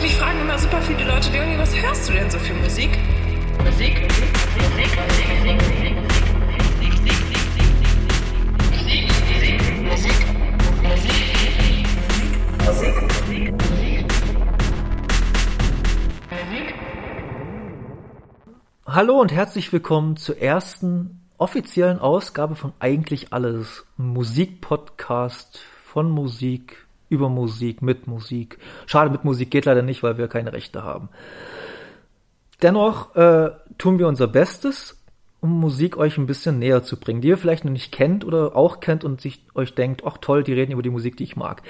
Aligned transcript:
Mich 0.00 0.14
fragen 0.14 0.40
immer 0.40 0.56
super 0.56 0.80
viele 0.82 1.04
Leute, 1.04 1.30
Leonie, 1.32 1.58
was 1.58 1.74
hörst 1.74 2.08
du 2.08 2.12
denn 2.12 2.30
so 2.30 2.38
für 2.38 2.54
Musik? 2.54 2.90
Musik, 3.64 4.00
Musik, 4.00 4.30
Musik, 4.56 5.58
Musik, 9.82 10.14
Musik, 10.82 11.22
Musik, 12.62 12.98
Hallo 18.86 19.20
und 19.20 19.32
herzlich 19.32 19.72
willkommen 19.72 20.16
zur 20.16 20.38
ersten 20.38 21.28
offiziellen 21.38 21.98
Ausgabe 21.98 22.54
von 22.54 22.72
Eigentlich 22.78 23.32
Alles, 23.32 23.84
Musikpodcast 23.96 25.58
von 25.84 26.10
Musik 26.10 26.87
über 27.08 27.28
Musik, 27.28 27.82
mit 27.82 28.06
Musik. 28.06 28.58
Schade, 28.86 29.10
mit 29.10 29.24
Musik 29.24 29.50
geht 29.50 29.64
leider 29.64 29.82
nicht, 29.82 30.02
weil 30.02 30.18
wir 30.18 30.28
keine 30.28 30.52
Rechte 30.52 30.84
haben. 30.84 31.08
Dennoch 32.62 33.14
äh, 33.14 33.50
tun 33.78 33.98
wir 33.98 34.08
unser 34.08 34.26
Bestes, 34.26 34.98
um 35.40 35.60
Musik 35.60 35.96
euch 35.96 36.18
ein 36.18 36.26
bisschen 36.26 36.58
näher 36.58 36.82
zu 36.82 36.98
bringen, 36.98 37.20
die 37.20 37.28
ihr 37.28 37.38
vielleicht 37.38 37.64
noch 37.64 37.70
nicht 37.72 37.92
kennt 37.92 38.24
oder 38.24 38.56
auch 38.56 38.80
kennt 38.80 39.04
und 39.04 39.20
sich 39.20 39.40
euch 39.54 39.74
denkt, 39.74 40.02
ach 40.04 40.18
toll, 40.18 40.42
die 40.42 40.52
reden 40.52 40.72
über 40.72 40.82
die 40.82 40.90
Musik, 40.90 41.16
die 41.16 41.24
ich 41.24 41.36
mag. 41.36 41.62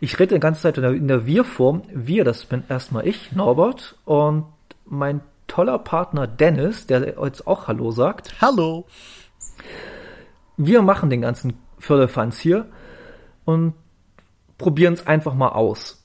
Ich 0.00 0.18
rede 0.18 0.34
die 0.34 0.40
ganze 0.40 0.62
Zeit 0.62 0.76
in 0.76 0.82
der, 0.82 0.92
in 0.92 1.08
der 1.08 1.26
Wir-Form. 1.26 1.82
Wir, 1.92 2.24
das 2.24 2.44
bin 2.44 2.64
erstmal 2.68 3.06
ich, 3.06 3.32
Norbert, 3.32 3.96
und 4.04 4.44
mein 4.84 5.22
toller 5.46 5.78
Partner 5.78 6.26
Dennis, 6.26 6.86
der 6.86 7.16
jetzt 7.24 7.46
auch 7.46 7.66
Hallo 7.66 7.90
sagt. 7.90 8.34
Hallo. 8.42 8.86
Wir 10.58 10.82
machen 10.82 11.08
den 11.08 11.22
ganzen 11.22 11.54
Förderfans 11.78 12.38
hier 12.38 12.66
und 13.44 13.72
probieren 14.58 14.94
es 14.94 15.06
einfach 15.06 15.34
mal 15.34 15.50
aus. 15.50 16.04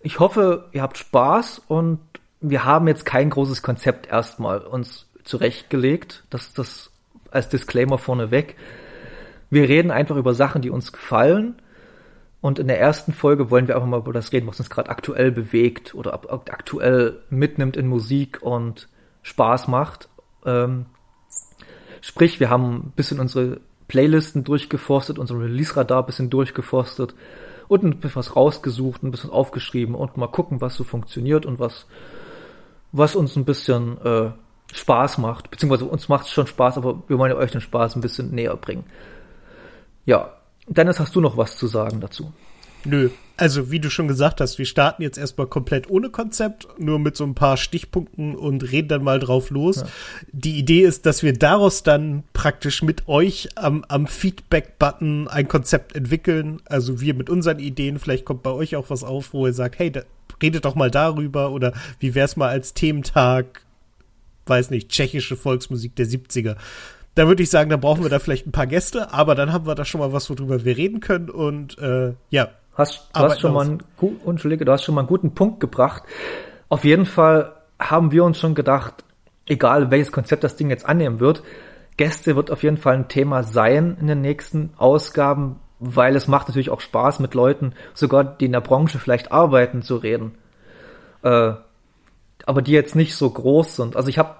Ich 0.00 0.20
hoffe, 0.20 0.68
ihr 0.72 0.82
habt 0.82 0.98
Spaß 0.98 1.62
und 1.66 2.00
wir 2.40 2.64
haben 2.64 2.88
jetzt 2.88 3.06
kein 3.06 3.30
großes 3.30 3.62
Konzept 3.62 4.06
erstmal 4.06 4.60
uns 4.60 5.08
zurechtgelegt. 5.24 6.24
Das 6.30 6.52
das 6.52 6.90
als 7.30 7.48
Disclaimer 7.48 7.98
vorneweg. 7.98 8.56
Wir 9.50 9.68
reden 9.68 9.90
einfach 9.90 10.16
über 10.16 10.34
Sachen, 10.34 10.62
die 10.62 10.70
uns 10.70 10.92
gefallen. 10.92 11.56
Und 12.40 12.58
in 12.58 12.66
der 12.66 12.80
ersten 12.80 13.12
Folge 13.12 13.50
wollen 13.50 13.68
wir 13.68 13.76
einfach 13.76 13.88
mal 13.88 14.00
über 14.00 14.12
das 14.12 14.32
reden, 14.32 14.48
was 14.48 14.58
uns 14.58 14.68
gerade 14.68 14.90
aktuell 14.90 15.30
bewegt 15.30 15.94
oder 15.94 16.12
aktuell 16.32 17.20
mitnimmt 17.30 17.76
in 17.76 17.86
Musik 17.86 18.42
und 18.42 18.88
Spaß 19.22 19.68
macht. 19.68 20.08
Ähm, 20.44 20.86
sprich, 22.00 22.40
wir 22.40 22.50
haben 22.50 22.74
ein 22.74 22.92
bisschen 22.96 23.20
unsere 23.20 23.60
Playlisten 23.86 24.42
durchgeforstet, 24.42 25.20
unsere 25.20 25.42
Release-Radar 25.42 26.02
ein 26.02 26.06
bisschen 26.06 26.30
durchgeforstet 26.30 27.14
und 27.72 27.84
ein 27.84 28.00
bisschen 28.00 28.16
was 28.16 28.36
rausgesucht, 28.36 29.02
ein 29.02 29.10
bisschen 29.10 29.30
aufgeschrieben 29.30 29.94
und 29.94 30.18
mal 30.18 30.26
gucken, 30.26 30.60
was 30.60 30.74
so 30.74 30.84
funktioniert 30.84 31.46
und 31.46 31.58
was, 31.58 31.86
was 32.92 33.16
uns 33.16 33.34
ein 33.36 33.46
bisschen 33.46 33.98
äh, 34.04 34.30
Spaß 34.74 35.16
macht. 35.16 35.50
Beziehungsweise 35.50 35.86
uns 35.86 36.06
macht 36.10 36.26
es 36.26 36.32
schon 36.32 36.46
Spaß, 36.46 36.76
aber 36.76 37.02
wir 37.06 37.18
wollen 37.18 37.32
euch 37.32 37.50
den 37.50 37.62
Spaß 37.62 37.96
ein 37.96 38.02
bisschen 38.02 38.34
näher 38.34 38.56
bringen. 38.56 38.84
Ja, 40.04 40.34
Dennis, 40.66 41.00
hast 41.00 41.16
du 41.16 41.22
noch 41.22 41.38
was 41.38 41.56
zu 41.56 41.66
sagen 41.66 42.00
dazu? 42.00 42.34
Nö. 42.84 43.10
Also, 43.36 43.70
wie 43.70 43.80
du 43.80 43.90
schon 43.90 44.08
gesagt 44.08 44.40
hast, 44.40 44.58
wir 44.58 44.66
starten 44.66 45.02
jetzt 45.02 45.18
erstmal 45.18 45.46
komplett 45.46 45.90
ohne 45.90 46.10
Konzept, 46.10 46.68
nur 46.78 46.98
mit 46.98 47.16
so 47.16 47.24
ein 47.24 47.34
paar 47.34 47.56
Stichpunkten 47.56 48.36
und 48.36 48.70
reden 48.70 48.88
dann 48.88 49.02
mal 49.02 49.18
drauf 49.18 49.50
los. 49.50 49.76
Ja. 49.76 49.86
Die 50.32 50.58
Idee 50.58 50.82
ist, 50.82 51.06
dass 51.06 51.22
wir 51.22 51.32
daraus 51.32 51.82
dann 51.82 52.24
praktisch 52.34 52.82
mit 52.82 53.08
euch 53.08 53.48
am, 53.56 53.84
am 53.88 54.06
Feedback-Button 54.06 55.28
ein 55.28 55.48
Konzept 55.48 55.96
entwickeln. 55.96 56.60
Also 56.66 57.00
wir 57.00 57.14
mit 57.14 57.30
unseren 57.30 57.58
Ideen, 57.58 57.98
vielleicht 57.98 58.24
kommt 58.26 58.42
bei 58.42 58.50
euch 58.50 58.76
auch 58.76 58.90
was 58.90 59.02
auf, 59.02 59.32
wo 59.32 59.46
ihr 59.46 59.54
sagt, 59.54 59.78
hey, 59.78 59.90
da, 59.90 60.02
redet 60.42 60.64
doch 60.64 60.74
mal 60.74 60.90
darüber 60.90 61.50
oder 61.50 61.72
wie 62.00 62.14
wär's 62.14 62.36
mal 62.36 62.48
als 62.48 62.74
Thementag, 62.74 63.62
weiß 64.46 64.70
nicht, 64.70 64.90
tschechische 64.90 65.36
Volksmusik 65.36 65.96
der 65.96 66.06
70er 66.06 66.56
da 67.14 67.28
würde 67.28 67.42
ich 67.42 67.50
sagen, 67.50 67.70
da 67.70 67.76
brauchen 67.76 68.02
wir 68.02 68.10
da 68.10 68.18
vielleicht 68.18 68.46
ein 68.46 68.52
paar 68.52 68.66
Gäste, 68.66 69.12
aber 69.12 69.34
dann 69.34 69.52
haben 69.52 69.66
wir 69.66 69.74
da 69.74 69.84
schon 69.84 70.00
mal 70.00 70.12
was, 70.12 70.30
worüber 70.30 70.64
wir 70.64 70.76
reden 70.76 71.00
können 71.00 71.28
und 71.28 71.78
äh, 71.78 72.14
ja, 72.30 72.48
Hast, 72.74 73.10
du 73.14 73.20
hast 73.20 73.40
schon 73.40 73.52
mal 73.52 73.66
einen, 73.66 73.82
Entschuldige, 74.26 74.64
du 74.64 74.72
hast 74.72 74.84
schon 74.84 74.94
mal 74.94 75.02
einen 75.02 75.08
guten 75.08 75.34
Punkt 75.34 75.60
gebracht. 75.60 76.04
Auf 76.68 76.84
jeden 76.84 77.04
Fall 77.04 77.52
haben 77.78 78.12
wir 78.12 78.24
uns 78.24 78.38
schon 78.38 78.54
gedacht, 78.54 79.04
egal 79.46 79.90
welches 79.90 80.12
Konzept 80.12 80.44
das 80.44 80.56
Ding 80.56 80.70
jetzt 80.70 80.86
annehmen 80.86 81.20
wird, 81.20 81.42
Gäste 81.96 82.36
wird 82.36 82.50
auf 82.50 82.62
jeden 82.62 82.78
Fall 82.78 82.94
ein 82.94 83.08
Thema 83.08 83.42
sein 83.42 83.98
in 84.00 84.06
den 84.06 84.22
nächsten 84.22 84.70
Ausgaben, 84.78 85.60
weil 85.78 86.16
es 86.16 86.28
macht 86.28 86.48
natürlich 86.48 86.70
auch 86.70 86.80
Spaß 86.80 87.20
mit 87.20 87.34
Leuten, 87.34 87.74
sogar 87.92 88.24
die 88.24 88.46
in 88.46 88.52
der 88.52 88.60
Branche 88.60 88.98
vielleicht 88.98 89.30
arbeiten, 89.30 89.82
zu 89.82 89.96
reden. 89.96 90.34
Äh, 91.22 91.52
aber 92.46 92.62
die 92.62 92.72
jetzt 92.72 92.96
nicht 92.96 93.14
so 93.14 93.28
groß 93.28 93.76
sind. 93.76 93.96
Also 93.96 94.08
ich 94.08 94.18
habe 94.18 94.36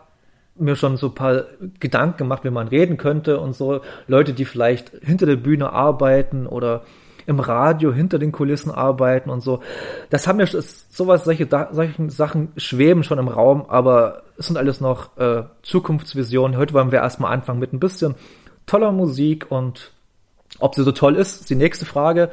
mir 0.54 0.76
schon 0.76 0.96
so 0.96 1.08
ein 1.08 1.14
paar 1.14 1.44
Gedanken 1.80 2.18
gemacht, 2.18 2.44
wie 2.44 2.50
man 2.50 2.68
reden 2.68 2.96
könnte 2.96 3.38
und 3.38 3.54
so. 3.54 3.82
Leute, 4.06 4.32
die 4.32 4.44
vielleicht 4.44 4.90
hinter 5.02 5.26
der 5.26 5.36
Bühne 5.36 5.72
arbeiten 5.72 6.46
oder 6.46 6.82
im 7.26 7.40
Radio 7.40 7.92
hinter 7.92 8.18
den 8.18 8.32
Kulissen 8.32 8.70
arbeiten 8.70 9.30
und 9.30 9.40
so. 9.40 9.60
Das 10.10 10.26
haben 10.26 10.40
ja 10.40 10.46
sowas, 10.46 11.24
solche, 11.24 11.48
solche 11.70 12.10
Sachen 12.10 12.52
schweben 12.56 13.04
schon 13.04 13.18
im 13.18 13.28
Raum, 13.28 13.64
aber 13.68 14.22
es 14.38 14.46
sind 14.46 14.56
alles 14.56 14.80
noch 14.80 15.16
äh, 15.18 15.44
Zukunftsvisionen. 15.62 16.56
Heute 16.56 16.74
wollen 16.74 16.92
wir 16.92 17.00
erstmal 17.00 17.32
anfangen 17.32 17.60
mit 17.60 17.72
ein 17.72 17.80
bisschen 17.80 18.14
toller 18.66 18.92
Musik 18.92 19.50
und 19.50 19.92
ob 20.58 20.74
sie 20.74 20.82
so 20.82 20.92
toll 20.92 21.16
ist, 21.16 21.40
ist 21.40 21.50
die 21.50 21.54
nächste 21.54 21.84
Frage. 21.84 22.30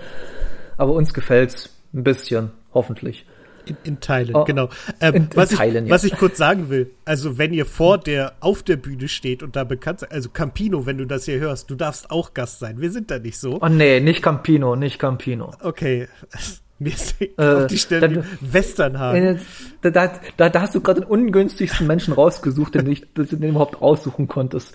Aber 0.78 0.94
uns 0.94 1.14
gefällt's 1.14 1.76
ein 1.94 2.04
bisschen, 2.04 2.52
hoffentlich. 2.74 3.26
In, 3.70 3.78
in 3.84 4.00
Teilen, 4.00 4.36
oh, 4.36 4.44
genau. 4.44 4.70
Ähm, 5.00 5.16
in, 5.16 5.24
in 5.24 5.30
was, 5.36 5.50
Teilen, 5.50 5.86
ich, 5.86 5.90
ja. 5.90 5.96
was 5.96 6.04
ich 6.04 6.16
kurz 6.18 6.38
sagen 6.38 6.70
will, 6.70 6.92
also 7.06 7.38
wenn 7.38 7.54
ihr 7.54 7.66
vor 7.66 7.98
der, 7.98 8.34
auf 8.40 8.64
der 8.64 8.78
Bühne 8.78 9.08
steht 9.08 9.44
und 9.44 9.56
da 9.56 9.64
bekannt 9.64 10.02
seid, 10.02 10.12
also 10.12 10.30
Campino, 10.30 10.86
wenn 10.86 10.98
du 10.98 11.06
das 11.06 11.26
hier 11.26 11.40
hörst, 11.40 11.70
du 11.70 11.76
darfst 11.76 12.12
auch 12.12 12.34
Gast 12.34 12.60
sein. 12.60 12.82
Wir 12.82 12.92
sind 12.92 13.12
da 13.12 13.20
nicht 13.20 13.38
so. 13.38 13.60
Oh 13.62 13.68
nee, 13.68 14.00
nicht 14.00 14.22
Campino, 14.22 14.76
nicht 14.76 15.00
Campino. 15.00 15.52
Okay. 15.62 16.08
Mir 16.82 16.94
ist 16.94 17.16
äh, 17.20 17.32
auf 17.38 17.68
die 17.68 17.78
Stelle 17.78 18.08
dann, 18.08 18.26
Westernhagen. 18.40 19.22
Äh, 19.22 19.40
da, 19.82 19.90
da, 19.90 20.12
da, 20.38 20.50
da 20.50 20.62
hast 20.62 20.76
du 20.76 20.80
gerade 20.80 21.02
den 21.02 21.10
ungünstigsten 21.10 21.86
Menschen 21.86 22.14
rausgesucht, 22.14 22.76
den 22.76 22.86
du, 22.86 23.26
den 23.26 23.42
du 23.42 23.48
überhaupt 23.50 23.82
aussuchen 23.82 24.30
konntest 24.30 24.74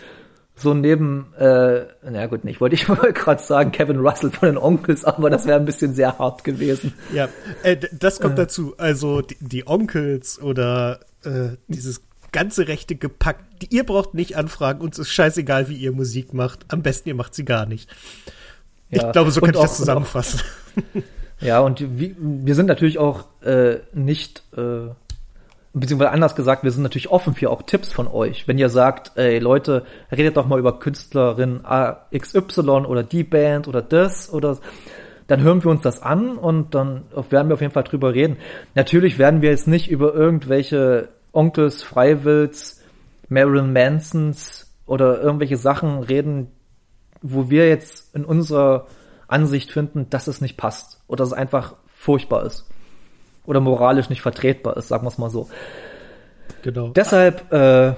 so 0.56 0.72
neben, 0.72 1.32
äh, 1.36 1.86
na 2.08 2.26
gut, 2.26 2.44
nicht, 2.44 2.60
wollte 2.60 2.74
ich 2.74 2.88
mal 2.88 3.12
gerade 3.12 3.42
sagen, 3.42 3.72
Kevin 3.72 3.98
Russell 4.00 4.30
von 4.30 4.48
den 4.48 4.58
Onkels, 4.58 5.04
aber 5.04 5.30
das 5.30 5.46
wäre 5.46 5.58
ein 5.58 5.64
bisschen 5.64 5.94
sehr 5.94 6.18
hart 6.18 6.44
gewesen. 6.44 6.94
Ja, 7.12 7.28
äh, 7.62 7.76
das 7.92 8.20
kommt 8.20 8.34
äh. 8.34 8.42
dazu. 8.42 8.74
Also 8.78 9.20
die, 9.20 9.36
die 9.40 9.66
Onkels 9.66 10.40
oder 10.40 11.00
äh, 11.24 11.56
dieses 11.68 12.02
ganze 12.30 12.68
rechte 12.68 12.94
Gepack, 12.96 13.38
die, 13.60 13.74
ihr 13.74 13.84
braucht 13.84 14.14
nicht 14.14 14.36
anfragen, 14.36 14.80
uns 14.80 14.98
ist 14.98 15.10
scheißegal, 15.10 15.68
wie 15.68 15.76
ihr 15.76 15.92
Musik 15.92 16.34
macht. 16.34 16.66
Am 16.68 16.82
besten 16.82 17.08
ihr 17.08 17.14
macht 17.14 17.34
sie 17.34 17.44
gar 17.44 17.66
nicht. 17.66 17.88
Ja, 18.90 19.06
ich 19.06 19.12
glaube, 19.12 19.30
so 19.30 19.40
kann 19.40 19.50
ich 19.50 19.60
das 19.60 19.76
zusammenfassen. 19.76 20.40
Auch, 20.40 21.02
ja, 21.40 21.60
und 21.60 21.80
wie, 21.98 22.14
wir 22.18 22.54
sind 22.54 22.66
natürlich 22.66 22.98
auch 22.98 23.26
äh, 23.42 23.78
nicht 23.92 24.44
äh, 24.56 24.88
beziehungsweise 25.74 26.12
anders 26.12 26.36
gesagt, 26.36 26.62
wir 26.62 26.70
sind 26.70 26.84
natürlich 26.84 27.10
offen 27.10 27.34
für 27.34 27.50
auch 27.50 27.62
Tipps 27.62 27.92
von 27.92 28.06
euch. 28.06 28.46
Wenn 28.46 28.58
ihr 28.58 28.68
sagt, 28.68 29.12
ey 29.16 29.40
Leute, 29.40 29.84
redet 30.10 30.36
doch 30.36 30.46
mal 30.46 30.58
über 30.58 30.78
Künstlerin 30.78 31.62
XY 32.16 32.60
oder 32.86 33.02
die 33.02 33.24
Band 33.24 33.66
oder 33.68 33.82
das 33.82 34.32
oder 34.32 34.58
dann 35.26 35.42
hören 35.42 35.64
wir 35.64 35.70
uns 35.70 35.82
das 35.82 36.00
an 36.02 36.36
und 36.36 36.74
dann 36.74 37.04
werden 37.30 37.48
wir 37.48 37.54
auf 37.54 37.60
jeden 37.60 37.72
Fall 37.72 37.84
drüber 37.84 38.14
reden. 38.14 38.36
Natürlich 38.74 39.18
werden 39.18 39.42
wir 39.42 39.50
jetzt 39.50 39.66
nicht 39.66 39.90
über 39.90 40.14
irgendwelche 40.14 41.08
Onkels, 41.32 41.82
Freiwills, 41.82 42.82
Marilyn 43.28 43.72
Mansons 43.72 44.72
oder 44.86 45.20
irgendwelche 45.20 45.56
Sachen 45.56 46.00
reden, 46.00 46.48
wo 47.20 47.50
wir 47.50 47.68
jetzt 47.68 48.14
in 48.14 48.24
unserer 48.24 48.86
Ansicht 49.26 49.72
finden, 49.72 50.08
dass 50.10 50.28
es 50.28 50.40
nicht 50.40 50.56
passt 50.56 51.02
oder 51.08 51.22
dass 51.22 51.28
es 51.28 51.34
einfach 51.34 51.74
furchtbar 51.86 52.44
ist 52.44 52.68
oder 53.46 53.60
moralisch 53.60 54.08
nicht 54.08 54.22
vertretbar 54.22 54.76
ist, 54.76 54.88
sagen 54.88 55.04
wir 55.04 55.08
es 55.08 55.18
mal 55.18 55.30
so. 55.30 55.48
Genau. 56.62 56.88
Deshalb, 56.88 57.52
äh, 57.52 57.94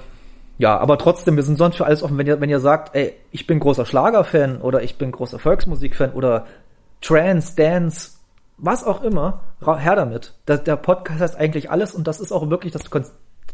ja, 0.57 0.77
aber 0.77 0.97
trotzdem, 0.97 1.35
wir 1.35 1.43
sind 1.43 1.57
sonst 1.57 1.77
für 1.77 1.85
alles 1.85 2.03
offen. 2.03 2.17
Wenn 2.17 2.27
ihr, 2.27 2.41
wenn 2.41 2.49
ihr 2.49 2.59
sagt, 2.59 2.95
ey, 2.95 3.13
ich 3.31 3.47
bin 3.47 3.59
großer 3.59 3.85
Schlagerfan 3.85 4.61
oder 4.61 4.81
ich 4.81 4.97
bin 4.97 5.11
großer 5.11 5.39
Volksmusikfan 5.39 6.13
oder 6.13 6.45
Trance, 7.01 7.55
Dance, 7.55 8.11
was 8.57 8.83
auch 8.83 9.03
immer, 9.03 9.41
her 9.61 9.95
damit. 9.95 10.33
Der, 10.47 10.57
der 10.57 10.75
Podcast 10.75 11.21
heißt 11.21 11.37
eigentlich 11.37 11.69
alles 11.69 11.93
und 11.93 12.07
das 12.07 12.19
ist 12.19 12.31
auch 12.31 12.49
wirklich 12.49 12.73
das, 12.73 12.89
Kon 12.89 13.05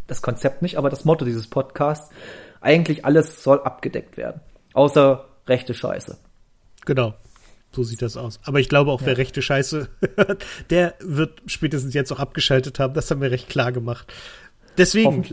das 0.07 0.21
Konzept 0.21 0.61
nicht, 0.61 0.77
aber 0.77 0.89
das 0.89 1.05
Motto 1.05 1.25
dieses 1.25 1.49
Podcasts. 1.49 2.09
Eigentlich 2.61 3.03
alles 3.03 3.43
soll 3.43 3.61
abgedeckt 3.61 4.15
werden. 4.15 4.41
Außer 4.73 5.25
rechte 5.47 5.73
Scheiße. 5.73 6.17
Genau. 6.85 7.13
So 7.75 7.83
sieht 7.83 8.01
das 8.01 8.17
aus. 8.17 8.39
Aber 8.43 8.59
ich 8.59 8.69
glaube 8.69 8.91
auch, 8.91 9.01
ja. 9.01 9.07
wer 9.07 9.17
rechte 9.17 9.41
Scheiße 9.41 9.89
hört, 10.15 10.45
der 10.69 10.93
wird 10.99 11.41
spätestens 11.47 11.93
jetzt 11.93 12.11
auch 12.11 12.19
abgeschaltet 12.19 12.79
haben. 12.79 12.93
Das 12.93 13.09
haben 13.09 13.21
wir 13.21 13.31
recht 13.31 13.49
klar 13.49 13.71
gemacht. 13.71 14.13
Deswegen 14.77 15.23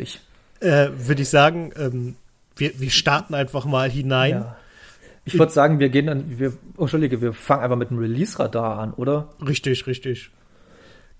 äh, 0.60 0.88
würde 0.94 1.22
ich 1.22 1.28
sagen, 1.28 1.72
ähm, 1.76 2.16
wir, 2.56 2.78
wir 2.80 2.90
starten 2.90 3.34
einfach 3.34 3.64
mal 3.64 3.90
hinein. 3.90 4.30
Ja. 4.32 4.56
Ich 5.24 5.38
würde 5.38 5.52
sagen, 5.52 5.78
wir 5.78 5.90
gehen 5.90 6.06
dann, 6.06 6.38
wir, 6.38 6.54
oh, 6.76 6.82
Entschuldige, 6.82 7.20
wir 7.20 7.32
fangen 7.32 7.62
einfach 7.62 7.76
mit 7.76 7.90
dem 7.90 7.98
Release-Radar 7.98 8.78
an, 8.78 8.94
oder? 8.94 9.28
Richtig, 9.46 9.86
richtig. 9.86 10.30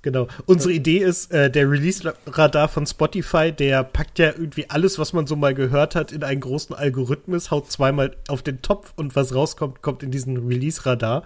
Genau. 0.03 0.29
Unsere 0.47 0.73
Idee 0.73 0.99
ist, 0.99 1.31
äh, 1.31 1.51
der 1.51 1.71
Release-Radar 1.71 2.69
von 2.69 2.87
Spotify, 2.87 3.53
der 3.53 3.85
packt 3.85 4.19
ja 4.19 4.29
irgendwie 4.29 4.71
alles, 4.71 4.99
was 4.99 5.13
man 5.13 5.27
so 5.27 5.37
mal 5.37 5.53
gehört 5.53 5.95
hat, 5.95 6.11
in 6.11 6.25
einen 6.25 6.41
großen 6.41 6.75
Algorithmus, 6.75 7.51
haut 7.51 7.71
zweimal 7.71 8.17
auf 8.29 8.43
den 8.43 8.63
Topf 8.63 8.95
und 8.97 9.15
was 9.15 9.35
rauskommt, 9.35 9.83
kommt 9.83 10.03
in 10.03 10.11
diesen 10.11 10.39
Release-Radar. 10.49 11.25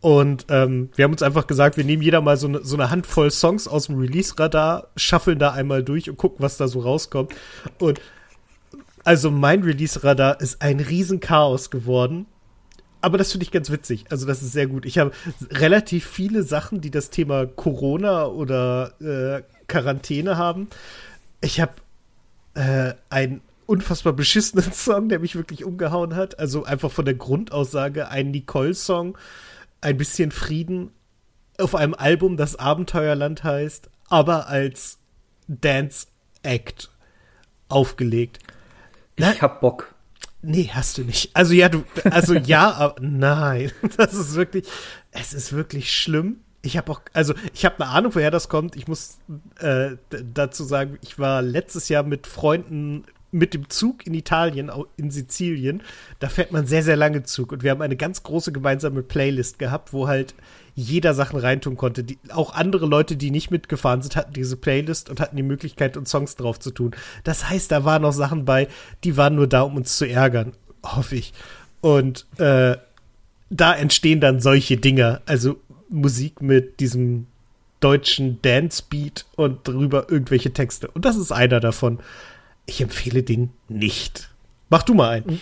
Und 0.00 0.46
ähm, 0.50 0.90
wir 0.94 1.04
haben 1.04 1.12
uns 1.12 1.22
einfach 1.22 1.48
gesagt, 1.48 1.76
wir 1.76 1.84
nehmen 1.84 2.02
jeder 2.02 2.20
mal 2.20 2.36
so, 2.36 2.46
ne, 2.46 2.60
so 2.62 2.76
eine 2.76 2.90
Handvoll 2.90 3.30
Songs 3.32 3.66
aus 3.66 3.86
dem 3.86 3.98
Release-Radar, 3.98 4.88
schaffeln 4.94 5.40
da 5.40 5.50
einmal 5.50 5.82
durch 5.82 6.08
und 6.08 6.16
gucken, 6.16 6.38
was 6.40 6.56
da 6.56 6.68
so 6.68 6.78
rauskommt. 6.78 7.32
Und 7.80 8.00
also 9.02 9.32
mein 9.32 9.64
Release-Radar 9.64 10.40
ist 10.40 10.62
ein 10.62 10.78
Riesenchaos 10.78 11.70
geworden 11.70 12.26
aber 13.02 13.18
das 13.18 13.32
finde 13.32 13.44
ich 13.44 13.50
ganz 13.50 13.70
witzig. 13.70 14.06
Also 14.10 14.26
das 14.26 14.42
ist 14.42 14.52
sehr 14.52 14.66
gut. 14.66 14.86
Ich 14.86 14.98
habe 14.98 15.12
relativ 15.50 16.06
viele 16.06 16.42
Sachen, 16.42 16.80
die 16.80 16.90
das 16.90 17.10
Thema 17.10 17.46
Corona 17.46 18.26
oder 18.26 18.94
äh, 19.00 19.42
Quarantäne 19.66 20.36
haben. 20.38 20.68
Ich 21.40 21.60
habe 21.60 21.72
äh, 22.54 22.94
einen 23.10 23.42
unfassbar 23.66 24.12
beschissenen 24.12 24.72
Song, 24.72 25.08
der 25.08 25.18
mich 25.18 25.34
wirklich 25.34 25.64
umgehauen 25.64 26.14
hat. 26.14 26.38
Also 26.38 26.64
einfach 26.64 26.90
von 26.90 27.04
der 27.04 27.14
Grundaussage 27.14 28.08
ein 28.08 28.30
Nicole-Song, 28.30 29.18
ein 29.80 29.96
bisschen 29.96 30.30
Frieden 30.30 30.92
auf 31.58 31.74
einem 31.74 31.94
Album, 31.94 32.36
das 32.36 32.56
Abenteuerland 32.56 33.44
heißt, 33.44 33.90
aber 34.08 34.48
als 34.48 34.98
Dance 35.48 36.06
Act 36.42 36.90
aufgelegt. 37.68 38.38
Ich 39.16 39.42
hab 39.42 39.60
Bock. 39.60 39.91
Nee, 40.42 40.70
hast 40.72 40.98
du 40.98 41.04
nicht. 41.04 41.30
Also 41.34 41.54
ja, 41.54 41.68
du, 41.68 41.84
also 42.04 42.34
ja, 42.34 42.72
aber 42.76 43.00
nein. 43.00 43.72
Das 43.96 44.14
ist 44.14 44.34
wirklich, 44.34 44.66
es 45.12 45.32
ist 45.32 45.52
wirklich 45.52 45.92
schlimm. 45.92 46.40
Ich 46.62 46.76
habe 46.76 46.92
auch, 46.92 47.00
also 47.12 47.34
ich 47.54 47.64
habe 47.64 47.80
eine 47.80 47.90
Ahnung, 47.90 48.14
woher 48.14 48.30
das 48.30 48.48
kommt. 48.48 48.76
Ich 48.76 48.86
muss 48.86 49.18
äh, 49.58 49.96
dazu 50.34 50.64
sagen, 50.64 50.98
ich 51.02 51.18
war 51.18 51.42
letztes 51.42 51.88
Jahr 51.88 52.02
mit 52.02 52.26
Freunden 52.26 53.04
mit 53.32 53.54
dem 53.54 53.70
Zug 53.70 54.06
in 54.06 54.14
Italien, 54.14 54.70
in 54.96 55.10
Sizilien. 55.10 55.82
Da 56.20 56.28
fährt 56.28 56.52
man 56.52 56.66
sehr, 56.66 56.82
sehr 56.82 56.96
lange 56.96 57.22
Zug. 57.22 57.50
Und 57.50 57.62
wir 57.62 57.70
haben 57.70 57.80
eine 57.82 57.96
ganz 57.96 58.22
große 58.22 58.52
gemeinsame 58.52 59.02
Playlist 59.02 59.58
gehabt, 59.58 59.92
wo 59.92 60.06
halt 60.06 60.34
jeder 60.74 61.14
Sachen 61.14 61.38
reintun 61.38 61.76
konnte. 61.76 62.04
Die, 62.04 62.18
auch 62.30 62.54
andere 62.54 62.86
Leute, 62.86 63.16
die 63.16 63.30
nicht 63.30 63.50
mitgefahren 63.50 64.02
sind, 64.02 64.16
hatten 64.16 64.32
diese 64.32 64.56
Playlist 64.56 65.10
und 65.10 65.20
hatten 65.20 65.36
die 65.36 65.42
Möglichkeit, 65.42 65.96
uns 65.96 66.10
Songs 66.10 66.36
drauf 66.36 66.58
zu 66.58 66.70
tun. 66.70 66.94
Das 67.24 67.48
heißt, 67.48 67.70
da 67.70 67.84
waren 67.84 68.02
noch 68.02 68.12
Sachen 68.12 68.44
bei, 68.44 68.68
die 69.04 69.16
waren 69.16 69.34
nur 69.34 69.46
da, 69.46 69.62
um 69.62 69.76
uns 69.76 69.96
zu 69.98 70.08
ärgern, 70.08 70.52
hoffe 70.84 71.16
ich. 71.16 71.32
Und 71.80 72.26
äh, 72.38 72.76
da 73.50 73.74
entstehen 73.74 74.20
dann 74.20 74.40
solche 74.40 74.76
Dinge, 74.76 75.20
also 75.26 75.56
Musik 75.88 76.40
mit 76.40 76.80
diesem 76.80 77.26
deutschen 77.80 78.40
Dance-Beat 78.40 79.26
und 79.36 79.66
drüber 79.66 80.06
irgendwelche 80.08 80.52
Texte. 80.52 80.88
Und 80.88 81.04
das 81.04 81.16
ist 81.16 81.32
einer 81.32 81.60
davon. 81.60 81.98
Ich 82.64 82.80
empfehle 82.80 83.22
den 83.22 83.50
nicht. 83.68 84.30
Mach 84.70 84.84
du 84.84 84.94
mal 84.94 85.10
einen. 85.10 85.40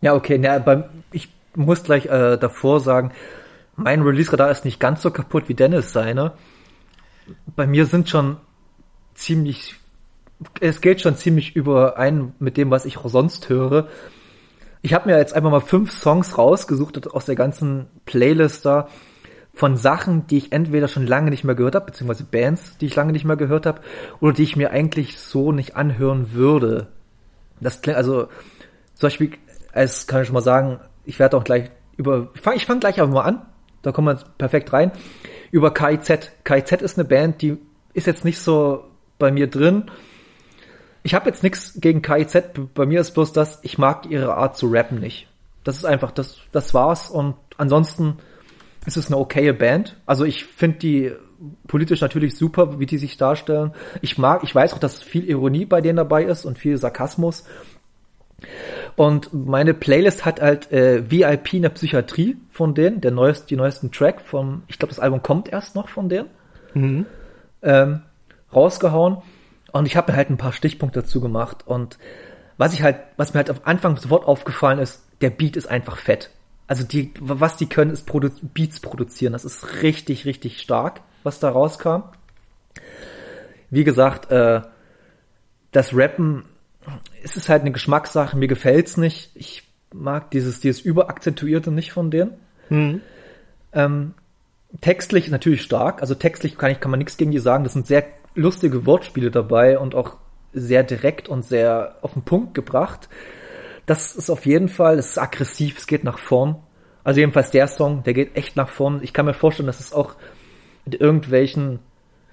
Ja, 0.00 0.14
okay. 0.14 0.40
Ja, 0.42 0.58
beim, 0.58 0.84
ich 1.12 1.28
muss 1.54 1.84
gleich 1.84 2.06
äh, 2.06 2.38
davor 2.38 2.80
sagen, 2.80 3.12
mein 3.82 4.02
Release-Radar 4.02 4.50
ist 4.50 4.64
nicht 4.64 4.80
ganz 4.80 5.02
so 5.02 5.10
kaputt 5.10 5.48
wie 5.48 5.54
Dennis 5.54 5.92
seine. 5.92 6.32
Bei 7.54 7.66
mir 7.66 7.86
sind 7.86 8.08
schon 8.08 8.36
ziemlich, 9.14 9.76
es 10.60 10.80
geht 10.80 11.00
schon 11.00 11.16
ziemlich 11.16 11.56
überein 11.56 12.34
mit 12.38 12.56
dem, 12.56 12.70
was 12.70 12.84
ich 12.84 12.98
sonst 13.04 13.48
höre. 13.48 13.88
Ich 14.80 14.94
habe 14.94 15.08
mir 15.08 15.18
jetzt 15.18 15.34
einfach 15.34 15.50
mal 15.50 15.60
fünf 15.60 15.92
Songs 15.92 16.38
rausgesucht 16.38 17.06
aus 17.08 17.26
der 17.26 17.36
ganzen 17.36 17.86
Playlist 18.04 18.64
da 18.66 18.88
von 19.54 19.76
Sachen, 19.76 20.26
die 20.26 20.38
ich 20.38 20.52
entweder 20.52 20.88
schon 20.88 21.06
lange 21.06 21.30
nicht 21.30 21.44
mehr 21.44 21.54
gehört 21.54 21.74
habe, 21.74 21.86
beziehungsweise 21.86 22.24
Bands, 22.24 22.78
die 22.78 22.86
ich 22.86 22.96
lange 22.96 23.12
nicht 23.12 23.24
mehr 23.24 23.36
gehört 23.36 23.66
habe, 23.66 23.82
oder 24.20 24.32
die 24.32 24.44
ich 24.44 24.56
mir 24.56 24.70
eigentlich 24.70 25.18
so 25.18 25.52
nicht 25.52 25.76
anhören 25.76 26.32
würde. 26.32 26.88
Das 27.60 27.82
klingt 27.82 27.98
also 27.98 28.28
zum 28.94 29.06
Beispiel, 29.06 29.32
es 29.72 30.06
kann 30.06 30.22
ich 30.22 30.28
schon 30.28 30.34
mal 30.34 30.40
sagen, 30.40 30.80
ich 31.04 31.18
werde 31.18 31.36
auch 31.36 31.44
gleich 31.44 31.70
über, 31.96 32.30
ich 32.34 32.40
fange 32.40 32.58
fang 32.60 32.80
gleich 32.80 33.00
einfach 33.00 33.12
mal 33.12 33.22
an 33.22 33.42
da 33.82 33.92
kommen 33.92 34.16
wir 34.16 34.24
perfekt 34.38 34.72
rein. 34.72 34.92
Über 35.50 35.72
KIZ. 35.74 36.30
KIZ 36.44 36.72
ist 36.82 36.98
eine 36.98 37.06
Band, 37.06 37.42
die 37.42 37.58
ist 37.92 38.06
jetzt 38.06 38.24
nicht 38.24 38.38
so 38.38 38.84
bei 39.18 39.30
mir 39.30 39.48
drin. 39.48 39.90
Ich 41.02 41.14
habe 41.14 41.28
jetzt 41.28 41.42
nichts 41.42 41.80
gegen 41.80 42.00
KIZ. 42.00 42.42
Bei 42.74 42.86
mir 42.86 43.00
ist 43.00 43.12
bloß 43.12 43.32
das, 43.32 43.58
ich 43.62 43.78
mag 43.78 44.06
ihre 44.08 44.34
Art 44.34 44.56
zu 44.56 44.68
rappen 44.68 45.00
nicht. 45.00 45.28
Das 45.64 45.76
ist 45.76 45.84
einfach, 45.84 46.10
das, 46.12 46.38
das 46.52 46.74
war's. 46.74 47.10
Und 47.10 47.34
ansonsten 47.56 48.18
ist 48.86 48.96
es 48.96 49.08
eine 49.08 49.16
okaye 49.18 49.52
Band. 49.52 49.96
Also 50.06 50.24
ich 50.24 50.44
finde 50.44 50.78
die 50.78 51.12
politisch 51.66 52.00
natürlich 52.00 52.36
super, 52.36 52.78
wie 52.78 52.86
die 52.86 52.98
sich 52.98 53.16
darstellen. 53.16 53.72
Ich 54.00 54.18
mag, 54.18 54.44
ich 54.44 54.54
weiß 54.54 54.74
auch, 54.74 54.78
dass 54.78 55.02
viel 55.02 55.28
Ironie 55.28 55.64
bei 55.64 55.80
denen 55.80 55.96
dabei 55.96 56.24
ist 56.24 56.44
und 56.44 56.58
viel 56.58 56.76
Sarkasmus. 56.76 57.44
Und 58.96 59.32
meine 59.32 59.74
Playlist 59.74 60.24
hat 60.24 60.40
halt 60.40 60.70
äh, 60.70 61.10
VIP 61.10 61.54
in 61.54 61.62
der 61.62 61.70
Psychiatrie 61.70 62.36
von 62.50 62.74
denen, 62.74 63.00
der 63.00 63.10
neueste, 63.10 63.46
die 63.46 63.56
neuesten 63.56 63.90
Track 63.90 64.20
vom, 64.20 64.62
ich 64.68 64.78
glaube, 64.78 64.92
das 64.92 65.00
Album 65.00 65.22
kommt 65.22 65.52
erst 65.52 65.74
noch 65.74 65.88
von 65.88 66.08
denen, 66.08 66.28
mhm. 66.74 67.06
ähm, 67.62 68.02
rausgehauen. 68.54 69.18
Und 69.72 69.86
ich 69.86 69.96
habe 69.96 70.12
mir 70.12 70.16
halt 70.16 70.30
ein 70.30 70.36
paar 70.36 70.52
Stichpunkte 70.52 71.00
dazu 71.00 71.20
gemacht. 71.20 71.66
Und 71.66 71.98
was 72.58 72.74
ich 72.74 72.82
halt, 72.82 72.98
was 73.16 73.32
mir 73.32 73.38
halt 73.38 73.50
am 73.50 73.60
Anfang 73.64 73.96
sofort 73.96 74.26
aufgefallen 74.26 74.78
ist, 74.78 75.02
der 75.20 75.30
Beat 75.30 75.56
ist 75.56 75.66
einfach 75.66 75.96
fett. 75.96 76.30
Also 76.66 76.84
die, 76.84 77.12
was 77.20 77.56
die 77.56 77.68
können, 77.68 77.90
ist 77.90 78.06
Produ 78.06 78.28
Beats 78.54 78.80
produzieren. 78.80 79.32
Das 79.32 79.44
ist 79.44 79.82
richtig, 79.82 80.26
richtig 80.26 80.60
stark, 80.60 81.00
was 81.22 81.40
da 81.40 81.50
rauskam. 81.50 82.02
Wie 83.70 83.84
gesagt, 83.84 84.30
äh, 84.30 84.60
das 85.72 85.96
Rappen 85.96 86.44
es 87.22 87.36
ist 87.36 87.48
halt 87.48 87.62
eine 87.62 87.72
Geschmackssache, 87.72 88.36
mir 88.36 88.48
gefällt's 88.48 88.96
nicht. 88.96 89.30
Ich 89.34 89.64
mag 89.92 90.30
dieses, 90.30 90.60
dieses 90.60 90.80
Überakzentuierte 90.80 91.70
nicht 91.70 91.92
von 91.92 92.10
denen. 92.10 92.32
Mhm. 92.68 93.00
Ähm, 93.72 94.14
textlich 94.80 95.28
natürlich 95.28 95.62
stark, 95.62 96.00
also 96.00 96.14
textlich 96.14 96.56
kann 96.56 96.70
ich, 96.70 96.80
kann 96.80 96.90
man 96.90 96.98
nichts 96.98 97.16
gegen 97.16 97.30
die 97.30 97.38
sagen. 97.38 97.64
Das 97.64 97.74
sind 97.74 97.86
sehr 97.86 98.04
lustige 98.34 98.86
Wortspiele 98.86 99.30
dabei 99.30 99.78
und 99.78 99.94
auch 99.94 100.16
sehr 100.52 100.82
direkt 100.82 101.28
und 101.28 101.44
sehr 101.44 101.96
auf 102.02 102.14
den 102.14 102.22
Punkt 102.22 102.54
gebracht. 102.54 103.08
Das 103.86 104.14
ist 104.14 104.30
auf 104.30 104.46
jeden 104.46 104.68
Fall, 104.68 104.98
es 104.98 105.10
ist 105.10 105.18
aggressiv, 105.18 105.78
es 105.78 105.86
geht 105.86 106.04
nach 106.04 106.18
vorn. 106.18 106.56
Also 107.04 107.20
jedenfalls 107.20 107.50
der 107.50 107.66
Song, 107.66 108.02
der 108.04 108.14
geht 108.14 108.36
echt 108.36 108.56
nach 108.56 108.68
vorn. 108.68 109.00
Ich 109.02 109.12
kann 109.12 109.26
mir 109.26 109.34
vorstellen, 109.34 109.66
dass 109.66 109.80
es 109.80 109.92
auch 109.92 110.14
mit 110.84 111.00
irgendwelchen 111.00 111.80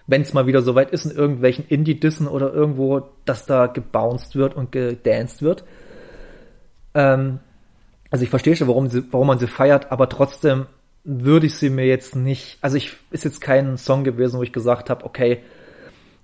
wenn 0.10 0.24
es 0.24 0.34
mal 0.34 0.48
wieder 0.48 0.64
soweit 0.64 0.90
ist, 0.90 1.06
in 1.06 1.16
irgendwelchen 1.16 1.66
Indie-Dissen 1.68 2.28
oder 2.28 2.52
irgendwo, 2.52 3.04
dass 3.26 3.46
da 3.46 3.68
gebounced 3.68 4.36
wird 4.36 4.56
und 4.56 4.72
gedanced 4.72 5.44
wird. 5.44 5.64
Ähm, 6.96 7.40
also 8.10 8.24
ich 8.24 8.32
verstehe 8.32 8.56
schon, 8.56 8.68
warum, 8.68 8.88
sie, 8.88 9.04
warum 9.12 9.28
man 9.28 9.38
sie 9.38 9.48
feiert, 9.48 9.92
aber 9.92 10.10
trotzdem 10.10 10.66
würde 11.04 11.46
ich 11.46 11.56
sie 11.56 11.70
mir 11.70 11.86
jetzt 11.86 12.16
nicht, 12.16 12.58
also 12.62 12.76
ich 12.76 12.98
ist 13.12 13.24
jetzt 13.24 13.40
kein 13.40 13.78
Song 13.78 14.04
gewesen, 14.04 14.40
wo 14.40 14.44
ich 14.44 14.52
gesagt 14.52 14.90
habe, 14.90 15.06
okay, 15.06 15.44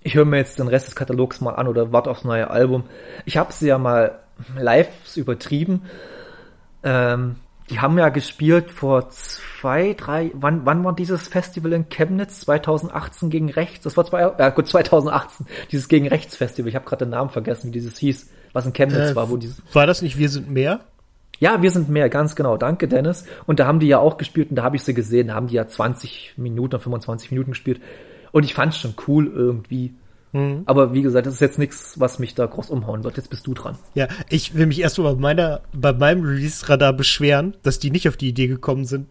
ich 0.02 0.16
höre 0.16 0.24
mir 0.24 0.38
jetzt 0.38 0.58
den 0.58 0.68
Rest 0.68 0.88
des 0.88 0.96
Katalogs 0.96 1.40
mal 1.40 1.54
an 1.54 1.68
oder 1.68 1.92
warte 1.92 2.10
aufs 2.10 2.24
neue 2.24 2.50
Album. 2.50 2.84
Ich 3.24 3.36
habe 3.36 3.52
sie 3.52 3.68
ja 3.68 3.78
mal 3.78 4.18
live 4.58 4.88
übertrieben. 5.16 5.82
Ähm, 6.82 7.36
die 7.70 7.80
haben 7.80 7.98
ja 7.98 8.08
gespielt 8.08 8.70
vor 8.70 9.10
zwei, 9.66 9.94
drei, 9.94 10.30
wann, 10.34 10.64
wann 10.64 10.84
war 10.84 10.94
dieses 10.94 11.26
Festival 11.26 11.72
in 11.72 11.88
Chemnitz? 11.88 12.40
2018 12.42 13.30
gegen 13.30 13.50
rechts? 13.50 13.82
Das 13.82 13.96
war 13.96 14.04
zwei, 14.04 14.20
ja 14.20 14.50
gut, 14.50 14.68
2018, 14.68 15.44
dieses 15.72 15.88
gegen 15.88 16.06
rechts 16.06 16.36
Festival. 16.36 16.68
Ich 16.68 16.76
habe 16.76 16.84
gerade 16.84 17.04
den 17.04 17.10
Namen 17.10 17.30
vergessen, 17.30 17.68
wie 17.68 17.72
dieses 17.72 17.98
hieß, 17.98 18.30
was 18.52 18.64
in 18.64 18.72
Chemnitz 18.72 19.10
äh, 19.10 19.16
war, 19.16 19.28
wo 19.28 19.36
dieses. 19.36 19.60
War 19.72 19.88
das 19.88 20.02
nicht 20.02 20.18
Wir 20.18 20.28
sind 20.28 20.48
mehr? 20.48 20.80
Ja, 21.40 21.62
wir 21.62 21.72
sind 21.72 21.88
mehr, 21.88 22.08
ganz 22.08 22.36
genau. 22.36 22.56
Danke, 22.56 22.86
Dennis. 22.86 23.24
Und 23.46 23.58
da 23.58 23.66
haben 23.66 23.80
die 23.80 23.88
ja 23.88 23.98
auch 23.98 24.18
gespielt 24.18 24.50
und 24.50 24.56
da 24.56 24.62
habe 24.62 24.76
ich 24.76 24.84
sie 24.84 24.94
gesehen, 24.94 25.28
da 25.28 25.34
haben 25.34 25.48
die 25.48 25.54
ja 25.54 25.66
20 25.66 26.34
Minuten, 26.36 26.78
25 26.78 27.32
Minuten 27.32 27.50
gespielt. 27.50 27.80
Und 28.30 28.44
ich 28.44 28.54
fand 28.54 28.72
es 28.72 28.78
schon 28.78 28.94
cool 29.08 29.26
irgendwie. 29.26 29.94
Mhm. 30.30 30.62
Aber 30.66 30.94
wie 30.94 31.02
gesagt, 31.02 31.26
das 31.26 31.34
ist 31.34 31.40
jetzt 31.40 31.58
nichts, 31.58 31.98
was 31.98 32.20
mich 32.20 32.36
da 32.36 32.46
groß 32.46 32.70
umhauen 32.70 33.02
wird. 33.02 33.16
Jetzt 33.16 33.30
bist 33.30 33.48
du 33.48 33.52
dran. 33.52 33.76
Ja, 33.94 34.06
ich 34.28 34.54
will 34.54 34.66
mich 34.66 34.80
erst 34.80 34.98
mal 35.00 35.12
bei, 35.12 35.20
meiner, 35.20 35.62
bei 35.72 35.92
meinem 35.92 36.24
Release-Radar 36.24 36.92
beschweren, 36.92 37.56
dass 37.64 37.80
die 37.80 37.90
nicht 37.90 38.08
auf 38.08 38.16
die 38.16 38.28
Idee 38.28 38.46
gekommen 38.46 38.84
sind, 38.84 39.08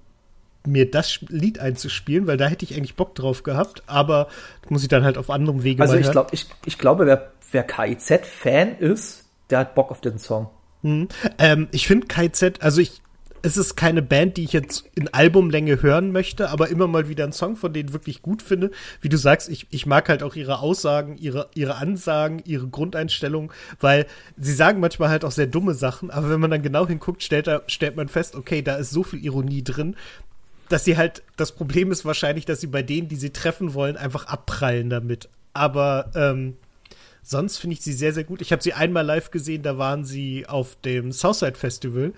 mir 0.67 0.89
das 0.89 1.19
Lied 1.27 1.59
einzuspielen, 1.59 2.27
weil 2.27 2.37
da 2.37 2.47
hätte 2.47 2.65
ich 2.65 2.75
eigentlich 2.75 2.95
Bock 2.95 3.15
drauf 3.15 3.43
gehabt, 3.43 3.83
aber 3.87 4.27
muss 4.69 4.83
ich 4.83 4.89
dann 4.89 5.03
halt 5.03 5.17
auf 5.17 5.29
anderem 5.29 5.63
Wege 5.63 5.81
Also 5.81 5.95
ich, 5.95 6.11
glaub, 6.11 6.33
ich, 6.33 6.47
ich 6.65 6.77
glaube, 6.77 7.05
wer, 7.05 7.31
wer 7.51 7.63
KIZ-Fan 7.63 8.77
ist, 8.77 9.25
der 9.49 9.59
hat 9.59 9.75
Bock 9.75 9.91
auf 9.91 10.01
den 10.01 10.17
Song. 10.17 10.49
Mhm. 10.81 11.07
Ähm, 11.39 11.67
ich 11.71 11.87
finde 11.87 12.07
KIZ, 12.07 12.61
also 12.61 12.81
ich 12.81 13.01
es 13.45 13.57
ist 13.57 13.75
keine 13.75 14.01
Band, 14.01 14.37
die 14.37 14.43
ich 14.43 14.53
jetzt 14.53 14.85
in 14.95 15.13
Albumlänge 15.13 15.83
hören 15.83 16.11
möchte, 16.11 16.49
aber 16.49 16.69
immer 16.69 16.87
mal 16.87 17.09
wieder 17.09 17.25
einen 17.25 17.33
Song 17.33 17.55
von 17.55 17.71
denen 17.71 17.93
wirklich 17.93 18.23
gut 18.23 18.41
finde. 18.41 18.71
Wie 19.01 19.09
du 19.09 19.17
sagst, 19.17 19.49
ich, 19.49 19.67
ich 19.69 19.85
mag 19.85 20.09
halt 20.09 20.23
auch 20.23 20.35
ihre 20.35 20.59
Aussagen, 20.59 21.15
ihre, 21.19 21.49
ihre 21.53 21.75
Ansagen, 21.75 22.41
ihre 22.45 22.67
Grundeinstellung, 22.67 23.53
weil 23.79 24.07
sie 24.35 24.53
sagen 24.53 24.79
manchmal 24.79 25.09
halt 25.09 25.23
auch 25.23 25.31
sehr 25.31 25.45
dumme 25.45 25.75
Sachen, 25.75 26.09
aber 26.09 26.31
wenn 26.31 26.39
man 26.39 26.49
dann 26.49 26.63
genau 26.63 26.87
hinguckt, 26.87 27.21
stellt, 27.21 27.47
stellt 27.67 27.95
man 27.95 28.07
fest, 28.07 28.35
okay, 28.35 28.63
da 28.63 28.77
ist 28.77 28.89
so 28.89 29.03
viel 29.03 29.23
Ironie 29.23 29.63
drin. 29.63 29.95
Dass 30.69 30.85
sie 30.85 30.97
halt, 30.97 31.23
das 31.37 31.51
Problem 31.51 31.91
ist 31.91 32.05
wahrscheinlich, 32.05 32.45
dass 32.45 32.61
sie 32.61 32.67
bei 32.67 32.83
denen, 32.83 33.07
die 33.07 33.15
sie 33.15 33.31
treffen 33.31 33.73
wollen, 33.73 33.97
einfach 33.97 34.27
abprallen 34.27 34.89
damit. 34.89 35.29
Aber 35.53 36.11
ähm, 36.15 36.57
sonst 37.21 37.57
finde 37.57 37.75
ich 37.75 37.81
sie 37.81 37.93
sehr, 37.93 38.13
sehr 38.13 38.23
gut. 38.23 38.41
Ich 38.41 38.51
habe 38.51 38.63
sie 38.63 38.73
einmal 38.73 39.05
live 39.05 39.31
gesehen, 39.31 39.63
da 39.63 39.77
waren 39.77 40.05
sie 40.05 40.45
auf 40.47 40.75
dem 40.81 41.11
Southside 41.11 41.55
Festival, 41.55 42.13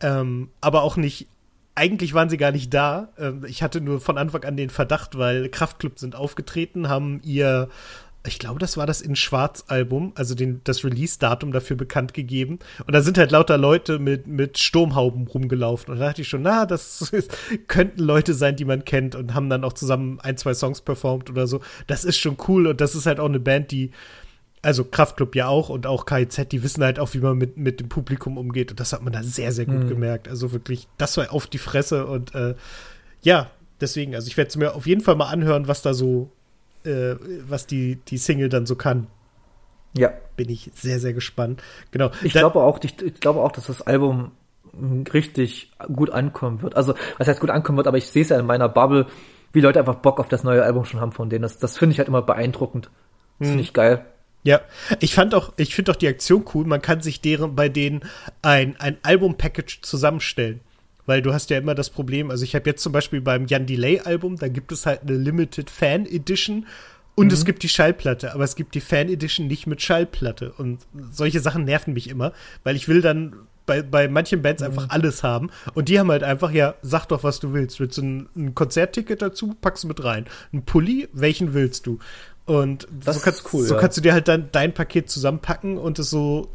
ähm, 0.00 0.50
aber 0.60 0.82
auch 0.82 0.96
nicht 0.96 1.28
eigentlich 1.76 2.14
waren 2.14 2.30
sie 2.30 2.38
gar 2.38 2.52
nicht 2.52 2.72
da. 2.72 3.10
Ähm, 3.18 3.44
ich 3.46 3.62
hatte 3.62 3.80
nur 3.80 4.00
von 4.00 4.18
Anfang 4.18 4.44
an 4.44 4.56
den 4.56 4.70
Verdacht, 4.70 5.18
weil 5.18 5.48
Kraftclub 5.48 5.98
sind 5.98 6.16
aufgetreten, 6.16 6.88
haben 6.88 7.20
ihr 7.22 7.68
ich 8.26 8.38
glaube, 8.38 8.58
das 8.58 8.76
war 8.76 8.86
das 8.86 9.00
in 9.00 9.16
Schwarz-Album, 9.16 10.12
also 10.14 10.34
den, 10.34 10.60
das 10.64 10.84
Release-Datum 10.84 11.52
dafür 11.52 11.76
bekannt 11.76 12.14
gegeben. 12.14 12.58
Und 12.86 12.94
da 12.94 13.02
sind 13.02 13.18
halt 13.18 13.30
lauter 13.30 13.58
Leute 13.58 13.98
mit, 13.98 14.26
mit 14.26 14.58
Sturmhauben 14.58 15.26
rumgelaufen. 15.26 15.92
Und 15.92 16.00
da 16.00 16.06
dachte 16.06 16.22
ich 16.22 16.28
schon, 16.28 16.42
na, 16.42 16.66
das 16.66 17.02
ist, 17.12 17.36
könnten 17.68 18.02
Leute 18.02 18.34
sein, 18.34 18.56
die 18.56 18.64
man 18.64 18.84
kennt 18.84 19.14
und 19.14 19.34
haben 19.34 19.50
dann 19.50 19.64
auch 19.64 19.72
zusammen 19.72 20.20
ein, 20.20 20.36
zwei 20.36 20.54
Songs 20.54 20.80
performt 20.80 21.30
oder 21.30 21.46
so. 21.46 21.60
Das 21.86 22.04
ist 22.04 22.18
schon 22.18 22.36
cool 22.48 22.66
und 22.66 22.80
das 22.80 22.94
ist 22.94 23.06
halt 23.06 23.20
auch 23.20 23.28
eine 23.28 23.40
Band, 23.40 23.70
die, 23.70 23.90
also 24.62 24.84
Kraftclub 24.84 25.34
ja 25.36 25.48
auch 25.48 25.68
und 25.68 25.86
auch 25.86 26.06
KIZ, 26.06 26.48
die 26.50 26.62
wissen 26.62 26.82
halt 26.82 26.98
auch, 26.98 27.14
wie 27.14 27.18
man 27.18 27.38
mit, 27.38 27.56
mit 27.56 27.80
dem 27.80 27.88
Publikum 27.88 28.38
umgeht. 28.38 28.70
Und 28.70 28.80
das 28.80 28.92
hat 28.92 29.02
man 29.02 29.12
da 29.12 29.22
sehr, 29.22 29.52
sehr 29.52 29.66
gut 29.66 29.84
mhm. 29.84 29.88
gemerkt. 29.88 30.28
Also 30.28 30.52
wirklich, 30.52 30.88
das 30.98 31.16
war 31.16 31.32
auf 31.32 31.46
die 31.46 31.58
Fresse 31.58 32.06
und 32.06 32.34
äh, 32.34 32.54
ja, 33.22 33.50
deswegen, 33.80 34.14
also 34.14 34.28
ich 34.28 34.36
werde 34.36 34.48
es 34.48 34.56
mir 34.56 34.74
auf 34.74 34.86
jeden 34.86 35.00
Fall 35.00 35.16
mal 35.16 35.28
anhören, 35.28 35.68
was 35.68 35.82
da 35.82 35.94
so 35.94 36.30
äh, 36.86 37.16
was 37.48 37.66
die, 37.66 37.96
die 37.96 38.18
Single 38.18 38.48
dann 38.48 38.66
so 38.66 38.76
kann. 38.76 39.08
Ja. 39.96 40.12
Bin 40.36 40.50
ich 40.50 40.70
sehr, 40.74 41.00
sehr 41.00 41.12
gespannt. 41.12 41.62
Genau. 41.90 42.10
Ich 42.22 42.32
glaube 42.32 42.60
auch, 42.60 42.78
ich, 42.82 43.00
ich 43.02 43.20
glaube 43.20 43.40
auch, 43.40 43.52
dass 43.52 43.66
das 43.66 43.82
Album 43.82 44.32
richtig 45.12 45.72
gut 45.92 46.10
ankommen 46.10 46.62
wird. 46.62 46.76
Also, 46.76 46.94
was 47.18 47.28
heißt 47.28 47.40
gut 47.40 47.50
ankommen 47.50 47.78
wird, 47.78 47.86
aber 47.86 47.98
ich 47.98 48.08
sehe 48.08 48.22
es 48.22 48.28
ja 48.28 48.38
in 48.38 48.46
meiner 48.46 48.68
Bubble, 48.68 49.06
wie 49.52 49.60
Leute 49.60 49.78
einfach 49.78 49.96
Bock 49.96 50.20
auf 50.20 50.28
das 50.28 50.44
neue 50.44 50.62
Album 50.62 50.84
schon 50.84 51.00
haben 51.00 51.12
von 51.12 51.30
denen. 51.30 51.42
Das, 51.42 51.58
das 51.58 51.78
finde 51.78 51.92
ich 51.92 51.98
halt 51.98 52.08
immer 52.08 52.22
beeindruckend. 52.22 52.90
Das 53.38 53.48
finde 53.48 53.54
hm. 53.54 53.60
ich 53.60 53.72
geil. 53.72 54.04
Ja, 54.42 54.60
ich 55.00 55.14
fand 55.14 55.34
auch, 55.34 55.52
ich 55.56 55.74
finde 55.74 55.92
auch 55.92 55.96
die 55.96 56.06
Aktion 56.06 56.44
cool. 56.54 56.66
Man 56.66 56.82
kann 56.82 57.00
sich 57.00 57.20
deren, 57.20 57.56
bei 57.56 57.68
denen 57.68 58.02
ein, 58.42 58.76
ein 58.78 58.96
Album-Package 59.02 59.80
zusammenstellen 59.82 60.60
weil 61.06 61.22
du 61.22 61.32
hast 61.32 61.50
ja 61.50 61.58
immer 61.58 61.74
das 61.74 61.90
Problem, 61.90 62.30
also 62.30 62.44
ich 62.44 62.54
habe 62.54 62.68
jetzt 62.68 62.82
zum 62.82 62.92
Beispiel 62.92 63.20
beim 63.20 63.46
Jan 63.46 63.66
Delay 63.66 64.00
Album, 64.00 64.36
da 64.36 64.48
gibt 64.48 64.72
es 64.72 64.86
halt 64.86 65.02
eine 65.02 65.16
Limited 65.16 65.70
Fan 65.70 66.06
Edition 66.06 66.66
und 67.14 67.28
mhm. 67.28 67.32
es 67.32 67.44
gibt 67.44 67.62
die 67.62 67.68
Schallplatte, 67.68 68.34
aber 68.34 68.44
es 68.44 68.56
gibt 68.56 68.74
die 68.74 68.80
Fan 68.80 69.08
Edition 69.08 69.46
nicht 69.46 69.66
mit 69.66 69.80
Schallplatte 69.80 70.52
und 70.52 70.80
solche 71.10 71.40
Sachen 71.40 71.64
nerven 71.64 71.94
mich 71.94 72.08
immer, 72.08 72.32
weil 72.64 72.76
ich 72.76 72.88
will 72.88 73.00
dann 73.00 73.34
bei, 73.66 73.82
bei 73.82 74.08
manchen 74.08 74.42
Bands 74.42 74.62
mhm. 74.62 74.68
einfach 74.68 74.90
alles 74.90 75.22
haben 75.22 75.50
und 75.74 75.88
die 75.88 75.98
haben 75.98 76.10
halt 76.10 76.22
einfach, 76.22 76.50
ja, 76.50 76.74
sag 76.82 77.06
doch, 77.06 77.24
was 77.24 77.40
du 77.40 77.52
willst. 77.52 77.80
Willst 77.80 77.98
du 77.98 78.02
ein, 78.02 78.28
ein 78.36 78.54
Konzertticket 78.54 79.20
dazu, 79.22 79.56
packst 79.60 79.84
du 79.84 79.88
mit 79.88 80.02
rein. 80.04 80.26
Ein 80.52 80.62
Pulli, 80.64 81.08
welchen 81.12 81.52
willst 81.52 81.86
du? 81.86 81.98
Und 82.46 82.86
das 83.04 83.16
so, 83.16 83.22
kannst, 83.22 83.52
cool, 83.52 83.64
so 83.64 83.74
ja. 83.74 83.80
kannst 83.80 83.96
du 83.96 84.00
dir 84.00 84.12
halt 84.12 84.28
dann 84.28 84.50
dein 84.52 84.72
Paket 84.72 85.10
zusammenpacken 85.10 85.78
und 85.78 85.98
es 85.98 86.10
so 86.10 86.48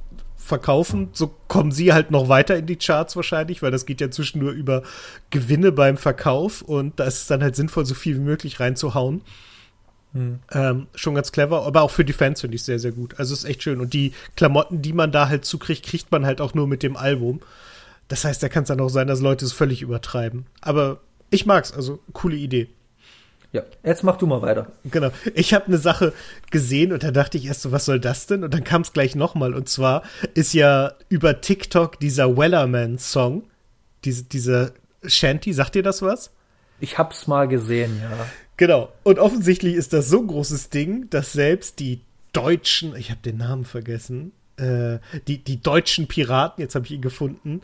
verkaufen. 0.44 1.10
So 1.14 1.34
kommen 1.48 1.72
sie 1.72 1.94
halt 1.94 2.12
noch 2.12 2.28
weiter 2.28 2.58
in 2.58 2.66
die 2.66 2.76
Charts 2.76 3.16
wahrscheinlich, 3.16 3.62
weil 3.62 3.72
das 3.72 3.86
geht 3.86 4.02
ja 4.02 4.10
zwischen 4.12 4.40
nur 4.40 4.52
über 4.52 4.84
Gewinne 5.30 5.72
beim 5.72 5.98
Verkauf 5.98 6.62
und 6.62 7.00
da 7.00 7.06
ist 7.06 7.22
es 7.22 7.28
dann 7.28 7.44
halt 7.44 7.56
sinnvoll, 7.56 7.86
so 7.86 7.94
viel 7.94 8.16
wie 8.16 8.22
möglich 8.22 8.60
reinzuhauen. 8.60 9.22
Hm. 10.14 10.40
Ähm, 10.52 10.88
schon 10.94 11.16
ganz 11.16 11.32
clever, 11.32 11.66
aber 11.66 11.84
auch 11.84 11.92
für 11.92 12.04
die 12.04 12.14
Fans 12.14 12.42
finde 12.42 12.56
ich 12.56 12.64
sehr, 12.64 12.80
sehr 12.80 12.92
gut. 12.92 13.18
Also 13.18 13.34
ist 13.34 13.46
echt 13.46 13.64
schön. 13.64 13.80
Und 13.80 13.94
die 13.94 14.14
Klamotten, 14.36 14.82
die 14.82 14.94
man 14.94 15.12
da 15.12 15.30
halt 15.30 15.46
zukriegt, 15.46 15.86
kriegt 15.86 16.12
man 16.12 16.26
halt 16.26 16.42
auch 16.42 16.54
nur 16.54 16.68
mit 16.68 16.84
dem 16.84 16.98
Album. 16.98 17.40
Das 18.10 18.26
heißt, 18.26 18.44
da 18.44 18.50
kann 18.50 18.64
es 18.64 18.68
dann 18.68 18.82
auch 18.82 18.90
sein, 18.90 19.08
dass 19.08 19.22
Leute 19.22 19.46
es 19.46 19.54
völlig 19.54 19.82
übertreiben. 19.82 20.46
Aber 20.60 21.00
ich 21.30 21.46
mag's, 21.46 21.72
also 21.72 22.00
coole 22.12 22.36
Idee. 22.36 22.68
Ja, 23.54 23.64
jetzt 23.84 24.04
mach 24.04 24.18
du 24.18 24.28
mal 24.28 24.42
weiter. 24.42 24.68
Genau. 24.86 25.12
Ich 25.36 25.54
habe 25.54 25.66
eine 25.66 25.78
Sache 25.78 26.14
gesehen 26.52 26.94
und 26.94 27.04
da 27.04 27.12
dachte 27.12 27.38
ich 27.38 27.46
erst 27.46 27.62
so, 27.62 27.72
was 27.72 27.86
soll 27.86 28.00
das 28.00 28.26
denn? 28.26 28.44
Und 28.46 28.54
dann 28.54 28.64
kam 28.64 28.82
es 28.82 28.94
gleich 28.94 29.16
nochmal. 29.16 29.54
Und 29.54 29.68
zwar 29.68 30.04
ist 30.34 30.54
ja 30.54 30.94
über 31.10 31.42
TikTok 31.42 32.00
dieser 32.00 32.38
Wellerman-Song, 32.38 33.44
diese, 34.06 34.24
dieser 34.24 34.72
Shanty, 35.04 35.52
sagt 35.52 35.76
dir 35.76 35.84
das 35.84 36.02
was? 36.02 36.32
Ich 36.80 36.98
hab's 36.98 37.28
mal 37.28 37.48
gesehen, 37.48 38.00
ja. 38.02 38.26
Genau. 38.56 38.90
Und 39.04 39.20
offensichtlich 39.20 39.76
ist 39.76 39.92
das 39.92 40.08
so 40.08 40.20
ein 40.20 40.28
großes 40.28 40.70
Ding, 40.70 41.10
dass 41.10 41.34
selbst 41.34 41.80
die 41.80 42.02
Deutschen, 42.32 42.96
ich 42.96 43.12
habe 43.12 43.22
den 43.22 43.38
Namen 43.38 43.66
vergessen, 43.66 44.32
äh, 44.58 45.00
die, 45.28 45.40
die 45.40 45.62
deutschen 45.62 46.08
Piraten, 46.08 46.62
jetzt 46.62 46.76
habe 46.76 46.86
ich 46.86 46.92
ihn 46.92 47.02
gefunden, 47.02 47.62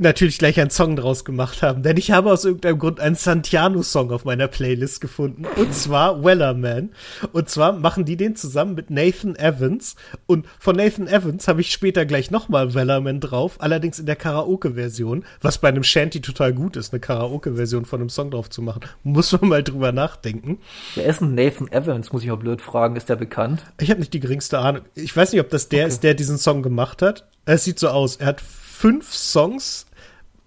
natürlich 0.00 0.38
gleich 0.38 0.60
einen 0.60 0.70
Song 0.70 0.96
draus 0.96 1.24
gemacht 1.24 1.62
haben. 1.62 1.82
Denn 1.82 1.96
ich 1.96 2.10
habe 2.10 2.30
aus 2.30 2.44
irgendeinem 2.44 2.78
Grund 2.78 3.00
einen 3.00 3.14
Santiano-Song 3.14 4.10
auf 4.12 4.24
meiner 4.24 4.48
Playlist 4.48 5.00
gefunden. 5.00 5.44
Und 5.56 5.74
zwar 5.74 6.24
Wellerman. 6.24 6.90
Und 7.32 7.48
zwar 7.48 7.72
machen 7.72 8.04
die 8.04 8.16
den 8.16 8.36
zusammen 8.36 8.74
mit 8.74 8.90
Nathan 8.90 9.36
Evans. 9.36 9.96
Und 10.26 10.46
von 10.58 10.76
Nathan 10.76 11.06
Evans 11.06 11.48
habe 11.48 11.60
ich 11.60 11.72
später 11.72 12.04
gleich 12.06 12.30
nochmal 12.30 12.74
Wellerman 12.74 13.20
drauf. 13.20 13.56
Allerdings 13.58 13.98
in 13.98 14.06
der 14.06 14.16
Karaoke-Version. 14.16 15.24
Was 15.40 15.58
bei 15.58 15.68
einem 15.68 15.84
Shanty 15.84 16.20
total 16.20 16.52
gut 16.52 16.76
ist, 16.76 16.92
eine 16.92 17.00
Karaoke-Version 17.00 17.84
von 17.84 18.00
einem 18.00 18.10
Song 18.10 18.30
drauf 18.30 18.50
zu 18.50 18.62
machen. 18.62 18.82
Muss 19.02 19.32
man 19.32 19.48
mal 19.48 19.62
drüber 19.62 19.92
nachdenken. 19.92 20.58
Wer 20.94 21.06
ist 21.06 21.20
denn 21.20 21.34
Nathan 21.34 21.70
Evans? 21.72 22.12
Muss 22.12 22.22
ich 22.22 22.30
auch 22.30 22.38
blöd 22.38 22.60
fragen. 22.60 22.96
Ist 22.96 23.08
der 23.08 23.16
bekannt? 23.16 23.62
Ich 23.80 23.90
habe 23.90 24.00
nicht 24.00 24.12
die 24.12 24.20
geringste 24.20 24.58
Ahnung. 24.58 24.82
Ich 24.94 25.16
weiß 25.16 25.32
nicht, 25.32 25.40
ob 25.40 25.50
das 25.50 25.68
der 25.68 25.84
okay. 25.84 25.88
ist, 25.88 26.02
der 26.02 26.14
diesen 26.14 26.38
Song 26.38 26.62
gemacht 26.62 27.02
hat. 27.02 27.26
Es 27.44 27.64
sieht 27.64 27.78
so 27.78 27.88
aus. 27.88 28.16
Er 28.16 28.26
hat 28.26 28.40
fünf 28.40 29.14
Songs 29.14 29.85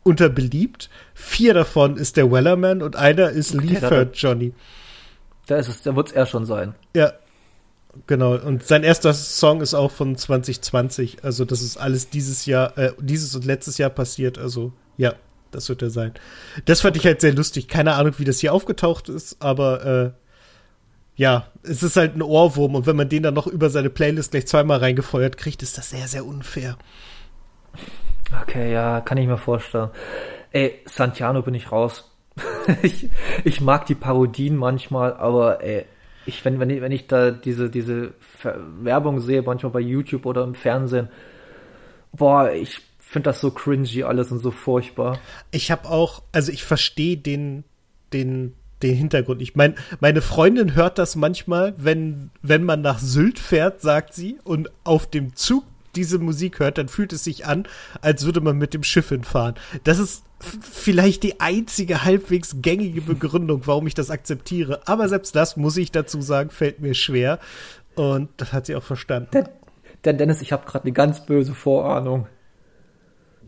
unter 0.09 0.29
beliebt. 0.29 0.89
Vier 1.13 1.53
davon 1.53 1.95
ist 1.95 2.17
der 2.17 2.31
Wellerman 2.31 2.81
und 2.81 2.95
einer 2.95 3.29
ist 3.29 3.55
okay, 3.55 3.67
Leaford 3.67 4.15
Johnny. 4.15 4.53
Da 5.47 5.57
ist 5.57 5.67
es, 5.67 5.81
da 5.83 5.95
wird 5.95 6.07
es 6.07 6.13
er 6.13 6.25
schon 6.25 6.45
sein. 6.45 6.75
Ja. 6.95 7.13
Genau. 8.05 8.35
Und 8.35 8.63
sein 8.63 8.83
erster 8.83 9.13
Song 9.13 9.61
ist 9.61 9.73
auch 9.73 9.91
von 9.91 10.15
2020. 10.15 11.23
Also, 11.23 11.43
das 11.43 11.61
ist 11.61 11.77
alles 11.77 12.09
dieses 12.09 12.45
Jahr, 12.45 12.77
äh, 12.77 12.91
dieses 12.99 13.35
und 13.35 13.45
letztes 13.45 13.77
Jahr 13.77 13.89
passiert. 13.89 14.37
Also, 14.37 14.73
ja, 14.97 15.15
das 15.51 15.69
wird 15.69 15.81
er 15.81 15.89
sein. 15.89 16.13
Das 16.65 16.81
fand 16.81 16.97
ich 16.97 17.05
halt 17.05 17.21
sehr 17.21 17.33
lustig. 17.33 17.67
Keine 17.67 17.95
Ahnung, 17.95 18.13
wie 18.17 18.25
das 18.25 18.39
hier 18.39 18.53
aufgetaucht 18.53 19.09
ist, 19.09 19.37
aber 19.41 19.85
äh, 19.85 20.11
ja, 21.15 21.47
es 21.63 21.83
ist 21.83 21.97
halt 21.97 22.15
ein 22.15 22.21
Ohrwurm 22.21 22.75
und 22.75 22.85
wenn 22.85 22.95
man 22.95 23.09
den 23.09 23.23
dann 23.23 23.33
noch 23.33 23.47
über 23.47 23.69
seine 23.69 23.89
Playlist 23.89 24.31
gleich 24.31 24.47
zweimal 24.47 24.79
reingefeuert 24.79 25.35
kriegt, 25.35 25.61
ist 25.63 25.77
das 25.77 25.89
sehr, 25.89 26.07
sehr 26.07 26.25
unfair. 26.25 26.77
Okay, 28.41 28.71
ja, 28.71 29.01
kann 29.01 29.17
ich 29.17 29.27
mir 29.27 29.37
vorstellen. 29.37 29.89
Ey, 30.51 30.79
Santiano 30.85 31.41
bin 31.41 31.53
ich 31.53 31.71
raus. 31.71 32.11
ich, 32.83 33.09
ich 33.43 33.61
mag 33.61 33.85
die 33.85 33.95
Parodien 33.95 34.55
manchmal, 34.55 35.13
aber 35.13 35.63
ey, 35.63 35.85
ich, 36.25 36.45
wenn, 36.45 36.59
wenn, 36.59 36.69
ich, 36.69 36.81
wenn 36.81 36.91
ich 36.91 37.07
da 37.07 37.31
diese, 37.31 37.69
diese 37.69 38.13
Werbung 38.81 39.19
sehe, 39.19 39.41
manchmal 39.41 39.71
bei 39.71 39.79
YouTube 39.79 40.25
oder 40.25 40.43
im 40.43 40.55
Fernsehen, 40.55 41.09
boah, 42.11 42.51
ich 42.51 42.81
finde 42.99 43.29
das 43.29 43.41
so 43.41 43.51
cringy 43.51 44.03
alles 44.03 44.31
und 44.31 44.39
so 44.39 44.51
furchtbar. 44.51 45.19
Ich 45.51 45.71
habe 45.71 45.89
auch, 45.89 46.21
also 46.31 46.51
ich 46.51 46.63
verstehe 46.63 47.17
den, 47.17 47.63
den, 48.13 48.53
den 48.83 48.95
Hintergrund. 48.95 49.41
Ich 49.41 49.55
meine, 49.55 49.75
meine 49.99 50.21
Freundin 50.21 50.75
hört 50.75 50.99
das 50.99 51.15
manchmal, 51.15 51.73
wenn, 51.77 52.29
wenn 52.41 52.63
man 52.63 52.81
nach 52.81 52.99
Sylt 52.99 53.39
fährt, 53.39 53.81
sagt 53.81 54.13
sie, 54.13 54.37
und 54.43 54.69
auf 54.83 55.09
dem 55.09 55.35
Zug 55.35 55.63
diese 55.95 56.19
Musik 56.19 56.59
hört, 56.59 56.77
dann 56.77 56.87
fühlt 56.87 57.13
es 57.13 57.23
sich 57.23 57.45
an, 57.45 57.67
als 58.01 58.25
würde 58.25 58.41
man 58.41 58.57
mit 58.57 58.73
dem 58.73 58.83
Schiff 58.83 59.09
hinfahren. 59.09 59.55
Das 59.83 59.99
ist 59.99 60.23
vielleicht 60.39 61.23
die 61.23 61.39
einzige 61.39 62.03
halbwegs 62.03 62.57
gängige 62.61 63.01
Begründung, 63.13 63.61
warum 63.65 63.87
ich 63.87 63.93
das 63.93 64.11
akzeptiere. 64.11 64.81
Aber 64.85 65.09
selbst 65.09 65.35
das, 65.35 65.57
muss 65.57 65.77
ich 65.77 65.91
dazu 65.91 66.21
sagen, 66.21 66.49
fällt 66.49 66.79
mir 66.79 66.93
schwer. 66.93 67.39
Und 67.95 68.29
das 68.37 68.53
hat 68.53 68.65
sie 68.65 68.75
auch 68.75 68.83
verstanden. 68.83 69.29
Denn, 69.33 69.49
denn 70.05 70.17
Dennis, 70.17 70.41
ich 70.41 70.51
habe 70.53 70.65
gerade 70.65 70.85
eine 70.85 70.93
ganz 70.93 71.25
böse 71.25 71.53
Vorahnung, 71.53 72.27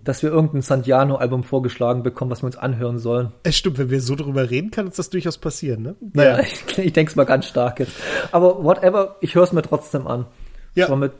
dass 0.03 0.23
wir 0.23 0.31
irgendein 0.31 0.61
Santiano-Album 0.61 1.43
vorgeschlagen 1.43 2.03
bekommen, 2.03 2.31
was 2.31 2.41
wir 2.41 2.47
uns 2.47 2.57
anhören 2.57 2.97
sollen. 2.97 3.31
Es 3.43 3.55
stimmt, 3.55 3.77
wenn 3.77 3.89
wir 3.89 4.01
so 4.01 4.15
drüber 4.15 4.49
reden, 4.49 4.71
kann 4.71 4.87
uns 4.87 4.95
das 4.95 5.09
durchaus 5.09 5.37
passieren, 5.37 5.83
ne? 5.83 5.95
Naja, 6.13 6.37
ja, 6.37 6.43
ich, 6.43 6.77
ich 6.77 6.93
denke 6.93 7.11
es 7.11 7.15
mal 7.15 7.25
ganz 7.25 7.45
stark 7.45 7.79
jetzt. 7.79 7.93
Aber 8.31 8.63
whatever, 8.63 9.17
ich 9.21 9.35
höre 9.35 9.43
es 9.43 9.53
mir 9.53 9.61
trotzdem 9.61 10.07
an. 10.07 10.25
Ja. 10.73 10.87
So 10.87 10.95
mit 10.95 11.11
äh, 11.11 11.15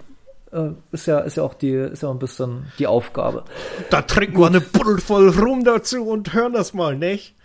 ist 0.91 1.07
ja, 1.07 1.19
ist 1.19 1.37
ja 1.37 1.43
auch 1.43 1.53
die, 1.53 1.71
ist 1.71 2.03
ja 2.03 2.09
ein 2.09 2.19
bisschen 2.19 2.71
die 2.77 2.87
Aufgabe. 2.87 3.45
Da 3.89 4.01
trinken 4.01 4.39
wir 4.39 4.47
eine 4.47 4.61
Buddel 4.61 4.99
voll 4.99 5.29
rum 5.29 5.63
dazu 5.63 6.05
und 6.07 6.33
hören 6.33 6.53
das 6.53 6.73
mal, 6.73 6.97
nicht? 6.97 7.35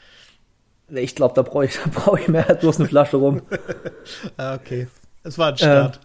Ich 0.89 1.15
glaube, 1.15 1.35
da 1.35 1.43
brauche 1.43 1.67
ich, 1.67 1.79
brauch 1.95 2.19
ich 2.19 2.29
mehr 2.29 2.49
als 2.49 2.61
bloß 2.61 2.81
eine 2.81 2.89
Flasche 2.89 3.19
rum. 3.19 3.43
ah, 4.37 4.55
okay. 4.55 4.89
Es 5.23 5.39
war 5.39 5.49
ein 5.49 5.57
Start. 5.57 6.01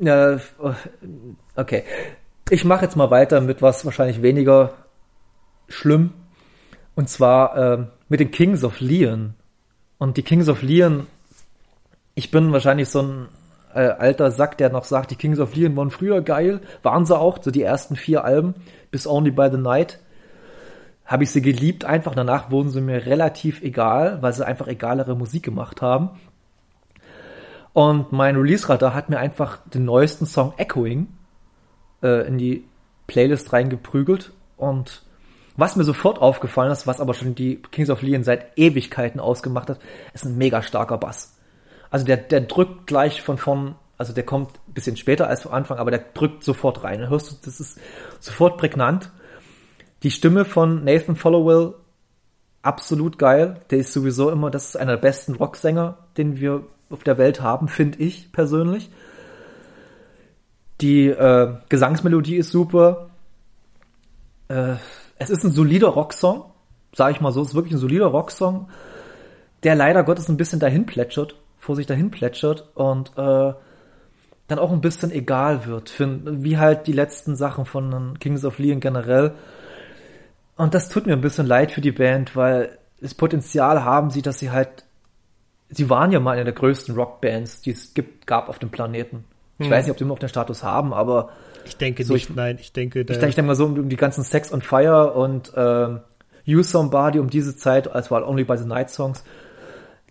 Äh, 0.00 0.04
ja, 0.04 0.40
okay. 1.56 1.84
Ich 2.48 2.64
mache 2.64 2.84
jetzt 2.84 2.96
mal 2.96 3.10
weiter 3.10 3.40
mit 3.40 3.62
was 3.62 3.84
wahrscheinlich 3.84 4.22
weniger 4.22 4.74
schlimm. 5.68 6.12
Und 6.94 7.08
zwar 7.08 7.56
äh, 7.56 7.84
mit 8.08 8.20
den 8.20 8.30
Kings 8.30 8.64
of 8.64 8.80
Leon. 8.80 9.34
Und 9.98 10.16
die 10.16 10.22
Kings 10.22 10.48
of 10.48 10.62
Leon, 10.62 11.06
ich 12.14 12.30
bin 12.30 12.52
wahrscheinlich 12.52 12.88
so 12.88 13.02
ein 13.02 13.28
äh, 13.74 13.80
alter 13.80 14.30
Sack, 14.30 14.58
der 14.58 14.70
noch 14.70 14.84
sagt, 14.84 15.10
die 15.10 15.16
Kings 15.16 15.40
of 15.40 15.54
Leon 15.54 15.76
waren 15.76 15.90
früher 15.90 16.22
geil, 16.22 16.60
waren 16.82 17.06
sie 17.06 17.18
auch, 17.18 17.38
so 17.42 17.50
die 17.50 17.62
ersten 17.62 17.96
vier 17.96 18.24
Alben, 18.24 18.54
bis 18.90 19.06
Only 19.06 19.30
by 19.30 19.48
the 19.50 19.58
Night. 19.58 19.98
habe 21.10 21.24
ich 21.24 21.32
sie 21.32 21.42
geliebt 21.42 21.84
einfach. 21.84 22.14
Danach 22.14 22.52
wurden 22.52 22.70
sie 22.70 22.80
mir 22.80 23.04
relativ 23.04 23.62
egal, 23.62 24.22
weil 24.22 24.32
sie 24.32 24.46
einfach 24.46 24.68
egalere 24.68 25.16
Musik 25.16 25.42
gemacht 25.42 25.82
haben. 25.82 26.10
Und 27.72 28.12
mein 28.12 28.36
Release-Radar 28.36 28.94
hat 28.94 29.10
mir 29.10 29.18
einfach 29.18 29.58
den 29.74 29.84
neuesten 29.84 30.24
Song 30.24 30.54
Echoing 30.56 31.08
äh, 32.02 32.26
in 32.28 32.38
die 32.38 32.64
Playlist 33.08 33.52
reingeprügelt. 33.52 34.32
Und 34.56 35.02
was 35.56 35.74
mir 35.74 35.82
sofort 35.82 36.20
aufgefallen 36.20 36.70
ist, 36.70 36.86
was 36.86 37.00
aber 37.00 37.14
schon 37.14 37.34
die 37.34 37.56
Kings 37.56 37.90
of 37.90 38.02
Leon 38.02 38.22
seit 38.22 38.56
Ewigkeiten 38.56 39.18
ausgemacht 39.18 39.68
hat, 39.68 39.80
ist 40.14 40.24
ein 40.24 40.38
mega 40.38 40.62
starker 40.62 40.98
Bass. 40.98 41.36
Also 41.90 42.06
der, 42.06 42.16
der 42.16 42.42
drückt 42.42 42.86
gleich 42.86 43.22
von 43.22 43.36
vorn, 43.36 43.74
also 43.98 44.12
der 44.12 44.24
kommt 44.24 44.52
ein 44.68 44.74
bisschen 44.74 44.96
später 44.96 45.28
als 45.28 45.46
am 45.46 45.52
Anfang, 45.52 45.78
aber 45.78 45.90
der 45.90 46.04
drückt 46.14 46.44
sofort 46.44 46.84
rein. 46.84 47.08
Hörst 47.08 47.30
du, 47.30 47.36
das 47.44 47.60
ist 47.60 47.78
sofort 48.20 48.58
prägnant. 48.58 49.10
Die 50.02 50.10
Stimme 50.10 50.44
von 50.44 50.84
Nathan 50.84 51.16
Followell, 51.16 51.74
absolut 52.62 53.18
geil. 53.18 53.60
Der 53.70 53.78
ist 53.78 53.92
sowieso 53.92 54.30
immer, 54.30 54.50
das 54.50 54.66
ist 54.66 54.76
einer 54.76 54.92
der 54.92 55.02
besten 55.02 55.34
Rocksänger, 55.34 55.98
den 56.16 56.40
wir 56.40 56.62
auf 56.88 57.04
der 57.04 57.18
Welt 57.18 57.40
haben, 57.40 57.68
finde 57.68 57.98
ich 57.98 58.32
persönlich. 58.32 58.90
Die 60.80 61.08
äh, 61.08 61.54
Gesangsmelodie 61.68 62.36
ist 62.36 62.50
super. 62.50 63.10
Äh, 64.48 64.74
es 65.18 65.28
ist 65.30 65.44
ein 65.44 65.52
solider 65.52 65.88
Rocksong, 65.88 66.44
sage 66.94 67.12
ich 67.12 67.20
mal 67.20 67.32
so. 67.32 67.42
Es 67.42 67.48
ist 67.48 67.54
wirklich 67.54 67.74
ein 67.74 67.78
solider 67.78 68.06
Rocksong, 68.06 68.68
der 69.62 69.74
leider 69.74 70.02
Gottes 70.02 70.28
ein 70.28 70.38
bisschen 70.38 70.60
dahin 70.60 70.86
plätschert, 70.86 71.36
vor 71.60 71.76
sich 71.76 71.86
dahin 71.86 72.10
plätschert 72.10 72.68
und 72.74 73.12
äh, 73.16 73.52
dann 74.48 74.58
auch 74.58 74.72
ein 74.72 74.80
bisschen 74.80 75.12
egal 75.12 75.66
wird, 75.66 75.90
für, 75.90 76.20
wie 76.42 76.58
halt 76.58 76.88
die 76.88 76.92
letzten 76.92 77.36
Sachen 77.36 77.66
von 77.66 78.18
Kings 78.18 78.44
of 78.44 78.58
Leon 78.58 78.80
generell. 78.80 79.34
Und 80.56 80.74
das 80.74 80.88
tut 80.88 81.06
mir 81.06 81.12
ein 81.12 81.20
bisschen 81.20 81.46
leid 81.46 81.70
für 81.70 81.80
die 81.80 81.92
Band, 81.92 82.34
weil 82.34 82.78
das 83.00 83.14
Potenzial 83.14 83.84
haben 83.84 84.10
sie, 84.10 84.22
dass 84.22 84.38
sie 84.38 84.50
halt, 84.50 84.84
sie 85.68 85.88
waren 85.88 86.10
ja 86.10 86.18
mal 86.18 86.32
eine 86.32 86.44
der 86.44 86.52
größten 86.52 86.94
Rockbands, 86.94 87.62
die 87.62 87.70
es 87.70 87.94
gibt, 87.94 88.26
gab 88.26 88.48
auf 88.48 88.58
dem 88.58 88.70
Planeten. 88.70 89.24
Ich 89.58 89.66
hm. 89.66 89.72
weiß 89.72 89.84
nicht, 89.84 89.92
ob 89.92 89.98
sie 89.98 90.04
immer 90.04 90.14
noch 90.14 90.18
den 90.18 90.28
Status 90.28 90.62
haben, 90.62 90.92
aber 90.92 91.30
ich 91.64 91.76
denke 91.76 92.02
so, 92.04 92.14
nicht, 92.14 92.30
ich, 92.30 92.36
nein, 92.36 92.56
ich 92.58 92.72
denke, 92.72 93.00
ich 93.00 93.06
denke, 93.06 93.28
ich 93.28 93.34
denke 93.34 93.48
mal 93.48 93.54
so 93.54 93.66
um, 93.66 93.78
um, 93.78 93.88
die 93.88 93.96
ganzen 93.96 94.24
Sex 94.24 94.52
on 94.52 94.62
Fire 94.62 95.12
und 95.12 95.52
ähm, 95.54 96.00
You 96.44 96.62
Somebody 96.62 97.18
um 97.18 97.28
diese 97.30 97.54
Zeit, 97.56 97.90
als 97.92 98.10
war 98.10 98.26
Only 98.26 98.44
by 98.44 98.56
the 98.56 98.64
Night 98.64 98.90
Songs, 98.90 99.22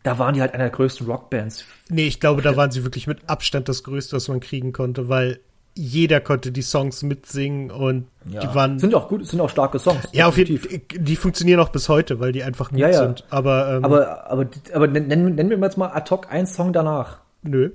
da 0.04 0.20
waren 0.20 0.34
die 0.34 0.42
halt 0.42 0.54
einer 0.54 0.66
der 0.66 0.72
größten 0.72 1.08
Rockbands. 1.08 1.66
Nee, 1.90 2.08
ich 2.08 2.20
glaube, 2.20 2.42
da 2.42 2.56
waren 2.56 2.72
sie 2.72 2.84
wirklich 2.84 3.08
mit 3.08 3.30
Abstand 3.30 3.68
das 3.70 3.84
Größte, 3.84 4.16
was 4.16 4.28
man 4.28 4.40
kriegen 4.40 4.72
konnte, 4.72 5.10
weil 5.10 5.40
jeder 5.76 6.20
konnte 6.20 6.52
die 6.52 6.62
Songs 6.62 7.04
mitsingen 7.04 7.72
und 7.72 8.08
ja. 8.26 8.42
die 8.42 8.54
waren. 8.54 8.80
Sind 8.80 8.94
auch 8.96 9.08
gut, 9.08 9.26
sind 9.26 9.40
auch 9.40 9.50
starke 9.50 9.80
Songs. 9.80 10.10
Ja, 10.12 10.28
auf 10.28 10.38
jeden 10.38 10.58
Fall. 10.58 10.82
Die 10.94 11.16
funktionieren 11.16 11.60
auch 11.60 11.70
bis 11.70 11.88
heute, 11.88 12.20
weil 12.20 12.32
die 12.32 12.44
einfach 12.44 12.70
gut 12.70 12.80
ja, 12.80 12.90
ja. 12.90 13.00
sind. 13.00 13.24
Aber, 13.30 13.76
ähm, 13.76 13.86
aber, 13.86 14.30
aber, 14.30 14.48
aber 14.74 14.88
nennen, 14.88 15.36
nennen 15.36 15.50
wir 15.50 15.58
jetzt 15.60 15.78
mal 15.78 15.88
ad 15.88 16.10
hoc 16.10 16.32
einen 16.32 16.48
Song 16.48 16.74
danach. 16.74 17.20
Nö. 17.44 17.72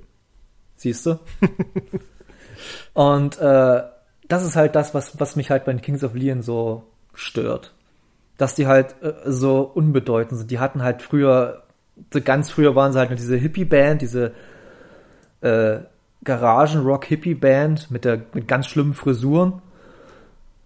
Siehst 0.75 1.05
du? 1.05 1.19
und 2.93 3.39
äh, 3.39 3.81
das 4.27 4.45
ist 4.45 4.55
halt 4.55 4.75
das, 4.75 4.93
was, 4.93 5.19
was 5.19 5.35
mich 5.35 5.49
halt 5.49 5.65
bei 5.65 5.73
den 5.73 5.81
Kings 5.81 6.03
of 6.03 6.13
Leon 6.13 6.41
so 6.41 6.83
stört. 7.13 7.73
Dass 8.37 8.55
die 8.55 8.67
halt 8.67 8.95
äh, 9.01 9.13
so 9.25 9.61
unbedeutend 9.61 10.37
sind. 10.37 10.51
Die 10.51 10.59
hatten 10.59 10.83
halt 10.83 11.01
früher, 11.01 11.63
ganz 12.23 12.49
früher 12.49 12.75
waren 12.75 12.91
sie 12.91 12.99
halt 12.99 13.17
diese 13.17 13.35
Hippie-Band, 13.35 14.01
diese 14.01 14.33
äh, 15.41 15.79
Garagen-Rock-Hippie-Band 16.23 17.91
mit, 17.91 18.05
mit 18.33 18.47
ganz 18.47 18.67
schlimmen 18.67 18.93
Frisuren. 18.93 19.61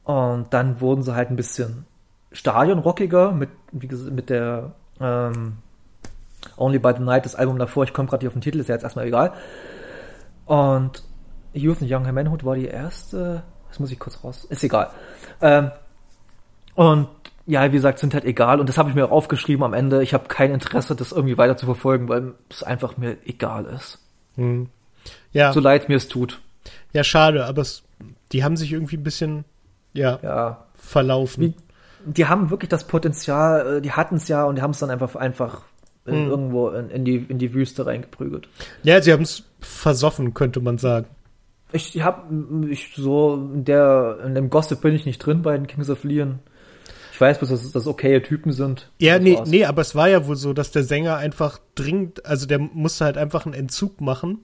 Und 0.04 0.54
dann 0.54 0.82
wurden 0.82 1.04
sie 1.04 1.14
halt 1.14 1.30
ein 1.30 1.36
bisschen 1.36 1.86
stadionrockiger 2.32 3.32
mit, 3.32 3.50
wie 3.72 3.88
gesagt, 3.88 4.12
mit 4.12 4.30
der 4.30 4.72
ähm, 5.00 5.58
Only 6.58 6.80
by 6.80 6.94
the 6.98 7.04
Night, 7.04 7.26
das 7.26 7.36
Album 7.36 7.60
davor. 7.60 7.84
Ich 7.84 7.94
komme 7.94 8.08
gerade 8.08 8.22
hier 8.22 8.30
auf 8.30 8.34
den 8.34 8.42
Titel, 8.42 8.60
ist 8.60 8.70
ja 8.70 8.76
jetzt 8.76 8.84
erstmal 8.84 9.06
egal. 9.06 9.34
Und 10.46 11.04
Youth 11.54 11.82
and 11.82 11.92
Young 11.92 12.12
Manhood 12.14 12.44
war 12.44 12.56
die 12.56 12.68
erste. 12.68 13.44
Das 13.68 13.80
muss 13.80 13.92
ich 13.92 14.00
kurz 14.00 14.24
raus. 14.24 14.46
Ist 14.46 14.64
egal. 14.64 14.90
Ähm, 15.42 15.72
und 16.76 17.10
ja, 17.50 17.66
wie 17.72 17.76
gesagt, 17.76 17.98
sind 17.98 18.14
halt 18.14 18.26
egal. 18.26 18.60
Und 18.60 18.70
das 18.70 18.78
habe 18.78 18.90
ich 18.90 18.96
mir 18.96 19.06
auch 19.06 19.12
aufgeschrieben 19.12 19.64
am 19.64 19.74
Ende. 19.74 20.04
Ich 20.04 20.14
habe 20.14 20.28
kein 20.28 20.52
Interesse, 20.52 20.96
das 20.96 21.12
irgendwie 21.12 21.38
weiter 21.40 21.58
zu 21.58 21.66
verfolgen, 21.66 22.08
weil 22.08 22.34
es 22.48 22.62
einfach 22.62 22.98
mir 22.98 23.18
egal 23.26 23.66
ist. 23.66 23.98
Hm. 24.36 24.68
Ja. 25.34 25.52
So 25.52 25.60
leid 25.60 25.90
mir 25.90 25.96
es 25.96 26.08
tut. 26.08 26.42
Ja, 26.94 27.04
schade, 27.04 27.46
aber 27.46 27.64
es, 27.64 27.82
die 28.32 28.44
haben 28.44 28.56
sich 28.56 28.72
irgendwie 28.72 28.98
ein 28.98 29.04
bisschen, 29.04 29.46
ja, 29.94 30.20
ja. 30.22 30.68
verlaufen. 30.76 31.42
Die, 31.42 31.54
die 32.06 32.28
haben 32.28 32.52
wirklich 32.52 32.70
das 32.70 32.86
Potenzial, 32.86 33.78
äh, 33.78 33.82
die 33.82 33.94
hatten 33.94 34.18
es 34.18 34.28
ja 34.28 34.44
und 34.44 34.56
die 34.56 34.62
haben 34.62 34.72
es 34.72 34.80
dann 34.80 34.92
einfach, 34.92 35.16
einfach 35.16 35.64
hm. 36.06 36.30
irgendwo 36.30 36.70
in, 36.70 36.92
in, 36.92 37.04
die, 37.04 37.16
in 37.16 37.40
die 37.40 37.56
Wüste 37.56 37.84
reingeprügelt. 37.84 38.48
Ja, 38.84 39.02
sie 39.02 39.12
haben 39.12 39.24
es 39.24 39.44
versoffen, 39.60 40.36
könnte 40.36 40.60
man 40.60 40.78
sagen. 40.78 41.08
Ich 41.72 42.00
habe 42.02 42.68
ich 42.70 42.94
so 42.96 43.36
in 43.54 43.66
der 43.66 44.20
in 44.26 44.34
dem 44.34 44.50
Gossip 44.50 44.82
bin 44.82 44.96
ich 44.96 45.06
nicht 45.06 45.20
drin 45.20 45.44
bei 45.44 45.56
den 45.56 45.68
Kings 45.68 45.90
of 45.90 46.04
Leon. 46.04 46.40
Ich 47.20 47.22
weiß 47.22 47.40
bloß, 47.40 47.50
dass 47.50 47.72
das 47.72 47.86
okaye 47.86 48.22
Typen 48.22 48.54
sind. 48.54 48.90
Ja, 48.98 49.20
nee, 49.20 49.38
nee, 49.46 49.66
aber 49.66 49.82
es 49.82 49.94
war 49.94 50.08
ja 50.08 50.26
wohl 50.26 50.38
so, 50.38 50.54
dass 50.54 50.72
der 50.72 50.84
Sänger 50.84 51.18
einfach 51.18 51.60
dringend, 51.76 52.26
also 52.26 52.46
der 52.46 52.60
musste 52.60 53.04
halt 53.04 53.18
einfach 53.18 53.46
einen 53.46 53.54
Entzug 53.54 54.00
machen 54.00 54.40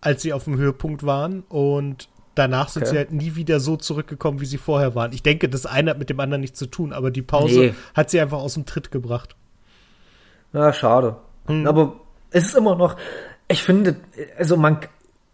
als 0.00 0.22
sie 0.22 0.32
auf 0.32 0.44
dem 0.44 0.56
Höhepunkt 0.56 1.04
waren 1.04 1.42
und 1.48 2.08
danach 2.34 2.68
sind 2.68 2.82
okay. 2.82 2.90
sie 2.90 2.96
halt 2.98 3.12
nie 3.12 3.34
wieder 3.34 3.60
so 3.60 3.76
zurückgekommen, 3.76 4.40
wie 4.40 4.46
sie 4.46 4.58
vorher 4.58 4.94
waren. 4.94 5.12
Ich 5.12 5.22
denke, 5.22 5.48
das 5.48 5.66
eine 5.66 5.90
hat 5.90 5.98
mit 5.98 6.10
dem 6.10 6.20
anderen 6.20 6.40
nichts 6.40 6.58
zu 6.58 6.66
tun, 6.66 6.92
aber 6.92 7.10
die 7.10 7.22
Pause 7.22 7.60
nee. 7.60 7.74
hat 7.94 8.10
sie 8.10 8.20
einfach 8.20 8.38
aus 8.38 8.54
dem 8.54 8.64
Tritt 8.64 8.90
gebracht. 8.90 9.34
Ja, 10.52 10.72
schade. 10.72 11.16
Hm. 11.46 11.66
Aber 11.66 12.00
es 12.30 12.46
ist 12.46 12.56
immer 12.56 12.76
noch, 12.76 12.96
ich 13.48 13.62
finde, 13.62 13.96
also 14.38 14.56
man 14.56 14.80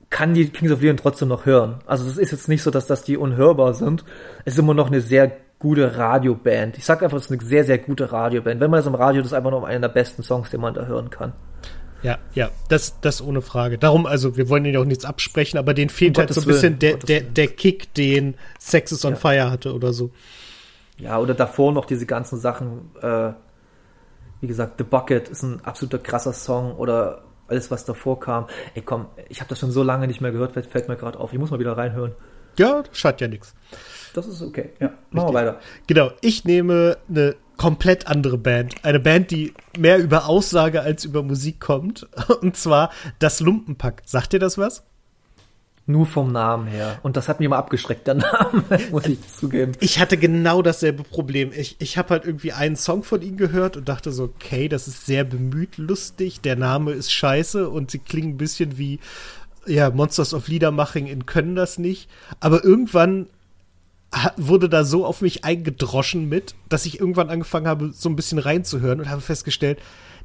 kann 0.09 0.33
die 0.33 0.49
Kings 0.49 0.73
of 0.73 0.81
Leon 0.81 0.97
trotzdem 0.97 1.29
noch 1.29 1.45
hören. 1.45 1.81
Also 1.87 2.07
es 2.07 2.17
ist 2.17 2.31
jetzt 2.31 2.49
nicht 2.49 2.63
so, 2.63 2.71
dass 2.71 2.87
das 2.87 3.03
die 3.03 3.17
unhörbar 3.17 3.75
sind. 3.75 4.05
Es 4.45 4.55
ist 4.55 4.61
immer 4.61 4.75
noch 4.75 4.87
eine 4.87 5.01
sehr 5.01 5.37
gute 5.59 5.97
Radioband. 5.97 6.77
Ich 6.79 6.85
sag 6.85 7.03
einfach, 7.03 7.17
es 7.17 7.27
ist 7.27 7.33
eine 7.33 7.43
sehr, 7.43 7.65
sehr 7.65 7.79
gute 7.79 8.13
Radioband. 8.13 8.61
Wenn 8.61 8.71
man 8.71 8.79
das 8.79 8.87
im 8.87 8.95
Radio, 8.95 9.23
das 9.23 9.33
ist 9.33 9.37
einfach 9.37 9.51
noch 9.51 9.65
einer 9.65 9.81
der 9.81 9.95
besten 9.95 10.23
Songs, 10.23 10.51
den 10.51 10.61
man 10.61 10.75
da 10.75 10.85
hören 10.87 11.11
kann. 11.11 11.33
Ja, 12.03 12.19
ja, 12.35 12.51
das, 12.69 13.01
das 13.01 13.23
ohne 13.23 13.41
Frage. 13.41 13.79
Darum, 13.79 14.05
also, 14.05 14.37
wir 14.37 14.51
wollen 14.51 14.67
ihnen 14.67 14.77
auch 14.77 14.85
nichts 14.85 15.07
absprechen, 15.07 15.59
aber 15.59 15.73
denen 15.73 15.89
fehlt 15.89 16.19
um 16.19 16.21
halt 16.21 16.35
so 16.35 16.43
ein 16.43 16.47
bisschen 16.47 16.79
der, 16.79 16.99
der, 16.99 17.23
der 17.23 17.47
Kick, 17.49 17.95
den 17.95 18.37
Sex 18.59 18.93
is 18.93 19.07
on 19.07 19.13
ja. 19.13 19.17
Fire 19.17 19.51
hatte 19.51 19.73
oder 19.75 19.95
so. 19.95 20.11
Ja, 20.99 21.19
oder 21.19 21.33
davor 21.33 21.73
noch 21.73 21.87
diese 21.87 22.05
ganzen 22.05 22.39
Sachen, 22.39 22.91
äh, 23.01 23.33
wie 24.43 24.47
gesagt, 24.47 24.75
The 24.77 24.85
Bucket 24.85 25.31
ist 25.31 25.43
ein 25.43 25.65
absoluter 25.65 25.99
krasser 25.99 26.35
Song 26.35 26.77
oder 26.77 27.23
alles, 27.49 27.71
was 27.71 27.87
davor 27.87 28.21
kam. 28.21 28.49
Ey, 28.75 28.83
komm, 28.83 29.07
ich 29.31 29.41
habe 29.41 29.49
das 29.49 29.59
schon 29.59 29.71
so 29.71 29.83
lange 29.83 30.07
nicht 30.07 30.21
mehr 30.21 30.31
gehört, 30.31 30.53
fällt, 30.53 30.67
fällt 30.67 30.89
mir 30.89 30.97
gerade 30.97 31.19
auf. 31.19 31.33
Ich 31.33 31.39
muss 31.39 31.51
mal 31.51 31.59
wieder 31.59 31.77
reinhören. 31.77 32.13
Ja, 32.59 32.83
schadet 32.93 33.23
ja 33.23 33.29
nichts. 33.29 33.55
Das 34.15 34.29
ist 34.29 34.41
okay. 34.43 34.71
Ja, 34.81 34.93
machen 35.11 35.29
wir 35.29 35.35
weiter. 35.35 35.61
Genau, 35.89 36.11
ich 36.21 36.45
nehme 36.45 36.97
eine 37.09 37.35
komplett 37.57 38.07
andere 38.07 38.39
Band. 38.39 38.77
Eine 38.83 39.01
Band, 39.01 39.33
die 39.33 39.53
mehr 39.77 39.99
über 39.99 40.27
Aussage 40.29 40.81
als 40.83 41.05
über 41.05 41.23
Musik 41.23 41.61
kommt. 41.61 42.09
Und 42.41 42.57
zwar 42.57 42.91
das 43.19 43.41
Lumpenpack. 43.41 44.03
Sagt 44.07 44.33
dir 44.33 44.39
das 44.39 44.57
was? 44.57 44.85
Nur 45.87 46.07
vom 46.07 46.33
Namen 46.33 46.69
her. 46.69 46.99
Und 47.03 47.17
das 47.17 47.29
hat 47.29 47.41
mich 47.41 47.47
immer 47.47 47.59
abgeschreckt, 47.59 48.07
der 48.07 48.15
Name, 48.15 48.63
muss 48.93 49.05
ich 49.07 49.19
zugeben. 49.29 49.73
Ich 49.81 49.99
hatte 49.99 50.17
genau 50.17 50.63
dasselbe 50.63 51.03
Problem. 51.03 51.51
Ich, 51.55 51.77
ich 51.81 51.99
habe 51.99 52.11
halt 52.11 52.25
irgendwie 52.25 52.53
einen 52.53 52.77
Song 52.77 53.03
von 53.03 53.21
ihnen 53.21 53.37
gehört 53.37 53.77
und 53.77 53.89
dachte 53.89 54.13
so, 54.13 54.25
okay, 54.25 54.69
das 54.69 54.87
ist 54.87 55.07
sehr 55.07 55.25
bemüht, 55.25 55.77
lustig. 55.77 56.41
Der 56.41 56.55
Name 56.55 56.93
ist 56.93 57.13
scheiße 57.13 57.69
und 57.69 57.91
sie 57.91 57.99
klingen 57.99 58.35
ein 58.35 58.37
bisschen 58.39 58.79
wie 58.79 59.01
ja, 59.67 59.91
Monsters 59.91 60.33
of 60.33 60.47
Liedermaching 60.47 61.07
in 61.07 61.27
Können 61.27 61.57
das 61.57 61.79
nicht. 61.79 62.09
Aber 62.39 62.65
irgendwann 62.65 63.27
wurde 64.37 64.69
da 64.69 64.85
so 64.85 65.05
auf 65.05 65.21
mich 65.21 65.45
eingedroschen 65.45 66.29
mit, 66.29 66.55
dass 66.69 66.87
ich 66.87 67.01
irgendwann 67.01 67.31
angefangen 67.31 67.67
habe, 67.67 67.93
so 67.93 68.09
ein 68.09 68.17
bisschen 68.17 68.39
reinzuhören 68.39 69.01
und 69.01 69.09
habe 69.09 69.21
festgestellt, 69.21 69.79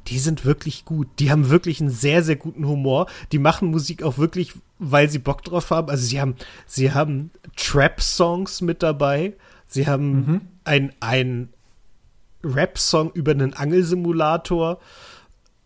die 0.06 0.18
sind 0.18 0.44
wirklich 0.44 0.84
gut. 0.84 1.08
Die 1.18 1.30
haben 1.30 1.50
wirklich 1.50 1.80
einen 1.80 1.90
sehr, 1.90 2.22
sehr 2.22 2.36
guten 2.36 2.66
Humor. 2.66 3.06
Die 3.32 3.38
machen 3.38 3.70
Musik 3.70 4.02
auch 4.02 4.18
wirklich, 4.18 4.54
weil 4.78 5.10
sie 5.10 5.18
Bock 5.18 5.42
drauf 5.42 5.70
haben. 5.70 5.90
Also 5.90 6.06
sie 6.06 6.20
haben, 6.20 6.36
sie 6.66 6.92
haben 6.92 7.30
Trap-Songs 7.56 8.62
mit 8.62 8.82
dabei. 8.82 9.34
Sie 9.66 9.86
haben 9.86 10.10
mhm. 10.12 10.40
ein, 10.64 10.92
ein 11.00 11.48
Rap-Song 12.42 13.12
über 13.12 13.32
einen 13.32 13.52
Angelsimulator. 13.52 14.78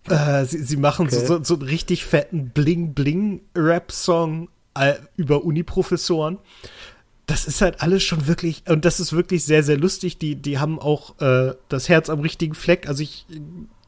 Äh, 0.08 0.44
sie, 0.44 0.62
sie 0.62 0.76
machen 0.76 1.06
okay. 1.06 1.24
so, 1.24 1.42
so 1.42 1.54
einen 1.54 1.62
richtig 1.62 2.04
fetten 2.04 2.50
Bling-Bling-Rap-Song 2.50 4.48
äh, 4.74 4.94
über 5.16 5.44
Uniprofessoren 5.44 6.38
das 7.26 7.46
ist 7.46 7.60
halt 7.60 7.80
alles 7.80 8.02
schon 8.02 8.26
wirklich, 8.26 8.62
und 8.68 8.84
das 8.84 9.00
ist 9.00 9.12
wirklich 9.12 9.44
sehr, 9.44 9.62
sehr 9.62 9.78
lustig. 9.78 10.18
Die, 10.18 10.36
die 10.36 10.58
haben 10.58 10.78
auch 10.78 11.20
äh, 11.20 11.54
das 11.68 11.88
Herz 11.88 12.10
am 12.10 12.20
richtigen 12.20 12.54
Fleck. 12.54 12.88
Also 12.88 13.02
ich 13.02 13.26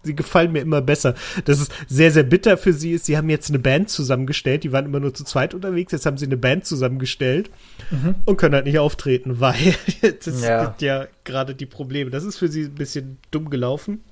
sie 0.06 0.16
gefallen 0.16 0.52
mir 0.52 0.60
immer 0.60 0.80
besser. 0.80 1.14
Das 1.44 1.60
ist 1.60 1.72
sehr, 1.88 2.10
sehr 2.10 2.22
bitter 2.22 2.56
für 2.56 2.72
sie 2.72 2.92
ist, 2.92 3.04
sie 3.04 3.16
haben 3.18 3.28
jetzt 3.28 3.50
eine 3.50 3.58
Band 3.58 3.90
zusammengestellt, 3.90 4.64
die 4.64 4.72
waren 4.72 4.86
immer 4.86 5.00
nur 5.00 5.12
zu 5.12 5.24
zweit 5.24 5.52
unterwegs, 5.52 5.92
jetzt 5.92 6.06
haben 6.06 6.16
sie 6.16 6.26
eine 6.26 6.38
Band 6.38 6.64
zusammengestellt 6.64 7.50
mhm. 7.90 8.14
und 8.24 8.38
können 8.38 8.54
halt 8.54 8.64
nicht 8.64 8.78
auftreten, 8.78 9.40
weil 9.40 9.74
das 10.00 10.42
ja. 10.42 10.64
gibt 10.64 10.82
ja 10.82 11.06
gerade 11.24 11.54
die 11.54 11.66
Probleme. 11.66 12.10
Das 12.10 12.24
ist 12.24 12.38
für 12.38 12.48
sie 12.48 12.62
ein 12.62 12.74
bisschen 12.74 13.18
dumm 13.30 13.50
gelaufen. 13.50 14.02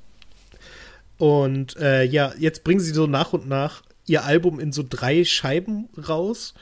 Und 1.17 1.77
äh, 1.77 2.03
ja, 2.03 2.33
jetzt 2.39 2.65
bringen 2.65 2.81
sie 2.81 2.93
so 2.93 3.07
nach 3.07 3.33
und 3.33 3.49
nach 3.49 3.83
ihr 4.07 4.25
Album 4.25 4.61
in 4.61 4.73
so 4.73 4.85
drei 4.87 5.25
Scheiben 5.25 5.89
raus. 6.09 6.55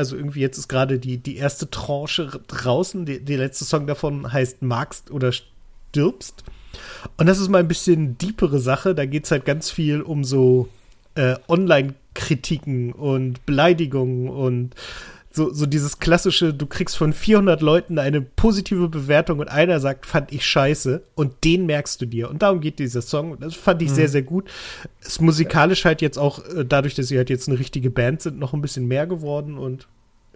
Also 0.00 0.16
irgendwie 0.16 0.40
jetzt 0.40 0.56
ist 0.56 0.68
gerade 0.68 0.98
die, 0.98 1.18
die 1.18 1.36
erste 1.36 1.68
Tranche 1.68 2.40
draußen. 2.48 3.04
Die, 3.04 3.22
der 3.22 3.36
letzte 3.36 3.66
Song 3.66 3.86
davon 3.86 4.32
heißt 4.32 4.62
Magst 4.62 5.10
oder 5.10 5.30
stirbst. 5.30 6.42
Und 7.18 7.26
das 7.26 7.38
ist 7.38 7.50
mal 7.50 7.58
ein 7.58 7.68
bisschen 7.68 8.16
deepere 8.16 8.60
Sache. 8.60 8.94
Da 8.94 9.04
geht 9.04 9.26
es 9.26 9.30
halt 9.30 9.44
ganz 9.44 9.70
viel 9.70 10.00
um 10.00 10.24
so 10.24 10.68
äh, 11.16 11.34
Online-Kritiken 11.48 12.92
und 12.92 13.44
Beleidigungen 13.44 14.30
und 14.30 14.74
so, 15.32 15.52
so 15.52 15.66
dieses 15.66 16.00
klassische, 16.00 16.52
du 16.52 16.66
kriegst 16.66 16.96
von 16.96 17.12
400 17.12 17.62
Leuten 17.62 18.00
eine 18.00 18.20
positive 18.20 18.88
Bewertung 18.88 19.38
und 19.38 19.46
einer 19.48 19.78
sagt, 19.78 20.06
fand 20.06 20.32
ich 20.32 20.44
scheiße 20.44 21.04
und 21.14 21.44
den 21.44 21.66
merkst 21.66 22.02
du 22.02 22.06
dir. 22.06 22.28
Und 22.28 22.42
darum 22.42 22.60
geht 22.60 22.80
dieser 22.80 23.02
Song. 23.02 23.38
Das 23.38 23.54
fand 23.54 23.80
ich 23.82 23.90
mhm. 23.90 23.94
sehr, 23.94 24.08
sehr 24.08 24.22
gut. 24.22 24.50
Ist 25.00 25.22
musikalisch 25.22 25.84
halt 25.84 26.02
jetzt 26.02 26.18
auch, 26.18 26.44
äh, 26.46 26.64
dadurch, 26.64 26.96
dass 26.96 27.06
sie 27.08 27.16
halt 27.16 27.30
jetzt 27.30 27.48
eine 27.48 27.60
richtige 27.60 27.90
Band 27.90 28.22
sind, 28.22 28.40
noch 28.40 28.54
ein 28.54 28.60
bisschen 28.60 28.88
mehr 28.88 29.06
geworden 29.06 29.56
und 29.56 29.86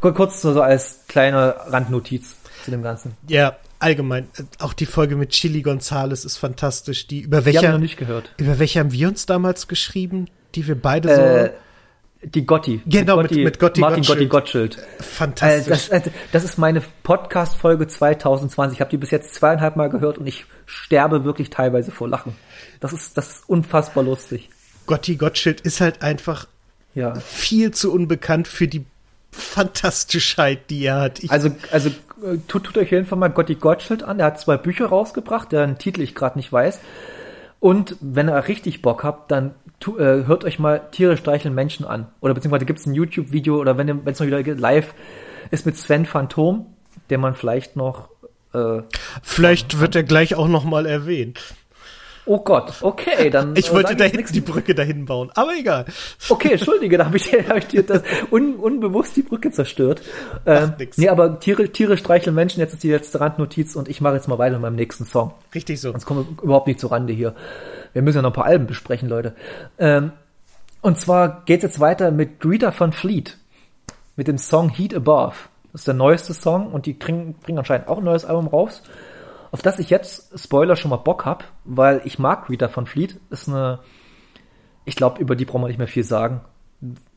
kurz 0.00 0.42
so 0.42 0.60
als 0.60 1.04
kleine 1.08 1.54
Randnotiz 1.66 2.36
zu 2.64 2.70
dem 2.70 2.82
Ganzen. 2.82 3.16
Ja, 3.28 3.56
allgemein. 3.78 4.28
Auch 4.58 4.72
die 4.72 4.86
Folge 4.86 5.16
mit 5.16 5.30
Chili 5.30 5.62
Gonzales 5.62 6.24
ist 6.24 6.36
fantastisch. 6.36 7.06
Die 7.06 7.20
über 7.20 7.44
welche 7.44 7.58
haben 7.58 7.66
wir 7.66 7.72
noch 7.72 7.78
nicht 7.78 7.96
gehört. 7.96 8.34
Über 8.36 8.58
welche 8.58 8.80
haben 8.80 8.92
wir 8.92 9.08
uns 9.08 9.26
damals 9.26 9.68
geschrieben, 9.68 10.28
die 10.54 10.66
wir 10.66 10.80
beide 10.80 11.14
so 11.14 11.20
äh, 11.20 11.50
die 12.22 12.44
Gotti. 12.44 12.82
Genau, 12.86 13.16
mit, 13.16 13.28
Gotti, 13.28 13.44
mit, 13.44 13.58
Gotti 13.58 13.80
Martin 13.80 14.04
Gotti 14.04 14.26
Gottschild. 14.26 14.78
Fantastisch. 14.98 15.88
Äh, 15.90 16.00
das, 16.00 16.12
das, 16.32 16.44
ist 16.44 16.58
meine 16.58 16.82
Podcast-Folge 17.02 17.88
2020. 17.88 18.76
Ich 18.76 18.80
habe 18.80 18.90
die 18.90 18.98
bis 18.98 19.10
jetzt 19.10 19.34
zweieinhalb 19.34 19.76
Mal 19.76 19.88
gehört 19.88 20.18
und 20.18 20.26
ich 20.26 20.44
sterbe 20.66 21.24
wirklich 21.24 21.50
teilweise 21.50 21.90
vor 21.90 22.08
Lachen. 22.08 22.36
Das 22.80 22.92
ist, 22.92 23.16
das 23.16 23.30
ist 23.30 23.48
unfassbar 23.48 24.04
lustig. 24.04 24.50
Gotti 24.86 25.16
Gottschild 25.16 25.62
ist 25.62 25.80
halt 25.80 26.02
einfach 26.02 26.46
ja. 26.94 27.14
viel 27.14 27.70
zu 27.70 27.92
unbekannt 27.92 28.48
für 28.48 28.68
die 28.68 28.84
Fantastischheit, 29.30 30.68
die 30.70 30.84
er 30.84 31.00
hat. 31.00 31.22
Ich 31.22 31.30
also, 31.30 31.50
also 31.70 31.88
äh, 32.22 32.38
tut, 32.48 32.64
tut 32.64 32.76
euch 32.76 32.90
jeden 32.90 33.06
mal 33.18 33.28
Gotti 33.28 33.54
Gottschild 33.54 34.02
an. 34.02 34.18
Der 34.18 34.26
hat 34.26 34.40
zwei 34.40 34.56
Bücher 34.56 34.86
rausgebracht, 34.86 35.52
deren 35.52 35.78
Titel 35.78 36.02
ich 36.02 36.14
gerade 36.14 36.36
nicht 36.36 36.52
weiß. 36.52 36.80
Und 37.60 37.96
wenn 38.00 38.28
ihr 38.28 38.48
richtig 38.48 38.82
Bock 38.82 39.04
habt, 39.04 39.30
dann 39.30 39.54
tu, 39.80 39.98
äh, 39.98 40.26
hört 40.26 40.44
euch 40.44 40.58
mal 40.58 40.80
Tiere 40.92 41.16
streicheln 41.16 41.54
Menschen 41.54 41.84
an. 41.84 42.06
Oder 42.20 42.34
beziehungsweise 42.34 42.66
gibt 42.66 42.78
es 42.78 42.86
ein 42.86 42.94
YouTube-Video 42.94 43.58
oder 43.58 43.76
wenn 43.78 43.88
es 44.06 44.20
mal 44.20 44.26
wieder 44.26 44.54
live 44.54 44.94
ist 45.50 45.66
mit 45.66 45.76
Sven 45.76 46.06
Phantom, 46.06 46.66
den 47.08 47.20
man 47.20 47.34
vielleicht 47.34 47.74
noch. 47.76 48.10
Äh, 48.54 48.82
vielleicht 49.22 49.80
wird 49.80 49.96
er 49.96 50.04
gleich 50.04 50.34
auch 50.34 50.48
noch 50.48 50.64
mal 50.64 50.86
erwähnt. 50.86 51.40
Oh 52.26 52.38
Gott, 52.38 52.74
okay, 52.82 53.30
dann. 53.30 53.54
Ich 53.56 53.72
wollte 53.72 53.96
da 53.96 54.04
hinten 54.04 54.32
die 54.32 54.40
Brücke 54.40 54.74
dahin 54.74 55.06
bauen, 55.06 55.30
aber 55.34 55.52
egal. 55.58 55.86
Okay, 56.28 56.52
entschuldige, 56.52 56.98
da 56.98 57.06
habe 57.06 57.16
ich, 57.16 57.32
hab 57.48 57.56
ich 57.56 57.66
dir 57.66 57.82
das 57.82 58.02
un, 58.30 58.56
unbewusst 58.56 59.16
die 59.16 59.22
Brücke 59.22 59.50
zerstört. 59.50 60.02
Ähm, 60.46 60.74
nee, 60.96 61.08
aber 61.08 61.40
Tiere, 61.40 61.70
Tiere 61.70 61.96
streicheln 61.96 62.36
Menschen, 62.36 62.60
jetzt 62.60 62.74
ist 62.74 62.82
die 62.82 62.90
letzte 62.90 63.20
Randnotiz 63.20 63.74
und 63.74 63.88
ich 63.88 64.00
mache 64.00 64.14
jetzt 64.14 64.28
mal 64.28 64.38
weiter 64.38 64.56
mit 64.56 64.62
meinem 64.62 64.76
nächsten 64.76 65.06
Song. 65.06 65.32
Richtig 65.54 65.80
so. 65.80 65.90
Sonst 65.90 66.04
kommen 66.04 66.26
wir 66.36 66.44
überhaupt 66.44 66.66
nicht 66.66 66.78
zur 66.78 66.92
Rande 66.92 67.12
hier. 67.12 67.34
Wir 67.92 68.02
müssen 68.02 68.16
ja 68.16 68.22
noch 68.22 68.30
ein 68.30 68.34
paar 68.34 68.46
Alben 68.46 68.66
besprechen, 68.66 69.08
Leute. 69.08 69.34
Ähm, 69.78 70.12
und 70.80 70.98
zwar 70.98 71.44
geht 71.44 71.58
es 71.58 71.64
jetzt 71.64 71.80
weiter 71.80 72.10
mit 72.10 72.40
Greta 72.40 72.72
von 72.72 72.92
Fleet. 72.92 73.36
Mit 74.16 74.28
dem 74.28 74.38
Song 74.38 74.70
Heat 74.70 74.94
Above. 74.94 75.34
Das 75.72 75.82
ist 75.82 75.86
der 75.86 75.94
neueste 75.94 76.34
Song 76.34 76.72
und 76.72 76.86
die 76.86 76.94
bringen, 76.94 77.34
bringen 77.34 77.58
anscheinend 77.58 77.88
auch 77.88 77.98
ein 77.98 78.04
neues 78.04 78.24
Album 78.24 78.48
raus. 78.48 78.82
Auf 79.52 79.62
das 79.62 79.78
ich 79.78 79.90
jetzt, 79.90 80.38
Spoiler, 80.38 80.76
schon 80.76 80.90
mal 80.90 80.96
Bock 80.96 81.24
hab, 81.24 81.44
weil 81.64 82.02
ich 82.04 82.18
mag 82.18 82.46
Greta 82.46 82.68
von 82.68 82.86
Fleet. 82.86 83.18
Ist 83.30 83.48
eine, 83.48 83.80
ich 84.84 84.96
glaube, 84.96 85.20
über 85.20 85.36
die 85.36 85.44
brauchen 85.44 85.62
wir 85.62 85.68
nicht 85.68 85.78
mehr 85.78 85.88
viel 85.88 86.04
sagen. 86.04 86.40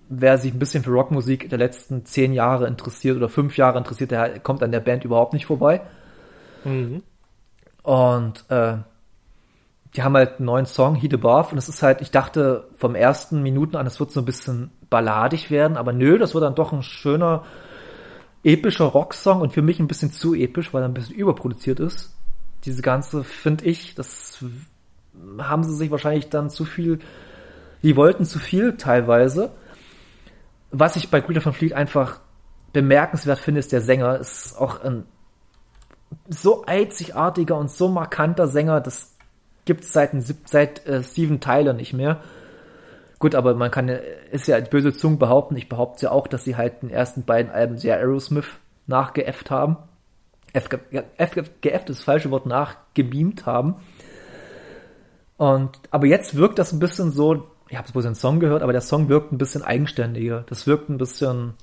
Wer 0.09 0.37
sich 0.37 0.53
ein 0.53 0.59
bisschen 0.59 0.83
für 0.83 0.91
Rockmusik 0.91 1.49
der 1.49 1.57
letzten 1.57 2.05
zehn 2.05 2.33
Jahre 2.33 2.67
interessiert 2.67 3.17
oder 3.17 3.29
fünf 3.29 3.57
Jahre 3.57 3.77
interessiert, 3.77 4.11
der 4.11 4.39
kommt 4.39 4.61
an 4.63 4.71
der 4.71 4.79
Band 4.79 5.05
überhaupt 5.05 5.33
nicht 5.33 5.45
vorbei. 5.45 5.81
Mhm. 6.63 7.03
Und 7.83 8.45
äh, 8.49 8.77
die 9.95 10.03
haben 10.03 10.15
halt 10.15 10.37
einen 10.37 10.45
neuen 10.45 10.65
Song, 10.65 10.95
Heat 10.95 11.13
Above, 11.13 11.51
und 11.51 11.57
es 11.57 11.69
ist 11.69 11.83
halt, 11.83 12.01
ich 12.01 12.11
dachte 12.11 12.67
vom 12.77 12.95
ersten 12.95 13.43
Minuten 13.43 13.75
an, 13.75 13.85
es 13.85 13.99
wird 13.99 14.11
so 14.11 14.21
ein 14.21 14.25
bisschen 14.25 14.71
balladig 14.89 15.51
werden, 15.51 15.77
aber 15.77 15.93
nö, 15.93 16.17
das 16.17 16.33
wird 16.33 16.43
dann 16.43 16.55
doch 16.55 16.73
ein 16.73 16.83
schöner, 16.83 17.43
epischer 18.43 18.85
Rocksong 18.85 19.41
und 19.41 19.53
für 19.53 19.61
mich 19.61 19.79
ein 19.79 19.87
bisschen 19.87 20.11
zu 20.11 20.33
episch, 20.33 20.73
weil 20.73 20.83
er 20.83 20.89
ein 20.89 20.93
bisschen 20.93 21.15
überproduziert 21.15 21.79
ist. 21.79 22.13
Diese 22.65 22.81
ganze, 22.81 23.23
finde 23.23 23.65
ich, 23.65 23.95
das 23.95 24.43
haben 25.37 25.63
sie 25.63 25.75
sich 25.75 25.91
wahrscheinlich 25.91 26.29
dann 26.29 26.49
zu 26.49 26.65
viel, 26.65 26.99
die 27.83 27.95
wollten 27.95 28.25
zu 28.25 28.39
viel 28.39 28.77
teilweise. 28.77 29.51
Was 30.71 30.95
ich 30.95 31.09
bei 31.09 31.21
Greta 31.21 31.39
von 31.39 31.53
Fleet 31.53 31.73
einfach 31.73 32.19
bemerkenswert 32.73 33.39
finde, 33.39 33.59
ist 33.59 33.71
der 33.71 33.81
Sänger, 33.81 34.19
ist 34.19 34.57
auch 34.57 34.81
ein 34.81 35.05
so 36.29 36.65
einzigartiger 36.65 37.57
und 37.57 37.71
so 37.71 37.87
markanter 37.87 38.47
Sänger, 38.47 38.81
das 38.81 39.12
gibt's 39.65 39.93
seit, 39.93 40.11
seit 40.45 40.85
äh, 40.87 41.03
Steven 41.03 41.39
Tyler 41.39 41.73
nicht 41.73 41.93
mehr. 41.93 42.21
Gut, 43.19 43.35
aber 43.35 43.55
man 43.55 43.71
kann, 43.71 43.89
ist 44.31 44.47
ja 44.47 44.59
böse 44.59 44.93
Zungen 44.93 45.19
behaupten, 45.19 45.55
ich 45.55 45.69
behaupte 45.69 46.05
ja 46.05 46.11
auch, 46.11 46.27
dass 46.27 46.43
sie 46.43 46.57
halt 46.57 46.81
den 46.81 46.89
ersten 46.89 47.23
beiden 47.23 47.51
Alben 47.51 47.77
sehr 47.77 47.97
Aerosmith 47.97 48.59
nachgeäfft 48.85 49.49
haben. 49.49 49.77
F, 50.51 50.69
F, 51.17 51.51
geäfft 51.61 51.89
ist 51.89 51.99
das 51.99 52.03
falsche 52.03 52.31
Wort, 52.31 52.45
nachgebeamt 52.45 53.45
haben. 53.45 53.75
Und, 55.37 55.79
aber 55.89 56.05
jetzt 56.05 56.35
wirkt 56.35 56.59
das 56.59 56.73
ein 56.73 56.79
bisschen 56.79 57.11
so, 57.11 57.47
ich 57.69 57.77
habe 57.77 57.91
bloß 57.91 58.05
einen 58.05 58.15
Song 58.15 58.39
gehört, 58.39 58.61
aber 58.61 58.71
der 58.71 58.81
Song 58.81 59.09
wirkt 59.09 59.31
ein 59.31 59.37
bisschen 59.37 59.63
eigenständiger. 59.63 60.43
Das 60.47 60.67
wirkt 60.67 60.89
ein 60.89 60.97
bisschen, 60.97 61.53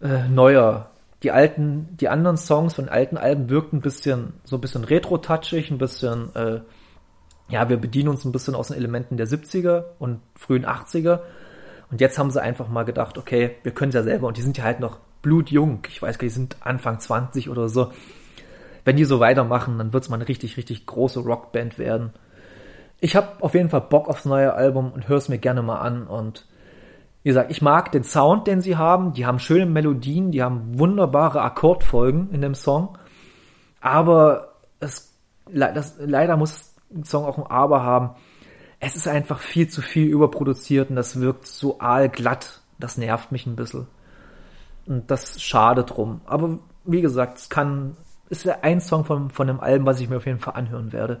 äh, 0.00 0.28
neuer. 0.28 0.89
Die 1.22 1.32
alten, 1.32 1.96
die 1.96 2.08
anderen 2.08 2.36
Songs 2.36 2.74
von 2.74 2.88
alten 2.88 3.16
Alben 3.16 3.50
wirkten 3.50 3.78
ein 3.78 3.82
bisschen, 3.82 4.34
so 4.44 4.56
ein 4.56 4.60
bisschen 4.60 4.84
retro-touchig, 4.84 5.70
ein 5.70 5.78
bisschen, 5.78 6.34
äh, 6.34 6.60
ja, 7.48 7.68
wir 7.68 7.76
bedienen 7.76 8.08
uns 8.08 8.24
ein 8.24 8.32
bisschen 8.32 8.54
aus 8.54 8.68
den 8.68 8.76
Elementen 8.76 9.16
der 9.16 9.26
70er 9.26 9.84
und 9.98 10.20
frühen 10.34 10.64
80er. 10.64 11.20
Und 11.90 12.00
jetzt 12.00 12.18
haben 12.18 12.30
sie 12.30 12.40
einfach 12.40 12.68
mal 12.68 12.84
gedacht, 12.84 13.18
okay, 13.18 13.56
wir 13.62 13.72
können 13.72 13.90
es 13.90 13.96
ja 13.96 14.02
selber. 14.02 14.28
Und 14.28 14.36
die 14.36 14.42
sind 14.42 14.56
ja 14.56 14.64
halt 14.64 14.80
noch 14.80 14.98
blutjung. 15.22 15.82
Ich 15.88 16.00
weiß 16.00 16.18
gar 16.18 16.24
nicht, 16.24 16.34
die 16.34 16.40
sind 16.40 16.56
Anfang 16.60 17.00
20 17.00 17.50
oder 17.50 17.68
so. 17.68 17.92
Wenn 18.84 18.96
die 18.96 19.04
so 19.04 19.20
weitermachen, 19.20 19.76
dann 19.76 19.92
wird 19.92 20.04
es 20.04 20.08
mal 20.08 20.16
eine 20.16 20.28
richtig, 20.28 20.56
richtig 20.56 20.86
große 20.86 21.20
Rockband 21.20 21.78
werden. 21.78 22.12
Ich 23.00 23.16
habe 23.16 23.42
auf 23.42 23.54
jeden 23.54 23.70
Fall 23.70 23.82
Bock 23.82 24.08
aufs 24.08 24.24
neue 24.24 24.54
Album 24.54 24.92
und 24.92 25.08
höre 25.08 25.18
es 25.18 25.28
mir 25.28 25.38
gerne 25.38 25.62
mal 25.62 25.80
an. 25.80 26.06
Und 26.06 26.46
wie 27.22 27.28
gesagt, 27.28 27.50
ich 27.50 27.60
mag 27.60 27.92
den 27.92 28.04
Sound, 28.04 28.46
den 28.46 28.60
sie 28.60 28.76
haben. 28.76 29.12
Die 29.12 29.26
haben 29.26 29.38
schöne 29.38 29.66
Melodien, 29.66 30.30
die 30.30 30.42
haben 30.42 30.78
wunderbare 30.78 31.42
Akkordfolgen 31.42 32.30
in 32.30 32.40
dem 32.40 32.54
Song. 32.54 32.96
Aber 33.80 34.54
es, 34.80 35.14
das, 35.46 35.96
leider 35.98 36.36
muss 36.36 36.74
ein 36.94 37.04
Song 37.04 37.24
auch 37.24 37.38
ein 37.38 37.46
Aber 37.46 37.82
haben. 37.82 38.10
Es 38.78 38.96
ist 38.96 39.06
einfach 39.06 39.40
viel 39.40 39.68
zu 39.68 39.82
viel 39.82 40.08
überproduziert 40.08 40.88
und 40.88 40.96
das 40.96 41.20
wirkt 41.20 41.46
so 41.46 41.78
aalglatt. 41.80 42.62
Das 42.78 42.96
nervt 42.96 43.30
mich 43.30 43.46
ein 43.46 43.56
bisschen. 43.56 43.86
Und 44.86 45.10
das 45.10 45.40
schade 45.42 45.84
drum. 45.84 46.22
Aber 46.24 46.58
wie 46.84 47.02
gesagt, 47.02 47.36
es 47.36 47.50
kann, 47.50 47.96
ist 48.30 48.48
ein 48.48 48.80
Song 48.80 49.04
von, 49.04 49.30
von 49.30 49.46
dem 49.46 49.60
Album, 49.60 49.86
was 49.86 50.00
ich 50.00 50.08
mir 50.08 50.16
auf 50.16 50.26
jeden 50.26 50.38
Fall 50.38 50.54
anhören 50.54 50.92
werde. 50.92 51.20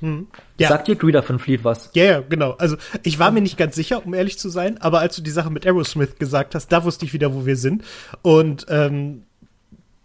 Hm. 0.00 0.28
Ja. 0.58 0.68
Sagt 0.68 0.88
dir 0.88 0.96
Greeder 0.96 1.22
von 1.22 1.38
Fleet 1.38 1.64
was? 1.64 1.90
Ja, 1.94 2.04
ja, 2.04 2.20
genau. 2.20 2.52
Also 2.52 2.76
ich 3.02 3.18
war 3.18 3.30
mir 3.30 3.40
nicht 3.40 3.56
ganz 3.56 3.74
sicher, 3.74 4.04
um 4.04 4.14
ehrlich 4.14 4.38
zu 4.38 4.48
sein, 4.48 4.80
aber 4.80 5.00
als 5.00 5.16
du 5.16 5.22
die 5.22 5.30
Sache 5.30 5.50
mit 5.50 5.66
Aerosmith 5.66 6.18
gesagt 6.18 6.54
hast, 6.54 6.68
da 6.68 6.84
wusste 6.84 7.04
ich 7.04 7.12
wieder, 7.12 7.34
wo 7.34 7.46
wir 7.46 7.56
sind. 7.56 7.84
Und 8.22 8.66
ähm, 8.68 9.24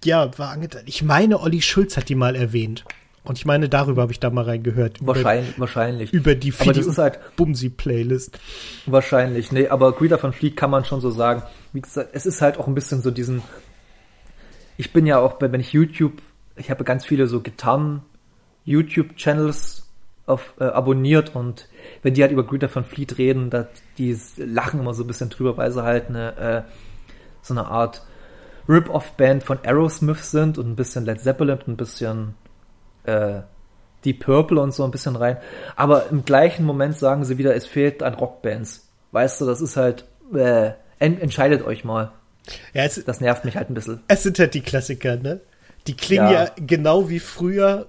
ja, 0.04 0.38
war 0.38 0.50
angetan. 0.50 0.84
Ich 0.86 1.04
meine, 1.04 1.40
Olli 1.40 1.62
Schulz 1.62 1.98
hat 1.98 2.10
die 2.10 2.16
mal 2.16 2.36
erwähnt. 2.36 2.86
Und 3.26 3.38
ich 3.38 3.46
meine, 3.46 3.70
darüber 3.70 4.02
habe 4.02 4.12
ich 4.12 4.20
da 4.20 4.30
mal 4.30 4.44
reingehört. 4.44 4.98
Wahrscheinlich, 5.00 5.52
über, 5.52 5.60
wahrscheinlich. 5.60 6.12
Über 6.12 6.36
die 6.36 6.52
Fidi 6.52 6.74
das 6.74 6.86
ist 6.86 6.98
halt 6.98 7.20
Bumsi-Playlist. 7.38 8.38
Wahrscheinlich, 8.86 9.52
nee, 9.54 9.70
aber 9.70 9.94
Greeder 9.94 10.18
von 10.18 10.34
Fleet 10.34 10.58
kann 10.58 10.70
man 10.70 10.84
schon 10.84 11.00
so 11.00 11.10
sagen. 11.10 11.44
Wie 11.72 11.80
gesagt, 11.80 12.10
es 12.12 12.26
ist 12.26 12.42
halt 12.42 12.58
auch 12.58 12.68
ein 12.68 12.76
bisschen 12.76 13.02
so 13.02 13.12
diesen. 13.12 13.42
Ich 14.76 14.92
bin 14.92 15.06
ja 15.06 15.20
auch, 15.20 15.40
wenn 15.40 15.60
ich 15.62 15.72
YouTube, 15.72 16.22
ich 16.58 16.70
habe 16.70 16.84
ganz 16.84 17.06
viele 17.06 17.28
so 17.28 17.40
Gitarren 17.40 18.02
YouTube-Channels 18.66 19.83
auf, 20.26 20.54
äh, 20.60 20.66
abonniert 20.66 21.36
und 21.36 21.68
wenn 22.02 22.14
die 22.14 22.22
halt 22.22 22.32
über 22.32 22.46
Greta 22.46 22.68
von 22.68 22.86
Fleet 22.86 23.18
reden, 23.18 23.50
da, 23.50 23.68
die 23.98 24.18
lachen 24.38 24.80
immer 24.80 24.94
so 24.94 25.04
ein 25.04 25.08
bisschen 25.08 25.30
drüber, 25.30 25.58
weil 25.58 25.72
sie 25.72 25.84
halt 25.84 26.10
eine, 26.10 26.38
äh, 26.38 26.62
so 27.42 27.54
eine 27.54 27.66
Art 27.66 28.04
Rip-Off-Band 28.70 29.44
von 29.44 29.60
Aerosmith 29.64 30.24
sind 30.24 30.58
und 30.58 30.70
ein 30.70 30.76
bisschen 30.76 31.06
Led 31.06 31.20
Zeppelin 31.20 31.58
und 31.58 31.68
ein 31.68 31.78
bisschen 31.78 32.36
äh, 33.04 33.42
Deep 34.06 34.24
Purple 34.24 34.62
und 34.62 34.74
so 34.74 34.84
ein 34.84 34.92
bisschen 34.92 35.16
rein. 35.16 35.38
Aber 35.76 36.10
im 36.10 36.24
gleichen 36.26 36.66
Moment 36.66 36.98
sagen 36.98 37.26
sie 37.26 37.38
wieder, 37.38 37.56
es 37.56 37.68
fehlt 37.68 38.04
an 38.04 38.14
Rockbands. 38.14 38.88
Weißt 39.12 39.42
du, 39.42 39.46
das 39.46 39.62
ist 39.62 39.76
halt, 39.78 40.06
äh, 40.34 40.72
en 41.00 41.20
entscheidet 41.20 41.66
euch 41.66 41.84
mal. 41.84 42.12
Ja, 42.74 42.84
es, 42.84 43.04
das 43.04 43.22
nervt 43.22 43.46
mich 43.46 43.56
halt 43.56 43.70
ein 43.70 43.74
bisschen. 43.74 44.02
Es 44.08 44.24
sind 44.24 44.40
halt 44.40 44.54
die 44.54 44.62
Klassiker, 44.62 45.18
ne? 45.18 45.42
Die 45.88 45.96
klingen 45.96 46.30
ja, 46.30 46.44
ja 46.46 46.52
genau 46.56 47.10
wie 47.10 47.20
früher 47.20 47.88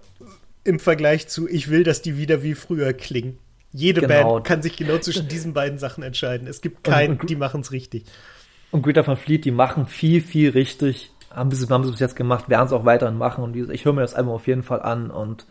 im 0.65 0.81
Vergleich 0.81 1.29
zu, 1.29 1.49
ich 1.49 1.71
will, 1.71 1.85
dass 1.85 2.03
die 2.03 2.17
wieder 2.17 2.43
wie 2.43 2.55
früher 2.55 2.93
klingen. 2.93 3.39
Jede 3.73 4.01
genau. 4.01 4.35
Band 4.35 4.47
kann 4.47 4.63
sich 4.63 4.77
genau 4.77 4.99
zwischen 4.99 5.29
diesen 5.29 5.53
beiden 5.53 5.79
Sachen 5.79 6.03
entscheiden. 6.03 6.47
Es 6.47 6.61
gibt 6.61 6.85
keinen, 6.85 7.19
die 7.19 7.37
machen 7.37 7.61
es 7.61 7.73
richtig. 7.73 8.05
Und 8.71 8.83
Greta 8.83 9.07
van 9.07 9.17
Fleet, 9.17 9.45
die 9.45 9.51
machen 9.51 9.87
viel, 9.87 10.21
viel 10.21 10.51
richtig. 10.51 11.13
Haben 11.31 11.51
sie, 11.51 11.67
haben 11.69 11.85
sie 11.85 11.91
bis 11.91 12.01
jetzt 12.01 12.17
gemacht, 12.17 12.49
werden 12.49 12.67
es 12.67 12.73
auch 12.73 12.85
weiterhin 12.85 13.19
machen. 13.19 13.43
Und 13.43 13.57
ich 13.57 13.85
höre 13.85 13.93
mir 13.93 14.03
das 14.03 14.15
Album 14.15 14.33
auf 14.33 14.47
jeden 14.47 14.63
Fall 14.63 14.81
an. 14.81 15.11
Und 15.11 15.47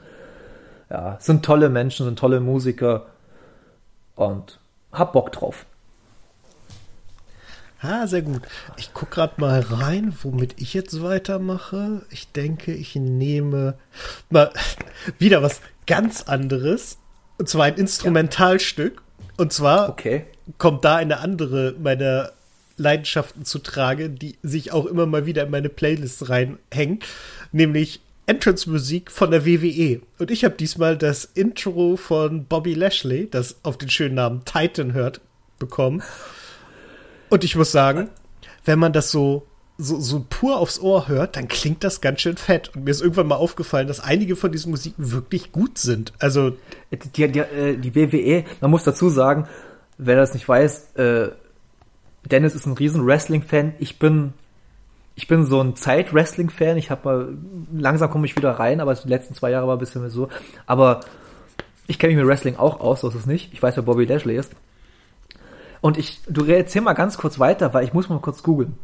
ja, 0.89 1.17
sind 1.19 1.43
tolle 1.43 1.69
Menschen, 1.69 2.05
sind 2.05 2.17
tolle 2.17 2.39
Musiker. 2.39 3.07
Und 4.15 4.59
hab 4.91 5.13
Bock 5.13 5.31
drauf. 5.31 5.65
Ah, 7.83 8.07
sehr 8.07 8.21
gut. 8.21 8.41
Ich 8.77 8.93
gucke 8.93 9.15
gerade 9.15 9.41
mal 9.41 9.59
rein, 9.59 10.15
womit 10.21 10.55
ich 10.61 10.73
jetzt 10.73 11.03
weitermache. 11.03 12.03
Ich 12.11 12.31
denke, 12.31 12.73
ich 12.73 12.95
nehme 12.95 13.75
mal 14.29 14.53
wieder 15.19 15.41
was 15.43 15.59
ganz 15.85 16.23
anderes. 16.23 16.97
Und 17.37 17.49
zwar 17.49 17.65
ein 17.65 17.75
Instrumentalstück. 17.75 19.01
Und 19.35 19.51
zwar 19.51 19.89
okay. 19.89 20.25
kommt 20.57 20.85
da 20.85 20.95
eine 20.95 21.19
andere 21.19 21.75
meiner 21.77 22.31
Leidenschaften 22.77 23.43
zu 23.43 23.59
Trage, 23.59 24.09
die 24.09 24.37
sich 24.41 24.71
auch 24.71 24.85
immer 24.85 25.05
mal 25.05 25.25
wieder 25.25 25.43
in 25.43 25.51
meine 25.51 25.69
Playlist 25.69 26.29
reinhängt. 26.29 27.05
Nämlich 27.51 27.99
Entrance-Musik 28.27 29.11
von 29.11 29.31
der 29.31 29.45
WWE. 29.45 30.01
Und 30.19 30.31
ich 30.31 30.45
habe 30.45 30.55
diesmal 30.55 30.97
das 30.97 31.25
Intro 31.25 31.97
von 31.97 32.45
Bobby 32.45 32.75
Lashley, 32.75 33.29
das 33.29 33.57
auf 33.63 33.77
den 33.77 33.89
schönen 33.89 34.15
Namen 34.15 34.45
Titan 34.45 34.93
hört, 34.93 35.19
bekommen. 35.59 36.01
Und 37.33 37.43
ich 37.43 37.55
muss 37.55 37.71
sagen, 37.71 38.11
wenn 38.63 38.77
man 38.77 38.93
das 38.93 39.09
so, 39.09 39.47
so, 39.79 39.99
so 39.99 40.23
pur 40.29 40.59
aufs 40.59 40.79
Ohr 40.79 41.07
hört, 41.07 41.35
dann 41.35 41.47
klingt 41.47 41.83
das 41.83 41.99
ganz 41.99 42.21
schön 42.21 42.37
fett. 42.37 42.69
Und 42.75 42.83
mir 42.83 42.91
ist 42.91 43.01
irgendwann 43.01 43.25
mal 43.25 43.37
aufgefallen, 43.37 43.87
dass 43.87 43.99
einige 43.99 44.35
von 44.35 44.51
diesen 44.51 44.69
Musiken 44.69 45.11
wirklich 45.11 45.51
gut 45.51 45.79
sind. 45.79 46.13
Also. 46.19 46.51
Die, 46.91 47.31
die, 47.31 47.39
äh, 47.39 47.75
die 47.75 47.95
WWE, 47.95 48.43
man 48.61 48.69
muss 48.69 48.83
dazu 48.83 49.09
sagen, 49.09 49.47
wer 49.97 50.15
das 50.15 50.35
nicht 50.35 50.47
weiß, 50.47 50.93
äh, 50.93 51.29
Dennis 52.29 52.53
ist 52.53 52.67
ein 52.67 52.73
riesen 52.73 53.03
Wrestling-Fan. 53.03 53.73
Ich 53.79 53.97
bin 53.97 54.33
ich 55.15 55.27
bin 55.27 55.43
so 55.43 55.59
ein 55.59 55.75
Zeit-Wrestling-Fan. 55.75 56.77
Ich 56.77 56.91
habe 56.91 57.01
mal 57.03 57.37
langsam 57.75 58.11
komme 58.11 58.27
ich 58.27 58.35
wieder 58.35 58.51
rein, 58.51 58.79
aber 58.79 58.93
die 58.93 59.09
letzten 59.09 59.33
zwei 59.33 59.49
Jahre 59.49 59.65
war 59.65 59.77
ein 59.77 59.79
bisschen 59.79 60.07
so. 60.11 60.29
Aber 60.67 60.99
ich 61.87 61.97
kenne 61.97 62.13
mich 62.13 62.21
mit 62.21 62.29
Wrestling 62.29 62.57
auch 62.57 62.79
aus, 62.79 63.01
so 63.01 63.09
ist 63.09 63.15
es 63.15 63.25
nicht. 63.25 63.53
Ich 63.53 63.63
weiß, 63.63 63.75
wer 63.75 63.81
Bobby 63.81 64.05
Lashley 64.05 64.37
ist. 64.37 64.51
Und 65.83 65.97
ich, 65.97 66.21
du 66.29 66.45
erzähl 66.45 66.81
mal 66.81 66.93
ganz 66.93 67.17
kurz 67.17 67.39
weiter, 67.39 67.73
weil 67.73 67.83
ich 67.83 67.91
muss 67.91 68.07
mal 68.07 68.19
kurz 68.19 68.41
googeln. 68.41 68.77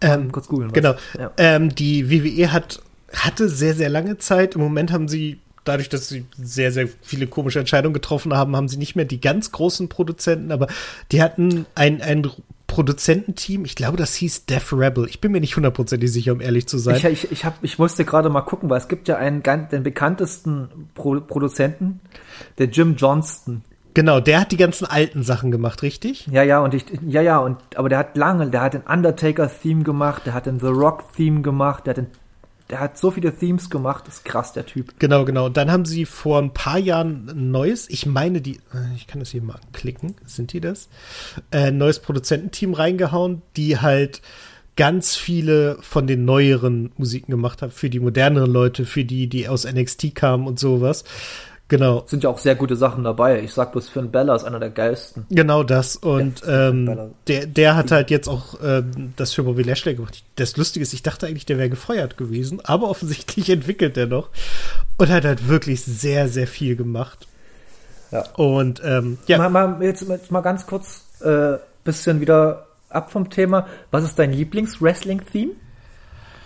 Ähm, 0.00 0.30
kurz 0.30 0.46
googeln. 0.46 0.72
Genau. 0.72 0.94
Ja. 1.18 1.32
Ähm, 1.36 1.74
die 1.74 2.08
WWE 2.08 2.52
hat, 2.52 2.80
hatte 3.12 3.48
sehr, 3.48 3.74
sehr 3.74 3.88
lange 3.88 4.16
Zeit. 4.16 4.54
Im 4.54 4.60
Moment 4.60 4.92
haben 4.92 5.08
sie, 5.08 5.40
dadurch, 5.64 5.88
dass 5.88 6.08
sie 6.08 6.24
sehr, 6.40 6.70
sehr 6.70 6.86
viele 7.02 7.26
komische 7.26 7.58
Entscheidungen 7.58 7.94
getroffen 7.94 8.32
haben, 8.32 8.54
haben 8.54 8.68
sie 8.68 8.76
nicht 8.76 8.94
mehr 8.94 9.06
die 9.06 9.20
ganz 9.20 9.50
großen 9.50 9.88
Produzenten, 9.88 10.52
aber 10.52 10.68
die 11.10 11.20
hatten 11.20 11.66
ein, 11.74 12.00
ein 12.00 12.30
Produzententeam, 12.68 13.64
ich 13.64 13.74
glaube, 13.74 13.96
das 13.96 14.14
hieß 14.14 14.46
Def 14.46 14.72
Rebel. 14.72 15.08
Ich 15.08 15.20
bin 15.20 15.32
mir 15.32 15.40
nicht 15.40 15.56
hundertprozentig 15.56 16.12
sicher, 16.12 16.30
um 16.30 16.40
ehrlich 16.40 16.68
zu 16.68 16.78
sein. 16.78 16.94
Ich, 16.94 17.04
ich, 17.04 17.32
ich, 17.32 17.44
hab, 17.44 17.56
ich 17.62 17.80
musste 17.80 18.04
gerade 18.04 18.30
mal 18.30 18.42
gucken, 18.42 18.70
weil 18.70 18.78
es 18.78 18.86
gibt 18.86 19.08
ja 19.08 19.16
einen 19.16 19.42
den 19.42 19.82
bekanntesten 19.82 20.88
Pro 20.94 21.20
Produzenten, 21.20 22.00
der 22.58 22.68
Jim 22.68 22.94
Johnston. 22.94 23.64
Genau, 23.94 24.20
der 24.20 24.40
hat 24.40 24.52
die 24.52 24.56
ganzen 24.56 24.86
alten 24.86 25.22
Sachen 25.22 25.50
gemacht, 25.50 25.82
richtig? 25.82 26.26
Ja, 26.28 26.42
ja, 26.42 26.60
und 26.60 26.74
ich, 26.74 26.84
ja, 27.06 27.20
ja, 27.20 27.38
und, 27.38 27.58
aber 27.76 27.88
der 27.88 27.98
hat 27.98 28.16
lange, 28.16 28.48
der 28.48 28.62
hat 28.62 28.74
den 28.74 28.82
Undertaker-Theme 28.82 29.84
gemacht, 29.84 30.22
der 30.24 30.34
hat 30.34 30.46
den 30.46 30.60
The 30.60 30.66
Rock-Theme 30.66 31.42
gemacht, 31.42 31.86
der 31.86 31.92
hat 31.92 31.96
den, 31.98 32.06
der 32.70 32.80
hat 32.80 32.96
so 32.96 33.10
viele 33.10 33.36
Themes 33.36 33.68
gemacht, 33.68 34.06
das 34.06 34.16
ist 34.16 34.24
krass, 34.24 34.54
der 34.54 34.64
Typ. 34.64 34.94
Genau, 34.98 35.26
genau. 35.26 35.46
Und 35.46 35.56
dann 35.58 35.70
haben 35.70 35.84
sie 35.84 36.06
vor 36.06 36.38
ein 36.38 36.54
paar 36.54 36.78
Jahren 36.78 37.28
ein 37.28 37.50
neues, 37.50 37.90
ich 37.90 38.06
meine, 38.06 38.40
die, 38.40 38.56
äh, 38.72 38.94
ich 38.96 39.06
kann 39.06 39.20
das 39.20 39.30
hier 39.30 39.42
mal 39.42 39.60
klicken, 39.74 40.14
sind 40.24 40.54
die 40.54 40.60
das? 40.60 40.88
Äh, 41.50 41.70
neues 41.70 41.98
Produzententeam 41.98 42.72
reingehauen, 42.72 43.42
die 43.56 43.78
halt 43.78 44.22
ganz 44.76 45.16
viele 45.16 45.76
von 45.82 46.06
den 46.06 46.24
neueren 46.24 46.92
Musiken 46.96 47.30
gemacht 47.30 47.60
haben, 47.60 47.72
für 47.72 47.90
die 47.90 48.00
moderneren 48.00 48.50
Leute, 48.50 48.86
für 48.86 49.04
die, 49.04 49.26
die 49.26 49.48
aus 49.48 49.70
NXT 49.70 50.14
kamen 50.14 50.46
und 50.46 50.58
sowas. 50.58 51.04
Genau. 51.72 52.04
Sind 52.04 52.22
ja 52.22 52.28
auch 52.28 52.36
sehr 52.36 52.54
gute 52.54 52.76
Sachen 52.76 53.02
dabei. 53.02 53.40
Ich 53.40 53.54
sag 53.54 53.72
bloß, 53.72 53.88
Finn 53.88 54.10
Bella 54.10 54.36
ist 54.36 54.44
einer 54.44 54.60
der 54.60 54.68
geilsten. 54.68 55.24
Genau 55.30 55.62
das. 55.62 55.96
Und 55.96 56.42
ähm, 56.46 57.14
der, 57.28 57.46
der 57.46 57.76
hat 57.76 57.90
halt 57.90 58.10
jetzt 58.10 58.28
auch 58.28 58.56
ähm, 58.62 59.14
das 59.16 59.32
für 59.32 59.42
Bobby 59.42 59.62
Lashley 59.62 59.94
gemacht. 59.94 60.22
Das 60.36 60.58
Lustige 60.58 60.82
ist, 60.82 60.92
ich 60.92 61.02
dachte 61.02 61.26
eigentlich, 61.26 61.46
der 61.46 61.56
wäre 61.56 61.70
gefeuert 61.70 62.18
gewesen, 62.18 62.60
aber 62.62 62.90
offensichtlich 62.90 63.48
entwickelt 63.48 63.96
er 63.96 64.06
noch 64.06 64.28
und 64.98 65.08
hat 65.08 65.24
halt 65.24 65.48
wirklich 65.48 65.82
sehr, 65.82 66.28
sehr 66.28 66.46
viel 66.46 66.76
gemacht. 66.76 67.26
Ja. 68.10 68.24
Und 68.36 68.82
ähm, 68.84 69.16
ja. 69.26 69.38
Mal, 69.38 69.48
mal, 69.48 69.82
jetzt, 69.82 70.06
jetzt 70.06 70.30
mal 70.30 70.42
ganz 70.42 70.66
kurz 70.66 71.06
äh, 71.22 71.56
bisschen 71.84 72.20
wieder 72.20 72.66
ab 72.90 73.10
vom 73.10 73.30
Thema. 73.30 73.66
Was 73.90 74.04
ist 74.04 74.18
dein 74.18 74.34
Lieblings-Wrestling-Theme? 74.34 75.52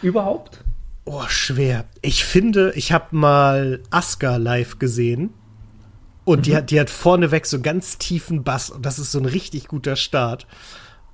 Überhaupt? 0.02 0.60
Oh, 1.06 1.22
schwer. 1.28 1.84
Ich 2.02 2.24
finde, 2.24 2.72
ich 2.74 2.90
habe 2.90 3.16
mal 3.16 3.80
Asuka 3.90 4.36
live 4.36 4.78
gesehen. 4.80 5.30
Und 6.24 6.40
mhm. 6.40 6.42
die, 6.42 6.56
hat, 6.56 6.70
die 6.72 6.80
hat 6.80 6.90
vorneweg 6.90 7.46
so 7.46 7.60
ganz 7.60 7.96
tiefen 7.96 8.42
Bass. 8.42 8.70
Und 8.70 8.84
das 8.84 8.98
ist 8.98 9.12
so 9.12 9.20
ein 9.20 9.24
richtig 9.24 9.68
guter 9.68 9.94
Start. 9.94 10.48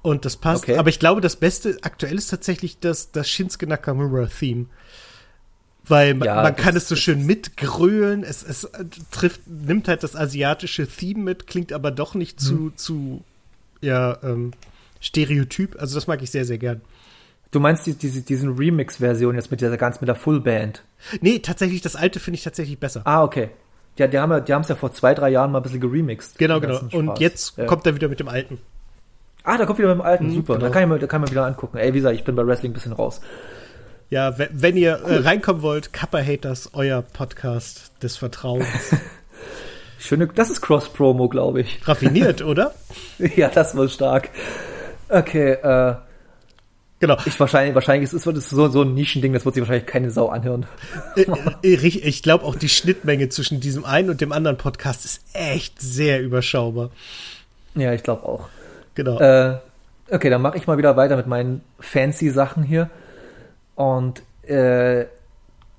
Und 0.00 0.24
das 0.24 0.38
passt. 0.38 0.64
Okay. 0.64 0.78
Aber 0.78 0.88
ich 0.88 0.98
glaube, 0.98 1.20
das 1.20 1.37
Beste 1.37 1.76
aktuell 1.83 2.16
ist 2.16 2.28
tatsächlich 2.28 2.81
das, 2.81 3.12
das 3.12 3.28
Shinsuke 3.28 3.66
Nakamura-Theme. 3.66 4.66
Weil 5.85 6.14
man, 6.14 6.26
ja, 6.26 6.42
man 6.42 6.57
kann 6.57 6.74
es 6.74 6.88
so 6.88 6.96
schön 6.96 7.26
mitgrölen. 7.26 8.24
Es, 8.24 8.42
es 8.42 8.66
trifft, 9.11 9.46
nimmt 9.46 9.88
halt 9.88 10.02
das 10.02 10.16
asiatische 10.16 10.87
Theme 10.87 11.22
mit, 11.22 11.46
klingt 11.46 11.72
aber 11.72 11.90
doch 11.90 12.14
nicht 12.14 12.40
zu, 12.40 12.55
mhm. 12.55 12.76
zu, 12.76 13.24
ja, 13.83 14.18
ähm, 14.22 14.52
Stereotyp. 15.00 15.76
Also 15.78 15.96
das 15.96 16.07
mag 16.07 16.22
ich 16.22 16.31
sehr, 16.31 16.46
sehr 16.46 16.59
gern. 16.59 16.81
Du 17.53 17.61
meinst 17.61 17.87
die, 17.87 17.95
diese, 17.95 18.23
diesen 18.23 18.57
Remix-Version 18.57 19.35
jetzt 19.37 19.51
mit 19.51 19.61
dieser 19.61 19.77
ganz 19.77 20.01
mit 20.01 20.09
der 20.09 20.15
Fullband? 20.15 20.83
Nee, 21.21 21.38
tatsächlich, 21.38 21.83
das 21.83 21.97
alte 21.97 22.19
finde 22.19 22.37
ich 22.38 22.45
tatsächlich 22.45 22.81
besser. 22.81 23.03
Ah, 23.05 23.23
okay. 23.23 23.51
Ja, 23.99 24.07
die 24.07 24.19
haben 24.19 24.31
ja, 24.33 24.41
die 24.41 24.55
haben 24.55 24.62
es 24.62 24.69
ja 24.69 24.75
vor 24.75 24.93
zwei, 24.93 25.12
drei 25.12 25.29
Jahren 25.29 25.53
mal 25.53 25.59
ein 25.59 25.62
bisschen 25.62 25.81
geremixed. 25.81 26.38
Genau, 26.38 26.61
genau. 26.61 26.81
Und 26.93 27.21
jetzt 27.21 27.59
ja. 27.59 27.67
kommt 27.67 27.87
er 27.87 27.95
wieder 27.95 28.09
mit 28.09 28.21
dem 28.21 28.29
alten. 28.29 28.59
Ah, 29.45 29.59
da 29.59 29.67
kommt 29.67 29.79
wieder 29.79 29.88
mit 29.88 29.99
dem 29.99 30.07
alten, 30.07 30.29
Mhm, 30.29 30.35
super. 30.35 30.55
genau. 30.55 30.67
Da 30.67 30.73
kann 30.73 30.83
ich 30.85 30.88
mir, 30.88 30.99
da 30.99 31.07
kann 31.07 31.23
ich 31.23 31.29
mir 31.29 31.33
wieder 31.33 31.45
angucken. 31.47 31.77
Ey, 31.77 31.93
wie 31.93 31.99
gesagt, 31.99 32.17
ich 32.17 32.25
bin 32.25 32.35
bei 32.35 32.47
Wrestling 32.47 32.71
ein 32.71 32.75
bisschen 32.75 32.93
raus. 32.93 33.21
Ja, 34.09 34.38
wenn, 34.38 34.49
wenn 34.53 34.77
ihr 34.79 34.93
äh, 34.93 35.17
reinkommen 35.19 35.61
wollt, 35.62 35.93
Kappa 35.93 36.21
Haters, 36.23 36.71
euer 36.73 37.03
Podcast 37.03 37.93
des 38.03 38.17
Vertrauens. 38.17 38.67
Schöne, 39.99 40.27
das 40.29 40.49
ist 40.49 40.62
Cross-Promo, 40.62 41.29
glaube 41.29 41.61
ich. 41.61 41.87
Raffiniert, 41.87 42.41
oder? 42.45 42.73
ja, 43.37 43.49
das 43.49 43.77
war 43.77 43.88
stark. 43.88 44.31
Okay, 45.11 45.53
äh, 45.53 45.95
Genau. 47.03 47.17
ich 47.27 47.41
wahrscheinlich, 47.41 47.75
wahrscheinlich 47.75 48.12
ist 48.12 48.27
es 48.27 48.49
so, 48.49 48.69
so 48.69 48.83
ein 48.83 48.95
Nischending, 48.95 49.33
das 49.33 49.45
wird 49.45 49.57
sich 49.57 49.62
wahrscheinlich 49.62 49.87
keine 49.87 50.12
Sau 50.12 50.29
anhören. 50.29 50.67
Äh, 51.17 51.23
äh, 51.65 51.75
Ich, 51.75 52.05
ich 52.05 52.23
glaube 52.23 52.45
auch 52.45 52.55
die 52.55 52.69
Schnittmenge 52.69 53.29
zwischen 53.29 53.59
diesem 53.59 53.85
einen 53.85 54.09
und 54.09 54.21
dem 54.21 54.31
anderen 54.31 54.57
Podcast 54.57 55.05
ist 55.05 55.21
echt 55.33 55.81
sehr 55.83 56.23
überschaubar. 56.23 56.91
Ja, 57.75 57.93
ich 57.93 58.05
glaube 58.05 58.25
auch. 58.25 58.49
Genau. 58.95 59.19
Äh, 59.19 59.59
okay, 60.12 60.31
dann 60.31 60.43
mache 60.43 60.57
ich 60.57 60.69
mal 60.69 60.79
wieder 60.79 60.97
weiter 60.97 61.17
mit 61.17 61.27
meinen 61.27 61.62
fancy 61.81 62.31
Sachen 62.31 62.62
hier. 62.62 62.88
Und 63.75 64.23
äh, 64.43 65.07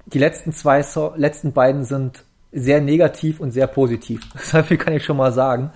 die 0.07 0.19
letzten 0.19 0.51
zwei, 0.51 0.83
so 0.83 1.13
letzten 1.15 1.53
beiden 1.53 1.85
sind 1.85 2.25
sehr 2.51 2.81
negativ 2.81 3.39
und 3.39 3.51
sehr 3.51 3.67
positiv. 3.67 4.23
So 4.41 4.61
viel 4.61 4.75
kann 4.75 4.91
ich 4.91 5.05
schon 5.05 5.15
mal 5.15 5.31
sagen. 5.31 5.71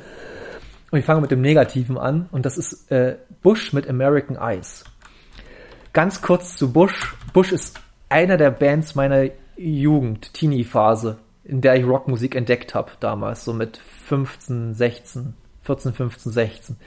Und 0.91 0.99
ich 0.99 1.05
fange 1.05 1.21
mit 1.21 1.31
dem 1.31 1.39
Negativen 1.39 1.97
an. 1.97 2.27
Und 2.33 2.45
das 2.45 2.57
ist 2.57 2.91
äh, 2.91 3.15
Bush 3.41 3.71
mit 3.71 3.89
American 3.89 4.35
Eyes. 4.35 4.83
Ganz 5.93 6.21
kurz 6.21 6.57
zu 6.57 6.71
Bush. 6.71 7.15
Bush 7.33 7.51
ist 7.51 7.79
einer 8.09 8.37
der 8.37 8.51
Bands 8.51 8.95
meiner 8.95 9.29
Jugend, 9.57 10.33
Teenie-Phase, 10.33 11.17
in 11.43 11.61
der 11.61 11.75
ich 11.75 11.85
Rockmusik 11.85 12.35
entdeckt 12.35 12.75
habe 12.75 12.91
damals, 12.99 13.43
so 13.45 13.53
mit 13.53 13.77
15, 13.77 14.73
16, 14.73 15.33
14, 15.63 15.93
15, 15.93 16.31
16. 16.31 16.77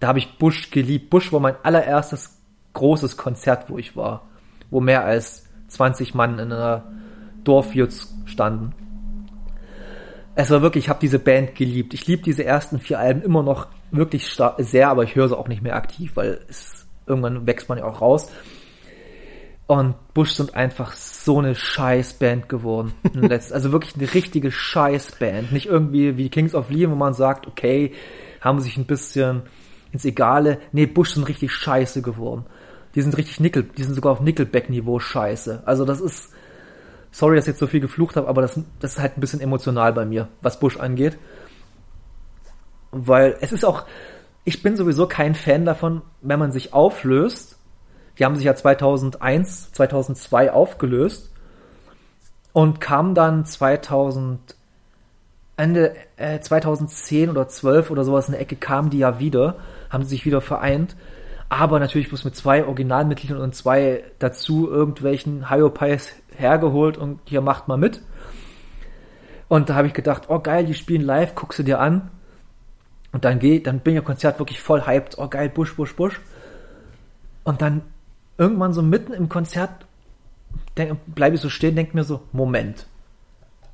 Da 0.00 0.08
habe 0.08 0.18
ich 0.18 0.38
Bush 0.38 0.70
geliebt. 0.70 1.10
Bush 1.10 1.32
war 1.32 1.40
mein 1.40 1.56
allererstes 1.62 2.38
großes 2.72 3.16
Konzert, 3.16 3.70
wo 3.70 3.78
ich 3.78 3.96
war, 3.96 4.26
wo 4.70 4.80
mehr 4.80 5.04
als 5.04 5.46
20 5.68 6.14
Mann 6.14 6.38
in 6.38 6.52
einer 6.52 6.84
Dorfjutz 7.44 8.14
standen. 8.26 8.74
Es 10.34 10.50
war 10.50 10.60
wirklich, 10.60 10.84
ich 10.84 10.88
habe 10.90 11.00
diese 11.00 11.18
Band 11.18 11.54
geliebt. 11.54 11.94
Ich 11.94 12.06
liebe 12.06 12.22
diese 12.22 12.44
ersten 12.44 12.78
vier 12.78 12.98
Alben 12.98 13.22
immer 13.22 13.42
noch 13.42 13.68
wirklich 13.90 14.36
sehr, 14.58 14.88
aber 14.90 15.04
ich 15.04 15.14
höre 15.14 15.28
sie 15.28 15.38
auch 15.38 15.48
nicht 15.48 15.62
mehr 15.62 15.76
aktiv, 15.76 16.12
weil 16.14 16.40
es 16.48 16.85
irgendwann 17.06 17.46
wächst 17.46 17.68
man 17.68 17.78
ja 17.78 17.84
auch 17.84 18.00
raus. 18.00 18.30
Und 19.66 19.96
Bush 20.14 20.32
sind 20.32 20.54
einfach 20.54 20.92
so 20.92 21.38
eine 21.38 21.54
Scheißband 21.54 22.48
geworden. 22.48 22.92
also 23.30 23.72
wirklich 23.72 23.96
eine 23.96 24.12
richtige 24.14 24.52
Scheißband. 24.52 25.50
Nicht 25.50 25.66
irgendwie 25.66 26.16
wie 26.16 26.28
Kings 26.28 26.54
of 26.54 26.70
Leon, 26.70 26.92
wo 26.92 26.96
man 26.96 27.14
sagt, 27.14 27.48
okay, 27.48 27.92
haben 28.40 28.60
sich 28.60 28.76
ein 28.76 28.86
bisschen 28.86 29.42
ins 29.92 30.04
Egale. 30.04 30.58
Nee, 30.70 30.86
Bush 30.86 31.14
sind 31.14 31.28
richtig 31.28 31.52
scheiße 31.52 32.02
geworden. 32.02 32.44
Die 32.94 33.02
sind 33.02 33.16
richtig 33.16 33.40
Nickel, 33.40 33.64
die 33.64 33.82
sind 33.82 33.94
sogar 33.94 34.12
auf 34.12 34.20
Nickelback-Niveau 34.20 35.00
scheiße. 35.00 35.62
Also 35.66 35.84
das 35.84 36.00
ist, 36.00 36.32
sorry, 37.10 37.36
dass 37.36 37.44
ich 37.44 37.52
jetzt 37.52 37.58
so 37.58 37.66
viel 37.66 37.80
geflucht 37.80 38.16
habe, 38.16 38.28
aber 38.28 38.42
das, 38.42 38.58
das 38.78 38.92
ist 38.92 39.00
halt 39.00 39.18
ein 39.18 39.20
bisschen 39.20 39.40
emotional 39.40 39.92
bei 39.92 40.06
mir, 40.06 40.28
was 40.42 40.60
Bush 40.60 40.78
angeht. 40.78 41.18
Weil 42.92 43.36
es 43.40 43.52
ist 43.52 43.64
auch, 43.64 43.84
ich 44.46 44.62
bin 44.62 44.76
sowieso 44.76 45.08
kein 45.08 45.34
Fan 45.34 45.64
davon, 45.64 46.02
wenn 46.22 46.38
man 46.38 46.52
sich 46.52 46.72
auflöst. 46.72 47.58
Die 48.16 48.24
haben 48.24 48.36
sich 48.36 48.44
ja 48.44 48.54
2001, 48.54 49.72
2002 49.72 50.52
aufgelöst 50.52 51.32
und 52.52 52.80
kam 52.80 53.14
dann 53.14 53.44
2000, 53.44 54.54
Ende 55.56 55.96
äh, 56.16 56.38
2010 56.38 57.28
oder 57.28 57.48
12 57.48 57.90
oder 57.90 58.04
sowas 58.04 58.28
in 58.28 58.32
der 58.32 58.40
Ecke 58.40 58.54
kamen 58.54 58.90
die 58.90 58.98
ja 58.98 59.18
wieder, 59.18 59.56
haben 59.90 60.04
sie 60.04 60.10
sich 60.10 60.24
wieder 60.24 60.40
vereint. 60.40 60.96
Aber 61.48 61.80
natürlich 61.80 62.08
bloß 62.08 62.24
mit 62.24 62.36
zwei 62.36 62.64
Originalmitgliedern 62.64 63.40
und 63.40 63.54
zwei 63.54 64.04
dazu 64.20 64.70
irgendwelchen 64.70 65.50
Hyopies 65.50 66.12
hergeholt 66.36 66.98
und 66.98 67.18
hier 67.24 67.40
macht 67.40 67.66
mal 67.66 67.78
mit. 67.78 68.00
Und 69.48 69.70
da 69.70 69.74
habe 69.74 69.88
ich 69.88 69.92
gedacht, 69.92 70.24
oh 70.28 70.38
geil, 70.38 70.66
die 70.66 70.74
spielen 70.74 71.02
live, 71.02 71.34
guckst 71.34 71.58
du 71.58 71.64
dir 71.64 71.80
an. 71.80 72.10
Und 73.16 73.24
dann 73.24 73.38
geh, 73.38 73.60
dann 73.60 73.80
bin 73.80 73.94
ich 73.94 74.00
am 74.00 74.04
Konzert 74.04 74.38
wirklich 74.38 74.60
voll 74.60 74.84
hyped, 74.84 75.16
oh 75.16 75.26
geil, 75.28 75.48
Busch, 75.48 75.74
Busch, 75.74 75.96
Busch. 75.96 76.20
Und 77.44 77.62
dann 77.62 77.80
irgendwann 78.36 78.74
so 78.74 78.82
mitten 78.82 79.14
im 79.14 79.30
Konzert 79.30 79.70
bleibe 81.06 81.34
ich 81.34 81.40
so 81.40 81.48
stehen, 81.48 81.76
denke 81.76 81.96
mir 81.96 82.04
so, 82.04 82.20
Moment, 82.32 82.86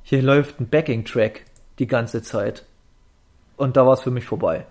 hier 0.01 0.21
läuft 0.21 0.61
ein 0.61 0.69
Backing-Track 0.69 1.43
die 1.79 1.87
ganze 1.87 2.21
Zeit. 2.21 2.63
Und 3.57 3.75
da 3.75 3.85
war 3.85 3.95
es 3.95 3.99
für 3.99 4.11
mich 4.11 4.23
vorbei. 4.23 4.65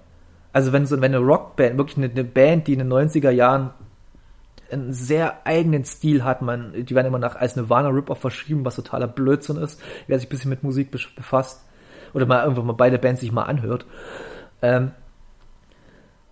Also 0.55 0.73
wenn 0.73 0.87
so, 0.87 0.99
wenn 1.03 1.15
eine 1.15 1.23
Rockband, 1.23 1.77
wirklich 1.77 1.99
eine, 1.99 2.09
eine 2.09 2.25
Band, 2.25 2.67
die 2.67 2.73
in 2.73 2.79
den 2.79 2.91
90er 2.91 3.29
Jahren 3.29 3.75
einen 4.71 4.95
sehr 4.95 5.47
eigenen 5.47 5.85
Stil 5.85 6.25
hat, 6.25 6.41
man, 6.41 6.73
die 6.73 6.95
werden 6.95 7.09
immer 7.09 7.19
nach 7.19 7.37
als 7.37 7.57
Nirvana 7.57 7.91
Rip-Off 7.91 8.21
verschrieben, 8.21 8.65
was 8.65 8.77
totaler 8.77 9.07
Blödsinn 9.07 9.59
ist, 9.59 9.83
wer 10.07 10.19
sich 10.19 10.29
ein 10.29 10.31
bisschen 10.31 10.49
mit 10.49 10.63
Musik 10.63 10.91
befasst. 10.91 11.63
Oder 12.15 12.25
mal 12.25 12.43
irgendwann 12.43 12.65
mal 12.65 12.73
beide 12.73 12.99
Bands 12.99 13.21
sich 13.21 13.33
mal 13.33 13.43
anhört. 13.43 13.85
Ähm, 14.63 14.93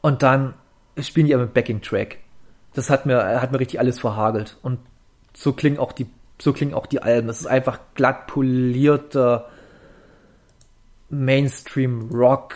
und 0.00 0.22
dann 0.22 0.54
spielen 0.98 1.26
die 1.26 1.34
aber 1.34 1.44
mit 1.44 1.54
Backing-Track. 1.54 2.18
Das 2.74 2.88
hat 2.88 3.06
mir, 3.06 3.40
hat 3.40 3.52
mir 3.52 3.60
richtig 3.60 3.80
alles 3.80 3.98
verhagelt. 3.98 4.56
Und 4.62 4.78
so 5.34 5.52
klingen 5.52 5.78
auch 5.78 5.92
die, 5.92 6.06
so 6.40 6.52
klingen 6.52 6.74
auch 6.74 6.86
die 6.86 7.02
Alben. 7.02 7.28
Es 7.28 7.40
ist 7.40 7.46
einfach 7.46 7.80
glatt 7.94 8.26
polierter 8.26 9.48
Mainstream-Rock. 11.10 12.54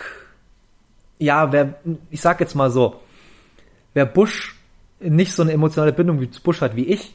Ja, 1.18 1.52
wer, 1.52 1.74
ich 2.10 2.20
sag 2.20 2.40
jetzt 2.40 2.54
mal 2.54 2.70
so, 2.70 3.00
wer 3.92 4.06
Bush 4.06 4.56
nicht 5.00 5.34
so 5.34 5.42
eine 5.42 5.52
emotionale 5.52 5.92
Bindung 5.92 6.32
zu 6.32 6.42
Bush 6.42 6.60
hat 6.60 6.76
wie 6.76 6.86
ich, 6.86 7.14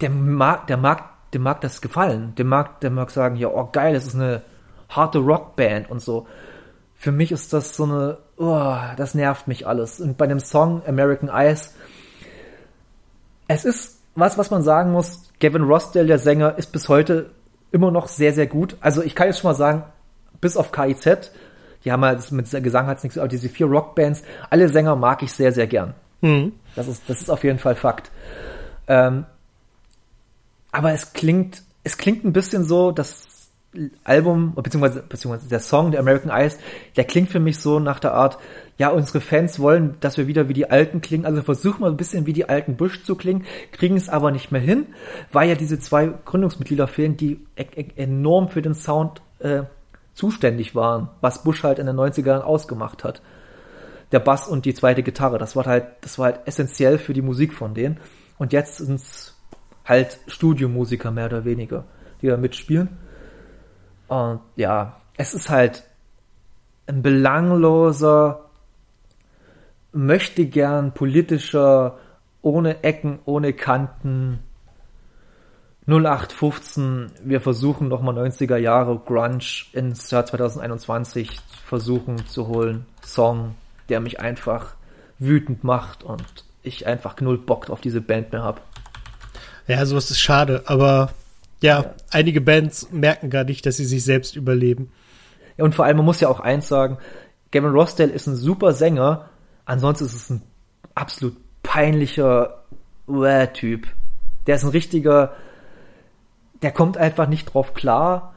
der 0.00 0.10
mag, 0.10 0.66
der 0.66 0.76
mag, 0.76 1.30
dem 1.32 1.42
mag 1.42 1.60
das 1.60 1.80
gefallen. 1.80 2.34
Der 2.36 2.44
mag, 2.44 2.80
der 2.80 2.90
mag 2.90 3.10
sagen, 3.10 3.36
ja, 3.36 3.48
oh 3.48 3.68
geil, 3.70 3.94
das 3.94 4.06
ist 4.06 4.14
eine 4.14 4.42
harte 4.88 5.18
Rockband 5.18 5.90
und 5.90 6.00
so. 6.00 6.26
Für 7.02 7.10
mich 7.10 7.32
ist 7.32 7.52
das 7.52 7.74
so 7.74 7.82
eine, 7.82 8.18
oh, 8.36 8.76
das 8.96 9.16
nervt 9.16 9.48
mich 9.48 9.66
alles. 9.66 10.00
Und 10.00 10.16
bei 10.16 10.28
dem 10.28 10.38
Song 10.38 10.82
American 10.86 11.28
Eyes, 11.28 11.74
es 13.48 13.64
ist 13.64 13.98
was, 14.14 14.38
was 14.38 14.52
man 14.52 14.62
sagen 14.62 14.92
muss, 14.92 15.32
Gavin 15.40 15.62
Rossdale, 15.62 16.06
der 16.06 16.20
Sänger, 16.20 16.56
ist 16.58 16.70
bis 16.70 16.88
heute 16.88 17.30
immer 17.72 17.90
noch 17.90 18.06
sehr, 18.06 18.32
sehr 18.32 18.46
gut. 18.46 18.76
Also 18.80 19.02
ich 19.02 19.16
kann 19.16 19.26
jetzt 19.26 19.40
schon 19.40 19.50
mal 19.50 19.56
sagen, 19.56 19.82
bis 20.40 20.56
auf 20.56 20.70
KIZ, 20.70 21.32
die 21.84 21.90
haben 21.90 22.04
halt 22.04 22.30
mit 22.30 22.48
Gesang 22.62 22.86
hat's 22.86 23.02
nichts, 23.02 23.18
aber 23.18 23.26
diese 23.26 23.48
vier 23.48 23.66
Rockbands, 23.66 24.22
alle 24.48 24.68
Sänger 24.68 24.94
mag 24.94 25.24
ich 25.24 25.32
sehr, 25.32 25.50
sehr 25.50 25.66
gern. 25.66 25.94
Mhm. 26.20 26.52
Das 26.76 26.86
ist, 26.86 27.02
das 27.08 27.20
ist 27.20 27.30
auf 27.30 27.42
jeden 27.42 27.58
Fall 27.58 27.74
Fakt. 27.74 28.12
Ähm, 28.86 29.26
aber 30.70 30.92
es 30.92 31.14
klingt, 31.14 31.64
es 31.82 31.98
klingt 31.98 32.24
ein 32.24 32.32
bisschen 32.32 32.62
so, 32.62 32.92
das 32.92 33.31
Album, 34.04 34.54
beziehungsweise, 34.54 35.02
beziehungsweise 35.02 35.48
der 35.48 35.60
Song, 35.60 35.92
der 35.92 36.00
American 36.00 36.30
Eyes, 36.30 36.58
der 36.96 37.04
klingt 37.04 37.30
für 37.30 37.40
mich 37.40 37.58
so 37.58 37.78
nach 37.80 38.00
der 38.00 38.12
Art, 38.12 38.38
ja, 38.76 38.90
unsere 38.90 39.20
Fans 39.20 39.58
wollen, 39.60 39.96
dass 40.00 40.18
wir 40.18 40.26
wieder 40.26 40.48
wie 40.48 40.52
die 40.52 40.70
Alten 40.70 41.00
klingen, 41.00 41.24
also 41.24 41.40
versuchen 41.42 41.80
wir 41.80 41.86
ein 41.86 41.96
bisschen 41.96 42.26
wie 42.26 42.34
die 42.34 42.48
alten 42.48 42.76
Bush 42.76 43.02
zu 43.04 43.14
klingen, 43.14 43.46
kriegen 43.70 43.96
es 43.96 44.10
aber 44.10 44.30
nicht 44.30 44.52
mehr 44.52 44.60
hin, 44.60 44.86
weil 45.30 45.48
ja 45.48 45.54
diese 45.54 45.78
zwei 45.78 46.12
Gründungsmitglieder 46.24 46.86
fehlen, 46.86 47.16
die 47.16 47.40
e 47.56 47.64
e 47.74 47.86
enorm 47.96 48.50
für 48.50 48.60
den 48.60 48.74
Sound 48.74 49.22
äh, 49.38 49.62
zuständig 50.12 50.74
waren, 50.74 51.08
was 51.22 51.42
Bush 51.42 51.62
halt 51.62 51.78
in 51.78 51.86
den 51.86 51.96
90ern 51.96 52.40
ausgemacht 52.40 53.04
hat. 53.04 53.22
Der 54.10 54.20
Bass 54.20 54.46
und 54.46 54.66
die 54.66 54.74
zweite 54.74 55.02
Gitarre, 55.02 55.38
das 55.38 55.56
war 55.56 55.64
halt, 55.64 55.86
das 56.02 56.18
war 56.18 56.26
halt 56.26 56.40
essentiell 56.44 56.98
für 56.98 57.14
die 57.14 57.22
Musik 57.22 57.54
von 57.54 57.72
denen. 57.72 57.98
Und 58.36 58.52
jetzt 58.52 58.76
sind's 58.76 59.34
halt 59.86 60.18
Studiomusiker 60.26 61.10
mehr 61.10 61.26
oder 61.26 61.46
weniger, 61.46 61.84
die 62.20 62.26
da 62.26 62.36
mitspielen. 62.36 62.90
Und 64.12 64.40
ja, 64.56 65.00
es 65.16 65.32
ist 65.32 65.48
halt 65.48 65.84
ein 66.86 67.00
belangloser, 67.00 68.50
möchte 69.92 70.44
gern 70.44 70.92
politischer, 70.92 71.96
ohne 72.42 72.84
Ecken, 72.84 73.20
ohne 73.24 73.54
Kanten, 73.54 74.40
0815, 75.86 77.10
wir 77.24 77.40
versuchen 77.40 77.88
nochmal 77.88 78.18
90er 78.18 78.58
Jahre 78.58 78.98
Grunge 78.98 79.64
ins 79.72 80.10
Jahr 80.10 80.26
2021 80.26 81.40
versuchen 81.64 82.26
zu 82.26 82.48
holen. 82.48 82.84
Song, 83.02 83.54
der 83.88 84.00
mich 84.00 84.20
einfach 84.20 84.74
wütend 85.18 85.64
macht 85.64 86.04
und 86.04 86.44
ich 86.62 86.86
einfach 86.86 87.18
null 87.22 87.38
Bock 87.38 87.70
auf 87.70 87.80
diese 87.80 88.02
Band 88.02 88.32
mehr 88.32 88.44
hab. 88.44 88.60
Ja, 89.66 89.86
sowas 89.86 90.10
ist 90.10 90.20
schade, 90.20 90.64
aber 90.66 91.12
ja, 91.62 91.82
Ja. 91.82 91.94
einige 92.10 92.40
Bands 92.40 92.90
merken 92.92 93.30
gar 93.30 93.44
nicht, 93.44 93.64
dass 93.66 93.76
sie 93.76 93.84
sich 93.84 94.04
selbst 94.04 94.36
überleben. 94.36 94.90
Ja, 95.56 95.64
und 95.64 95.74
vor 95.74 95.84
allem, 95.84 95.98
man 95.98 96.06
muss 96.06 96.20
ja 96.20 96.28
auch 96.28 96.40
eins 96.40 96.68
sagen, 96.68 96.98
Gavin 97.50 97.70
Rossdale 97.70 98.12
ist 98.12 98.26
ein 98.26 98.36
super 98.36 98.72
Sänger, 98.72 99.28
ansonsten 99.64 100.06
ist 100.06 100.14
es 100.14 100.30
ein 100.30 100.42
absolut 100.94 101.36
peinlicher 101.62 102.64
uäh, 103.06 103.46
Typ. 103.48 103.86
Der 104.46 104.56
ist 104.56 104.64
ein 104.64 104.70
richtiger, 104.70 105.34
der 106.62 106.72
kommt 106.72 106.96
einfach 106.96 107.28
nicht 107.28 107.52
drauf 107.52 107.74
klar, 107.74 108.34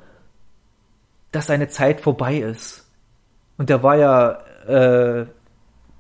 dass 1.32 1.47
seine 1.47 1.67
Zeit 1.67 2.01
vorbei 2.01 2.38
ist. 2.38 2.89
Und 3.57 3.69
der 3.69 3.84
war 3.84 3.95
ja 3.95 4.32
äh, 4.67 5.26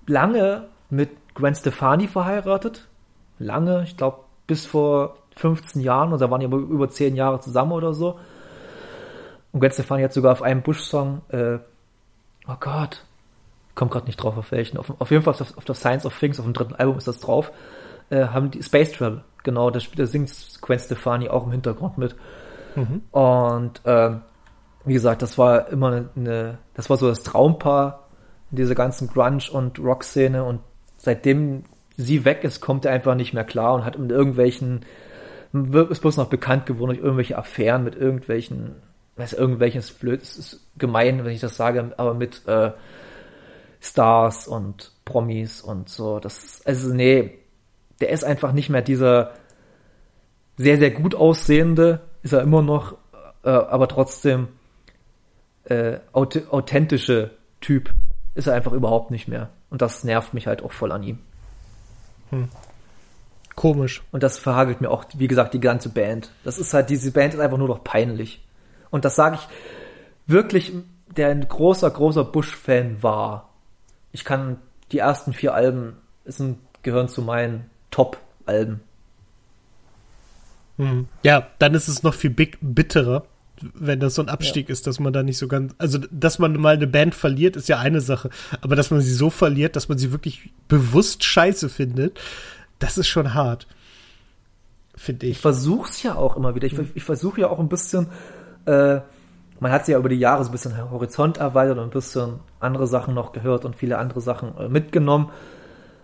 lange 0.07 0.67
mit 0.89 1.09
Gwen 1.33 1.55
Stefani 1.55 2.07
verheiratet. 2.07 2.87
Lange, 3.39 3.83
ich 3.83 3.97
glaube 3.97 4.19
bis 4.47 4.65
vor 4.65 5.17
15 5.35 5.81
Jahren 5.81 6.13
und 6.13 6.21
da 6.21 6.29
waren 6.29 6.39
die 6.39 6.45
über, 6.45 6.57
über 6.57 6.89
10 6.89 7.15
Jahre 7.15 7.39
zusammen 7.39 7.71
oder 7.71 7.93
so. 7.93 8.19
Und 9.51 9.59
Gwen 9.59 9.71
Stefani 9.71 10.03
hat 10.03 10.13
sogar 10.13 10.31
auf 10.31 10.41
einem 10.41 10.61
Bush-Song, 10.61 11.21
äh, 11.29 11.59
oh 12.47 12.55
Gott, 12.59 13.05
komm 13.73 13.89
gerade 13.89 14.05
nicht 14.05 14.17
drauf 14.17 14.37
auf 14.37 14.51
welchen, 14.51 14.77
auf, 14.77 14.93
auf 14.99 15.11
jeden 15.11 15.23
Fall 15.23 15.33
auf, 15.33 15.57
auf 15.57 15.65
der 15.65 15.75
Science 15.75 16.05
of 16.05 16.17
Things, 16.17 16.39
auf 16.39 16.45
dem 16.45 16.53
dritten 16.53 16.75
Album 16.75 16.97
ist 16.97 17.07
das 17.07 17.19
drauf, 17.19 17.51
äh, 18.09 18.27
haben 18.27 18.51
die 18.51 18.63
Space 18.63 18.93
Travel, 18.93 19.23
genau, 19.43 19.69
das, 19.69 19.89
da 19.95 20.05
singt 20.05 20.31
Gwen 20.61 20.79
Stefani 20.79 21.29
auch 21.29 21.45
im 21.45 21.51
Hintergrund 21.51 21.97
mit. 21.97 22.15
Mhm. 22.75 23.01
Und 23.11 23.81
ähm, 23.85 24.21
wie 24.85 24.93
gesagt, 24.93 25.21
das 25.21 25.37
war 25.37 25.69
immer 25.69 25.87
eine, 25.87 26.09
eine, 26.15 26.57
das 26.73 26.89
war 26.89 26.97
so 26.97 27.07
das 27.07 27.23
Traumpaar 27.23 28.07
in 28.51 28.57
dieser 28.57 28.75
ganzen 28.75 29.07
Grunge- 29.07 29.51
und 29.51 29.79
Rock-Szene 29.79 30.43
und 30.43 30.59
seitdem 30.97 31.63
sie 31.97 32.25
weg 32.25 32.43
ist, 32.43 32.61
kommt 32.61 32.85
er 32.85 32.91
einfach 32.91 33.15
nicht 33.15 33.33
mehr 33.33 33.43
klar 33.43 33.73
und 33.73 33.85
hat 33.85 33.97
mit 33.97 34.11
irgendwelchen, 34.11 34.81
ist 35.89 36.01
bloß 36.01 36.17
noch 36.17 36.29
bekannt 36.29 36.65
geworden 36.65 36.91
durch 36.91 37.03
irgendwelche 37.03 37.37
Affären 37.37 37.83
mit 37.83 37.95
irgendwelchen, 37.95 38.75
weiß 39.15 39.33
irgendwelches 39.33 39.91
blöd, 39.91 40.21
es 40.21 40.37
ist 40.37 40.67
gemein, 40.77 41.23
wenn 41.23 41.33
ich 41.33 41.41
das 41.41 41.55
sage, 41.55 41.93
aber 41.97 42.13
mit 42.13 42.47
äh, 42.47 42.71
Stars 43.79 44.47
und 44.47 44.91
Promis 45.05 45.61
und 45.61 45.89
so. 45.89 46.19
Das, 46.19 46.61
also 46.65 46.93
nee, 46.93 47.39
der 48.01 48.09
ist 48.09 48.23
einfach 48.23 48.51
nicht 48.51 48.69
mehr 48.69 48.81
dieser 48.81 49.33
sehr, 50.57 50.77
sehr 50.77 50.91
gut 50.91 51.15
aussehende, 51.15 52.01
ist 52.23 52.33
er 52.33 52.41
immer 52.41 52.61
noch, 52.61 52.97
äh, 53.43 53.49
aber 53.49 53.87
trotzdem 53.87 54.47
äh, 55.65 55.99
authentische 56.13 57.31
Typ 57.61 57.93
ist 58.35 58.47
er 58.47 58.53
einfach 58.53 58.73
überhaupt 58.73 59.11
nicht 59.11 59.27
mehr. 59.27 59.49
Und 59.69 59.81
das 59.81 60.03
nervt 60.03 60.33
mich 60.33 60.47
halt 60.47 60.63
auch 60.63 60.71
voll 60.71 60.91
an 60.91 61.03
ihm. 61.03 61.19
Hm. 62.29 62.49
Komisch. 63.55 64.03
Und 64.11 64.23
das 64.23 64.37
verhagelt 64.37 64.81
mir 64.81 64.91
auch, 64.91 65.05
wie 65.15 65.27
gesagt, 65.27 65.53
die 65.53 65.59
ganze 65.59 65.89
Band. 65.89 66.31
Das 66.43 66.57
ist 66.57 66.73
halt, 66.73 66.89
diese 66.89 67.11
Band 67.11 67.33
ist 67.33 67.39
einfach 67.39 67.57
nur 67.57 67.69
noch 67.69 67.83
peinlich. 67.83 68.43
Und 68.89 69.05
das 69.05 69.15
sage 69.15 69.37
ich 69.39 69.47
wirklich, 70.27 70.73
der 71.15 71.29
ein 71.29 71.47
großer, 71.47 71.89
großer 71.89 72.25
Bush-Fan 72.25 73.01
war. 73.01 73.49
Ich 74.11 74.25
kann 74.25 74.57
die 74.91 74.99
ersten 74.99 75.33
vier 75.33 75.53
Alben 75.53 75.95
sind, 76.25 76.57
gehören 76.83 77.07
zu 77.07 77.21
meinen 77.21 77.69
Top-Alben. 77.91 78.81
Hm. 80.77 81.07
Ja, 81.23 81.47
dann 81.59 81.73
ist 81.73 81.87
es 81.87 82.03
noch 82.03 82.13
viel 82.13 82.29
big, 82.29 82.57
bitterer, 82.61 83.25
wenn 83.73 83.99
das 83.99 84.15
so 84.15 84.21
ein 84.21 84.29
Abstieg 84.29 84.67
ja. 84.67 84.73
ist, 84.73 84.87
dass 84.87 84.99
man 84.99 85.13
da 85.13 85.23
nicht 85.23 85.37
so 85.37 85.47
ganz, 85.47 85.73
also 85.77 85.99
dass 86.11 86.39
man 86.39 86.59
mal 86.59 86.75
eine 86.75 86.87
Band 86.87 87.15
verliert, 87.15 87.55
ist 87.55 87.69
ja 87.69 87.79
eine 87.79 88.01
Sache, 88.01 88.29
aber 88.61 88.75
dass 88.75 88.91
man 88.91 88.99
sie 88.99 89.13
so 89.13 89.29
verliert, 89.29 89.75
dass 89.77 89.87
man 89.87 89.97
sie 89.97 90.11
wirklich 90.11 90.51
bewusst 90.67 91.23
scheiße 91.23 91.69
findet, 91.69 92.19
das 92.79 92.97
ist 92.97 93.07
schon 93.07 93.33
hart. 93.33 93.67
Finde 94.95 95.25
ich. 95.25 95.33
Ich 95.33 95.41
versuch's 95.41 96.03
ja 96.03 96.15
auch 96.15 96.37
immer 96.37 96.55
wieder. 96.55 96.67
Ich, 96.67 96.77
ich 96.95 97.03
versuche 97.03 97.41
ja 97.41 97.49
auch 97.49 97.59
ein 97.59 97.69
bisschen, 97.69 98.07
äh, 98.65 99.01
man 99.59 99.71
hat 99.71 99.85
sie 99.85 99.91
ja 99.91 99.97
über 99.97 100.09
die 100.09 100.15
Jahre 100.15 100.43
so 100.43 100.49
ein 100.49 100.53
bisschen 100.53 100.89
Horizont 100.89 101.37
erweitert 101.37 101.77
und 101.77 101.85
ein 101.85 101.89
bisschen 101.89 102.39
andere 102.59 102.87
Sachen 102.87 103.13
noch 103.13 103.33
gehört 103.33 103.65
und 103.65 103.75
viele 103.75 103.97
andere 103.97 104.21
Sachen 104.21 104.57
äh, 104.57 104.69
mitgenommen. 104.69 105.31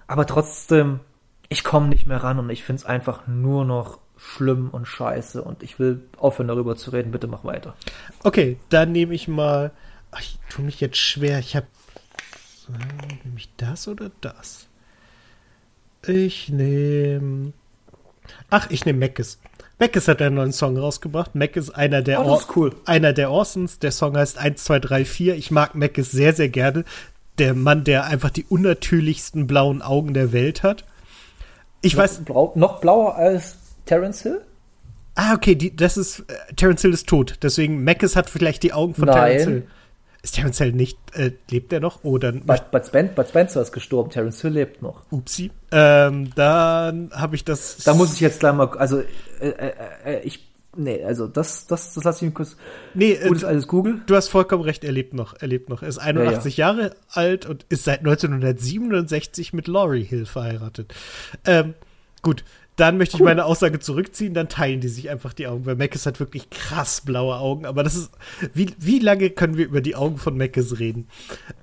Aber 0.08 0.26
trotzdem, 0.26 1.00
ich 1.48 1.64
komme 1.64 1.88
nicht 1.88 2.06
mehr 2.06 2.22
ran 2.22 2.40
und 2.40 2.50
ich 2.50 2.64
find's 2.64 2.86
einfach 2.86 3.28
nur 3.28 3.64
noch 3.64 4.00
schlimm 4.18 4.70
und 4.70 4.86
scheiße 4.88 5.42
und 5.42 5.64
ich 5.64 5.80
will 5.80 6.04
aufhören 6.18 6.50
darüber 6.50 6.76
zu 6.76 6.92
reden. 6.92 7.12
Bitte 7.12 7.28
mach 7.28 7.44
weiter. 7.44 7.76
Okay, 8.24 8.58
dann 8.70 8.92
nehme 8.92 9.14
ich 9.14 9.28
mal. 9.28 9.72
Ach, 10.12 10.20
ich 10.20 10.38
tue 10.50 10.66
mich 10.66 10.82
jetzt 10.82 10.98
schwer. 10.98 11.40
Ich 11.40 11.56
habe. 11.56 11.68
Nehme 12.68 13.38
ich 13.38 13.50
das 13.58 13.88
oder 13.88 14.12
das? 14.22 14.68
Ich 16.08 16.50
nehme. 16.50 17.54
Ach, 18.50 18.70
ich 18.70 18.86
nehme 18.86 19.00
Meckes. 19.00 19.40
Meckes 19.80 20.08
hat 20.08 20.22
einen 20.22 20.36
neuen 20.36 20.54
Song 20.54 20.78
rausgebracht. 20.78 21.34
Mac 21.34 21.56
ist 21.56 21.72
einer 21.72 22.02
der, 22.02 22.24
oh, 22.24 22.38
ist 22.38 22.56
cool. 22.56 22.76
einer 22.86 23.14
der 23.14 23.32
Orsons. 23.32 23.80
Der 23.80 23.92
Song 23.92 24.16
heißt 24.16 24.38
1, 24.38 24.64
2, 24.64 24.80
3, 24.80 25.06
4. 25.06 25.36
Ich 25.36 25.50
mag 25.50 25.74
Meckes 25.74 26.12
sehr, 26.12 26.34
sehr 26.34 26.50
gerne. 26.50 26.86
Der 27.40 27.56
Mann, 27.56 27.84
der 27.84 28.06
einfach 28.06 28.30
die 28.30 28.46
unnatürlichsten 28.46 29.48
blauen 29.48 29.82
Augen 29.82 30.14
der 30.14 30.32
Welt 30.34 30.62
hat. 30.62 30.86
Ich 31.82 31.96
noch 31.96 32.04
weiß. 32.04 32.20
Blau, 32.26 32.52
noch 32.56 32.80
blauer 32.80 33.16
als 33.16 33.58
Terence 33.86 34.22
Hill? 34.22 34.42
Ah, 35.16 35.34
okay, 35.34 35.56
die, 35.56 35.76
das 35.76 35.98
ist. 35.98 36.20
Äh, 36.22 36.54
Terence 36.56 36.84
Hill 36.84 36.94
ist 36.94 37.08
tot. 37.08 37.40
Deswegen 37.42 37.84
Mackes 37.84 38.16
hat 38.16 38.30
vielleicht 38.30 38.64
die 38.64 38.74
Augen 38.74 38.94
von 38.94 39.06
Nein. 39.06 39.16
Terence 39.16 39.44
Hill. 39.46 39.68
Ist 40.24 40.36
Terence 40.36 40.60
Hill 40.60 40.74
nicht, 40.74 41.00
äh, 41.16 41.32
lebt 41.50 41.74
er 41.74 41.80
noch? 41.80 42.04
Oder 42.04 42.32
Bud, 42.32 42.70
Bud, 42.72 42.86
Spen 42.86 43.10
Bud 43.16 43.28
Spencer 43.28 43.62
ist 43.62 43.72
gestorben, 43.72 44.12
Terence 44.12 44.42
Hill 44.42 44.52
lebt 44.52 44.82
noch. 44.84 45.04
Upsi. 45.12 45.50
Ähm, 45.72 46.30
dann 46.36 47.10
habe 47.12 47.36
ich 47.36 47.44
das. 47.44 47.78
Da 47.78 47.96
muss 47.96 48.14
ich 48.14 48.20
jetzt 48.20 48.40
gleich 48.40 48.54
mal, 48.54 48.70
also, 48.78 49.00
äh, 49.00 49.06
äh, 49.40 49.74
äh 50.06 50.20
ich, 50.22 50.48
nee, 50.78 51.04
also 51.04 51.26
das, 51.26 51.66
das, 51.66 51.96
das 51.96 52.04
lasse 52.04 52.18
ich 52.20 52.30
mir 52.30 52.36
kurz. 52.36 52.56
Nee, 52.94 53.14
äh, 53.14 53.46
alles 53.46 53.68
Google. 53.68 54.02
Du 54.06 54.16
hast 54.16 54.28
vollkommen 54.28 54.62
recht, 54.62 54.84
er 54.84 54.92
lebt 54.92 55.16
noch, 55.16 55.34
er 55.40 55.48
lebt 55.48 55.70
noch. 55.70 55.82
Er 55.82 55.90
ist 55.90 55.98
81 55.98 56.56
ja, 56.56 56.72
ja. 56.72 56.78
Jahre 56.78 56.96
alt 57.10 57.48
und 57.48 57.66
ist 57.70 57.86
seit 57.86 58.00
1967 58.02 59.54
mit 59.54 59.68
Laurie 59.68 60.04
Hill 60.04 60.28
verheiratet. 60.28 60.94
Ähm, 61.46 61.74
gut, 62.22 62.44
dann 62.78 62.98
möchte 62.98 63.18
ich 63.18 63.24
meine 63.24 63.46
Aussage 63.46 63.80
zurückziehen, 63.80 64.34
dann 64.34 64.48
teilen 64.48 64.80
die 64.80 64.88
sich 64.88 65.10
einfach 65.10 65.34
die 65.34 65.46
Augen, 65.48 65.66
weil 65.66 65.76
Meckes 65.76 66.06
hat 66.06 66.20
wirklich 66.20 66.50
krass 66.50 67.02
blaue 67.02 67.36
Augen, 67.36 67.66
aber 67.66 67.84
das 67.84 67.96
ist, 67.96 68.12
wie, 68.54 68.74
wie 68.80 69.00
lange 69.00 69.30
können 69.30 69.58
wir 69.58 69.66
über 69.66 69.82
die 69.82 69.96
Augen 69.96 70.18
von 70.18 70.36
Meckes 70.36 70.80
reden? 70.80 71.08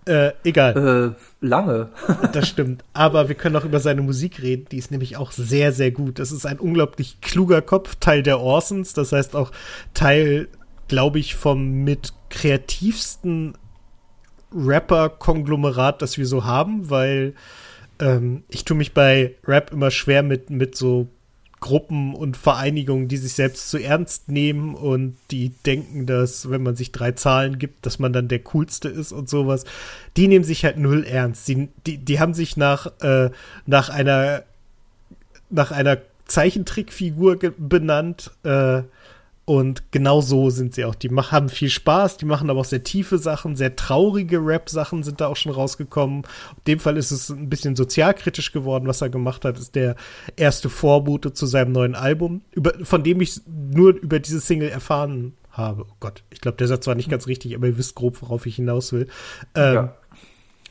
Äh, 0.05 0.33
egal. 0.45 1.17
Äh, 1.17 1.47
lange. 1.47 1.89
das 2.33 2.49
stimmt, 2.49 2.85
aber 2.93 3.29
wir 3.29 3.35
können 3.35 3.57
auch 3.57 3.65
über 3.65 3.81
seine 3.81 4.03
Musik 4.03 4.43
reden, 4.43 4.67
die 4.71 4.79
ist 4.79 4.91
nämlich 4.91 5.17
auch 5.17 5.33
sehr, 5.33 5.73
sehr 5.73 5.91
gut. 5.91 6.19
Das 6.19 6.31
ist 6.31 6.45
ein 6.45 6.59
unglaublich 6.59 7.21
kluger 7.21 7.63
Kopf, 7.63 7.97
Teil 7.97 8.23
der 8.23 8.41
Orsons, 8.41 8.93
das 8.93 9.13
heißt 9.13 9.35
auch 9.35 9.51
Teil, 9.95 10.49
glaube 10.89 11.19
ich, 11.19 11.35
vom 11.35 11.85
mit 11.85 12.13
kreativsten 12.29 13.57
Rapper-Konglomerat, 14.55 16.03
das 16.03 16.19
wir 16.19 16.27
so 16.27 16.45
haben, 16.45 16.91
weil 16.91 17.35
ähm, 18.01 18.45
ich 18.49 18.65
tue 18.65 18.77
mich 18.77 18.95
bei 18.95 19.35
Rap 19.47 19.73
immer 19.73 19.91
schwer 19.91 20.23
mit, 20.23 20.51
mit 20.51 20.77
so 20.77 21.09
Gruppen 21.61 22.15
und 22.15 22.37
Vereinigungen, 22.37 23.09
die 23.09 23.17
sich 23.17 23.33
selbst 23.33 23.69
zu 23.71 23.79
ernst 23.79 24.29
nehmen 24.29 24.75
und 24.75 25.17
die 25.31 25.51
denken, 25.67 26.07
dass 26.07 26.51
wenn 26.51 26.63
man 26.63 26.77
sich 26.77 26.93
drei 26.93 27.13
Zahlen 27.13 27.59
gibt, 27.59 27.85
dass 27.85 27.99
man 27.99 28.13
dann 28.13 28.29
der 28.29 28.39
coolste 28.41 28.89
ist 28.89 29.11
und 29.11 29.29
sowas. 29.29 29.65
Die 30.17 30.29
nehmen 30.29 30.45
sich 30.45 30.65
halt 30.65 30.79
null 30.79 31.05
ernst. 31.05 31.49
Die, 31.49 31.69
die, 31.87 31.99
die 31.99 32.21
haben 32.21 32.35
sich 32.35 32.57
nach, 32.57 32.93
äh, 33.01 33.31
nach 33.67 33.89
einer 33.89 34.45
nach 35.51 35.71
einer 35.71 35.99
Zeichentrickfigur 36.27 37.39
benannt, 37.57 38.33
äh, 38.45 38.83
und 39.49 39.93
genau 39.93 40.21
so 40.21 40.51
sind 40.51 40.75
sie 40.75 40.85
auch. 40.85 40.95
Die 40.95 41.09
haben 41.09 41.49
viel 41.49 41.71
Spaß, 41.71 42.19
die 42.19 42.27
machen 42.27 42.51
aber 42.51 42.61
auch 42.61 42.67
sehr 42.67 42.85
tiefe 42.85 43.17
Sachen, 43.17 43.57
sehr 43.57 43.77
traurige 43.77 44.45
Rap-Sachen 44.45 45.03
sind 45.03 45.23
da 45.23 45.29
auch 45.29 45.37
schon 45.37 45.53
rausgekommen. 45.53 46.19
In 46.19 46.65
dem 46.67 46.81
Fall 46.81 46.99
ist 46.99 47.13
es 47.13 47.31
ein 47.31 47.49
bisschen 47.49 47.75
sozialkritisch 47.75 48.53
geworden, 48.53 48.87
was 48.87 49.01
er 49.01 49.09
gemacht 49.09 49.47
hat, 49.47 49.59
ist 49.59 49.75
der 49.75 49.97
erste 50.37 50.69
Vorbote 50.69 51.33
zu 51.33 51.47
seinem 51.47 51.73
neuen 51.73 51.95
Album, 51.95 52.43
über, 52.53 52.75
von 52.83 53.03
dem 53.03 53.23
ich 53.23 53.41
nur 53.47 53.95
über 53.95 54.19
diese 54.21 54.41
Single 54.41 54.69
erfahren 54.69 55.33
habe. 55.51 55.87
Oh 55.89 55.97
Gott, 55.99 56.25
ich 56.29 56.43
glaube, 56.43 56.59
der 56.59 56.69
Satz 56.69 56.87
war 56.87 56.95
nicht 56.95 57.09
ganz 57.09 57.27
richtig, 57.27 57.55
aber 57.55 57.69
ihr 57.69 57.79
wisst 57.79 57.95
grob, 57.95 58.21
worauf 58.21 58.45
ich 58.45 58.57
hinaus 58.57 58.93
will. 58.93 59.09
Ähm, 59.55 59.75
ja. 59.75 59.97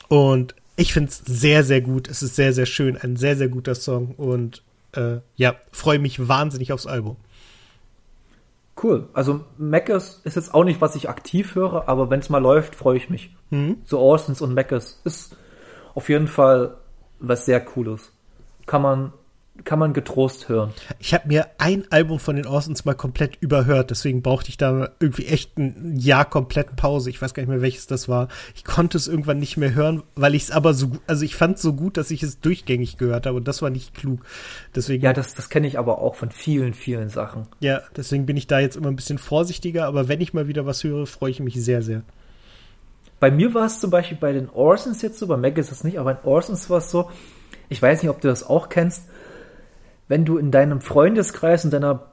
Und 0.06 0.54
ich 0.76 0.92
finde 0.92 1.10
es 1.10 1.18
sehr, 1.18 1.64
sehr 1.64 1.80
gut. 1.80 2.06
Es 2.06 2.22
ist 2.22 2.36
sehr, 2.36 2.52
sehr 2.52 2.66
schön, 2.66 2.96
ein 2.96 3.16
sehr, 3.16 3.36
sehr 3.36 3.48
guter 3.48 3.74
Song 3.74 4.14
und 4.14 4.62
äh, 4.92 5.16
ja, 5.34 5.56
freue 5.72 5.98
mich 5.98 6.28
wahnsinnig 6.28 6.72
aufs 6.72 6.86
Album. 6.86 7.16
Cool. 8.80 9.08
Also 9.12 9.44
Meckes 9.56 10.20
ist 10.24 10.36
jetzt 10.36 10.54
auch 10.54 10.64
nicht, 10.64 10.80
was 10.80 10.94
ich 10.94 11.08
aktiv 11.08 11.54
höre, 11.54 11.88
aber 11.88 12.10
wenn 12.10 12.20
es 12.20 12.28
mal 12.28 12.38
läuft, 12.38 12.74
freue 12.74 12.96
ich 12.96 13.10
mich. 13.10 13.34
Mhm. 13.50 13.78
So 13.84 13.98
Orsons 13.98 14.40
und 14.40 14.54
Meckes 14.54 15.00
ist 15.04 15.36
auf 15.94 16.08
jeden 16.08 16.28
Fall 16.28 16.76
was 17.18 17.44
sehr 17.44 17.60
Cooles. 17.60 18.12
Kann 18.66 18.82
man 18.82 19.12
kann 19.64 19.78
man 19.78 19.92
getrost 19.92 20.48
hören. 20.48 20.72
Ich 20.98 21.14
habe 21.14 21.28
mir 21.28 21.46
ein 21.58 21.84
Album 21.90 22.18
von 22.18 22.36
den 22.36 22.46
Orsons 22.46 22.84
mal 22.84 22.94
komplett 22.94 23.36
überhört, 23.40 23.90
deswegen 23.90 24.22
brauchte 24.22 24.50
ich 24.50 24.56
da 24.56 24.90
irgendwie 25.00 25.26
echt 25.26 25.58
ein 25.58 25.96
Jahr 25.96 26.24
komplett 26.24 26.76
Pause. 26.76 27.10
Ich 27.10 27.20
weiß 27.20 27.34
gar 27.34 27.42
nicht 27.42 27.50
mehr, 27.50 27.62
welches 27.62 27.86
das 27.86 28.08
war. 28.08 28.28
Ich 28.54 28.64
konnte 28.64 28.96
es 28.96 29.08
irgendwann 29.08 29.38
nicht 29.38 29.56
mehr 29.56 29.74
hören, 29.74 30.02
weil 30.14 30.34
ich 30.34 30.44
es 30.44 30.50
aber 30.50 30.74
so, 30.74 30.92
also 31.06 31.24
ich 31.24 31.36
fand 31.36 31.56
es 31.56 31.62
so 31.62 31.72
gut, 31.72 31.96
dass 31.96 32.10
ich 32.10 32.22
es 32.22 32.40
durchgängig 32.40 32.96
gehört 32.96 33.26
habe 33.26 33.36
und 33.36 33.48
das 33.48 33.62
war 33.62 33.70
nicht 33.70 33.94
klug. 33.94 34.20
Deswegen. 34.74 35.04
Ja, 35.04 35.12
das, 35.12 35.34
das 35.34 35.48
kenne 35.48 35.66
ich 35.66 35.78
aber 35.78 35.98
auch 35.98 36.14
von 36.14 36.30
vielen, 36.30 36.74
vielen 36.74 37.08
Sachen. 37.08 37.46
Ja, 37.60 37.82
deswegen 37.96 38.26
bin 38.26 38.36
ich 38.36 38.46
da 38.46 38.60
jetzt 38.60 38.76
immer 38.76 38.88
ein 38.88 38.96
bisschen 38.96 39.18
vorsichtiger, 39.18 39.86
aber 39.86 40.08
wenn 40.08 40.20
ich 40.20 40.34
mal 40.34 40.48
wieder 40.48 40.66
was 40.66 40.84
höre, 40.84 41.06
freue 41.06 41.30
ich 41.30 41.40
mich 41.40 41.62
sehr, 41.62 41.82
sehr. 41.82 42.02
Bei 43.20 43.30
mir 43.30 43.52
war 43.54 43.66
es 43.66 43.80
zum 43.80 43.90
Beispiel 43.90 44.16
bei 44.18 44.32
den 44.32 44.48
Orsons 44.48 45.02
jetzt 45.02 45.18
so, 45.18 45.26
bei 45.26 45.36
Meg 45.36 45.58
ist 45.58 45.72
es 45.72 45.82
nicht, 45.82 45.98
aber 45.98 46.14
bei 46.14 46.20
den 46.20 46.28
Orsons 46.28 46.70
war 46.70 46.78
es 46.78 46.90
so, 46.90 47.10
ich 47.68 47.82
weiß 47.82 48.02
nicht, 48.02 48.10
ob 48.10 48.20
du 48.20 48.28
das 48.28 48.44
auch 48.44 48.68
kennst, 48.68 49.08
wenn 50.08 50.24
du 50.24 50.38
in 50.38 50.50
deinem 50.50 50.80
Freundeskreis, 50.80 51.64
in 51.64 51.70
deiner 51.70 52.12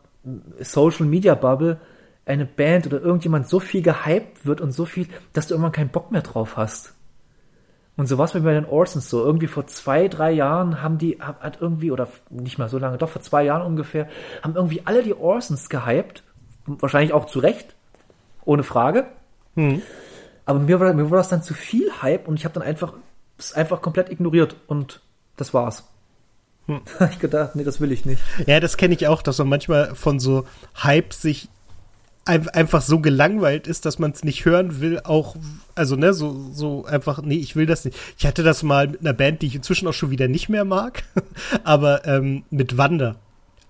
Social 0.60 1.06
Media 1.06 1.36
Bubble 1.36 1.80
eine 2.26 2.46
Band 2.46 2.88
oder 2.88 3.02
irgendjemand 3.02 3.48
so 3.48 3.60
viel 3.60 3.82
gehypt 3.82 4.46
wird 4.46 4.62
und 4.62 4.72
so 4.72 4.86
viel, 4.86 5.08
dass 5.34 5.48
du 5.48 5.54
irgendwann 5.54 5.72
keinen 5.72 5.90
Bock 5.90 6.12
mehr 6.12 6.22
drauf 6.22 6.58
hast. 6.58 6.94
Und 7.98 8.08
so 8.08 8.18
war 8.18 8.26
es 8.26 8.34
bei 8.34 8.40
den 8.40 8.66
Orsons 8.66 9.10
so. 9.10 9.24
Irgendwie 9.24 9.48
vor 9.48 9.68
zwei, 9.68 10.08
drei 10.08 10.32
Jahren 10.32 10.82
haben 10.82 10.98
die, 10.98 11.20
hat 11.22 11.62
irgendwie, 11.62 11.92
oder 11.92 12.10
nicht 12.30 12.58
mal 12.58 12.68
so 12.68 12.78
lange, 12.78 12.98
doch 12.98 13.10
vor 13.10 13.22
zwei 13.22 13.44
Jahren 13.44 13.66
ungefähr, 13.66 14.10
haben 14.42 14.56
irgendwie 14.56 14.82
alle 14.86 15.02
die 15.02 15.14
Orsons 15.14 15.70
gehypt. 15.70 16.24
Wahrscheinlich 16.66 17.14
auch 17.14 17.26
zu 17.26 17.40
Recht. 17.40 17.76
Ohne 18.44 18.64
Frage. 18.64 19.08
Hm. 19.56 19.82
Aber 20.46 20.60
mir 20.60 20.80
war, 20.80 20.94
mir 20.94 21.10
war 21.10 21.18
das 21.18 21.30
dann 21.30 21.42
zu 21.42 21.54
viel 21.54 21.90
Hype 22.02 22.28
und 22.28 22.36
ich 22.36 22.46
habe 22.46 22.54
dann 22.54 22.64
einfach, 22.64 22.94
es 23.38 23.54
einfach 23.54 23.82
komplett 23.82 24.12
ignoriert 24.12 24.56
und 24.68 25.02
das 25.38 25.54
war's. 25.54 25.88
Hm. 26.68 26.82
ich 27.12 27.20
gedacht, 27.20 27.56
nee, 27.56 27.64
das 27.64 27.80
will 27.80 27.92
ich 27.92 28.06
nicht. 28.06 28.22
Ja, 28.48 28.60
das 28.60 28.78
kenne 28.78 28.96
ich 28.96 29.08
auch, 29.08 29.22
dass 29.22 29.38
man 29.40 29.50
manchmal 29.50 29.96
von 29.96 30.20
so 30.20 30.46
Hype 30.84 31.14
sich 31.14 31.50
einfach 32.26 32.82
so 32.82 33.00
gelangweilt 33.00 33.68
ist, 33.68 33.86
dass 33.86 34.00
man 34.00 34.12
es 34.12 34.24
nicht 34.24 34.46
hören 34.46 34.82
will, 34.82 35.00
auch, 35.04 35.36
also 35.76 35.96
ne, 35.96 36.12
so, 36.12 36.50
so 36.52 36.84
einfach, 36.86 37.22
nee, 37.22 37.36
ich 37.36 37.56
will 37.56 37.68
das 37.68 37.86
nicht. 37.86 37.98
Ich 38.18 38.26
hatte 38.26 38.42
das 38.42 38.64
mal 38.64 38.88
mit 38.88 39.02
einer 39.02 39.14
Band, 39.14 39.44
die 39.44 39.48
ich 39.48 39.56
inzwischen 39.56 39.88
auch 39.88 39.94
schon 39.94 40.10
wieder 40.10 40.28
nicht 40.28 40.50
mehr 40.50 40.66
mag, 40.66 41.04
aber 41.64 42.06
ähm, 42.08 42.44
mit 42.50 42.78
Wanda. 42.78 43.16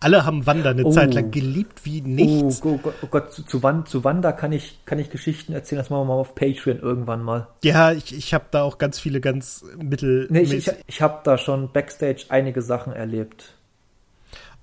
Alle 0.05 0.23
haben 0.23 0.45
Wanda 0.45 0.69
eine 0.69 0.85
oh. 0.85 0.91
Zeit 0.91 1.15
lang 1.15 1.31
geliebt 1.31 1.83
wie 1.83 1.99
nichts. 1.99 2.61
Oh, 2.63 2.73
oh, 2.73 2.77
Gott, 2.77 2.93
oh 3.01 3.07
Gott, 3.07 3.33
zu, 3.33 3.43
zu, 3.43 3.63
Wanda, 3.63 3.85
zu 3.85 4.03
Wanda 4.03 4.33
kann 4.33 4.51
ich, 4.51 4.85
kann 4.85 4.99
ich 4.99 5.09
Geschichten 5.09 5.51
erzählen, 5.51 5.79
das 5.79 5.89
machen 5.89 6.01
wir 6.01 6.13
mal 6.13 6.19
auf 6.19 6.35
Patreon 6.35 6.77
irgendwann 6.77 7.23
mal. 7.23 7.47
Ja, 7.63 7.91
ich, 7.91 8.15
ich 8.15 8.31
habe 8.35 8.45
da 8.51 8.61
auch 8.61 8.77
ganz 8.77 8.99
viele 8.99 9.19
ganz 9.19 9.65
mittel. 9.81 10.27
Nee, 10.29 10.41
ich, 10.41 10.53
ich, 10.53 10.71
ich 10.85 11.01
habe 11.01 11.21
da 11.23 11.39
schon 11.39 11.71
Backstage 11.71 12.25
einige 12.29 12.61
Sachen 12.61 12.93
erlebt. 12.93 13.54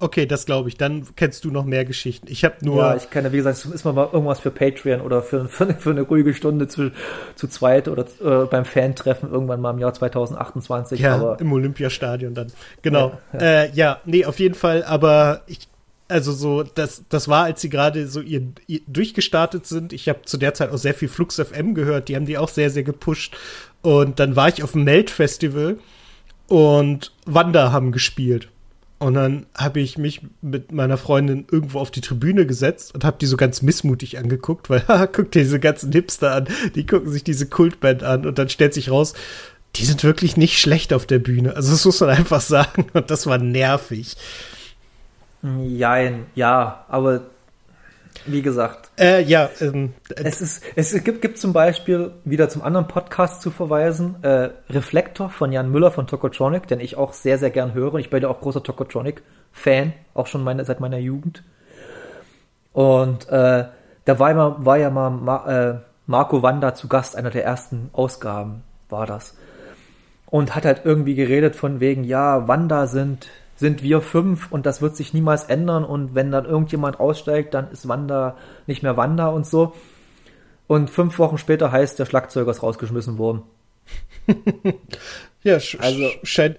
Okay, 0.02 0.26
das 0.26 0.46
glaube 0.46 0.68
ich. 0.68 0.76
Dann 0.76 1.06
kennst 1.14 1.44
du 1.44 1.52
noch 1.52 1.64
mehr 1.64 1.84
Geschichten. 1.84 2.26
Ich 2.28 2.44
habe 2.44 2.56
nur. 2.62 2.78
Ja, 2.78 2.96
ich 2.96 3.08
kenne, 3.08 3.30
wie 3.30 3.36
gesagt, 3.36 3.58
es 3.58 3.64
ist 3.64 3.84
mal 3.84 3.94
irgendwas 4.12 4.40
für 4.40 4.50
Patreon 4.50 5.00
oder 5.00 5.22
für, 5.22 5.44
für, 5.48 5.72
für 5.74 5.90
eine 5.90 6.00
ruhige 6.00 6.34
Stunde 6.34 6.66
zu, 6.66 6.90
zu 7.36 7.46
zweit 7.46 7.86
oder 7.86 8.04
äh, 8.20 8.46
beim 8.46 8.64
Fan-Treffen 8.64 9.30
irgendwann 9.30 9.60
mal 9.60 9.70
im 9.70 9.78
Jahr 9.78 9.94
2028. 9.94 10.98
Ja, 10.98 11.14
aber, 11.14 11.40
im 11.40 11.52
Olympiastadion 11.52 12.34
dann. 12.34 12.50
Genau. 12.82 13.12
Ja, 13.32 13.40
ja. 13.40 13.62
Äh, 13.62 13.70
ja, 13.74 14.00
nee, 14.04 14.24
auf 14.24 14.40
jeden 14.40 14.56
Fall. 14.56 14.82
Aber 14.82 15.42
ich, 15.46 15.68
also 16.08 16.32
so, 16.32 16.64
das, 16.64 17.04
das 17.08 17.28
war, 17.28 17.44
als 17.44 17.60
sie 17.60 17.70
gerade 17.70 18.08
so 18.08 18.20
ihr, 18.20 18.42
ihr 18.66 18.80
durchgestartet 18.88 19.68
sind. 19.68 19.92
Ich 19.92 20.08
habe 20.08 20.22
zu 20.24 20.36
der 20.36 20.52
Zeit 20.54 20.72
auch 20.72 20.78
sehr 20.78 20.94
viel 20.94 21.08
Flux 21.08 21.36
FM 21.36 21.74
gehört. 21.74 22.08
Die 22.08 22.16
haben 22.16 22.26
die 22.26 22.38
auch 22.38 22.48
sehr, 22.48 22.70
sehr 22.70 22.82
gepusht. 22.82 23.36
Und 23.82 24.18
dann 24.18 24.34
war 24.34 24.48
ich 24.48 24.64
auf 24.64 24.72
dem 24.72 24.82
Melt-Festival 24.82 25.78
und 26.48 27.12
Wanda 27.24 27.70
haben 27.70 27.92
gespielt. 27.92 28.48
Und 29.02 29.14
dann 29.14 29.46
habe 29.58 29.80
ich 29.80 29.98
mich 29.98 30.20
mit 30.42 30.70
meiner 30.70 30.96
Freundin 30.96 31.44
irgendwo 31.50 31.80
auf 31.80 31.90
die 31.90 32.00
Tribüne 32.00 32.46
gesetzt 32.46 32.94
und 32.94 33.04
habe 33.04 33.16
die 33.20 33.26
so 33.26 33.36
ganz 33.36 33.60
missmutig 33.60 34.16
angeguckt, 34.16 34.70
weil, 34.70 34.84
haha, 34.88 35.06
guck 35.06 35.32
dir 35.32 35.42
diese 35.42 35.58
ganzen 35.58 35.90
Hipster 35.90 36.32
an, 36.32 36.46
die 36.76 36.86
gucken 36.86 37.10
sich 37.10 37.24
diese 37.24 37.46
Kultband 37.46 38.04
an 38.04 38.24
und 38.24 38.38
dann 38.38 38.48
stellt 38.48 38.74
sich 38.74 38.92
raus, 38.92 39.14
die 39.74 39.84
sind 39.84 40.04
wirklich 40.04 40.36
nicht 40.36 40.60
schlecht 40.60 40.92
auf 40.92 41.04
der 41.04 41.18
Bühne. 41.18 41.56
Also 41.56 41.72
das 41.72 41.84
muss 41.84 42.00
man 42.00 42.10
einfach 42.10 42.40
sagen 42.40 42.86
und 42.92 43.10
das 43.10 43.26
war 43.26 43.38
nervig. 43.38 44.16
Jein, 45.42 46.26
ja, 46.36 46.84
aber 46.86 47.22
wie 48.26 48.42
gesagt. 48.42 48.90
Äh, 48.98 49.22
ja, 49.22 49.50
ähm, 49.60 49.94
es 50.16 50.40
ist, 50.40 50.62
es 50.76 50.92
gibt, 51.04 51.22
gibt 51.22 51.38
zum 51.38 51.52
Beispiel 51.52 52.12
wieder 52.24 52.48
zum 52.48 52.62
anderen 52.62 52.88
Podcast 52.88 53.42
zu 53.42 53.50
verweisen, 53.50 54.22
äh, 54.22 54.50
Reflektor 54.70 55.30
von 55.30 55.52
Jan 55.52 55.70
Müller 55.70 55.90
von 55.90 56.06
Tokotronic, 56.06 56.66
den 56.66 56.80
ich 56.80 56.96
auch 56.96 57.12
sehr, 57.12 57.38
sehr 57.38 57.50
gern 57.50 57.74
höre. 57.74 57.96
Ich 57.96 58.10
bin 58.10 58.22
ja 58.22 58.28
auch 58.28 58.40
großer 58.40 58.62
Tokotronic-Fan, 58.62 59.92
auch 60.14 60.26
schon 60.26 60.44
meine, 60.44 60.64
seit 60.64 60.80
meiner 60.80 60.98
Jugend. 60.98 61.42
Und 62.72 63.28
äh, 63.28 63.64
da 64.04 64.18
war, 64.18 64.30
immer, 64.30 64.64
war 64.64 64.78
ja 64.78 64.90
mal 64.90 65.10
Ma, 65.10 65.46
äh, 65.46 65.78
Marco 66.06 66.42
Wanda 66.42 66.74
zu 66.74 66.88
Gast, 66.88 67.16
einer 67.16 67.30
der 67.30 67.44
ersten 67.44 67.90
Ausgaben 67.92 68.62
war 68.88 69.06
das. 69.06 69.36
Und 70.26 70.54
hat 70.54 70.64
halt 70.64 70.82
irgendwie 70.84 71.14
geredet 71.14 71.56
von 71.56 71.80
wegen, 71.80 72.04
ja, 72.04 72.48
Wanda 72.48 72.86
sind 72.86 73.28
sind 73.62 73.82
wir 73.82 74.02
fünf 74.02 74.50
und 74.50 74.66
das 74.66 74.82
wird 74.82 74.96
sich 74.96 75.14
niemals 75.14 75.44
ändern 75.44 75.84
und 75.84 76.14
wenn 76.14 76.30
dann 76.30 76.44
irgendjemand 76.44 77.00
aussteigt, 77.00 77.54
dann 77.54 77.70
ist 77.70 77.88
Wanda 77.88 78.36
nicht 78.66 78.82
mehr 78.82 78.96
Wanda 78.96 79.28
und 79.28 79.46
so. 79.46 79.72
Und 80.66 80.90
fünf 80.90 81.18
Wochen 81.18 81.38
später 81.38 81.70
heißt, 81.70 81.98
der 81.98 82.06
Schlagzeuger 82.06 82.50
ist 82.50 82.62
rausgeschmissen 82.62 83.18
worden. 83.18 83.42
ja, 85.44 85.54
also 85.78 86.10
scheint 86.24 86.58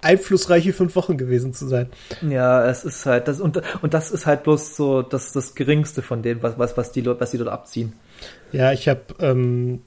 einflussreiche 0.00 0.72
fünf 0.72 0.94
Wochen 0.94 1.18
gewesen 1.18 1.54
zu 1.54 1.66
sein. 1.66 1.88
Ja, 2.22 2.64
es 2.68 2.84
ist 2.84 3.04
halt 3.04 3.26
das 3.26 3.40
und, 3.40 3.60
und 3.82 3.94
das 3.94 4.12
ist 4.12 4.26
halt 4.26 4.44
bloß 4.44 4.76
so 4.76 5.02
das, 5.02 5.32
das 5.32 5.56
geringste 5.56 6.02
von 6.02 6.22
dem, 6.22 6.40
was, 6.42 6.56
was, 6.56 6.76
was 6.76 6.92
die 6.92 7.00
Leute, 7.00 7.20
was 7.20 7.32
die 7.32 7.38
dort 7.38 7.50
abziehen. 7.50 7.94
Ja, 8.52 8.72
ich 8.72 8.88
habe 8.88 9.02
ähm, 9.18 9.82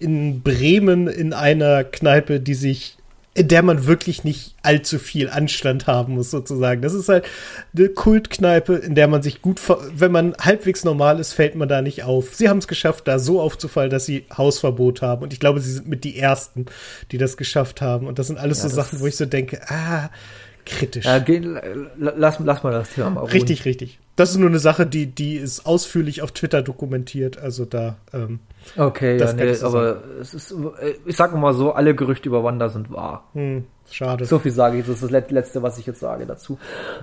in 0.00 0.42
Bremen 0.42 1.06
in 1.06 1.32
einer 1.32 1.84
Kneipe, 1.84 2.40
die 2.40 2.54
sich 2.54 2.98
in 3.36 3.48
der 3.48 3.62
man 3.62 3.86
wirklich 3.86 4.24
nicht 4.24 4.54
allzu 4.62 4.98
viel 4.98 5.28
Anstand 5.28 5.86
haben 5.86 6.14
muss, 6.14 6.30
sozusagen. 6.30 6.80
Das 6.80 6.94
ist 6.94 7.10
halt 7.10 7.26
eine 7.76 7.90
Kultkneipe, 7.90 8.76
in 8.76 8.94
der 8.94 9.08
man 9.08 9.22
sich 9.22 9.42
gut, 9.42 9.60
wenn 9.92 10.10
man 10.10 10.34
halbwegs 10.40 10.84
normal 10.84 11.20
ist, 11.20 11.34
fällt 11.34 11.54
man 11.54 11.68
da 11.68 11.82
nicht 11.82 12.02
auf. 12.02 12.34
Sie 12.34 12.48
haben 12.48 12.58
es 12.58 12.66
geschafft, 12.66 13.06
da 13.06 13.18
so 13.18 13.40
aufzufallen, 13.42 13.90
dass 13.90 14.06
sie 14.06 14.24
Hausverbot 14.34 15.02
haben. 15.02 15.22
Und 15.22 15.34
ich 15.34 15.40
glaube, 15.40 15.60
sie 15.60 15.70
sind 15.70 15.86
mit 15.86 16.04
die 16.04 16.18
Ersten, 16.18 16.64
die 17.12 17.18
das 17.18 17.36
geschafft 17.36 17.82
haben. 17.82 18.06
Und 18.06 18.18
das 18.18 18.28
sind 18.28 18.38
alles 18.38 18.62
ja, 18.62 18.70
so 18.70 18.74
Sachen, 18.74 19.00
wo 19.00 19.06
ich 19.06 19.16
so 19.16 19.26
denke, 19.26 19.60
ah, 19.68 20.08
kritisch. 20.66 21.06
Ja, 21.06 21.18
geh, 21.18 21.40
lass, 21.96 22.38
lass 22.40 22.62
mal 22.62 22.72
das 22.72 22.90
Thema 22.90 23.10
mal 23.10 23.24
Richtig, 23.24 23.64
richtig. 23.64 23.98
Das 24.16 24.30
ist 24.30 24.36
nur 24.36 24.48
eine 24.48 24.58
Sache, 24.58 24.86
die, 24.86 25.06
die 25.06 25.36
ist 25.36 25.66
ausführlich 25.66 26.22
auf 26.22 26.32
Twitter 26.32 26.62
dokumentiert. 26.62 27.38
Also 27.38 27.64
da. 27.64 27.96
Ähm, 28.12 28.40
Okay, 28.76 29.16
das 29.16 29.32
ja, 29.32 29.44
nee, 29.44 29.56
aber 29.62 30.02
es 30.20 30.34
ist, 30.34 30.50
äh, 30.50 30.94
ich 31.04 31.16
sag 31.16 31.34
mal 31.34 31.54
so, 31.54 31.72
alle 31.72 31.94
Gerüchte 31.94 32.28
über 32.28 32.42
Wanda 32.42 32.68
sind 32.68 32.90
wahr. 32.90 33.28
Hm, 33.32 33.64
schade. 33.88 34.24
So 34.24 34.40
viel 34.40 34.50
sage 34.50 34.78
ich, 34.78 34.86
das 34.86 34.96
ist 34.96 35.04
das 35.04 35.10
Letzte, 35.30 35.62
was 35.62 35.78
ich 35.78 35.86
jetzt 35.86 36.00
sage 36.00 36.26
dazu. 36.26 36.58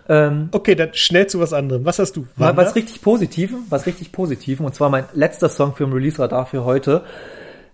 Ähm, 0.09 0.49
okay, 0.51 0.75
dann 0.75 0.93
schnell 0.93 1.27
zu 1.27 1.39
was 1.39 1.53
anderem. 1.53 1.85
Was 1.85 1.99
hast 1.99 2.17
du? 2.17 2.27
Wanda? 2.35 2.61
Was 2.61 2.75
richtig 2.75 3.01
Positiven, 3.01 3.65
was 3.69 3.85
richtig 3.85 4.11
Positiven, 4.11 4.65
und 4.65 4.75
zwar 4.75 4.89
mein 4.89 5.05
letzter 5.13 5.47
Song 5.47 5.73
für 5.73 5.85
den 5.85 5.93
Release-Radar 5.93 6.45
für 6.45 6.65
heute, 6.65 7.03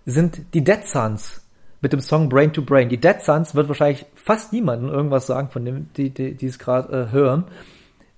sind 0.06 0.40
die 0.54 0.62
Dead 0.62 0.86
Sons 0.86 1.40
mit 1.80 1.92
dem 1.92 2.00
Song 2.00 2.28
Brain 2.28 2.52
to 2.52 2.62
Brain. 2.62 2.88
Die 2.88 3.00
Dead 3.00 3.20
Sons 3.20 3.54
wird 3.54 3.68
wahrscheinlich 3.68 4.06
fast 4.14 4.52
niemanden 4.52 4.88
irgendwas 4.88 5.26
sagen, 5.26 5.48
von 5.48 5.64
dem, 5.64 5.92
die, 5.94 6.10
die, 6.10 6.34
die 6.34 6.46
es 6.46 6.58
gerade 6.58 7.08
äh, 7.08 7.12
hören. 7.12 7.44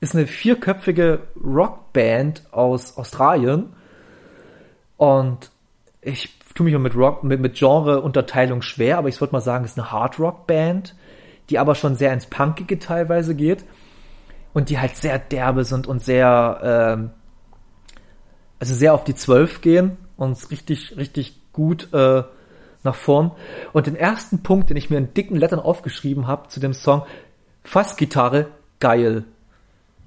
Ist 0.00 0.16
eine 0.16 0.26
vierköpfige 0.26 1.20
Rockband 1.42 2.42
aus 2.50 2.96
Australien. 2.96 3.72
Und 4.96 5.50
ich 6.00 6.36
tue 6.54 6.64
mich 6.64 6.78
mit 6.78 6.96
Rock, 6.96 7.22
mit, 7.22 7.40
mit 7.40 7.54
Genre-Unterteilung 7.54 8.62
schwer, 8.62 8.98
aber 8.98 9.08
ich 9.08 9.20
würde 9.20 9.32
mal 9.32 9.40
sagen, 9.40 9.64
es 9.64 9.72
ist 9.72 9.78
eine 9.78 9.92
Hard-Rock-Band, 9.92 10.94
die 11.50 11.58
aber 11.58 11.74
schon 11.74 11.94
sehr 11.94 12.12
ins 12.12 12.26
Punkige 12.26 12.78
teilweise 12.78 13.34
geht 13.34 13.64
und 14.52 14.68
die 14.68 14.78
halt 14.78 14.96
sehr 14.96 15.18
derbe 15.18 15.64
sind 15.64 15.86
und 15.86 16.04
sehr, 16.04 16.60
ähm, 16.62 17.10
also 18.58 18.74
sehr 18.74 18.94
auf 18.94 19.04
die 19.04 19.14
Zwölf 19.14 19.60
gehen 19.60 19.96
und 20.16 20.50
richtig, 20.50 20.96
richtig 20.96 21.40
gut 21.52 21.92
äh, 21.92 22.24
nach 22.84 22.94
vorn. 22.94 23.32
Und 23.72 23.86
den 23.86 23.96
ersten 23.96 24.42
Punkt, 24.42 24.70
den 24.70 24.76
ich 24.76 24.90
mir 24.90 24.98
in 24.98 25.14
dicken 25.14 25.36
Lettern 25.36 25.60
aufgeschrieben 25.60 26.26
habe 26.26 26.48
zu 26.48 26.60
dem 26.60 26.74
Song, 26.74 27.02
Fassgitarre, 27.64 28.48
geil. 28.80 29.24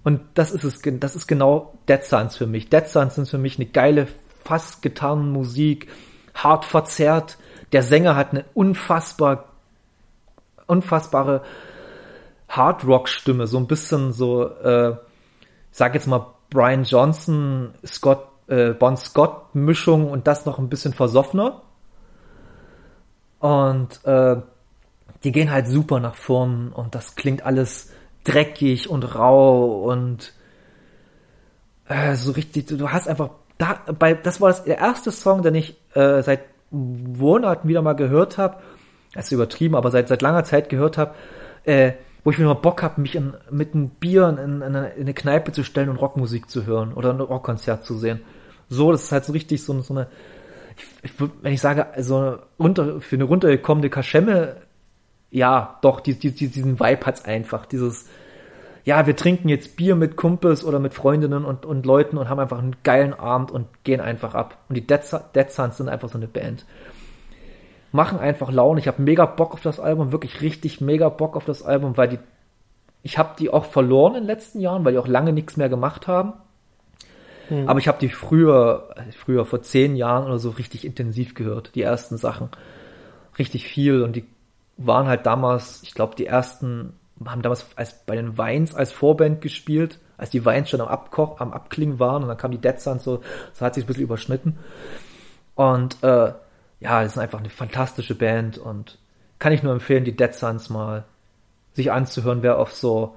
Und 0.04 0.22
das 0.36 0.52
ist 0.52 0.64
es, 0.64 0.82
das 0.84 1.16
ist 1.16 1.28
genau 1.28 1.74
Dead 1.90 2.04
Science 2.04 2.38
für 2.38 2.48
mich. 2.48 2.70
Dead 2.70 2.88
Science 2.88 3.16
sind 3.16 3.30
für 3.30 3.38
mich 3.38 3.58
eine 3.58 3.66
geile 3.66 4.08
fast 4.44 4.82
Gitarrenmusik, 4.82 5.88
hart 6.34 6.66
verzerrt. 6.66 7.38
Der 7.72 7.82
Sänger 7.82 8.16
hat 8.16 8.32
eine 8.32 8.46
unfassbar, 8.54 9.46
unfassbare 10.68 11.42
Hard-Rock-Stimme, 12.50 13.48
so 13.48 13.58
ein 13.58 13.68
bisschen 13.68 14.14
so, 14.14 14.48
äh, 14.48 14.96
sag 15.72 15.96
jetzt 15.96 16.08
mal 16.08 16.28
Brian 16.50 16.84
Johnson, 16.84 17.74
Scott, 17.86 18.28
äh, 18.48 18.72
Bon 18.74 18.96
Scott-Mischung 18.96 20.10
und 20.10 20.28
das 20.28 20.46
noch 20.46 20.60
ein 20.60 20.70
bisschen 20.70 20.94
versoffener. 20.94 21.62
Und 23.46 24.04
äh, 24.06 24.38
die 25.24 25.32
gehen 25.32 25.52
halt 25.52 25.68
super 25.68 26.00
nach 26.00 26.16
vorn 26.16 26.72
und 26.72 26.96
das 26.96 27.14
klingt 27.14 27.46
alles 27.46 27.92
dreckig 28.24 28.90
und 28.90 29.04
rau 29.14 29.84
und 29.84 30.34
äh, 31.88 32.16
so 32.16 32.32
richtig, 32.32 32.66
du 32.66 32.90
hast 32.90 33.08
einfach 33.08 33.30
da, 33.60 33.82
bei, 34.00 34.16
das 34.16 34.42
war 34.42 34.48
das, 34.50 34.64
der 34.64 34.80
erste 34.80 35.12
Song, 35.12 35.44
den 35.44 35.54
ich 35.54 35.80
äh, 35.94 36.24
seit 36.24 36.40
Monaten 36.72 37.68
wieder 37.68 37.84
mal 37.84 37.94
gehört 37.94 38.40
habe. 38.40 38.64
Das 39.14 39.26
ist 39.26 39.32
übertrieben, 39.32 39.76
aber 39.76 39.92
seit, 39.92 40.08
seit 40.08 40.24
langer 40.24 40.44
Zeit 40.44 40.68
gehört 40.70 40.98
habe, 40.98 41.14
äh, 41.66 41.92
wo 42.24 42.32
ich 42.32 42.40
mir 42.40 42.46
mal 42.46 42.56
Bock 42.56 42.82
habe, 42.82 43.00
mich 43.00 43.14
in, 43.14 43.36
mit 43.52 43.76
einem 43.76 43.90
Bier 43.90 44.28
in, 44.28 44.40
in, 44.40 44.64
eine, 44.64 44.88
in, 44.94 45.02
eine, 45.02 45.14
Kneipe 45.14 45.52
zu 45.52 45.64
stellen 45.64 45.90
und 45.90 45.98
Rockmusik 45.98 46.50
zu 46.50 46.66
hören 46.66 46.94
oder 46.96 47.12
ein 47.12 47.22
Rockkonzert 47.22 47.86
zu 47.86 47.96
sehen. 47.96 48.22
So, 48.70 48.92
das 48.92 49.04
ist 49.04 49.12
halt 49.12 49.24
so 49.24 49.34
richtig 49.34 49.64
so, 49.64 49.80
so 49.82 49.94
eine, 49.94 50.08
wenn 51.42 51.54
ich 51.54 51.62
sage, 51.62 51.88
so 52.00 52.38
runter, 52.60 53.02
für 53.02 53.16
eine 53.16 53.26
runtergekommene 53.26 53.90
Kaschemme, 53.90 54.56
ja, 55.32 55.78
doch, 55.82 56.00
die, 56.00 56.18
die, 56.18 56.32
diesen 56.32 56.80
Vibe 56.80 57.06
hat's 57.06 57.26
einfach. 57.26 57.66
Dieses, 57.66 58.08
ja, 58.86 59.08
wir 59.08 59.16
trinken 59.16 59.50
jetzt 59.50 59.76
Bier 59.76 59.96
mit 59.96 60.16
Kumpels 60.16 60.64
oder 60.64 60.80
mit 60.80 60.94
Freundinnen 60.94 61.44
und, 61.44 61.66
und 61.66 61.86
Leuten 61.86 62.18
und 62.18 62.30
haben 62.30 62.40
einfach 62.40 62.60
einen 62.60 62.76
geilen 62.84 63.14
Abend 63.14 63.52
und 63.52 63.68
gehen 63.84 64.00
einfach 64.00 64.36
ab. 64.36 64.58
Und 64.70 64.76
die 64.76 64.86
Dead, 64.86 65.02
Dead 65.36 65.52
sind 65.52 65.90
einfach 65.90 66.10
so 66.10 66.18
eine 66.18 66.28
Band. 66.28 66.66
Machen 67.92 68.20
einfach 68.20 68.52
Laune. 68.52 68.80
Ich 68.80 68.88
habe 68.88 69.02
mega 69.02 69.26
Bock 69.26 69.54
auf 69.54 69.62
das 69.62 69.80
Album, 69.80 70.12
wirklich 70.12 70.42
richtig 70.42 70.82
mega 70.82 71.10
Bock 71.10 71.36
auf 71.36 71.46
das 71.46 71.64
Album, 71.64 71.98
weil 71.98 72.10
die, 72.10 72.20
ich 73.02 73.18
habe 73.18 73.36
die 73.40 73.50
auch 73.50 73.66
verloren 73.66 74.16
in 74.16 74.22
den 74.22 74.28
letzten 74.28 74.60
Jahren, 74.60 74.86
weil 74.86 74.94
die 74.94 75.00
auch 75.00 75.08
lange 75.08 75.34
nichts 75.34 75.58
mehr 75.58 75.70
gemacht 75.70 76.08
haben. 76.08 76.34
Hm. 77.50 77.68
Aber 77.68 77.80
ich 77.80 77.88
habe 77.88 78.00
die 78.00 78.10
früher, 78.10 78.96
früher 79.18 79.46
vor 79.46 79.62
zehn 79.62 79.96
Jahren 79.96 80.26
oder 80.26 80.40
so 80.40 80.50
richtig 80.52 80.86
intensiv 80.86 81.34
gehört, 81.34 81.76
die 81.76 81.82
ersten 81.82 82.18
Sachen. 82.18 82.50
Richtig 83.38 83.68
viel 83.68 84.02
und 84.02 84.16
die 84.16 84.26
waren 84.78 85.08
halt 85.08 85.26
damals, 85.26 85.84
ich 85.84 85.94
glaube, 85.94 86.16
die 86.16 86.26
ersten 86.26 86.94
haben 87.26 87.42
damals 87.42 87.66
als 87.76 88.06
bei 88.06 88.16
den 88.16 88.38
Weins 88.38 88.76
als 88.76 88.92
Vorband 88.92 89.42
gespielt, 89.42 90.00
als 90.18 90.30
die 90.30 90.44
Weins 90.44 90.70
schon 90.70 90.82
am 90.82 90.88
Abkoch, 90.88 91.40
am 91.40 91.54
Abklingen 91.54 92.00
waren 92.00 92.24
und 92.24 92.30
dann 92.30 92.38
kam 92.38 92.52
die 92.52 92.58
Dead 92.58 92.80
Sun 92.80 93.00
so, 93.00 93.22
so 93.54 93.66
hat 93.66 93.76
sich 93.76 93.86
ein 93.86 93.88
bisschen 93.88 94.04
überschnitten. 94.04 94.58
Und 95.56 96.04
äh, 96.04 96.34
ja, 96.80 97.04
das 97.04 97.14
ist 97.14 97.18
einfach 97.18 97.40
eine 97.40 97.50
fantastische 97.50 98.16
Band 98.16 98.58
und 98.58 98.98
kann 99.40 99.54
ich 99.54 99.64
nur 99.64 99.74
empfehlen, 99.74 100.04
die 100.04 100.16
Dead 100.16 100.34
Suns 100.34 100.70
mal 100.70 101.06
sich 101.74 101.92
anzuhören, 101.92 102.42
wer 102.42 102.58
auf 102.60 102.74
so 102.74 103.16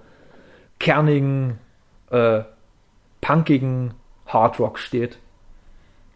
kernigen, 0.79 1.59
äh, 2.11 2.43
punkigen 3.21 3.95
Hardrock 4.29 4.79
steht. 4.79 5.19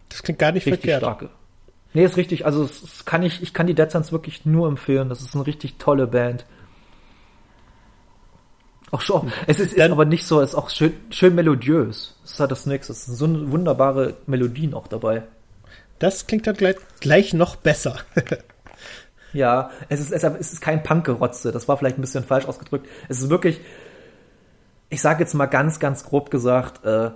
Das 0.09 0.23
klingt 0.23 0.39
gar 0.39 0.53
nicht 0.53 0.67
richtig 0.67 0.91
verkehrt. 0.91 1.03
Starke. 1.03 1.31
Nee, 1.95 2.05
ist 2.05 2.17
richtig. 2.17 2.47
Also 2.47 2.65
es 2.65 3.05
kann 3.05 3.23
ich, 3.23 3.43
ich 3.43 3.53
kann 3.53 3.67
die 3.67 3.75
Dead 3.75 3.91
Suns 3.91 4.13
wirklich 4.13 4.47
nur 4.47 4.69
empfehlen. 4.69 5.09
Das 5.09 5.21
ist 5.21 5.35
eine 5.35 5.47
richtig 5.47 5.77
tolle 5.79 6.07
Band. 6.07 6.47
Auch 8.91 9.01
schon. 9.01 9.33
Es 9.47 9.59
ist, 9.59 9.73
ist 9.73 9.91
aber 9.91 10.05
nicht 10.05 10.27
so, 10.27 10.41
es 10.41 10.51
ist 10.51 10.55
auch 10.55 10.69
schön, 10.69 10.93
schön 11.11 11.35
melodiös. 11.35 12.17
Das 12.23 12.33
ist 12.33 12.41
halt 12.41 12.51
das 12.51 12.67
nächste. 12.67 12.93
Es 12.93 13.07
sind 13.07 13.17
so 13.17 13.51
wunderbare 13.51 14.17
Melodien 14.27 14.75
auch 14.75 14.87
dabei. 14.87 15.23
Das 15.99 16.27
klingt 16.27 16.47
dann 16.47 16.57
gleich, 16.57 16.77
gleich 17.01 17.33
noch 17.33 17.57
besser. 17.57 17.97
ja, 19.33 19.71
es 19.89 20.01
ist, 20.01 20.13
es 20.13 20.53
ist 20.53 20.61
kein 20.61 20.83
Punkgerotze. 20.83 21.53
Das 21.53 21.69
war 21.69 21.79
vielleicht 21.79 21.97
ein 21.97 22.03
bisschen 22.03 22.25
falsch 22.25 22.45
ausgedrückt. 22.45 22.87
Es 23.09 23.21
ist 23.21 23.31
wirklich, 23.31 23.61
ich 24.91 25.01
sage 25.01 25.21
jetzt 25.21 25.33
mal 25.35 25.47
ganz, 25.47 25.79
ganz 25.79 26.05
grob 26.05 26.31
gesagt, 26.31 26.85
äh, 26.85 27.13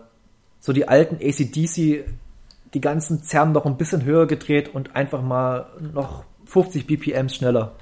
so 0.60 0.72
die 0.72 0.88
alten 0.88 1.16
ACDC, 1.16 2.04
die 2.74 2.80
ganzen 2.80 3.22
Zerren 3.22 3.52
noch 3.52 3.66
ein 3.66 3.76
bisschen 3.76 4.04
höher 4.04 4.26
gedreht 4.26 4.74
und 4.74 4.96
einfach 4.96 5.22
mal 5.22 5.66
noch 5.92 6.24
50 6.46 6.86
BPMs 6.86 7.36
schneller. 7.36 7.72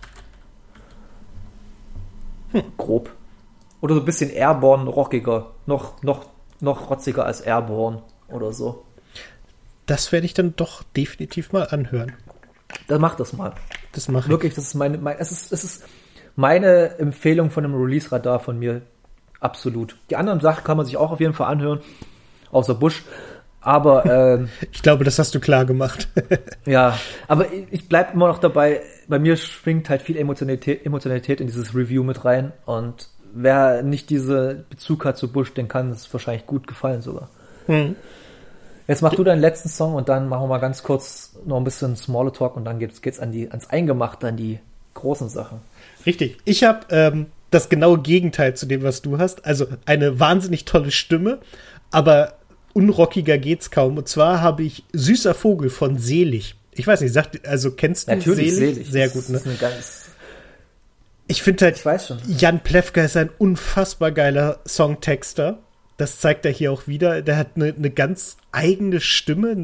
Hm. 2.52 2.62
Grob. 2.76 3.10
Oder 3.80 3.94
so 3.96 4.00
ein 4.00 4.06
bisschen 4.06 4.30
Airborne 4.30 4.88
rockiger. 4.88 5.52
Noch, 5.66 6.02
noch, 6.02 6.26
noch 6.60 6.90
rotziger 6.90 7.26
als 7.26 7.40
Airborne 7.40 8.02
oder 8.28 8.52
so. 8.52 8.84
Das 9.86 10.12
werde 10.12 10.26
ich 10.26 10.34
dann 10.34 10.56
doch 10.56 10.82
definitiv 10.96 11.52
mal 11.52 11.66
anhören. 11.68 12.12
Dann 12.88 13.00
mach 13.00 13.14
das 13.16 13.32
mal. 13.32 13.52
Das 13.92 14.08
mache 14.08 14.24
ich. 14.24 14.30
Wirklich, 14.30 14.54
das 14.54 14.64
ist 14.64 14.74
meine, 14.74 14.98
mein, 14.98 15.18
es 15.18 15.30
ist, 15.30 15.52
es 15.52 15.64
ist 15.64 15.84
meine 16.36 16.98
Empfehlung 16.98 17.50
von 17.50 17.62
dem 17.62 17.74
Release-Radar 17.74 18.40
von 18.40 18.58
mir. 18.58 18.82
Absolut. 19.40 19.96
Die 20.10 20.16
anderen 20.16 20.40
Sachen 20.40 20.64
kann 20.64 20.76
man 20.76 20.86
sich 20.86 20.96
auch 20.96 21.10
auf 21.10 21.20
jeden 21.20 21.34
Fall 21.34 21.48
anhören. 21.48 21.80
Außer 22.54 22.74
Bush. 22.74 23.02
Aber 23.60 24.04
ähm, 24.06 24.48
ich 24.72 24.82
glaube, 24.82 25.04
das 25.04 25.18
hast 25.18 25.34
du 25.34 25.40
klar 25.40 25.64
gemacht. 25.64 26.08
ja, 26.66 26.98
aber 27.28 27.46
ich 27.70 27.88
bleib 27.88 28.14
immer 28.14 28.28
noch 28.28 28.38
dabei. 28.38 28.80
Bei 29.08 29.18
mir 29.18 29.36
schwingt 29.36 29.90
halt 29.90 30.02
viel 30.02 30.16
Emotionalität, 30.16 30.86
Emotionalität 30.86 31.40
in 31.40 31.46
dieses 31.46 31.74
Review 31.74 32.02
mit 32.02 32.24
rein 32.24 32.52
und 32.64 33.08
wer 33.34 33.82
nicht 33.82 34.10
diese 34.10 34.64
Bezug 34.70 35.04
hat 35.04 35.18
zu 35.18 35.32
Bush, 35.32 35.52
den 35.52 35.66
kann 35.66 35.90
es 35.90 36.10
wahrscheinlich 36.12 36.46
gut 36.46 36.66
gefallen 36.66 37.02
sogar. 37.02 37.28
Hm. 37.66 37.96
Jetzt 38.86 39.02
mach 39.02 39.14
du 39.14 39.24
deinen 39.24 39.40
letzten 39.40 39.68
Song 39.70 39.94
und 39.94 40.08
dann 40.08 40.28
machen 40.28 40.44
wir 40.44 40.48
mal 40.48 40.58
ganz 40.58 40.82
kurz 40.82 41.36
noch 41.44 41.56
ein 41.56 41.64
bisschen 41.64 41.96
Smaller 41.96 42.32
Talk 42.32 42.56
und 42.56 42.64
dann 42.64 42.78
geht's, 42.78 43.02
geht's 43.02 43.18
an 43.18 43.32
die, 43.32 43.50
ans 43.50 43.68
Eingemachte, 43.70 44.28
an 44.28 44.36
die 44.36 44.60
großen 44.92 45.28
Sachen. 45.28 45.60
Richtig. 46.06 46.38
Ich 46.44 46.64
habe 46.64 46.80
ähm, 46.90 47.26
das 47.50 47.68
genaue 47.68 47.98
Gegenteil 47.98 48.54
zu 48.54 48.66
dem, 48.66 48.82
was 48.82 49.00
du 49.02 49.18
hast. 49.18 49.46
Also 49.46 49.66
eine 49.86 50.20
wahnsinnig 50.20 50.66
tolle 50.66 50.90
Stimme, 50.90 51.38
aber 51.90 52.34
unrockiger 52.74 53.38
geht's 53.38 53.70
kaum. 53.70 53.96
Und 53.96 54.08
zwar 54.08 54.42
habe 54.42 54.62
ich 54.62 54.84
Süßer 54.92 55.34
Vogel 55.34 55.70
von 55.70 55.98
Selig. 55.98 56.56
Ich 56.72 56.86
weiß 56.86 57.00
nicht, 57.00 57.12
sagt, 57.12 57.46
also 57.46 57.70
kennst 57.70 58.08
du 58.08 58.16
Natürlich 58.16 58.54
Selig? 58.54 58.74
Selig. 58.74 58.90
Sehr 58.90 59.08
gut, 59.08 59.28
ne? 59.30 59.38
Das 59.38 59.42
ist 59.42 59.46
eine 59.46 59.56
ganz 59.56 60.04
ich 61.26 61.42
finde 61.42 61.64
halt, 61.64 61.76
ich 61.76 61.86
weiß 61.86 62.08
schon. 62.08 62.18
Jan 62.26 62.62
Plewka 62.62 63.02
ist 63.02 63.16
ein 63.16 63.30
unfassbar 63.38 64.12
geiler 64.12 64.60
Songtexter. 64.66 65.58
Das 65.96 66.18
zeigt 66.18 66.44
er 66.44 66.50
hier 66.50 66.72
auch 66.72 66.86
wieder. 66.86 67.22
Der 67.22 67.36
hat 67.36 67.52
eine, 67.54 67.72
eine 67.72 67.90
ganz 67.90 68.36
eigene 68.50 69.00
Stimme, 69.00 69.56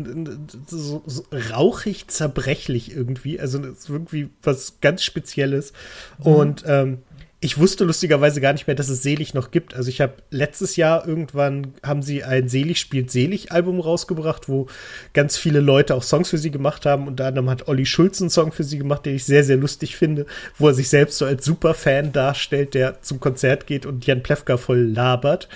so, 0.68 1.02
so 1.04 1.24
rauchig, 1.52 2.06
zerbrechlich 2.06 2.94
irgendwie. 2.94 3.40
Also 3.40 3.61
irgendwie 3.88 4.30
was 4.42 4.80
ganz 4.80 5.02
Spezielles. 5.02 5.72
Mhm. 6.18 6.26
Und 6.26 6.64
ähm, 6.66 6.98
ich 7.43 7.59
wusste 7.59 7.84
lustigerweise 7.84 8.43
gar 8.43 8.53
nicht 8.53 8.66
mehr, 8.66 8.76
dass 8.76 8.91
es 8.91 9.03
Selig 9.03 9.32
noch 9.32 9.51
gibt. 9.51 9.74
Also 9.74 9.88
ich 9.88 10.03
habe 10.03 10.14
letztes 10.30 10.76
Jahr 10.76 11.09
irgendwann 11.09 11.72
haben 11.82 12.03
sie 12.03 12.22
ein 12.22 12.51
Selig 12.51 12.78
spielt 12.78 13.11
Selig 13.11 13.51
Album 13.51 13.80
rausgebracht, 13.80 14.51
wo 14.51 14.66
ganz 15.14 15.38
viele 15.38 15.61
Leute 15.61 15.95
auch 15.95 16.03
Songs 16.03 16.28
für 16.28 16.36
sie 16.36 16.51
gemacht 16.51 16.84
haben. 16.84 17.09
Unter 17.09 17.26
anderem 17.26 17.49
hat 17.49 17.66
Olli 17.66 17.86
Schulz 17.86 18.20
einen 18.20 18.28
Song 18.28 18.53
für 18.53 18.62
sie 18.62 18.76
gemacht, 18.76 19.07
den 19.07 19.16
ich 19.16 19.24
sehr, 19.24 19.43
sehr 19.43 19.57
lustig 19.57 19.97
finde, 19.97 20.26
wo 20.59 20.68
er 20.68 20.74
sich 20.74 20.91
selbst 20.91 21.16
so 21.16 21.24
als 21.24 21.43
Superfan 21.47 22.12
darstellt, 22.12 22.74
der 22.74 23.01
zum 23.01 23.20
Konzert 23.20 23.66
geht 23.66 23.86
und 23.86 24.07
Jan 24.07 24.22
Plewka 24.22 24.59
voll 24.59 24.80
labert. 24.80 25.49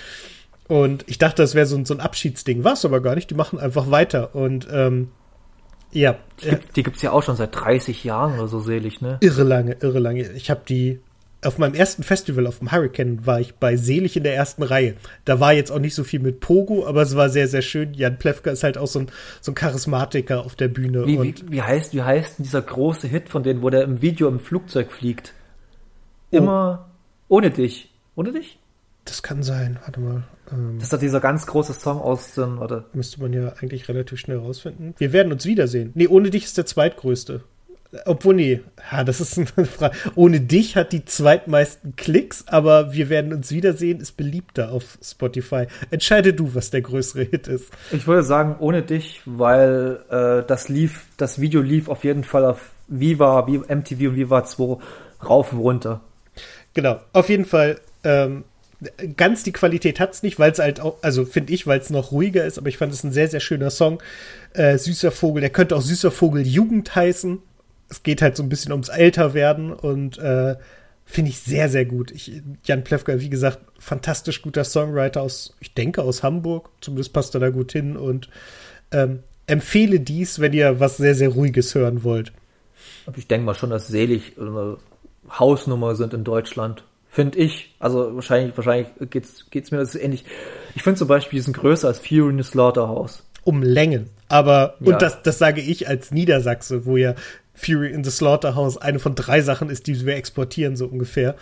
Und 0.66 1.04
ich 1.06 1.18
dachte, 1.18 1.42
das 1.42 1.54
wäre 1.54 1.66
so, 1.66 1.84
so 1.84 1.92
ein 1.92 2.00
Abschiedsding. 2.00 2.64
War 2.64 2.72
es 2.72 2.86
aber 2.86 3.02
gar 3.02 3.14
nicht. 3.14 3.28
Die 3.28 3.34
machen 3.34 3.58
einfach 3.58 3.90
weiter. 3.90 4.34
Und 4.34 4.66
ähm, 4.72 5.08
ja. 5.92 6.16
Die, 6.42 6.48
gibt, 6.48 6.72
gibt's 6.72 7.02
ja 7.02 7.12
auch 7.12 7.22
schon 7.22 7.36
seit 7.36 7.54
30 7.54 8.04
Jahren 8.04 8.38
oder 8.38 8.48
so 8.48 8.58
selig, 8.58 9.02
ne? 9.02 9.18
Irre 9.20 9.42
lange, 9.42 9.76
irre 9.80 9.98
lange. 9.98 10.32
Ich 10.32 10.50
habe 10.50 10.62
die 10.66 11.00
auf 11.46 11.58
meinem 11.58 11.74
ersten 11.74 12.02
Festival 12.02 12.46
auf 12.46 12.58
dem 12.58 12.72
Hurricane 12.72 13.26
war 13.26 13.40
ich 13.40 13.54
bei 13.54 13.76
Selig 13.76 14.16
in 14.16 14.24
der 14.24 14.34
ersten 14.34 14.62
Reihe. 14.62 14.94
Da 15.24 15.40
war 15.40 15.52
jetzt 15.52 15.70
auch 15.70 15.78
nicht 15.78 15.94
so 15.94 16.04
viel 16.04 16.20
mit 16.20 16.40
Pogo, 16.40 16.86
aber 16.86 17.02
es 17.02 17.16
war 17.16 17.28
sehr, 17.28 17.48
sehr 17.48 17.62
schön. 17.62 17.94
Jan 17.94 18.18
Plewka 18.18 18.50
ist 18.50 18.62
halt 18.62 18.78
auch 18.78 18.86
so 18.86 19.00
ein, 19.00 19.06
so 19.40 19.52
ein 19.52 19.54
Charismatiker 19.54 20.44
auf 20.44 20.54
der 20.54 20.68
Bühne. 20.68 21.06
Wie, 21.06 21.22
wie, 21.22 21.34
wie, 21.48 21.62
heißt, 21.62 21.94
wie 21.94 22.02
heißt 22.02 22.38
dieser 22.38 22.62
große 22.62 23.08
Hit 23.08 23.28
von 23.28 23.42
denen, 23.42 23.62
wo 23.62 23.70
der 23.70 23.82
im 23.82 24.02
Video 24.02 24.28
im 24.28 24.40
Flugzeug 24.40 24.92
fliegt? 24.92 25.34
Oh. 26.30 26.36
Immer 26.36 26.88
oh. 27.28 27.36
ohne 27.36 27.50
dich. 27.50 27.90
Ohne 28.16 28.32
dich? 28.32 28.58
Das 29.04 29.22
kann 29.22 29.42
sein. 29.42 29.78
Warte 29.84 30.00
mal. 30.00 30.24
Ähm, 30.52 30.76
das 30.76 30.84
ist 30.84 30.92
doch 30.92 30.98
dieser 30.98 31.20
ganz 31.20 31.46
große 31.46 31.74
Song 31.74 32.00
aus 32.00 32.34
dem, 32.34 32.58
oder? 32.58 32.84
Müsste 32.92 33.20
man 33.20 33.32
ja 33.32 33.54
eigentlich 33.60 33.88
relativ 33.88 34.18
schnell 34.18 34.38
rausfinden. 34.38 34.94
Wir 34.98 35.12
werden 35.12 35.32
uns 35.32 35.44
wiedersehen. 35.44 35.92
Nee, 35.94 36.08
ohne 36.08 36.30
dich 36.30 36.44
ist 36.44 36.58
der 36.58 36.66
zweitgrößte. 36.66 37.42
Obwohl, 38.06 38.34
nee, 38.34 38.60
ja, 38.90 39.04
das 39.04 39.20
ist 39.20 39.38
eine 39.38 39.46
Frage. 39.66 39.96
Ohne 40.14 40.40
dich 40.40 40.76
hat 40.76 40.92
die 40.92 41.04
zweitmeisten 41.04 41.96
Klicks, 41.96 42.44
aber 42.48 42.92
wir 42.92 43.08
werden 43.08 43.32
uns 43.32 43.50
wiedersehen, 43.50 44.00
ist 44.00 44.16
beliebter 44.16 44.72
auf 44.72 44.98
Spotify. 45.02 45.66
Entscheide 45.90 46.34
du, 46.34 46.54
was 46.54 46.70
der 46.70 46.82
größere 46.82 47.22
Hit 47.22 47.46
ist. 47.46 47.70
Ich 47.92 48.06
würde 48.06 48.22
sagen, 48.22 48.56
ohne 48.58 48.82
dich, 48.82 49.22
weil 49.26 50.00
äh, 50.10 50.46
das 50.46 50.68
lief, 50.68 51.06
das 51.16 51.40
Video 51.40 51.60
lief 51.60 51.88
auf 51.88 52.04
jeden 52.04 52.24
Fall 52.24 52.44
auf 52.44 52.70
Viva, 52.88 53.46
MTV 53.46 54.08
und 54.08 54.16
Viva 54.16 54.44
2 54.44 54.78
rauf 55.24 55.52
und 55.52 55.60
runter. 55.60 56.00
Genau, 56.74 57.00
auf 57.12 57.28
jeden 57.28 57.44
Fall. 57.44 57.80
Ähm, 58.02 58.44
ganz 59.16 59.44
die 59.44 59.52
Qualität 59.52 60.00
hat 60.00 60.12
es 60.12 60.22
nicht, 60.22 60.38
weil 60.38 60.50
es 60.50 60.58
halt 60.58 60.80
auch, 60.80 60.96
also 61.02 61.24
finde 61.24 61.52
ich, 61.52 61.66
weil 61.66 61.78
es 61.78 61.90
noch 61.90 62.12
ruhiger 62.12 62.44
ist, 62.44 62.58
aber 62.58 62.68
ich 62.68 62.76
fand 62.76 62.92
es 62.92 63.04
ein 63.04 63.12
sehr, 63.12 63.28
sehr 63.28 63.40
schöner 63.40 63.70
Song. 63.70 64.02
Äh, 64.52 64.78
Süßer 64.78 65.10
Vogel, 65.10 65.40
der 65.40 65.50
könnte 65.50 65.76
auch 65.76 65.80
Süßer 65.80 66.10
Vogel 66.10 66.46
Jugend 66.46 66.94
heißen 66.94 67.40
es 67.94 68.02
geht 68.02 68.22
halt 68.22 68.36
so 68.36 68.42
ein 68.42 68.48
bisschen 68.48 68.72
ums 68.72 68.88
Älterwerden 68.88 69.72
und 69.72 70.18
äh, 70.18 70.56
finde 71.04 71.30
ich 71.30 71.38
sehr, 71.38 71.68
sehr 71.68 71.84
gut. 71.84 72.10
Ich, 72.10 72.42
Jan 72.64 72.82
Plewka, 72.82 73.20
wie 73.20 73.30
gesagt, 73.30 73.60
fantastisch 73.78 74.42
guter 74.42 74.64
Songwriter 74.64 75.22
aus, 75.22 75.54
ich 75.60 75.74
denke, 75.74 76.02
aus 76.02 76.24
Hamburg. 76.24 76.70
Zumindest 76.80 77.12
passt 77.12 77.34
er 77.34 77.40
da 77.40 77.50
gut 77.50 77.70
hin 77.70 77.96
und 77.96 78.28
ähm, 78.90 79.20
empfehle 79.46 80.00
dies, 80.00 80.40
wenn 80.40 80.52
ihr 80.52 80.80
was 80.80 80.96
sehr, 80.96 81.14
sehr 81.14 81.28
Ruhiges 81.28 81.74
hören 81.74 82.02
wollt. 82.02 82.32
Ich 83.16 83.28
denke 83.28 83.46
mal 83.46 83.54
schon, 83.54 83.70
dass 83.70 83.86
Selig 83.86 84.32
eine 84.40 84.78
Hausnummer 85.30 85.94
sind 85.94 86.14
in 86.14 86.24
Deutschland. 86.24 86.82
Finde 87.08 87.38
ich. 87.38 87.76
Also 87.78 88.16
wahrscheinlich, 88.16 88.56
wahrscheinlich 88.56 88.88
geht's, 89.10 89.46
geht's 89.50 89.70
mir 89.70 89.78
das 89.78 89.94
ähnlich. 89.94 90.24
Ich 90.74 90.82
finde 90.82 90.98
zum 90.98 91.06
Beispiel, 91.06 91.38
die 91.38 91.44
sind 91.44 91.56
größer 91.56 91.86
als 91.86 92.00
Fury 92.00 92.30
in 92.30 92.42
the 92.42 92.50
Slaughterhouse. 92.50 93.22
Um 93.44 93.62
Längen. 93.62 94.10
Aber, 94.28 94.74
ja. 94.80 94.94
und 94.94 95.02
das, 95.02 95.22
das 95.22 95.38
sage 95.38 95.60
ich 95.60 95.86
als 95.86 96.10
Niedersachse, 96.10 96.86
wo 96.86 96.96
ja 96.96 97.14
Fury 97.54 97.92
in 97.92 98.04
the 98.04 98.10
Slaughterhouse 98.10 98.78
eine 98.78 98.98
von 98.98 99.14
drei 99.14 99.40
Sachen 99.40 99.70
ist, 99.70 99.86
die 99.86 100.04
wir 100.04 100.16
exportieren, 100.16 100.76
so 100.76 100.86
ungefähr. 100.86 101.36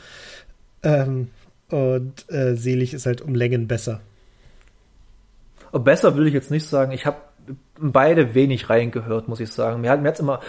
Ähm, 0.83 1.31
und 1.71 2.31
äh, 2.31 2.55
Selig 2.55 2.93
ist 2.93 3.07
halt 3.07 3.23
um 3.23 3.35
Längen 3.35 3.67
besser. 3.67 4.01
Besser 5.73 6.17
will 6.17 6.27
ich 6.27 6.35
jetzt 6.35 6.51
nicht 6.51 6.67
sagen. 6.67 6.93
Ich 6.93 7.07
habe 7.07 7.17
beide 7.81 8.35
wenig 8.35 8.69
reingehört, 8.69 9.27
muss 9.29 9.41
ich 9.41 9.51
sagen. 9.51 9.81
Mir 9.81 9.91
hat 9.91 10.03
mir 10.03 10.09
hat's 10.09 10.21
immer 10.21 10.41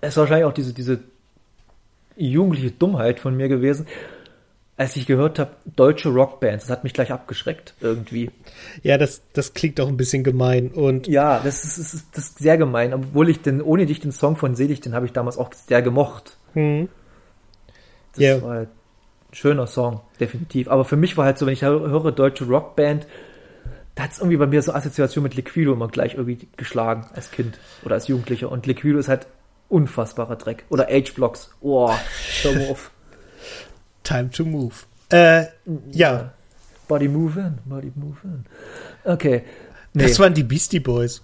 es 0.00 0.10
ist 0.10 0.16
wahrscheinlich 0.16 0.44
auch 0.44 0.52
diese 0.52 0.72
diese 0.72 1.00
jugendliche 2.16 2.70
Dummheit 2.70 3.20
von 3.20 3.36
mir 3.36 3.48
gewesen, 3.48 3.86
als 4.78 4.94
ich 4.96 5.06
gehört 5.06 5.38
habe, 5.38 5.52
deutsche 5.64 6.10
Rockbands. 6.10 6.64
Das 6.66 6.70
hat 6.70 6.84
mich 6.84 6.92
gleich 6.92 7.10
abgeschreckt 7.10 7.74
irgendwie. 7.80 8.30
Ja, 8.82 8.98
das, 8.98 9.22
das 9.32 9.54
klingt 9.54 9.80
auch 9.80 9.88
ein 9.88 9.96
bisschen 9.96 10.22
gemein. 10.22 10.68
Und 10.70 11.06
Ja, 11.06 11.40
das 11.40 11.64
ist, 11.64 11.78
das 11.78 11.94
ist, 11.94 12.06
das 12.12 12.24
ist 12.26 12.38
sehr 12.38 12.58
gemein. 12.58 12.92
Obwohl 12.92 13.28
ich 13.30 13.40
den, 13.40 13.62
ohne 13.62 13.86
dich 13.86 14.00
den 14.00 14.12
Song 14.12 14.36
von 14.36 14.54
Selig, 14.54 14.80
den 14.82 14.94
habe 14.94 15.06
ich 15.06 15.12
damals 15.12 15.38
auch 15.38 15.50
sehr 15.54 15.80
gemocht. 15.82 16.36
hm, 16.52 16.88
Das 18.12 18.22
Ja. 18.22 18.42
war 18.42 18.50
halt 18.50 18.68
ein 19.30 19.34
schöner 19.34 19.66
Song, 19.66 20.00
definitiv. 20.20 20.68
Aber 20.68 20.84
für 20.84 20.96
mich 20.96 21.16
war 21.16 21.24
halt 21.24 21.38
so, 21.38 21.46
wenn 21.46 21.54
ich 21.54 21.62
hö- 21.64 21.88
höre 21.88 22.12
deutsche 22.12 22.44
Rockband, 22.44 23.06
da 23.94 24.02
hat 24.04 24.12
es 24.12 24.18
irgendwie 24.18 24.36
bei 24.36 24.46
mir 24.46 24.60
so 24.60 24.72
Assoziation 24.72 25.22
mit 25.22 25.34
Liquido 25.36 25.72
immer 25.72 25.88
gleich 25.88 26.14
irgendwie 26.16 26.48
geschlagen 26.58 27.06
als 27.14 27.30
Kind 27.30 27.58
oder 27.82 27.94
als 27.94 28.08
Jugendlicher. 28.08 28.52
Und 28.52 28.66
Liquido 28.66 28.98
ist 28.98 29.08
halt 29.08 29.26
unfassbarer 29.70 30.36
Dreck. 30.36 30.64
Oder 30.68 30.86
H-Blocks. 30.88 31.50
Oh, 31.62 31.86
mal 31.88 32.68
auf. 32.70 32.90
Time 34.06 34.30
to 34.30 34.44
move. 34.44 34.86
Äh, 35.10 35.46
ja, 35.92 36.32
Body 36.88 37.08
move 37.08 37.38
in, 37.40 37.58
body 37.64 37.92
move 37.94 38.16
in. 38.24 38.44
Okay. 39.04 39.42
Nee. 39.92 40.04
das 40.04 40.18
waren 40.18 40.34
die 40.34 40.44
Beastie 40.44 40.80
Boys. 40.80 41.22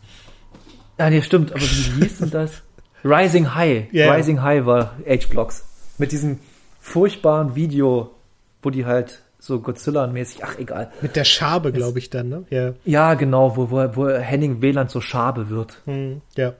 ah, 0.98 1.10
nee, 1.10 1.22
stimmt, 1.22 1.52
aber 1.52 1.60
wie 1.60 2.02
hieß 2.02 2.18
denn 2.18 2.30
das? 2.30 2.62
Rising 3.04 3.54
High. 3.54 3.92
Ja. 3.92 4.12
Rising 4.12 4.42
High 4.42 4.64
war 4.64 4.96
H-Blocks. 5.06 5.64
Mit 5.98 6.12
diesem 6.12 6.38
furchtbaren 6.80 7.54
Video, 7.54 8.14
wo 8.62 8.70
die 8.70 8.86
halt 8.86 9.22
so 9.38 9.58
Godzilla-mäßig, 9.58 10.42
ach 10.44 10.58
egal. 10.58 10.92
Mit 11.00 11.16
der 11.16 11.24
Schabe, 11.24 11.72
glaube 11.72 11.98
ich, 11.98 12.10
dann, 12.10 12.28
ne? 12.28 12.44
Ja. 12.50 12.74
Ja, 12.84 13.14
genau, 13.14 13.56
wo, 13.56 13.70
wo, 13.70 13.96
wo 13.96 14.08
Henning 14.08 14.62
Wieland 14.62 14.90
so 14.90 15.00
Schabe 15.00 15.50
wird. 15.50 15.82
Hm, 15.84 16.22
ja. 16.36 16.54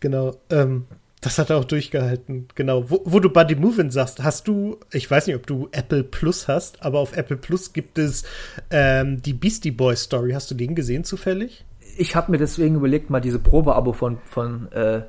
Genau. 0.00 0.36
Ähm, 0.50 0.86
das 1.20 1.38
hat 1.38 1.50
er 1.50 1.56
auch 1.56 1.64
durchgehalten. 1.64 2.48
Genau. 2.54 2.88
Wo, 2.90 3.02
wo 3.04 3.20
du 3.20 3.28
Buddy 3.30 3.56
Movin 3.56 3.90
sagst, 3.90 4.22
hast 4.22 4.46
du, 4.46 4.78
ich 4.92 5.10
weiß 5.10 5.26
nicht, 5.26 5.36
ob 5.36 5.46
du 5.46 5.68
Apple 5.72 6.04
Plus 6.04 6.46
hast, 6.48 6.82
aber 6.82 7.00
auf 7.00 7.16
Apple 7.16 7.36
Plus 7.36 7.72
gibt 7.72 7.98
es 7.98 8.24
ähm, 8.70 9.20
die 9.22 9.32
Beastie 9.32 9.70
Boys 9.70 10.02
Story. 10.02 10.32
Hast 10.32 10.50
du 10.50 10.54
den 10.54 10.74
gesehen 10.74 11.04
zufällig? 11.04 11.64
Ich 11.96 12.14
habe 12.14 12.30
mir 12.30 12.38
deswegen 12.38 12.76
überlegt, 12.76 13.10
mal 13.10 13.20
diese 13.20 13.40
Probeabo 13.40 13.92
von, 13.92 14.18
von 14.26 14.70
äh, 14.72 15.02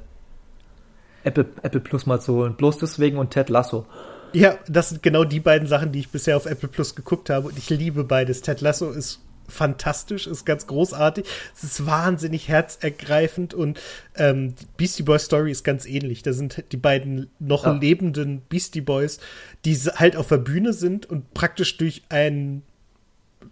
Apple, 1.24 1.46
Apple 1.62 1.82
Plus 1.82 2.06
mal 2.08 2.20
zu 2.20 2.34
holen. 2.34 2.56
Bloß 2.56 2.80
deswegen 2.80 3.18
und 3.18 3.32
Ted 3.32 3.50
Lasso. 3.50 3.86
Ja, 4.34 4.58
das 4.68 4.90
sind 4.90 5.04
genau 5.04 5.24
die 5.24 5.40
beiden 5.40 5.68
Sachen, 5.68 5.92
die 5.92 6.00
ich 6.00 6.10
bisher 6.10 6.38
auf 6.38 6.46
Apple 6.46 6.70
Plus 6.70 6.96
geguckt 6.96 7.30
habe. 7.30 7.50
Und 7.50 7.58
ich 7.58 7.70
liebe 7.70 8.04
beides. 8.04 8.42
Ted 8.42 8.62
Lasso 8.62 8.92
ist 8.92 9.20
fantastisch, 9.50 10.28
ist 10.28 10.46
ganz 10.46 10.68
großartig. 10.68 11.26
Es 11.56 11.64
ist 11.64 11.86
wahnsinnig 11.86 12.48
herzergreifend 12.48 13.54
und 13.54 13.80
ähm, 14.16 14.56
die 14.56 14.66
Beastie 14.78 15.04
Boys 15.04 15.26
Story 15.26 15.52
ist 15.52 15.64
ganz 15.64 15.86
ähnlich. 15.86 16.24
Da 16.24 16.34
sind 16.34 16.64
die 16.72 16.78
beiden 16.78 17.30
noch 17.40 17.66
Ja. 17.66 17.74
lebenden 17.74 18.42
Beastie 18.50 18.82
Boys, 18.82 19.20
die 19.66 19.76
halt 19.76 20.16
auf 20.16 20.28
der 20.28 20.38
Bühne 20.38 20.74
sind 20.74 21.06
und 21.06 21.34
praktisch 21.34 21.78
durch 21.78 22.04
ein 22.10 22.62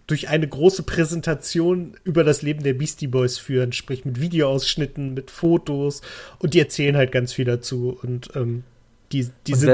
durch 0.06 0.28
eine 0.28 0.46
große 0.46 0.82
Präsentation 0.82 1.94
über 2.04 2.24
das 2.24 2.42
Leben 2.42 2.62
der 2.62 2.74
Beastie 2.74 3.06
Boys 3.06 3.38
führen, 3.38 3.72
sprich 3.72 4.04
mit 4.04 4.20
Videoausschnitten, 4.20 5.14
mit 5.14 5.30
Fotos 5.30 6.02
und 6.38 6.54
die 6.54 6.60
erzählen 6.60 6.96
halt 6.96 7.10
ganz 7.12 7.32
viel 7.32 7.44
dazu 7.46 7.98
und 8.02 8.30
ähm, 8.34 8.64
die, 9.12 9.28
die 9.46 9.52
Und 9.54 9.58
sind 9.58 9.68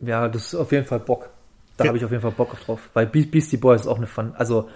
wer, 0.00 0.08
ja, 0.08 0.28
das 0.28 0.46
ist 0.48 0.54
auf 0.54 0.72
jeden 0.72 0.86
Fall 0.86 1.00
Bock. 1.00 1.30
Da 1.82 1.86
Ja. 1.86 1.88
habe 1.88 1.98
ich 1.98 2.04
auf 2.04 2.10
jeden 2.10 2.22
Fall 2.22 2.32
Bock 2.32 2.58
drauf. 2.64 2.80
Weil 2.94 3.06
Be 3.06 3.22
Beastie 3.22 3.56
Boys 3.56 3.82
ist 3.82 3.86
auch 3.86 3.96
eine 3.98 4.06
Fun, 4.06 4.32
also 4.36 4.68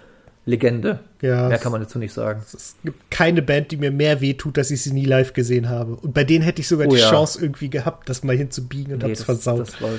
Legende. 0.49 1.01
Ja, 1.23 1.49
Mehr 1.49 1.59
kann 1.59 1.73
man 1.73 1.81
dazu 1.81 1.99
nicht 1.99 2.13
sagen. 2.13 2.41
Es 2.55 2.77
gibt 2.85 3.11
keine 3.11 3.43
Band, 3.43 3.73
die 3.73 3.77
mir 3.79 3.91
mehr 3.91 4.21
wehtut, 4.21 4.57
dass 4.57 4.71
ich 4.71 4.81
sie 4.81 4.93
nie 4.93 5.05
live 5.05 5.33
gesehen 5.33 5.69
habe. 5.69 5.97
Und 5.97 6.15
bei 6.15 6.23
denen 6.23 6.45
hätte 6.45 6.61
ich 6.61 6.69
sogar 6.69 6.87
Oh 6.87 6.91
die 6.95 7.01
ja. 7.01 7.11
Chance 7.11 7.41
irgendwie 7.43 7.69
gehabt, 7.69 8.09
das 8.09 8.23
mal 8.23 8.37
hinzubiegen 8.37 8.93
und 8.93 9.03
Nee, 9.03 9.09
hab's 9.09 9.19
das, 9.19 9.25
versaut. 9.25 9.61
das 9.61 9.83
war 9.83 9.91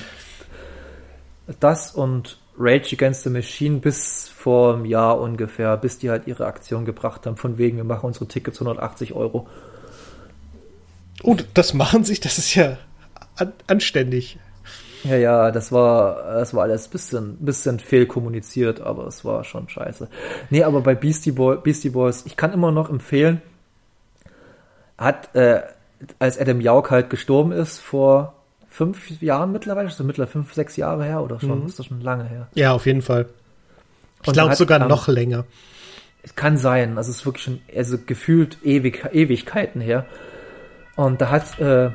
das 1.59 1.91
und 1.91 2.39
Rage 2.57 2.95
Against 2.95 3.23
the 3.23 3.29
Machine 3.29 3.79
bis 3.79 4.29
vor 4.29 4.73
einem 4.75 4.85
Jahr 4.85 5.19
ungefähr, 5.19 5.75
bis 5.77 5.97
die 5.99 6.09
halt 6.09 6.27
ihre 6.27 6.45
Aktion 6.45 6.85
gebracht 6.85 7.25
haben, 7.25 7.37
von 7.37 7.57
wegen, 7.57 7.77
wir 7.77 7.83
machen 7.83 8.07
unsere 8.07 8.27
Tickets 8.27 8.57
180 8.59 9.13
Euro. 9.13 9.47
oh, 11.23 11.35
das 11.53 11.73
machen 11.73 12.03
sich, 12.03 12.19
das 12.19 12.37
ist 12.37 12.55
ja 12.55 12.77
an 13.35 13.53
anständig. 13.67 14.39
Ja, 15.07 15.15
ja, 15.15 15.51
das 15.51 15.71
war, 15.71 16.33
das 16.33 16.53
war 16.53 16.63
alles 16.63 16.87
bisschen, 16.87 17.37
bisschen 17.37 17.79
fehlkommuniziert, 17.79 18.81
aber 18.81 19.07
es 19.07 19.23
war 19.23 19.43
schon 19.43 19.69
scheiße. 19.69 20.09
Nee, 20.49 20.63
aber 20.63 20.81
bei 20.81 20.95
Beastie, 20.95 21.31
Boy, 21.31 21.57
Beastie 21.57 21.89
Boys, 21.89 22.25
ich 22.25 22.35
kann 22.35 22.53
immer 22.53 22.71
noch 22.71 22.89
empfehlen, 22.89 23.41
hat, 24.97 25.33
äh, 25.35 25.61
als 26.19 26.39
Adam 26.39 26.61
Jauch 26.61 26.89
halt 26.89 27.09
gestorben 27.09 27.51
ist, 27.51 27.79
vor 27.79 28.33
fünf 28.69 29.21
Jahren 29.21 29.51
mittlerweile, 29.51 29.87
ist 29.87 29.99
das 29.99 30.05
mittlerweile 30.05 30.31
fünf, 30.31 30.53
sechs 30.53 30.75
Jahre 30.75 31.05
her 31.05 31.23
oder 31.23 31.39
schon, 31.39 31.65
ist 31.65 31.79
das 31.79 31.85
schon 31.87 32.01
lange 32.01 32.25
her. 32.25 32.47
Ja, 32.53 32.73
auf 32.73 32.85
jeden 32.85 33.01
Fall. 33.01 33.27
Ich 34.23 34.33
glaube 34.33 34.55
sogar 34.55 34.81
ähm, 34.81 34.87
noch 34.87 35.07
länger. 35.07 35.45
Es 36.21 36.35
kann 36.35 36.57
sein, 36.57 36.97
also 36.97 37.09
es 37.09 37.17
ist 37.17 37.25
wirklich 37.25 37.43
schon, 37.43 37.61
also 37.75 37.97
gefühlt 38.05 38.57
ewig, 38.63 39.05
Ewigkeiten 39.11 39.79
her. 39.79 40.05
Und 40.95 41.21
da 41.21 41.29
hat 41.29 41.59
äh, 41.59 41.91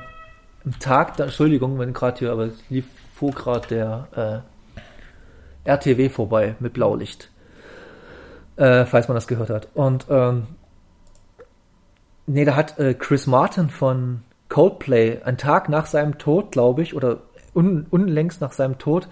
am 0.64 0.78
Tag, 0.80 1.16
da, 1.16 1.24
Entschuldigung, 1.24 1.78
wenn 1.78 1.92
gerade 1.92 2.18
hier, 2.18 2.32
aber 2.32 2.46
es 2.46 2.54
lief 2.70 2.86
vor 3.22 3.32
gerade 3.32 3.68
der 3.68 4.42
äh, 5.64 5.70
RTW 5.70 6.08
vorbei 6.08 6.56
mit 6.60 6.72
Blaulicht. 6.72 7.30
Äh, 8.56 8.84
falls 8.84 9.08
man 9.08 9.14
das 9.14 9.26
gehört 9.26 9.50
hat. 9.50 9.68
Und 9.74 10.06
ähm, 10.10 10.46
nee, 12.26 12.44
da 12.44 12.54
hat 12.54 12.78
äh, 12.78 12.94
Chris 12.94 13.26
Martin 13.26 13.70
von 13.70 14.22
Coldplay 14.48 15.22
einen 15.22 15.38
Tag 15.38 15.68
nach 15.68 15.86
seinem 15.86 16.18
Tod, 16.18 16.52
glaube 16.52 16.82
ich, 16.82 16.94
oder 16.94 17.18
un, 17.54 17.86
unlängst 17.90 18.40
nach 18.40 18.52
seinem 18.52 18.78
Tod, 18.78 19.08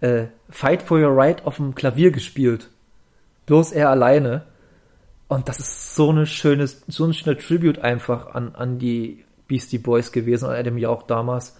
äh, 0.00 0.26
Fight 0.48 0.82
for 0.82 0.98
Your 0.98 1.16
Right 1.16 1.44
auf 1.46 1.56
dem 1.56 1.74
Klavier 1.74 2.12
gespielt 2.12 2.70
bloß 3.50 3.72
er 3.72 3.90
alleine. 3.90 4.42
Und 5.26 5.48
das 5.48 5.58
ist 5.58 5.96
so 5.96 6.10
eine 6.10 6.24
schöne, 6.24 6.68
so 6.68 7.04
ein 7.04 7.12
schöner 7.12 7.36
Tribute 7.36 7.80
einfach 7.80 8.32
an, 8.32 8.54
an 8.54 8.78
die 8.78 9.24
Beastie 9.48 9.78
Boys 9.78 10.12
gewesen, 10.12 10.46
an 10.46 10.54
Adam 10.54 10.78
Jauch 10.78 11.02
damals. 11.02 11.58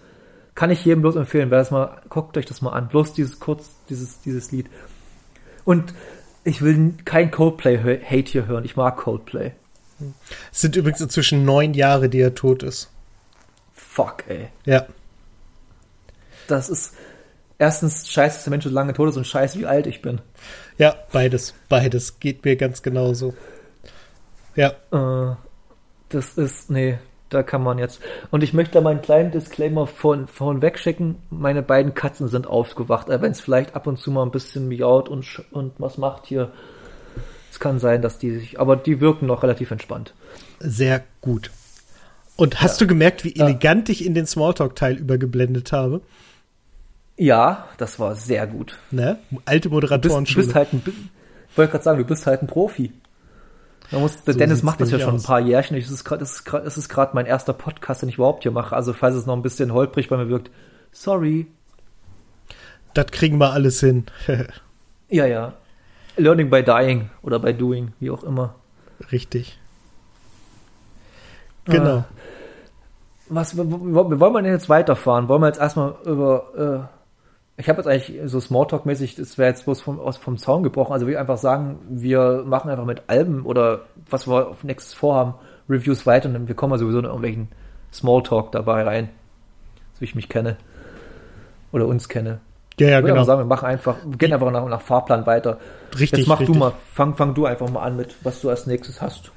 Kann 0.55 0.69
ich 0.69 0.83
jedem 0.83 1.01
bloß 1.01 1.15
empfehlen, 1.15 1.49
wer 1.49 1.59
das 1.59 1.71
mal, 1.71 2.01
guckt 2.09 2.37
euch 2.37 2.45
das 2.45 2.61
mal 2.61 2.71
an. 2.71 2.89
Bloß 2.89 3.13
dieses 3.13 3.39
kurz, 3.39 3.69
dieses, 3.89 4.21
dieses 4.21 4.51
Lied. 4.51 4.67
Und 5.63 5.93
ich 6.43 6.61
will 6.61 6.93
kein 7.05 7.31
Coldplay-Hate 7.31 8.31
hier 8.31 8.47
hören. 8.47 8.65
Ich 8.65 8.75
mag 8.75 8.97
Coldplay. 8.97 9.51
Es 10.51 10.61
sind 10.61 10.75
übrigens 10.75 11.01
inzwischen 11.01 11.45
neun 11.45 11.73
Jahre, 11.73 12.09
die 12.09 12.19
er 12.19 12.35
tot 12.35 12.63
ist. 12.63 12.89
Fuck, 13.73 14.23
ey. 14.27 14.47
Ja. 14.65 14.87
Das 16.47 16.69
ist 16.69 16.95
erstens 17.59 18.09
scheiße, 18.09 18.37
dass 18.37 18.43
der 18.43 18.51
Mensch 18.51 18.63
so 18.63 18.69
lange 18.71 18.93
tot 18.93 19.09
ist 19.09 19.17
und 19.17 19.27
scheiße, 19.27 19.59
wie 19.59 19.65
alt 19.65 19.85
ich 19.85 20.01
bin. 20.01 20.21
Ja, 20.77 20.95
beides. 21.11 21.53
Beides. 21.69 22.19
Geht 22.19 22.43
mir 22.43 22.55
ganz 22.55 22.81
genauso. 22.81 23.35
Ja. 24.55 24.73
Äh, 24.91 25.35
das 26.09 26.37
ist, 26.37 26.69
nee, 26.69 26.97
da 27.31 27.43
kann 27.43 27.63
man 27.63 27.79
jetzt. 27.79 28.01
Und 28.29 28.43
ich 28.43 28.53
möchte 28.53 28.73
da 28.73 28.81
mal 28.81 28.91
einen 28.91 29.01
kleinen 29.01 29.31
Disclaimer 29.31 29.87
von, 29.87 30.27
von 30.27 30.61
wegschicken. 30.61 31.15
Meine 31.29 31.63
beiden 31.63 31.93
Katzen 31.95 32.27
sind 32.27 32.45
aufgewacht, 32.45 33.07
wenn 33.07 33.31
es 33.31 33.41
vielleicht 33.41 33.75
ab 33.75 33.87
und 33.87 33.97
zu 33.97 34.11
mal 34.11 34.23
ein 34.23 34.31
bisschen 34.31 34.67
miaut 34.67 35.09
und, 35.09 35.43
und 35.51 35.73
was 35.79 35.97
macht 35.97 36.25
hier. 36.27 36.51
Es 37.51 37.59
kann 37.59 37.79
sein, 37.79 38.01
dass 38.01 38.17
die 38.17 38.31
sich, 38.31 38.59
aber 38.59 38.75
die 38.75 39.01
wirken 39.01 39.25
noch 39.25 39.43
relativ 39.43 39.71
entspannt. 39.71 40.13
Sehr 40.59 41.03
gut. 41.21 41.51
Und 42.35 42.61
hast 42.61 42.79
du 42.81 42.87
gemerkt, 42.87 43.23
wie 43.23 43.35
elegant 43.35 43.89
ich 43.89 44.05
in 44.05 44.13
den 44.13 44.25
Smalltalk-Teil 44.25 44.97
übergeblendet 44.97 45.71
habe? 45.71 46.01
Ja, 47.17 47.67
das 47.77 47.99
war 47.99 48.15
sehr 48.15 48.47
gut. 48.47 48.77
Ne? 48.89 49.19
Alte 49.45 49.69
Du 49.69 49.75
bist, 49.75 49.81
du 49.81 49.87
Moderatoren-Schule. 49.97 50.45
bist 50.45 50.55
halt 50.55 50.73
ein, 50.73 50.81
ich 50.85 51.57
wollte 51.57 51.71
gerade 51.71 51.83
sagen, 51.83 51.97
du 51.99 52.05
bist 52.05 52.25
halt 52.25 52.41
ein 52.41 52.47
Profi. 52.47 52.91
Man 53.91 54.01
muss, 54.01 54.23
der 54.23 54.33
So 54.33 54.39
Dennis 54.39 54.63
macht 54.63 54.79
das 54.79 54.91
ja 54.91 54.99
schon 54.99 55.15
aus. 55.15 55.23
ein 55.23 55.27
paar 55.27 55.39
Jährchen. 55.41 55.75
Es 55.77 55.89
ist 55.89 56.05
gerade, 56.05 56.23
es 56.23 56.39
ist 56.39 56.77
ist 56.77 56.89
gerade 56.89 57.11
mein 57.13 57.25
erster 57.25 57.53
Podcast, 57.53 58.01
den 58.01 58.09
ich 58.09 58.15
überhaupt 58.15 58.43
hier 58.43 58.51
mache. 58.51 58.75
Also 58.75 58.93
falls 58.93 59.15
es 59.15 59.25
noch 59.25 59.35
ein 59.35 59.41
bisschen 59.41 59.73
holprig 59.73 60.07
bei 60.09 60.17
mir 60.17 60.29
wirkt, 60.29 60.49
sorry. 60.91 61.47
Das 62.93 63.07
kriegen 63.07 63.37
wir 63.37 63.51
alles 63.51 63.79
hin. 63.79 64.05
Ja, 65.13 65.25
ja. 65.25 65.55
Learning 66.15 66.49
by 66.49 66.63
dying 66.63 67.09
oder 67.21 67.37
by 67.37 67.53
doing, 67.53 67.91
wie 67.99 68.09
auch 68.11 68.23
immer. 68.23 68.55
Richtig. 69.11 69.59
Genau. 71.65 71.97
Ah. 71.97 72.05
Was, 73.27 73.57
wollen 73.57 74.19
wir 74.19 74.41
denn 74.41 74.53
jetzt 74.53 74.69
weiterfahren? 74.69 75.27
Wollen 75.27 75.41
wir 75.41 75.47
jetzt 75.47 75.59
erstmal 75.59 75.95
über, 76.05 76.87
äh, 76.89 77.00
ich 77.61 77.69
habe 77.69 77.77
jetzt 77.77 77.87
eigentlich 77.87 78.19
so 78.25 78.39
Smalltalk-mäßig, 78.39 79.15
das 79.15 79.37
wäre 79.37 79.49
jetzt 79.49 79.65
bloß 79.65 79.81
vom, 79.81 79.99
aus, 79.99 80.17
vom 80.17 80.37
Zaun 80.37 80.63
gebrochen, 80.63 80.93
also 80.93 81.07
wir 81.07 81.19
einfach 81.19 81.37
sagen, 81.37 81.79
wir 81.89 82.43
machen 82.45 82.69
einfach 82.71 82.85
mit 82.85 83.03
Alben 83.07 83.45
oder 83.45 83.81
was 84.09 84.27
wir 84.27 84.49
auf 84.49 84.63
nächstes 84.63 84.93
vorhaben, 84.95 85.35
Reviews 85.69 86.05
weiter 86.05 86.27
und 86.27 86.33
dann 86.33 86.47
wir 86.47 86.55
kommen 86.55 86.73
ja 86.73 86.79
sowieso 86.79 86.99
in 86.99 87.05
irgendwelchen 87.05 87.49
Smalltalk 87.93 88.51
dabei 88.51 88.83
rein, 88.83 89.09
so 89.93 90.01
wie 90.01 90.05
ich 90.05 90.15
mich 90.15 90.27
kenne. 90.27 90.57
Oder 91.71 91.87
uns 91.87 92.09
kenne. 92.09 92.39
Ja, 92.79 92.89
ja, 92.89 92.99
Ich 92.99 93.05
genau. 93.05 93.23
sagen, 93.23 93.41
wir 93.41 93.45
machen 93.45 93.67
einfach, 93.67 93.97
wir 94.03 94.17
gehen 94.17 94.33
einfach 94.33 94.51
nach, 94.51 94.65
nach 94.65 94.81
Fahrplan 94.81 95.25
weiter. 95.27 95.59
Richtig, 95.97 96.19
Jetzt 96.19 96.27
mach 96.27 96.39
richtig. 96.39 96.55
du 96.55 96.59
mal, 96.59 96.73
fang, 96.93 97.15
fang 97.15 97.35
du 97.35 97.45
einfach 97.45 97.69
mal 97.69 97.83
an 97.83 97.95
mit, 97.95 98.15
was 98.23 98.41
du 98.41 98.49
als 98.49 98.65
nächstes 98.65 99.01
hast. 99.01 99.31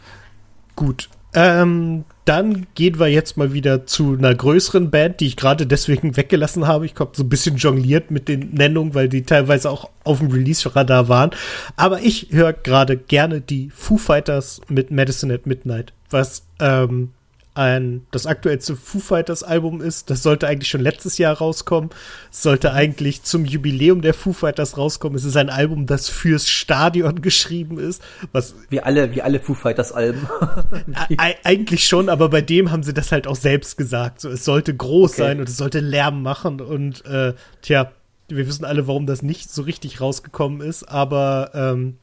Gut. 0.77 1.11
Ähm, 1.35 2.05
dann 2.25 2.67
gehen 2.75 2.99
wir 2.99 3.09
jetzt 3.09 3.37
mal 3.37 3.53
wieder 3.53 3.87
zu 3.87 4.17
einer 4.17 4.35
größeren 4.35 4.91
Band, 4.91 5.21
die 5.21 5.27
ich 5.27 5.37
gerade 5.37 5.67
deswegen 5.67 6.17
weggelassen 6.17 6.67
habe. 6.67 6.87
Ich 6.87 6.95
habe 6.99 7.11
so 7.15 7.23
ein 7.23 7.29
bisschen 7.29 7.57
jongliert 7.57 8.11
mit 8.11 8.29
den 8.29 8.55
Nennungen, 8.55 8.95
weil 8.95 9.09
die 9.09 9.25
teilweise 9.25 9.71
auch 9.71 9.91
auf 10.05 10.21
dem 10.21 10.31
Release-Radar 10.31 11.09
waren. 11.09 11.31
Aber 11.77 12.01
ich 12.01 12.29
höre 12.31 12.53
gerade 12.53 12.97
gerne 12.97 13.41
die 13.41 13.71
Foo 13.71 13.99
Fighters 13.99 14.61
mit 14.69 14.91
Medicine 14.91 15.35
at 15.35 15.47
Midnight, 15.47 15.93
was 16.09 16.47
ähm, 16.61 17.11
ein, 17.55 18.07
das 18.11 18.27
aktuellste 18.27 18.77
Foo 18.77 18.99
Fighters 18.99 19.43
Album 19.43 19.81
ist. 19.81 20.11
Das 20.11 20.23
sollte 20.23 20.49
eigentlich 20.49 20.69
schon 20.69 20.81
letztes 20.81 21.19
Jahr 21.19 21.39
rauskommen. 21.39 21.91
Es 22.31 22.43
sollte 22.43 22.73
eigentlich 22.73 23.23
zum 23.23 23.45
Jubiläum 23.45 24.03
der 24.03 24.13
Foo 24.13 24.33
Fighters 24.33 24.77
rauskommen. 24.77 25.17
Es 25.17 25.25
ist 25.25 25.37
ein 25.37 25.51
Album, 25.51 25.87
das 25.87 26.09
fürs 26.09 26.49
Stadion 26.49 27.23
geschrieben 27.23 27.79
ist. 27.79 28.03
Was 28.33 28.57
wie 28.71 28.81
alle, 28.81 29.15
wie 29.15 29.23
alle 29.23 29.39
Foo 29.39 29.55
Fighters 29.55 29.93
Alben. 29.93 30.29
eigentlich 31.45 31.87
schon, 31.87 32.09
aber 32.09 32.29
bei 32.29 32.41
dem 32.41 32.73
haben 32.73 32.83
sie 32.83 32.95
das 32.95 33.13
halt 33.13 33.27
auch 33.27 33.37
selbst 33.37 33.79
gesagt. 33.79 34.21
So, 34.21 34.31
es 34.31 34.45
sollte 34.45 34.75
groß 34.75 35.13
okay. 35.13 35.23
sein 35.23 35.41
und 35.41 35.49
es 35.49 35.57
sollte 35.57 35.81
Lärm 35.81 36.23
machen 36.23 36.61
und 36.61 37.05
äh, 37.07 37.35
tja, 37.63 37.93
wir 38.29 38.47
wissen 38.47 38.65
alle, 38.65 38.89
warum 38.89 39.07
das 39.07 39.23
nicht 39.23 39.51
so 39.51 39.63
richtig 39.63 40.01
rausgekommen 40.01 40.61
ist, 40.61 40.85
aber 40.85 41.51
ähm, 41.55 41.99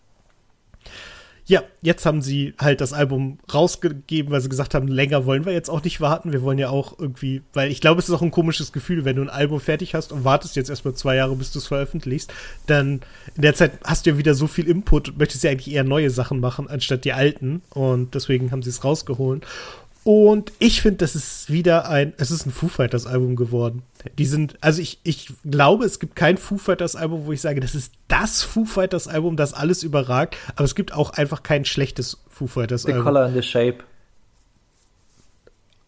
ja, 1.51 1.63
jetzt 1.81 2.05
haben 2.05 2.21
sie 2.21 2.53
halt 2.57 2.79
das 2.79 2.93
Album 2.93 3.37
rausgegeben, 3.53 4.31
weil 4.31 4.39
sie 4.39 4.47
gesagt 4.47 4.73
haben, 4.73 4.87
länger 4.87 5.25
wollen 5.25 5.43
wir 5.43 5.51
jetzt 5.51 5.69
auch 5.69 5.83
nicht 5.83 5.99
warten. 5.99 6.31
Wir 6.31 6.43
wollen 6.43 6.57
ja 6.57 6.69
auch 6.69 6.97
irgendwie, 6.97 7.41
weil 7.51 7.69
ich 7.69 7.81
glaube, 7.81 7.99
es 7.99 8.07
ist 8.07 8.15
auch 8.15 8.21
ein 8.21 8.31
komisches 8.31 8.71
Gefühl, 8.71 9.03
wenn 9.03 9.17
du 9.17 9.21
ein 9.21 9.29
Album 9.29 9.59
fertig 9.59 9.93
hast 9.93 10.13
und 10.13 10.23
wartest 10.23 10.55
jetzt 10.55 10.69
erstmal 10.69 10.93
zwei 10.93 11.17
Jahre, 11.17 11.35
bis 11.35 11.51
du 11.51 11.59
es 11.59 11.67
veröffentlichst, 11.67 12.31
dann 12.67 13.01
in 13.35 13.41
der 13.41 13.53
Zeit 13.53 13.73
hast 13.83 14.05
du 14.05 14.11
ja 14.11 14.17
wieder 14.17 14.33
so 14.33 14.47
viel 14.47 14.65
Input 14.65 15.09
und 15.09 15.17
möchtest 15.17 15.43
ja 15.43 15.51
eigentlich 15.51 15.75
eher 15.75 15.83
neue 15.83 16.09
Sachen 16.09 16.39
machen, 16.39 16.69
anstatt 16.69 17.03
die 17.03 17.11
alten. 17.11 17.61
Und 17.71 18.15
deswegen 18.15 18.53
haben 18.53 18.63
sie 18.63 18.69
es 18.69 18.85
rausgeholt. 18.85 19.45
Und 20.03 20.51
ich 20.57 20.81
finde, 20.81 20.97
das 20.97 21.15
ist 21.15 21.51
wieder 21.51 21.87
ein, 21.87 22.13
es 22.17 22.31
ist 22.31 22.47
ein 22.47 22.51
Foo 22.51 22.67
Fighters 22.67 23.05
Album 23.05 23.35
geworden. 23.35 23.83
Die 24.17 24.25
sind, 24.25 24.57
also 24.59 24.81
ich, 24.81 24.99
ich 25.03 25.31
glaube, 25.43 25.85
es 25.85 25.99
gibt 25.99 26.15
kein 26.15 26.37
Foo 26.37 26.57
Fighters 26.57 26.95
Album, 26.95 27.27
wo 27.27 27.31
ich 27.31 27.41
sage, 27.41 27.59
das 27.59 27.75
ist 27.75 27.93
das 28.07 28.41
Foo 28.41 28.65
Fighters 28.65 29.07
Album, 29.07 29.37
das 29.37 29.53
alles 29.53 29.83
überragt. 29.83 30.37
Aber 30.55 30.63
es 30.63 30.73
gibt 30.73 30.93
auch 30.93 31.11
einfach 31.11 31.43
kein 31.43 31.65
schlechtes 31.65 32.17
Foo 32.29 32.47
Fighters 32.47 32.85
Album. 32.85 33.01
The 33.01 33.03
Color 33.03 33.25
and 33.25 33.35
the 33.35 33.43
Shape. 33.43 33.77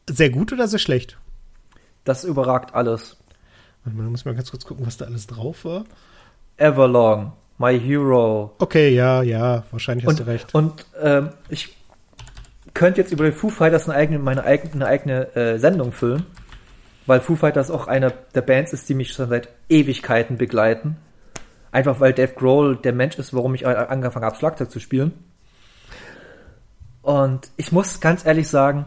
Sehr 0.07 0.29
gut 0.29 0.53
oder 0.53 0.67
sehr 0.67 0.79
schlecht? 0.79 1.17
Das 2.03 2.23
überragt 2.23 2.75
alles. 2.75 3.17
Warte 3.83 3.97
mal, 3.97 4.07
muss 4.09 4.25
mal 4.25 4.35
ganz 4.35 4.51
kurz 4.51 4.65
gucken, 4.65 4.85
was 4.85 4.97
da 4.97 5.05
alles 5.05 5.25
drauf 5.25 5.65
war. 5.65 5.85
Everlong, 6.57 7.31
My 7.57 7.79
Hero. 7.79 8.53
Okay, 8.59 8.93
ja, 8.93 9.23
ja, 9.23 9.63
wahrscheinlich 9.71 10.05
hast 10.05 10.19
und, 10.19 10.19
du 10.19 10.31
recht. 10.31 10.53
Und 10.53 10.85
ähm, 11.01 11.29
ich 11.49 11.75
könnte 12.73 13.01
jetzt 13.01 13.11
über 13.11 13.25
die 13.25 13.31
Foo 13.31 13.49
Fighters 13.49 13.87
eine 13.87 13.97
eigene, 13.97 14.19
meine 14.19 14.43
eigene, 14.43 14.73
eine 14.73 14.87
eigene 14.87 15.35
äh, 15.35 15.59
Sendung 15.59 15.91
füllen, 15.91 16.25
weil 17.05 17.21
Foo 17.21 17.35
Fighters 17.35 17.71
auch 17.71 17.87
eine 17.87 18.13
der 18.33 18.41
Bands 18.41 18.73
ist, 18.73 18.87
die 18.89 18.95
mich 18.95 19.13
schon 19.13 19.29
seit 19.29 19.49
Ewigkeiten 19.69 20.37
begleiten. 20.37 20.97
Einfach 21.71 21.99
weil 21.99 22.13
Dave 22.13 22.33
Grohl 22.33 22.75
der 22.77 22.93
Mensch 22.93 23.17
ist, 23.17 23.33
warum 23.33 23.55
ich 23.55 23.65
angefangen 23.65 24.25
habe, 24.25 24.35
Schlagzeug 24.35 24.69
zu 24.69 24.79
spielen. 24.79 25.13
Und 27.01 27.51
ich 27.57 27.71
muss 27.71 27.99
ganz 27.99 28.25
ehrlich 28.25 28.47
sagen, 28.47 28.85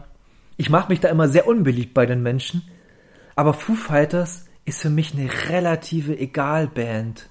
ich 0.55 0.69
mache 0.69 0.89
mich 0.89 0.99
da 0.99 1.09
immer 1.09 1.27
sehr 1.27 1.47
unbeliebt 1.47 1.93
bei 1.93 2.05
den 2.05 2.23
Menschen, 2.23 2.63
aber 3.35 3.53
Foo 3.53 3.75
Fighters 3.75 4.45
ist 4.65 4.81
für 4.81 4.89
mich 4.89 5.13
eine 5.13 5.29
relative 5.49 6.17
Egalband. 6.17 7.29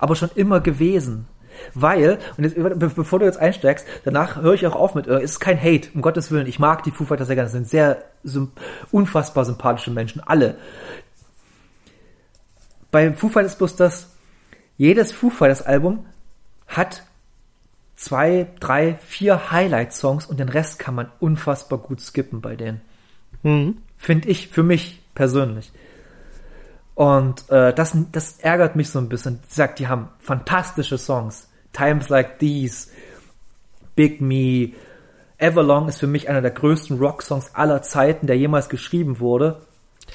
Aber 0.00 0.16
schon 0.16 0.30
immer 0.34 0.60
gewesen. 0.60 1.26
Weil, 1.74 2.18
und 2.36 2.44
jetzt, 2.44 2.56
bevor 2.96 3.18
du 3.18 3.24
jetzt 3.24 3.38
einsteigst, 3.38 3.86
danach 4.04 4.36
höre 4.36 4.54
ich 4.54 4.66
auch 4.66 4.74
auf 4.74 4.94
mit, 4.94 5.06
äh, 5.06 5.16
es 5.16 5.32
ist 5.32 5.40
kein 5.40 5.60
Hate, 5.60 5.88
um 5.94 6.02
Gottes 6.02 6.30
Willen. 6.30 6.46
Ich 6.46 6.58
mag 6.58 6.82
die 6.82 6.90
Foo 6.90 7.04
Fighters 7.04 7.26
sehr 7.26 7.36
gerne. 7.36 7.46
Das 7.46 7.52
sind 7.52 7.68
sehr 7.68 8.04
unfassbar 8.90 9.44
sympathische 9.44 9.90
Menschen, 9.90 10.22
alle. 10.24 10.56
Bei 12.90 13.12
Foo 13.12 13.28
Fighters 13.28 13.52
ist 13.52 13.58
bloß 13.58 13.76
das, 13.76 14.16
jedes 14.76 15.12
Foo 15.12 15.30
Fighters 15.30 15.62
Album 15.62 16.06
hat 16.66 17.02
zwei, 17.96 18.46
drei, 18.60 18.98
vier 19.06 19.50
Highlight-Songs 19.50 20.26
und 20.26 20.38
den 20.38 20.48
Rest 20.48 20.78
kann 20.78 20.94
man 20.94 21.10
unfassbar 21.18 21.78
gut 21.78 22.00
skippen 22.00 22.40
bei 22.40 22.56
denen. 22.56 22.80
Mhm. 23.42 23.78
Finde 23.96 24.28
ich, 24.28 24.48
für 24.48 24.62
mich 24.62 25.02
persönlich. 25.14 25.72
Und 26.96 27.48
äh, 27.50 27.74
das, 27.74 27.96
das 28.10 28.38
ärgert 28.40 28.74
mich 28.74 28.88
so 28.88 28.98
ein 28.98 29.08
bisschen. 29.08 29.38
Sie 29.48 29.56
sagt, 29.56 29.78
die 29.78 29.86
haben 29.86 30.08
fantastische 30.18 30.96
Songs. 30.98 31.46
Times 31.72 32.08
Like 32.08 32.38
These, 32.38 32.88
Big 33.94 34.22
Me, 34.22 34.72
Everlong 35.38 35.88
ist 35.88 35.98
für 35.98 36.06
mich 36.06 36.30
einer 36.30 36.40
der 36.40 36.52
größten 36.52 36.98
Rock-Songs 36.98 37.54
aller 37.54 37.82
Zeiten, 37.82 38.26
der 38.26 38.38
jemals 38.38 38.70
geschrieben 38.70 39.20
wurde. 39.20 39.60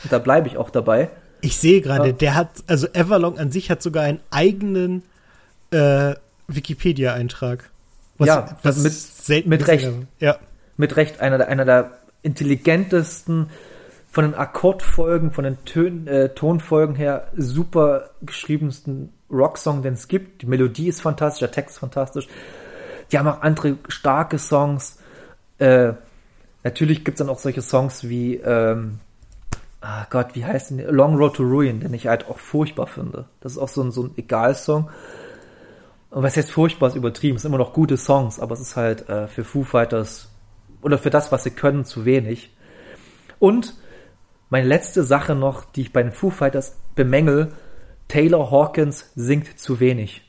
Und 0.03 0.11
da 0.11 0.17
bleibe 0.17 0.47
ich 0.47 0.57
auch 0.57 0.71
dabei. 0.71 1.09
Ich 1.41 1.57
sehe 1.57 1.81
gerade, 1.81 2.07
ja. 2.07 2.13
der 2.13 2.35
hat, 2.35 2.49
also 2.65 2.87
Everlong 2.93 3.37
an 3.37 3.51
sich 3.51 3.69
hat 3.69 3.83
sogar 3.83 4.03
einen 4.03 4.19
eigenen 4.31 5.03
äh, 5.69 6.15
Wikipedia-Eintrag. 6.47 7.69
Ja, 8.17 8.57
was 8.63 8.77
mit, 8.77 8.93
selten 8.93 9.49
mit 9.49 9.67
Recht. 9.67 9.89
Ja. 10.19 10.37
Mit 10.77 10.95
Recht 10.95 11.19
einer 11.19 11.37
der, 11.37 11.47
einer 11.47 11.65
der 11.65 11.91
intelligentesten, 12.23 13.49
von 14.11 14.25
den 14.25 14.35
Akkordfolgen, 14.35 15.31
von 15.31 15.45
den 15.45 15.63
Tön, 15.63 16.05
äh, 16.05 16.29
Tonfolgen 16.29 16.95
her 16.95 17.27
super 17.35 18.09
geschriebensten 18.21 19.13
Rocksong, 19.31 19.81
den 19.81 19.93
es 19.93 20.09
gibt. 20.09 20.41
Die 20.41 20.47
Melodie 20.47 20.89
ist 20.89 21.01
fantastisch, 21.01 21.39
der 21.39 21.51
Text 21.51 21.75
ist 21.75 21.79
fantastisch. 21.79 22.27
Die 23.09 23.17
haben 23.17 23.27
auch 23.29 23.41
andere 23.41 23.77
starke 23.87 24.37
Songs. 24.37 24.99
Äh, 25.59 25.93
natürlich 26.65 27.05
gibt 27.05 27.15
es 27.15 27.19
dann 27.19 27.33
auch 27.33 27.39
solche 27.39 27.61
Songs 27.61 28.09
wie, 28.09 28.35
ähm, 28.35 28.99
ah 29.79 30.05
Gott, 30.09 30.31
wie 30.33 30.43
heißt 30.43 30.71
denn? 30.71 30.85
Long 30.89 31.15
Road 31.15 31.37
to 31.37 31.43
Ruin, 31.43 31.79
den 31.79 31.93
ich 31.93 32.07
halt 32.07 32.27
auch 32.27 32.37
furchtbar 32.37 32.87
finde. 32.87 33.25
Das 33.39 33.53
ist 33.53 33.57
auch 33.57 33.69
so 33.69 33.81
ein, 33.81 33.91
so 33.91 34.03
ein 34.03 34.11
Egal-Song. 34.17 34.89
Und 36.09 36.23
was 36.23 36.35
heißt 36.35 36.51
furchtbar 36.51 36.89
ist 36.89 36.95
übertrieben. 36.95 37.37
Es 37.37 37.43
sind 37.43 37.51
immer 37.51 37.63
noch 37.63 37.71
gute 37.71 37.95
Songs, 37.95 38.41
aber 38.41 38.55
es 38.55 38.59
ist 38.59 38.75
halt 38.75 39.07
äh, 39.07 39.27
für 39.27 39.45
Foo 39.45 39.63
Fighters 39.63 40.27
oder 40.81 40.97
für 40.97 41.09
das, 41.09 41.31
was 41.31 41.45
sie 41.45 41.51
können, 41.51 41.85
zu 41.85 42.03
wenig. 42.03 42.53
Und 43.39 43.75
meine 44.51 44.67
letzte 44.67 45.03
Sache 45.03 45.33
noch, 45.33 45.65
die 45.65 45.81
ich 45.81 45.93
bei 45.93 46.03
den 46.03 46.11
Foo 46.11 46.29
Fighters 46.29 46.77
bemängel, 46.93 47.53
Taylor 48.07 48.51
Hawkins 48.51 49.09
singt 49.15 49.57
zu 49.57 49.79
wenig. 49.79 50.21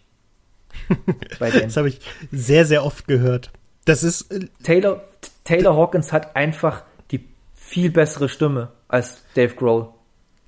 das 1.39 1.77
habe 1.77 1.89
ich 1.89 2.01
sehr, 2.31 2.65
sehr 2.65 2.87
oft 2.87 3.07
gehört. 3.07 3.51
Das 3.85 4.05
ist. 4.05 4.31
Äh, 4.31 4.47
Taylor, 4.63 5.03
Taylor 5.45 5.77
Hawkins 5.77 6.13
hat 6.13 6.37
einfach 6.37 6.85
die 7.11 7.29
viel 7.55 7.91
bessere 7.91 8.29
Stimme 8.29 8.69
als 8.89 9.23
Dave 9.35 9.55
Grohl. 9.55 9.89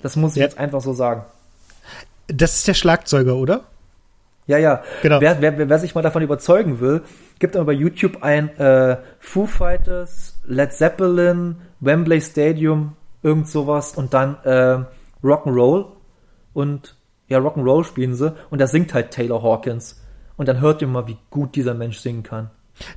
Das 0.01 0.16
muss 0.16 0.33
ich 0.33 0.39
ja. 0.39 0.45
jetzt 0.45 0.57
einfach 0.57 0.81
so 0.81 0.93
sagen. 0.93 1.25
Das 2.29 2.55
ist 2.55 2.68
der 2.68 2.75
Schlagzeuger, 2.75 3.35
oder? 3.37 3.64
Ja, 4.47 4.59
ja. 4.59 4.85
Genau. 5.03 5.20
Wer, 5.20 5.41
wer, 5.41 5.68
wer 5.68 5.79
sich 5.79 5.97
mal 5.97 6.03
davon 6.03 6.22
überzeugen 6.22 6.79
will, 6.79 7.03
gibt 7.41 7.57
aber 7.57 7.66
bei 7.66 7.72
YouTube 7.72 8.22
ein 8.22 8.57
äh, 8.57 8.99
Foo 9.18 9.47
Fighters, 9.47 10.39
Led 10.47 10.72
Zeppelin, 10.72 11.57
Wembley 11.81 12.20
Stadium 12.20 12.97
irgend 13.25 13.49
sowas 13.49 13.97
und 13.97 14.14
dann 14.14 14.37
äh, 14.45 14.85
Rock'n'Roll 15.25 15.87
und 16.53 16.97
ja, 17.27 17.39
Rock'n'Roll 17.39 17.83
spielen 17.85 18.14
sie 18.14 18.35
und 18.51 18.61
da 18.61 18.66
singt 18.66 18.95
halt 18.95 19.11
Taylor 19.11 19.43
Hawkins 19.43 20.01
und 20.37 20.47
dann 20.47 20.61
hört 20.61 20.83
ihr 20.83 20.89
mal, 20.89 21.09
wie 21.09 21.16
gut 21.31 21.57
dieser 21.57 21.75
Mensch 21.75 21.99
singen 21.99 22.22
kann. 22.22 22.51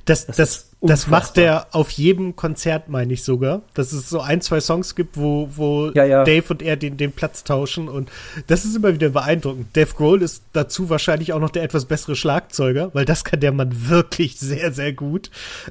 Das, 0.04 0.26
das, 0.26 0.36
das, 0.36 0.70
das 0.80 1.06
macht 1.06 1.36
der 1.36 1.66
auf 1.72 1.90
jedem 1.90 2.36
Konzert, 2.36 2.88
meine 2.88 3.12
ich 3.12 3.24
sogar. 3.24 3.62
Dass 3.74 3.92
es 3.92 4.08
so 4.08 4.20
ein, 4.20 4.40
zwei 4.40 4.60
Songs 4.60 4.94
gibt, 4.94 5.16
wo, 5.16 5.48
wo 5.54 5.90
ja, 5.94 6.04
ja. 6.04 6.24
Dave 6.24 6.44
und 6.48 6.62
er 6.62 6.76
den, 6.76 6.96
den 6.96 7.12
Platz 7.12 7.44
tauschen. 7.44 7.88
Und 7.88 8.10
das 8.46 8.64
ist 8.64 8.76
immer 8.76 8.92
wieder 8.92 9.10
beeindruckend. 9.10 9.76
Dave 9.76 9.94
Grohl 9.94 10.22
ist 10.22 10.42
dazu 10.52 10.90
wahrscheinlich 10.90 11.32
auch 11.32 11.40
noch 11.40 11.50
der 11.50 11.62
etwas 11.62 11.84
bessere 11.84 12.16
Schlagzeuger, 12.16 12.90
weil 12.92 13.04
das 13.04 13.24
kann 13.24 13.40
der 13.40 13.52
Mann 13.52 13.88
wirklich 13.88 14.38
sehr, 14.38 14.72
sehr 14.72 14.92
gut. 14.92 15.30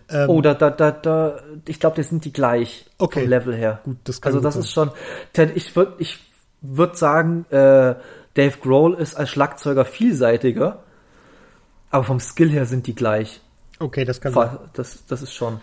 Ähm, 0.10 0.30
oh, 0.30 0.42
da, 0.42 0.54
da, 0.54 0.70
da, 0.70 0.92
da, 0.92 1.40
ich 1.66 1.80
glaube, 1.80 1.98
das 1.98 2.10
sind 2.10 2.26
die 2.26 2.34
gleich 2.34 2.86
okay. 2.98 3.22
vom 3.22 3.30
Level 3.30 3.56
her. 3.56 3.82
Gut, 3.84 3.98
das 4.06 4.22
kann 4.22 4.34
Also 4.34 4.42
das 4.42 4.54
sein. 4.54 4.64
ist 4.64 4.72
schon, 4.72 4.92
ich 5.56 5.76
würde 5.76 5.94
ich 6.00 6.20
würd 6.62 6.98
sagen, 6.98 7.46
äh, 7.50 7.96
Dave 8.34 8.58
Grohl 8.62 8.94
ist 8.96 9.16
als 9.16 9.30
Schlagzeuger 9.30 9.86
vielseitiger, 9.86 10.84
aber 11.90 12.04
vom 12.04 12.20
Skill 12.20 12.50
her 12.50 12.66
sind 12.66 12.88
die 12.88 12.96
gleich. 12.96 13.42
Okay, 13.80 14.06
das 14.06 14.22
kann 14.22 14.34
sein. 14.34 14.58
Das, 14.74 15.06
das 15.08 15.22
ist 15.22 15.34
schon. 15.34 15.60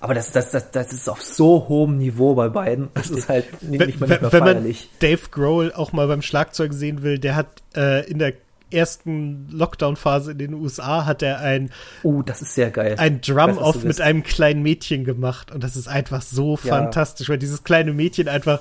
Aber 0.00 0.14
das, 0.14 0.32
das, 0.32 0.50
das, 0.50 0.72
das 0.72 0.92
ist 0.92 1.08
auf 1.08 1.22
so 1.22 1.68
hohem 1.68 1.98
Niveau 1.98 2.34
bei 2.34 2.48
beiden. 2.48 2.88
Das 2.94 3.08
ist 3.08 3.28
halt 3.28 3.62
nicht, 3.62 3.86
nicht, 3.86 4.00
mehr, 4.00 4.08
nicht 4.08 4.22
mehr 4.22 4.32
Wenn 4.32 4.42
feierlich. 4.42 4.88
man 4.90 4.98
Dave 4.98 5.28
Grohl 5.30 5.72
auch 5.72 5.92
mal 5.92 6.08
beim 6.08 6.22
Schlagzeug 6.22 6.72
sehen 6.72 7.02
will, 7.02 7.20
der 7.20 7.36
hat 7.36 7.62
äh, 7.76 8.04
in 8.10 8.18
der 8.18 8.32
ersten 8.72 9.48
Lockdown-Phase 9.50 10.32
in 10.32 10.38
den 10.38 10.54
USA 10.54 11.04
hat 11.04 11.22
er 11.22 11.40
ein 11.40 11.70
Oh, 12.02 12.22
das 12.22 12.42
ist 12.42 12.54
sehr 12.54 12.70
geil. 12.70 12.96
Ein 12.98 13.20
Drum-Off 13.20 13.84
mit 13.84 14.00
einem 14.00 14.22
kleinen 14.22 14.62
Mädchen 14.62 15.04
gemacht 15.04 15.52
und 15.52 15.62
das 15.62 15.76
ist 15.76 15.88
einfach 15.88 16.22
so 16.22 16.58
ja. 16.64 16.76
fantastisch, 16.76 17.28
weil 17.28 17.38
dieses 17.38 17.64
kleine 17.64 17.92
Mädchen 17.92 18.28
einfach 18.28 18.60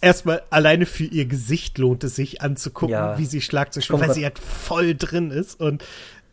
erstmal 0.00 0.42
alleine 0.50 0.86
für 0.86 1.04
ihr 1.04 1.26
Gesicht 1.26 1.78
lohnt 1.78 2.04
es 2.04 2.16
sich 2.16 2.42
anzugucken, 2.42 2.92
ja. 2.92 3.18
wie 3.18 3.26
sie 3.26 3.40
Schlagzeug 3.40 3.84
spielt, 3.84 4.00
weil 4.00 4.12
sie 4.12 4.24
halt 4.24 4.38
voll 4.38 4.94
drin 4.94 5.30
ist 5.30 5.58
und 5.58 5.84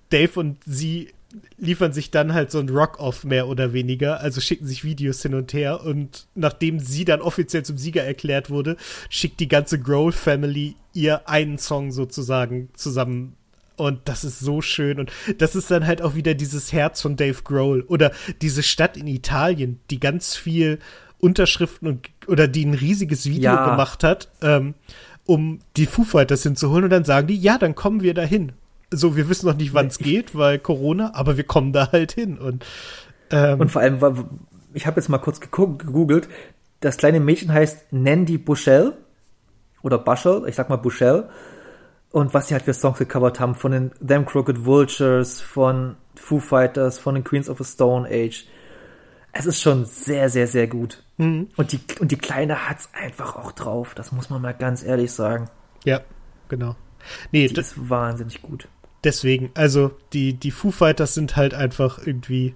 Dave 0.09 0.39
und 0.39 0.57
sie 0.65 1.09
liefern 1.57 1.93
sich 1.93 2.11
dann 2.11 2.33
halt 2.33 2.51
so 2.51 2.59
ein 2.59 2.69
Rock-Off 2.69 3.23
mehr 3.23 3.47
oder 3.47 3.73
weniger, 3.73 4.19
also 4.19 4.41
schicken 4.41 4.67
sich 4.67 4.83
Videos 4.83 5.21
hin 5.21 5.33
und 5.33 5.53
her 5.53 5.83
und 5.83 6.27
nachdem 6.35 6.79
sie 6.79 7.05
dann 7.05 7.21
offiziell 7.21 7.63
zum 7.63 7.77
Sieger 7.77 8.03
erklärt 8.03 8.49
wurde, 8.49 8.77
schickt 9.09 9.39
die 9.39 9.47
ganze 9.47 9.79
Grohl-Family 9.79 10.75
ihr 10.93 11.27
einen 11.27 11.57
Song 11.57 11.91
sozusagen 11.91 12.69
zusammen 12.75 13.35
und 13.75 14.01
das 14.05 14.23
ist 14.23 14.39
so 14.39 14.61
schön. 14.61 14.99
Und 14.99 15.11
das 15.39 15.55
ist 15.55 15.71
dann 15.71 15.87
halt 15.87 16.01
auch 16.01 16.15
wieder 16.15 16.35
dieses 16.35 16.71
Herz 16.73 17.01
von 17.01 17.15
Dave 17.15 17.41
Grohl. 17.43 17.81
Oder 17.87 18.11
diese 18.41 18.61
Stadt 18.63 18.97
in 18.97 19.07
Italien, 19.07 19.79
die 19.89 19.99
ganz 19.99 20.35
viel 20.35 20.79
Unterschriften 21.19 21.87
und 21.87 22.09
oder 22.27 22.47
die 22.47 22.65
ein 22.65 22.73
riesiges 22.73 23.25
Video 23.25 23.51
Ja. 23.51 23.69
gemacht 23.71 24.03
hat, 24.03 24.29
ähm, 24.41 24.75
um 25.25 25.59
die 25.77 25.85
Foo 25.85 26.03
Fighters 26.03 26.43
hinzuholen. 26.43 26.83
Und 26.83 26.89
dann 26.91 27.05
sagen 27.05 27.27
die, 27.27 27.35
ja, 27.35 27.57
dann 27.57 27.75
kommen 27.75 28.01
wir 28.03 28.13
dahin. 28.13 28.51
So, 28.95 29.15
wir 29.15 29.29
wissen 29.29 29.47
noch 29.47 29.55
nicht, 29.55 29.73
wann 29.73 29.87
es 29.87 29.97
geht, 29.97 30.35
weil 30.35 30.59
Corona, 30.59 31.11
aber 31.15 31.37
wir 31.37 31.43
kommen 31.43 31.73
da 31.73 31.91
halt 31.91 32.11
hin. 32.11 32.37
Und, 32.37 32.65
ähm, 33.31 33.59
Und 33.59 33.71
vor 33.71 33.81
allem, 33.81 33.99
ich 34.73 34.85
habe 34.85 34.99
jetzt 34.99 35.09
mal 35.09 35.17
kurz 35.17 35.39
gegoogelt, 35.39 36.29
das 36.79 36.97
kleine 36.97 37.19
Mädchen 37.19 37.51
heißt 37.51 37.91
Nandy 37.91 38.37
Bushell 38.37 38.93
oder 39.81 39.97
Bushell, 39.97 40.43
ich 40.47 40.55
sag 40.55 40.69
mal 40.69 40.77
Bushell. 40.77 41.29
Und 42.11 42.33
was 42.33 42.47
sie 42.47 42.53
halt 42.53 42.63
für 42.63 42.73
Songs 42.73 42.99
gecovert 42.99 43.39
haben, 43.39 43.55
von 43.55 43.71
den 43.71 43.91
Them 44.05 44.25
Crooked 44.25 44.65
Vultures, 44.65 45.41
von 45.41 45.95
Foo 46.15 46.39
Fighters, 46.39 46.99
von 46.99 47.15
den 47.15 47.23
Queens 47.23 47.49
of 47.49 47.57
the 47.57 47.63
Stone 47.63 48.07
Age. 48.07 48.45
Es 49.31 49.47
ist 49.47 49.61
schon 49.61 49.85
sehr, 49.85 50.29
sehr, 50.29 50.45
sehr 50.45 50.67
gut. 50.67 51.03
Mhm. 51.17 51.47
Und, 51.57 51.71
die, 51.71 51.79
und 51.99 52.11
die 52.11 52.17
Kleine 52.17 52.69
hat's 52.69 52.89
einfach 52.93 53.35
auch 53.35 53.51
drauf. 53.51 53.95
Das 53.95 54.11
muss 54.11 54.29
man 54.29 54.43
mal 54.43 54.53
ganz 54.53 54.83
ehrlich 54.83 55.11
sagen. 55.11 55.49
ja, 55.85 56.01
genau. 56.49 56.75
Nee, 57.31 57.47
Die 57.47 57.53
das, 57.53 57.71
ist 57.71 57.89
wahnsinnig 57.89 58.41
gut. 58.41 58.67
Deswegen, 59.03 59.51
also 59.53 59.91
die, 60.13 60.33
die 60.33 60.51
Foo 60.51 60.71
Fighters 60.71 61.13
sind 61.13 61.35
halt 61.35 61.53
einfach 61.53 61.99
irgendwie 62.05 62.55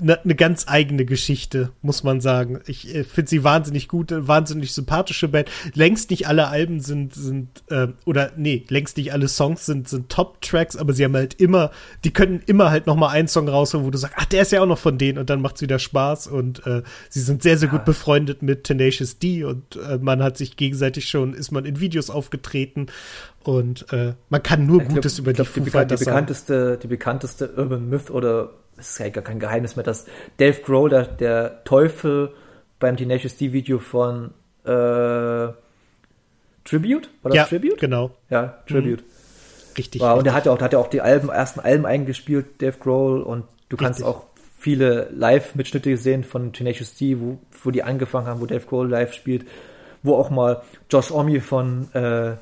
eine 0.00 0.18
ne 0.24 0.34
ganz 0.34 0.66
eigene 0.68 1.04
Geschichte, 1.04 1.70
muss 1.82 2.02
man 2.02 2.20
sagen. 2.20 2.60
Ich 2.66 2.94
äh, 2.94 3.04
finde 3.04 3.28
sie 3.30 3.44
wahnsinnig 3.44 3.88
gut, 3.88 4.12
äh, 4.12 4.26
wahnsinnig 4.28 4.72
sympathische 4.72 5.28
Band. 5.28 5.50
Längst 5.74 6.10
nicht 6.10 6.26
alle 6.26 6.48
Alben 6.48 6.80
sind, 6.80 7.14
sind 7.14 7.48
äh, 7.68 7.88
oder 8.04 8.32
nee, 8.36 8.64
längst 8.68 8.96
nicht 8.96 9.12
alle 9.12 9.28
Songs 9.28 9.66
sind, 9.66 9.88
sind 9.88 10.08
Top-Tracks, 10.08 10.76
aber 10.76 10.92
sie 10.92 11.04
haben 11.04 11.14
halt 11.14 11.34
immer, 11.34 11.70
die 12.04 12.12
können 12.12 12.42
immer 12.46 12.70
halt 12.70 12.86
noch 12.86 12.96
mal 12.96 13.08
einen 13.08 13.28
Song 13.28 13.48
rausholen, 13.48 13.86
wo 13.86 13.90
du 13.90 13.98
sagst, 13.98 14.16
ach, 14.18 14.24
der 14.26 14.42
ist 14.42 14.52
ja 14.52 14.62
auch 14.62 14.66
noch 14.66 14.78
von 14.78 14.98
denen 14.98 15.18
und 15.18 15.30
dann 15.30 15.40
macht's 15.40 15.60
wieder 15.62 15.78
Spaß 15.78 16.26
und 16.26 16.66
äh, 16.66 16.82
sie 17.08 17.20
sind 17.20 17.42
sehr, 17.42 17.58
sehr 17.58 17.68
gut 17.68 17.84
befreundet 17.84 18.42
mit 18.42 18.64
Tenacious 18.64 19.18
D 19.18 19.44
und 19.44 19.76
äh, 19.76 19.98
man 19.98 20.22
hat 20.22 20.36
sich 20.36 20.56
gegenseitig 20.56 21.08
schon, 21.08 21.34
ist 21.34 21.50
man 21.52 21.64
in 21.64 21.80
Videos 21.80 22.10
aufgetreten 22.10 22.86
und 23.44 23.92
äh, 23.92 24.14
man 24.28 24.42
kann 24.42 24.66
nur 24.66 24.80
Ich 24.80 24.88
glaub- 24.88 24.96
Gutes 24.96 25.18
über 25.18 25.30
ich 25.30 25.36
die 25.36 25.42
glaub, 25.42 25.48
Foo 25.48 25.60
die, 25.60 25.64
bekan 25.64 25.88
die 25.88 25.94
Fighters 25.94 26.00
sagen. 26.00 26.14
bekannteste, 26.14 26.78
die 26.82 26.86
bekannteste 26.86 27.50
Urban 27.56 27.88
Myth 27.88 28.10
oder 28.10 28.50
es 28.76 28.90
ist 28.90 28.98
ja 28.98 29.08
gar 29.10 29.24
kein 29.24 29.38
Geheimnis 29.38 29.76
mehr, 29.76 29.84
dass 29.84 30.06
Dave 30.38 30.60
Grohl, 30.62 30.90
der, 30.90 31.04
der 31.04 31.64
Teufel 31.64 32.32
beim 32.78 32.96
Tenacious 32.96 33.36
D 33.36 33.52
Video 33.52 33.78
von 33.78 34.32
äh, 34.64 35.52
Tribute? 36.64 37.10
War 37.22 37.30
das 37.30 37.36
Ja, 37.36 37.44
Tribute? 37.44 37.78
genau, 37.78 38.10
Ja, 38.30 38.58
Tribute. 38.66 39.04
richtig. 39.76 40.00
War, 40.00 40.16
und 40.16 40.26
er 40.26 40.34
hat 40.34 40.46
ja 40.46 40.52
auch, 40.52 40.60
hat 40.60 40.72
ja 40.72 40.78
auch 40.78 40.88
die 40.88 41.00
Alben, 41.00 41.28
ersten 41.28 41.60
Alben 41.60 41.86
eingespielt, 41.86 42.60
Dave 42.62 42.78
Grohl, 42.78 43.22
und 43.22 43.44
du 43.68 43.76
kannst 43.76 44.00
Richtig. 44.00 44.14
auch 44.14 44.24
viele 44.58 45.08
Live-Mitschnitte 45.12 45.90
gesehen 45.90 46.22
von 46.24 46.52
Tenacious 46.52 46.94
D, 46.94 47.18
wo, 47.20 47.38
wo 47.64 47.70
die 47.70 47.82
angefangen 47.82 48.26
haben, 48.28 48.40
wo 48.40 48.46
Dave 48.46 48.64
Grohl 48.64 48.88
live 48.88 49.12
spielt, 49.12 49.44
wo 50.04 50.14
auch 50.14 50.30
mal 50.30 50.62
Josh 50.90 51.10
Omi 51.10 51.40
von 51.40 51.88
äh, 51.94 52.36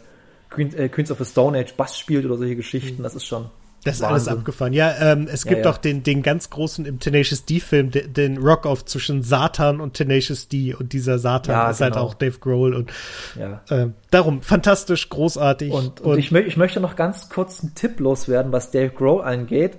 Queen, 0.50 0.74
äh, 0.76 0.88
Queens 0.90 1.10
of 1.10 1.18
the 1.18 1.24
Stone 1.24 1.58
Age 1.58 1.74
Bass 1.74 1.98
spielt 1.98 2.26
oder 2.26 2.36
solche 2.36 2.56
Geschichten. 2.56 3.02
Das 3.02 3.14
ist 3.14 3.24
schon 3.24 3.46
Das 3.84 3.96
ist 3.96 4.02
alles 4.02 4.26
Wahnsinn. 4.26 4.38
abgefahren. 4.40 4.72
Ja, 4.74 4.94
ähm, 5.00 5.26
es 5.30 5.44
Ja, 5.44 5.50
gibt 5.50 5.64
ja. 5.64 5.70
auch 5.70 5.78
den, 5.78 6.02
den 6.02 6.22
ganz 6.22 6.50
großen 6.50 6.84
im 6.84 6.98
Tenacious 6.98 7.44
D-Film, 7.46 7.90
den, 7.90 8.12
den 8.12 8.36
Rock-Off 8.38 8.84
zwischen 8.84 9.22
Satan 9.22 9.80
und 9.80 9.94
Tenacious 9.94 10.48
D. 10.48 10.74
Und 10.74 10.92
dieser 10.92 11.18
Satan 11.18 11.54
Ja, 11.54 11.70
ist 11.70 11.80
halt 11.80 11.94
genau. 11.94 12.04
auch 12.04 12.14
Dave 12.14 12.38
Grohl. 12.38 12.74
Und 12.74 12.92
Ja. 13.38 13.62
ähm, 13.70 13.94
darum, 14.10 14.42
fantastisch, 14.42 15.08
großartig. 15.08 15.72
Und, 15.72 16.00
und, 16.02 16.18
ich, 16.18 16.30
mö 16.30 16.40
ich 16.40 16.56
möchte 16.58 16.80
noch 16.80 16.94
ganz 16.96 17.30
kurz 17.30 17.60
einen 17.62 17.74
Tipp 17.74 18.00
loswerden, 18.00 18.52
was 18.52 18.70
Dave 18.70 18.90
Grohl 18.90 19.22
angeht. 19.22 19.78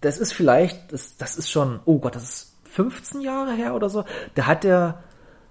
Das 0.00 0.18
ist 0.18 0.32
vielleicht, 0.32 0.92
das, 0.92 1.16
das 1.16 1.36
ist 1.36 1.50
schon, 1.50 1.80
oh 1.84 1.98
Gott, 1.98 2.14
das 2.16 2.22
ist 2.24 2.52
15 2.70 3.20
Jahre 3.20 3.52
her 3.54 3.74
oder 3.74 3.88
so. 3.88 4.04
Da 4.34 4.46
hat 4.46 4.64
er 4.64 5.02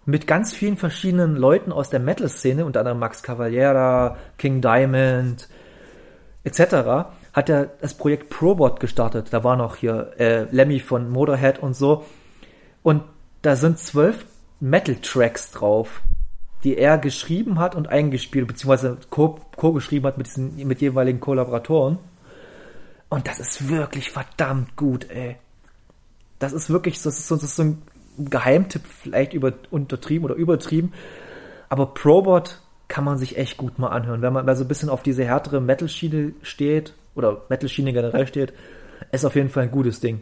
mit 0.05 0.25
ganz 0.27 0.53
vielen 0.53 0.77
verschiedenen 0.77 1.35
Leuten 1.35 1.71
aus 1.73 1.89
der 1.89 1.99
Metal-Szene, 1.99 2.65
unter 2.65 2.79
anderem 2.81 2.99
Max 2.99 3.23
Cavaliera, 3.23 4.15
King 4.37 4.61
Diamond, 4.61 5.49
etc., 6.45 7.07
hat 7.37 7.49
er 7.49 7.67
das 7.81 7.93
Projekt 7.93 8.31
Probot 8.31 8.79
gestartet. 8.79 9.27
Da 9.31 9.43
war 9.43 9.55
noch 9.55 9.75
hier 9.75 10.11
äh, 10.17 10.43
Lemmy 10.49 10.79
von 10.79 11.07
Motorhead 11.07 11.59
und 11.59 11.75
so. 11.75 12.03
Und 12.81 13.03
da 13.43 13.55
sind 13.55 13.77
zwölf 13.77 14.25
Metal-Tracks 14.59 15.51
drauf, 15.51 16.01
die 16.63 16.75
er 16.77 16.97
geschrieben 16.97 17.59
hat 17.59 17.75
und 17.75 17.89
eingespielt, 17.89 18.47
beziehungsweise 18.47 18.97
co- 19.11 19.39
co-geschrieben 19.55 20.07
hat 20.07 20.17
mit 20.17 20.25
diesen 20.25 20.57
mit 20.67 20.81
jeweiligen 20.81 21.19
Kollaboratoren. 21.19 21.99
Und 23.09 23.27
das 23.27 23.39
ist 23.39 23.69
wirklich 23.69 24.09
verdammt 24.09 24.75
gut, 24.75 25.07
ey. 25.11 25.35
Das 26.39 26.53
ist 26.53 26.71
wirklich, 26.71 26.99
so- 26.99 27.09
das 27.11 27.19
ist 27.19 27.29
das 27.29 27.43
ist 27.43 27.55
so 27.55 27.63
ein 27.65 27.81
Geheimtipp, 28.17 28.81
vielleicht 28.87 29.33
über, 29.33 29.53
untertrieben 29.69 30.25
oder 30.25 30.33
übertrieben. 30.33 30.91
Aber 31.69 31.85
Probot 31.93 32.61
kann 32.87 33.03
man 33.03 33.19
sich 33.19 33.37
echt 33.37 33.57
gut 33.57 33.77
mal 33.77 33.89
anhören, 33.89 34.23
wenn 34.23 34.33
man 34.33 34.43
mal 34.43 34.55
so 34.55 34.63
ein 34.63 34.67
bisschen 34.67 34.89
auf 34.89 35.03
diese 35.03 35.23
härtere 35.23 35.61
Metal-Schiene 35.61 36.33
steht 36.41 36.95
oder 37.17 37.41
Metal-Schiene 37.49 37.91
generell 37.93 38.27
steht. 38.27 38.53
Ist 39.11 39.25
auf 39.25 39.35
jeden 39.35 39.49
Fall 39.49 39.63
ein 39.63 39.71
gutes 39.71 39.99
Ding. 39.99 40.21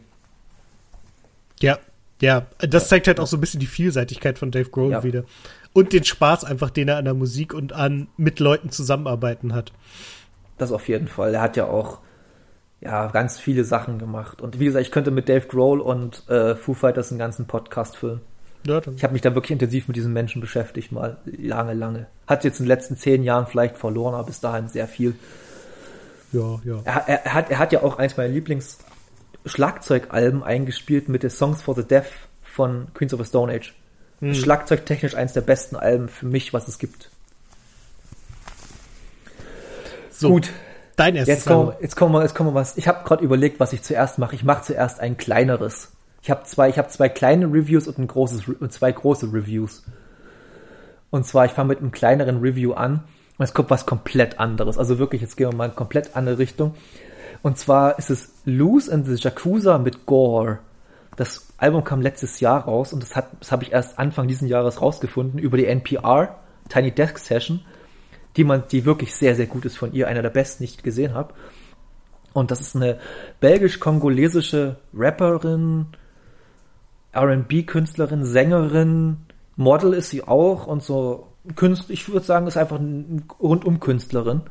ja, 1.61 1.77
ja, 2.21 2.45
das 2.59 2.87
zeigt 2.87 3.07
halt 3.07 3.19
auch 3.19 3.27
so 3.27 3.35
ein 3.35 3.41
bisschen 3.41 3.59
die 3.59 3.65
Vielseitigkeit 3.65 4.39
von 4.39 4.49
Dave 4.49 4.69
Grohl 4.69 4.91
Ja. 4.91 5.03
wieder. 5.03 5.25
Und 5.73 5.91
den 5.91 6.05
Spaß 6.05 6.45
einfach, 6.45 6.69
den 6.69 6.87
er 6.87 6.95
an 6.97 7.03
der 7.05 7.13
Musik 7.13 7.53
und 7.53 7.73
an 7.73 8.07
mit 8.15 8.39
Leuten 8.39 8.69
zusammenarbeiten 8.69 9.53
hat. 9.53 9.73
Das 10.57 10.71
auf 10.71 10.87
jeden 10.87 11.09
Fall. 11.09 11.33
Er 11.33 11.41
hat 11.41 11.57
ja 11.57 11.65
auch 11.67 11.99
ja 12.79 13.07
ganz 13.07 13.37
viele 13.39 13.65
Sachen 13.65 13.99
gemacht. 13.99 14.41
Und 14.41 14.59
wie 14.61 14.65
gesagt, 14.65 14.85
ich 14.85 14.91
könnte 14.93 15.11
mit 15.11 15.27
Dave 15.27 15.47
Grohl 15.47 15.81
und 15.81 16.27
äh, 16.29 16.55
Foo 16.55 16.73
Fighters 16.73 17.09
einen 17.11 17.19
ganzen 17.19 17.47
Podcast 17.47 17.97
füllen. 17.97 18.21
Ja, 18.65 18.81
Ich 18.95 19.03
habe 19.03 19.11
mich 19.13 19.21
da 19.21 19.35
wirklich 19.35 19.51
intensiv 19.51 19.89
mit 19.89 19.97
diesen 19.97 20.13
Menschen 20.13 20.39
beschäftigt, 20.39 20.93
mal 20.93 21.17
lange, 21.25 21.73
lange. 21.73 22.07
Hat 22.27 22.45
jetzt 22.45 22.59
in 22.59 22.65
den 22.65 22.69
letzten 22.69 22.95
zehn 22.95 23.23
Jahren 23.23 23.45
vielleicht 23.45 23.77
verloren, 23.77 24.13
aber 24.15 24.25
bis 24.27 24.39
dahin 24.39 24.69
sehr 24.69 24.87
viel. 24.87 25.15
Ja, 26.35 26.59
ja. 26.63 26.81
Er, 26.83 27.07
er, 27.07 27.25
er, 27.25 27.33
hat, 27.33 27.49
er 27.51 27.59
hat 27.59 27.71
ja 27.71 27.83
auch 27.83 27.97
eins 27.97 28.17
meiner 28.17 28.33
Lieblings-Schlagzeugalben 28.33 30.43
eingespielt 30.43 31.07
mit 31.09 31.23
den 31.23 31.29
Songs 31.29 31.61
for 31.61 31.75
the 31.75 31.83
Deaf 31.83 32.07
von 32.43 32.87
Queens 32.93 33.13
of 33.13 33.19
the 33.19 33.25
Stone 33.25 33.53
Age. 33.53 33.73
Schlagzeugtechnisch 34.21 35.15
eins 35.15 35.33
der 35.33 35.41
besten 35.41 35.75
Alben 35.75 36.07
für 36.07 36.25
mich, 36.25 36.53
was 36.53 36.67
es 36.67 36.79
gibt. 36.79 37.11
So, 40.09 40.29
Gut, 40.29 40.51
dein 40.95 41.15
erstes 41.15 41.35
Jetzt 41.35 41.47
kommen, 41.47 41.73
jetzt 41.81 41.95
kommen 41.95 42.13
wir, 42.13 42.21
jetzt 42.21 42.33
kommen 42.33 42.51
wir 42.51 42.55
was. 42.55 42.77
Ich 42.77 42.87
habe 42.87 43.05
gerade 43.05 43.23
überlegt, 43.23 43.59
was 43.59 43.73
ich 43.73 43.83
zuerst 43.83 44.17
mache. 44.17 44.33
Ich 44.35 44.45
mache 44.45 44.63
zuerst 44.63 45.01
ein 45.01 45.17
kleineres. 45.17 45.91
Ich 46.21 46.31
habe 46.31 46.45
zwei, 46.45 46.69
ich 46.69 46.77
habe 46.77 46.87
zwei 46.87 47.09
kleine 47.09 47.47
Reviews 47.47 47.87
und 47.87 47.99
ein 47.99 48.07
großes 48.07 48.47
und 48.47 48.71
zwei 48.71 48.91
große 48.91 49.33
Reviews. 49.33 49.83
Und 51.11 51.27
zwar, 51.27 51.45
ich 51.45 51.51
fange 51.51 51.69
mit 51.69 51.79
einem 51.79 51.91
kleineren 51.91 52.39
Review 52.39 52.73
an 52.73 53.03
es 53.43 53.53
kommt 53.53 53.69
was 53.69 53.85
komplett 53.85 54.39
anderes. 54.39 54.77
Also 54.77 54.97
wirklich, 54.99 55.21
jetzt 55.21 55.35
gehen 55.35 55.49
wir 55.49 55.55
mal 55.55 55.65
in 55.65 55.71
eine 55.71 55.77
komplett 55.77 56.15
andere 56.15 56.37
Richtung. 56.37 56.75
Und 57.41 57.57
zwar 57.57 57.99
ist 57.99 58.09
es 58.09 58.33
Loose 58.45 58.91
and 58.91 59.05
the 59.05 59.15
Yakuza 59.15 59.77
mit 59.77 60.05
Gore. 60.05 60.59
Das 61.15 61.47
Album 61.57 61.83
kam 61.83 62.01
letztes 62.01 62.39
Jahr 62.39 62.63
raus 62.63 62.91
und 62.91 63.01
das, 63.01 63.11
das 63.39 63.51
habe 63.51 63.63
ich 63.63 63.71
erst 63.71 63.99
Anfang 63.99 64.27
diesen 64.27 64.47
Jahres 64.47 64.81
rausgefunden 64.81 65.39
über 65.39 65.57
die 65.57 65.65
NPR 65.65 66.39
Tiny 66.69 66.91
Desk 66.91 67.17
Session, 67.17 67.61
die 68.35 68.43
man, 68.43 68.63
die 68.71 68.85
wirklich 68.85 69.15
sehr, 69.15 69.35
sehr 69.35 69.45
gut 69.45 69.65
ist 69.65 69.77
von 69.77 69.93
ihr, 69.93 70.07
einer 70.07 70.21
der 70.21 70.29
besten, 70.29 70.63
die 70.63 70.69
ich 70.69 70.83
gesehen 70.83 71.13
habe. 71.13 71.33
Und 72.33 72.51
das 72.51 72.59
ist 72.59 72.75
eine 72.75 72.99
belgisch-kongolesische 73.39 74.77
Rapperin, 74.93 75.87
R&B-Künstlerin, 77.13 78.25
Sängerin, 78.25 79.17
Model 79.55 79.93
ist 79.93 80.09
sie 80.09 80.23
auch 80.23 80.67
und 80.67 80.83
so 80.83 81.27
Künstler, 81.55 81.93
ich 81.93 82.07
würde 82.07 82.25
sagen, 82.25 82.47
ist 82.47 82.57
einfach 82.57 82.79
eine 82.79 83.23
Rundum-Künstlerin. 83.39 84.41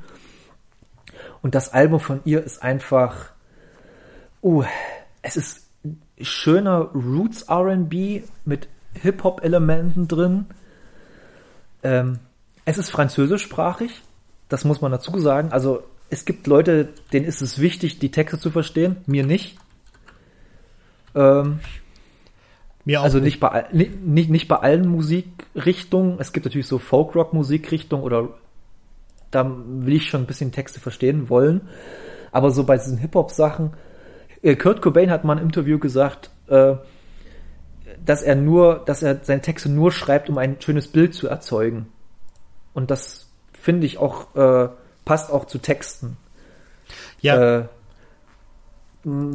Und 1.43 1.55
das 1.55 1.73
Album 1.73 2.01
von 2.01 2.21
ihr 2.25 2.43
ist 2.43 2.63
einfach, 2.63 3.33
uh, 4.43 4.65
es 5.23 5.37
ist 5.37 5.67
schöner 6.21 6.91
Roots 6.95 7.43
R&B 7.43 8.23
mit 8.45 8.69
Hip-Hop-Elementen 8.95 10.09
drin. 10.09 10.47
Ähm, 11.83 12.19
es 12.65 12.79
ist 12.79 12.91
französischsprachig, 12.91 14.03
das 14.49 14.65
muss 14.65 14.81
man 14.81 14.93
dazu 14.93 15.19
sagen. 15.19 15.53
Also 15.53 15.83
es 16.11 16.25
gibt 16.25 16.47
Leute, 16.47 16.89
denen 17.13 17.27
ist 17.27 17.43
es 17.43 17.59
wichtig, 17.59 17.99
die 17.99 18.11
Texte 18.11 18.39
zu 18.39 18.51
verstehen, 18.51 18.97
mir 19.07 19.25
nicht. 19.25 19.59
Ähm, 21.15 21.61
Mir 22.85 23.01
auch 23.01 23.05
also 23.05 23.19
nicht 23.19 23.41
bei, 23.41 23.49
all- 23.49 23.69
ni- 23.73 23.91
nicht, 24.05 24.31
nicht 24.31 24.49
bei 24.49 24.57
allen 24.57 24.87
Musikrichtungen. 24.87 26.19
Es 26.19 26.33
gibt 26.33 26.45
natürlich 26.45 26.67
so 26.67 26.79
Folk-Rock-Musikrichtungen 26.79 28.05
oder 28.05 28.29
da 29.31 29.51
will 29.67 29.95
ich 29.95 30.09
schon 30.09 30.23
ein 30.23 30.27
bisschen 30.27 30.53
Texte 30.53 30.81
verstehen 30.81 31.29
wollen. 31.29 31.63
Aber 32.31 32.51
so 32.51 32.65
bei 32.65 32.77
diesen 32.77 32.99
Hip-Hop-Sachen, 32.99 33.73
äh, 34.43 34.57
Kurt 34.57 34.83
Cobain 34.83 35.11
hat 35.11 35.25
mal 35.25 35.39
im 35.39 35.45
Interview 35.45 35.79
gesagt, 35.79 36.31
äh, 36.49 36.75
dass 38.05 38.23
er 38.23 38.35
nur, 38.35 38.83
dass 38.85 39.03
er 39.03 39.21
seine 39.23 39.41
Texte 39.41 39.71
nur 39.71 39.91
schreibt, 39.93 40.29
um 40.29 40.39
ein 40.39 40.57
schönes 40.61 40.89
Bild 40.89 41.15
zu 41.15 41.29
erzeugen. 41.29 41.87
Und 42.75 42.91
das 42.91 43.31
finde 43.53 43.87
ich 43.87 43.99
auch, 43.99 44.35
äh, 44.35 44.69
passt 45.05 45.31
auch 45.31 45.47
zu 45.47 45.59
Texten. 45.59 46.17
Ja. 47.21 47.61
Äh, 47.61 47.65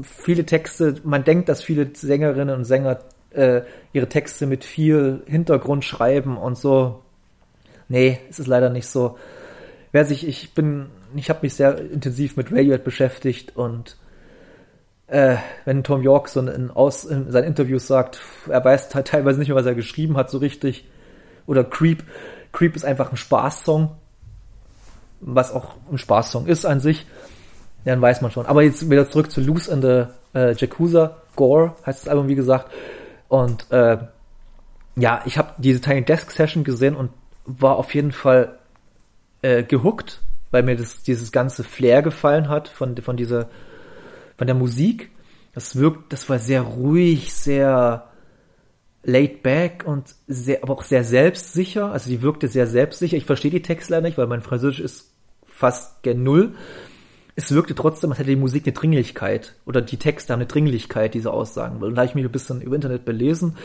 viele 0.04 0.46
Texte, 0.46 0.96
man 1.04 1.24
denkt, 1.24 1.48
dass 1.50 1.64
viele 1.64 1.90
Sängerinnen 1.94 2.56
und 2.56 2.66
Sänger 2.66 3.00
äh, 3.32 3.62
ihre 3.94 4.10
Texte 4.10 4.46
mit 4.48 4.64
viel 4.64 5.24
Hintergrund 5.26 5.86
schreiben 5.86 6.38
und 6.38 6.58
so. 6.58 7.02
Nee, 7.88 8.20
es 8.30 8.40
ist 8.40 8.48
leider 8.48 8.70
nicht 8.70 8.88
so. 8.88 9.18
Wer 9.92 10.06
sich, 10.06 10.28
ich 10.28 10.54
bin, 10.54 10.88
ich 11.16 11.30
habe 11.30 11.40
mich 11.42 11.56
sehr 11.56 11.80
intensiv 11.80 12.38
mit 12.38 12.52
Radiohead 12.52 12.84
beschäftigt 12.84 13.56
und 13.56 13.98
äh, 15.08 15.38
wenn 15.66 15.84
Tom 15.84 16.04
York 16.04 16.30
so 16.30 16.40
in, 16.40 16.70
aus, 16.70 17.04
in 17.04 17.32
seinen 17.32 17.46
Interviews 17.46 17.88
sagt, 17.88 18.22
er 18.48 18.64
weiß 18.64 18.90
teilweise 18.90 19.40
nicht 19.40 19.48
mehr, 19.48 19.58
was 19.58 19.66
er 19.66 19.76
geschrieben 19.76 20.18
hat, 20.18 20.30
so 20.30 20.38
richtig. 20.38 20.88
Oder 21.48 21.64
Creep. 21.64 22.04
Creep 22.52 22.76
ist 22.76 22.86
einfach 22.86 23.12
ein 23.12 23.18
Spaßsong. 23.18 23.92
Was 25.22 25.52
auch 25.52 25.76
ein 25.92 25.98
Spaßsong 25.98 26.46
ist 26.46 26.66
an 26.66 26.80
sich. 26.80 27.08
Dann 27.86 28.02
weiß 28.02 28.22
man 28.22 28.32
schon. 28.32 28.46
Aber 28.46 28.62
jetzt 28.62 28.88
wieder 28.90 29.10
zurück 29.10 29.32
zu 29.32 29.42
Loose 29.42 29.72
in 29.72 29.82
the 29.82 30.04
äh, 30.38 30.54
Jakuza. 30.54 31.18
Gore 31.36 31.74
heißt 31.86 32.04
das 32.04 32.10
Album, 32.10 32.28
wie 32.28 32.36
gesagt. 32.36 32.72
Und 33.30 33.72
äh, 33.72 34.00
ja, 34.98 35.22
ich 35.26 35.38
habe 35.38 35.54
diese 35.58 35.80
Tiny 35.80 36.04
Desk 36.04 36.30
Session 36.30 36.66
gesehen 36.66 36.96
und 36.96 37.12
war 37.46 37.78
auf 37.78 37.94
jeden 37.96 38.12
Fall 38.12 38.60
äh, 39.42 39.64
gehuckt, 39.64 40.22
weil 40.52 40.64
mir 40.64 40.76
das, 40.76 41.04
dieses 41.04 41.32
ganze 41.32 41.64
Flair 41.64 42.02
gefallen 42.02 42.50
hat 42.50 42.68
von, 42.68 42.98
von 42.98 43.16
dieser 43.16 43.50
von 44.40 44.48
der 44.48 44.56
Musik. 44.56 45.12
Das 45.54 45.76
wirkt, 45.76 46.14
das 46.14 46.30
war 46.30 46.40
sehr 46.40 46.62
ruhig, 46.62 47.34
sehr 47.34 48.10
laid 49.04 49.44
back 49.44 49.84
und 49.86 50.16
sehr, 50.28 50.64
aber 50.64 50.74
auch 50.74 50.84
sehr 50.84 51.04
selbstsicher. 51.04 51.92
Also 51.92 52.10
die 52.10 52.22
wirkte 52.22 52.48
sehr 52.48 52.66
selbstsicher. 52.66 53.18
Ich 53.18 53.26
verstehe 53.26 53.52
die 53.52 53.62
Texte 53.62 53.94
leider 53.94 54.08
nicht, 54.08 54.18
weil 54.18 54.28
mein 54.28 54.42
Französisch 54.42 54.80
ist 54.80 55.12
fast 55.46 56.04
gen 56.04 56.24
Null. 56.24 56.56
Es 57.40 57.54
wirkte 57.54 57.74
trotzdem, 57.74 58.10
als 58.10 58.20
hätte 58.20 58.32
die 58.32 58.36
Musik 58.36 58.66
eine 58.66 58.74
Dringlichkeit 58.74 59.56
oder 59.66 59.80
die 59.82 59.96
Texte 59.96 60.34
haben 60.34 60.40
eine 60.40 60.48
Dringlichkeit, 60.48 61.14
diese 61.14 61.32
Aussagen. 61.32 61.82
Und 61.82 61.96
da 61.96 62.02
habe 62.02 62.10
ich 62.10 62.14
mich 62.14 62.26
ein 62.26 62.32
bisschen 62.34 62.60
über 62.60 62.76
Internet 62.76 63.06
belesen. 63.06 63.56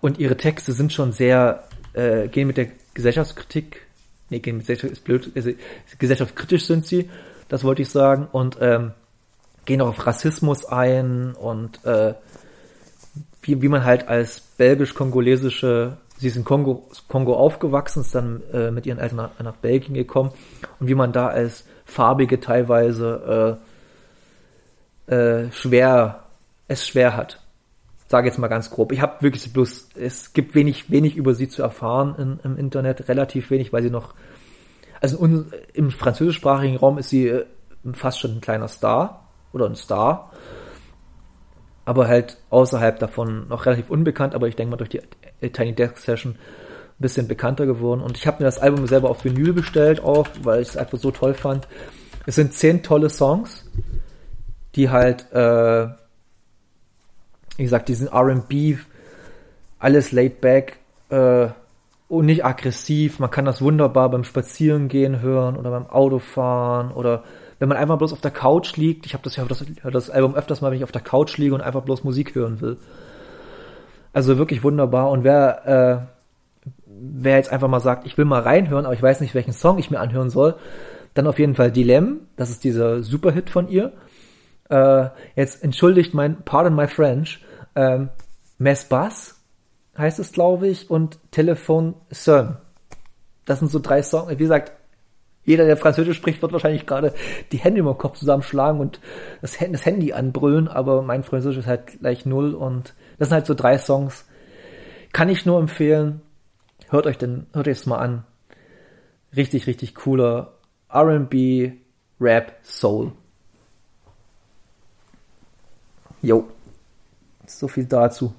Und 0.00 0.18
ihre 0.18 0.38
Texte 0.38 0.72
sind 0.72 0.90
schon 0.94 1.12
sehr, 1.12 1.64
äh, 1.92 2.28
gehen 2.28 2.46
mit 2.46 2.56
der 2.56 2.68
Gesellschaftskritik, 2.94 3.82
nee, 4.30 4.38
gehen 4.38 4.56
mit 4.56 4.66
Gesellschaft, 4.66 4.90
ist 4.90 5.04
blöd, 5.04 5.30
also, 5.36 5.50
gesellschaftskritisch 5.98 6.64
sind 6.64 6.86
sie, 6.86 7.10
das 7.50 7.62
wollte 7.62 7.82
ich 7.82 7.90
sagen. 7.90 8.26
Und 8.32 8.56
ähm, 8.62 8.92
gehen 9.66 9.82
auch 9.82 9.88
auf 9.88 10.06
Rassismus 10.06 10.64
ein 10.64 11.34
und 11.34 11.84
äh, 11.84 12.14
wie, 13.42 13.60
wie 13.60 13.68
man 13.68 13.84
halt 13.84 14.08
als 14.08 14.40
belgisch-kongolesische, 14.56 15.98
sie 16.16 16.28
ist 16.28 16.36
in 16.36 16.44
Kongo, 16.44 16.88
Kongo 17.06 17.36
aufgewachsen, 17.36 18.00
ist 18.00 18.14
dann 18.14 18.40
äh, 18.50 18.70
mit 18.70 18.86
ihren 18.86 18.98
Eltern 18.98 19.16
nach, 19.16 19.38
nach 19.40 19.56
Belgien 19.56 19.92
gekommen. 19.92 20.30
Und 20.80 20.88
wie 20.88 20.94
man 20.94 21.12
da 21.12 21.26
als 21.26 21.64
Farbige 21.88 22.38
teilweise 22.38 23.58
äh, 25.08 25.14
äh, 25.14 25.50
schwer, 25.52 26.24
es 26.68 26.86
schwer 26.86 27.16
hat. 27.16 27.40
Sage 28.06 28.28
jetzt 28.28 28.38
mal 28.38 28.48
ganz 28.48 28.70
grob. 28.70 28.92
Ich 28.92 29.00
habe 29.00 29.22
wirklich 29.22 29.52
bloß, 29.52 29.90
es 29.94 30.34
gibt 30.34 30.54
wenig, 30.54 30.90
wenig 30.90 31.16
über 31.16 31.34
sie 31.34 31.48
zu 31.48 31.62
erfahren 31.62 32.14
in, 32.18 32.40
im 32.44 32.58
Internet, 32.58 33.08
relativ 33.08 33.50
wenig, 33.50 33.72
weil 33.72 33.82
sie 33.82 33.90
noch, 33.90 34.14
also 35.00 35.24
in, 35.24 35.46
im 35.72 35.90
französischsprachigen 35.90 36.76
Raum 36.76 36.98
ist 36.98 37.08
sie 37.08 37.28
äh, 37.28 37.46
fast 37.94 38.20
schon 38.20 38.32
ein 38.32 38.40
kleiner 38.42 38.68
Star 38.68 39.26
oder 39.54 39.66
ein 39.66 39.74
Star. 39.74 40.30
Aber 41.86 42.06
halt 42.06 42.36
außerhalb 42.50 42.98
davon 42.98 43.48
noch 43.48 43.64
relativ 43.64 43.88
unbekannt, 43.88 44.34
aber 44.34 44.46
ich 44.46 44.56
denke 44.56 44.72
mal 44.72 44.76
durch 44.76 44.90
die 44.90 45.00
Tiny 45.50 45.74
Desk 45.74 45.96
Session 45.96 46.36
ein 46.98 47.02
bisschen 47.02 47.28
bekannter 47.28 47.66
geworden. 47.66 48.00
Und 48.00 48.16
ich 48.16 48.26
habe 48.26 48.38
mir 48.42 48.46
das 48.46 48.58
Album 48.58 48.86
selber 48.86 49.10
auf 49.10 49.24
Vinyl 49.24 49.52
bestellt 49.52 50.02
auch, 50.02 50.26
weil 50.42 50.62
ich 50.62 50.68
es 50.68 50.76
einfach 50.76 50.98
so 50.98 51.12
toll 51.12 51.34
fand. 51.34 51.68
Es 52.26 52.34
sind 52.34 52.54
zehn 52.54 52.82
tolle 52.82 53.08
Songs, 53.08 53.64
die 54.74 54.90
halt, 54.90 55.30
äh, 55.32 55.88
wie 57.56 57.62
gesagt, 57.62 57.88
diesen 57.88 58.08
RB, 58.08 58.78
alles 59.78 60.10
laid 60.10 60.40
back 60.40 60.78
äh, 61.10 61.48
und 62.08 62.26
nicht 62.26 62.44
aggressiv. 62.44 63.20
Man 63.20 63.30
kann 63.30 63.44
das 63.44 63.62
wunderbar 63.62 64.10
beim 64.10 64.24
Spazierengehen 64.24 65.20
hören 65.20 65.56
oder 65.56 65.70
beim 65.70 65.86
Autofahren 65.86 66.90
oder 66.90 67.22
wenn 67.60 67.68
man 67.68 67.78
einfach 67.78 67.98
bloß 67.98 68.12
auf 68.12 68.20
der 68.20 68.30
Couch 68.30 68.76
liegt, 68.76 69.06
ich 69.06 69.14
habe 69.14 69.24
das 69.24 69.36
ja 69.36 69.44
das, 69.44 69.64
das 69.82 70.10
Album 70.10 70.34
öfters 70.34 70.60
mal, 70.60 70.70
wenn 70.70 70.78
ich 70.78 70.84
auf 70.84 70.92
der 70.92 71.02
Couch 71.02 71.36
liege 71.38 71.54
und 71.54 71.60
einfach 71.60 71.82
bloß 71.82 72.04
Musik 72.04 72.34
hören 72.34 72.60
will. 72.60 72.76
Also 74.12 74.38
wirklich 74.38 74.62
wunderbar. 74.62 75.10
Und 75.10 75.24
wer, 75.24 75.66
äh, 75.66 76.17
wer 77.00 77.36
jetzt 77.36 77.52
einfach 77.52 77.68
mal 77.68 77.80
sagt, 77.80 78.06
ich 78.06 78.16
will 78.18 78.24
mal 78.24 78.42
reinhören, 78.42 78.84
aber 78.84 78.94
ich 78.94 79.02
weiß 79.02 79.20
nicht, 79.20 79.34
welchen 79.34 79.52
Song 79.52 79.78
ich 79.78 79.90
mir 79.90 80.00
anhören 80.00 80.30
soll, 80.30 80.56
dann 81.14 81.26
auf 81.26 81.38
jeden 81.38 81.54
Fall 81.54 81.70
Dilemma. 81.70 82.16
Das 82.36 82.50
ist 82.50 82.64
dieser 82.64 83.02
Superhit 83.02 83.50
von 83.50 83.68
ihr. 83.68 83.92
Äh, 84.68 85.08
jetzt 85.34 85.62
entschuldigt 85.62 86.14
mein, 86.14 86.42
pardon 86.44 86.74
my 86.74 86.86
French, 86.86 87.44
ähm, 87.74 88.10
Mess 88.58 88.84
Bass 88.84 89.40
heißt 89.96 90.18
es, 90.18 90.32
glaube 90.32 90.68
ich, 90.68 90.90
und 90.90 91.18
Telefon 91.30 91.94
Sun. 92.10 92.56
Das 93.44 93.58
sind 93.58 93.70
so 93.70 93.78
drei 93.78 94.02
Songs. 94.02 94.30
Wie 94.30 94.36
gesagt, 94.36 94.72
jeder, 95.44 95.64
der 95.64 95.76
Französisch 95.76 96.16
spricht, 96.16 96.42
wird 96.42 96.52
wahrscheinlich 96.52 96.86
gerade 96.86 97.14
die 97.52 97.56
Hände 97.58 97.80
im 97.80 97.98
Kopf 97.98 98.18
zusammenschlagen 98.18 98.80
und 98.80 99.00
das, 99.40 99.56
das 99.58 99.86
Handy 99.86 100.12
anbrüllen, 100.12 100.68
aber 100.68 101.02
mein 101.02 101.24
Französisch 101.24 101.60
ist 101.60 101.66
halt 101.66 102.00
gleich 102.00 102.26
null 102.26 102.54
und 102.54 102.94
das 103.18 103.28
sind 103.28 103.36
halt 103.36 103.46
so 103.46 103.54
drei 103.54 103.78
Songs. 103.78 104.26
Kann 105.12 105.30
ich 105.30 105.46
nur 105.46 105.58
empfehlen. 105.58 106.20
Hört 106.88 107.06
euch 107.06 107.18
denn, 107.18 107.46
hört 107.52 107.68
euch 107.68 107.78
es 107.78 107.86
mal 107.86 107.98
an. 107.98 108.24
Richtig, 109.36 109.66
richtig 109.66 109.94
cooler 109.94 110.54
R&B, 110.88 111.72
Rap, 112.20 112.58
Soul. 112.62 113.12
Jo. 116.22 116.48
So 117.46 117.68
viel 117.68 117.86
dazu. 117.86 118.34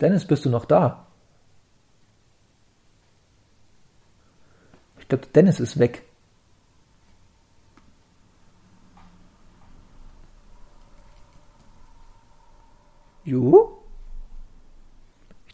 Dennis, 0.00 0.26
bist 0.26 0.44
du 0.44 0.50
noch 0.50 0.64
da? 0.64 1.06
glaube, 5.10 5.26
Dennis 5.34 5.60
ist 5.60 5.78
weg. 5.78 6.02
Juhu? 13.24 13.79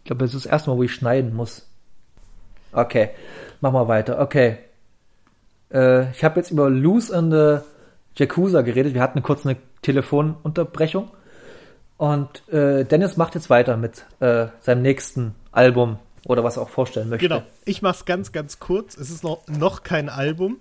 Ich 0.07 0.09
glaube, 0.09 0.25
das 0.25 0.35
ist 0.35 0.45
das 0.45 0.53
erste 0.53 0.71
Mal, 0.71 0.77
wo 0.77 0.85
ich 0.85 0.95
schneiden 0.95 1.35
muss. 1.35 1.67
Okay, 2.71 3.11
mach 3.61 3.73
mal 3.73 3.89
weiter. 3.89 4.21
Okay. 4.21 4.59
Äh, 5.75 6.13
ich 6.13 6.23
habe 6.23 6.39
jetzt 6.39 6.53
über 6.53 6.71
Loose 6.71 7.13
and 7.13 7.33
the 7.33 7.59
Yakuza 8.17 8.63
geredet. 8.63 8.95
Wir 8.95 9.01
hatten 9.03 9.21
kurz 9.25 9.45
eine 9.45 9.57
Telefonunterbrechung. 9.83 11.11
Und 11.97 12.49
äh, 12.51 12.85
Dennis 12.85 13.17
macht 13.17 13.35
jetzt 13.35 13.51
weiter 13.51 13.77
mit 13.77 14.05
äh, 14.21 14.47
seinem 14.61 14.83
nächsten 14.83 15.35
Album 15.51 15.99
oder 16.25 16.45
was 16.45 16.57
er 16.57 16.63
auch 16.63 16.69
vorstellen 16.69 17.09
möchte. 17.09 17.27
Genau, 17.27 17.43
ich 17.65 17.83
mach's 17.83 18.05
ganz, 18.05 18.31
ganz 18.31 18.61
kurz. 18.61 18.97
Es 18.97 19.11
ist 19.11 19.25
noch, 19.25 19.41
noch 19.49 19.83
kein 19.83 20.09
Album. 20.09 20.61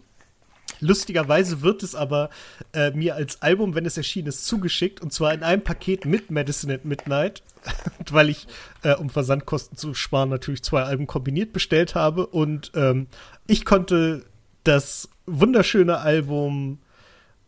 Lustigerweise 0.86 1.62
wird 1.62 1.84
es 1.84 1.96
aber 1.96 2.30
äh, 2.74 2.92
mir 2.92 3.16
als 3.16 3.42
Album, 3.42 3.76
wenn 3.76 3.86
es 3.86 3.98
erschienen 3.98 4.28
ist, 4.28 4.46
zugeschickt 4.46 5.02
und 5.02 5.12
zwar 5.12 5.34
in 5.34 5.44
einem 5.44 5.64
Paket 5.64 6.06
mit 6.06 6.32
Medicine 6.32 6.74
at 6.74 6.86
Midnight, 6.86 7.44
weil 8.12 8.30
ich, 8.30 8.48
äh, 8.84 8.96
um 8.96 9.10
Versandkosten 9.10 9.78
zu 9.78 9.94
sparen, 9.94 10.30
natürlich 10.30 10.64
zwei 10.64 10.84
Alben 10.84 11.08
kombiniert 11.08 11.54
bestellt 11.54 11.96
habe 11.96 12.28
und 12.28 12.72
ähm, 12.76 13.08
ich 13.48 13.66
konnte 13.66 14.26
das 14.64 15.10
wunderschöne 15.26 15.98
Album 16.00 16.80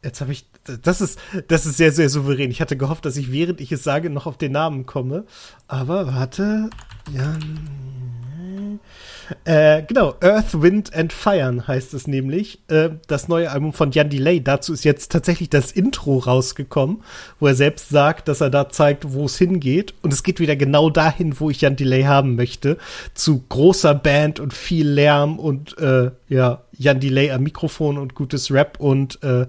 Jetzt 0.03 0.21
habe 0.21 0.31
ich, 0.31 0.45
das 0.83 1.01
ist, 1.01 1.19
das 1.47 1.65
ist 1.65 1.77
sehr, 1.77 1.91
sehr 1.91 2.09
souverän. 2.09 2.51
Ich 2.51 2.61
hatte 2.61 2.77
gehofft, 2.77 3.05
dass 3.05 3.17
ich, 3.17 3.31
während 3.31 3.59
ich 3.59 3.71
es 3.71 3.83
sage, 3.83 4.09
noch 4.09 4.25
auf 4.25 4.37
den 4.37 4.51
Namen 4.51 4.85
komme. 4.85 5.25
Aber 5.67 6.13
warte, 6.13 6.69
Jan, 7.11 8.79
äh, 9.45 9.83
genau, 9.83 10.15
Earth, 10.21 10.61
Wind 10.61 10.93
and 10.93 11.11
Fire 11.11 11.67
heißt 11.67 11.93
es 11.93 12.07
nämlich. 12.07 12.59
Äh, 12.69 12.91
das 13.07 13.27
neue 13.27 13.51
Album 13.51 13.73
von 13.73 13.91
Jan 13.91 14.09
Delay. 14.09 14.41
Dazu 14.41 14.73
ist 14.73 14.83
jetzt 14.83 15.11
tatsächlich 15.11 15.49
das 15.49 15.71
Intro 15.71 16.17
rausgekommen, 16.17 17.03
wo 17.39 17.47
er 17.47 17.55
selbst 17.55 17.89
sagt, 17.89 18.27
dass 18.27 18.41
er 18.41 18.49
da 18.49 18.69
zeigt, 18.69 19.13
wo 19.13 19.25
es 19.25 19.37
hingeht. 19.37 19.93
Und 20.01 20.13
es 20.13 20.23
geht 20.23 20.39
wieder 20.39 20.55
genau 20.55 20.89
dahin, 20.89 21.39
wo 21.39 21.49
ich 21.49 21.61
Jan 21.61 21.75
Delay 21.75 22.03
haben 22.03 22.35
möchte. 22.35 22.77
Zu 23.13 23.43
großer 23.49 23.95
Band 23.95 24.39
und 24.39 24.53
viel 24.53 24.87
Lärm 24.87 25.39
und 25.39 25.77
äh, 25.77 26.11
ja, 26.29 26.61
Jan 26.77 26.99
Delay 26.99 27.31
am 27.31 27.43
Mikrofon 27.43 27.97
und 27.97 28.15
gutes 28.15 28.51
Rap 28.51 28.79
und 28.79 29.21
äh, 29.23 29.47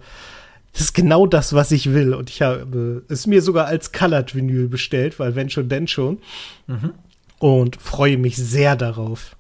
das 0.72 0.82
ist 0.82 0.94
genau 0.94 1.26
das, 1.26 1.54
was 1.54 1.72
ich 1.72 1.92
will. 1.92 2.14
Und 2.14 2.30
ich 2.30 2.42
habe 2.42 3.02
es 3.08 3.26
mir 3.26 3.42
sogar 3.42 3.66
als 3.66 3.90
Colored 3.90 4.34
Vinyl 4.34 4.68
bestellt, 4.68 5.18
weil 5.18 5.34
wenn 5.34 5.50
schon, 5.50 5.68
denn 5.68 5.88
schon. 5.88 6.18
Mhm. 6.66 6.92
Und 7.40 7.80
freue 7.80 8.18
mich 8.18 8.36
sehr 8.36 8.76
darauf 8.76 9.36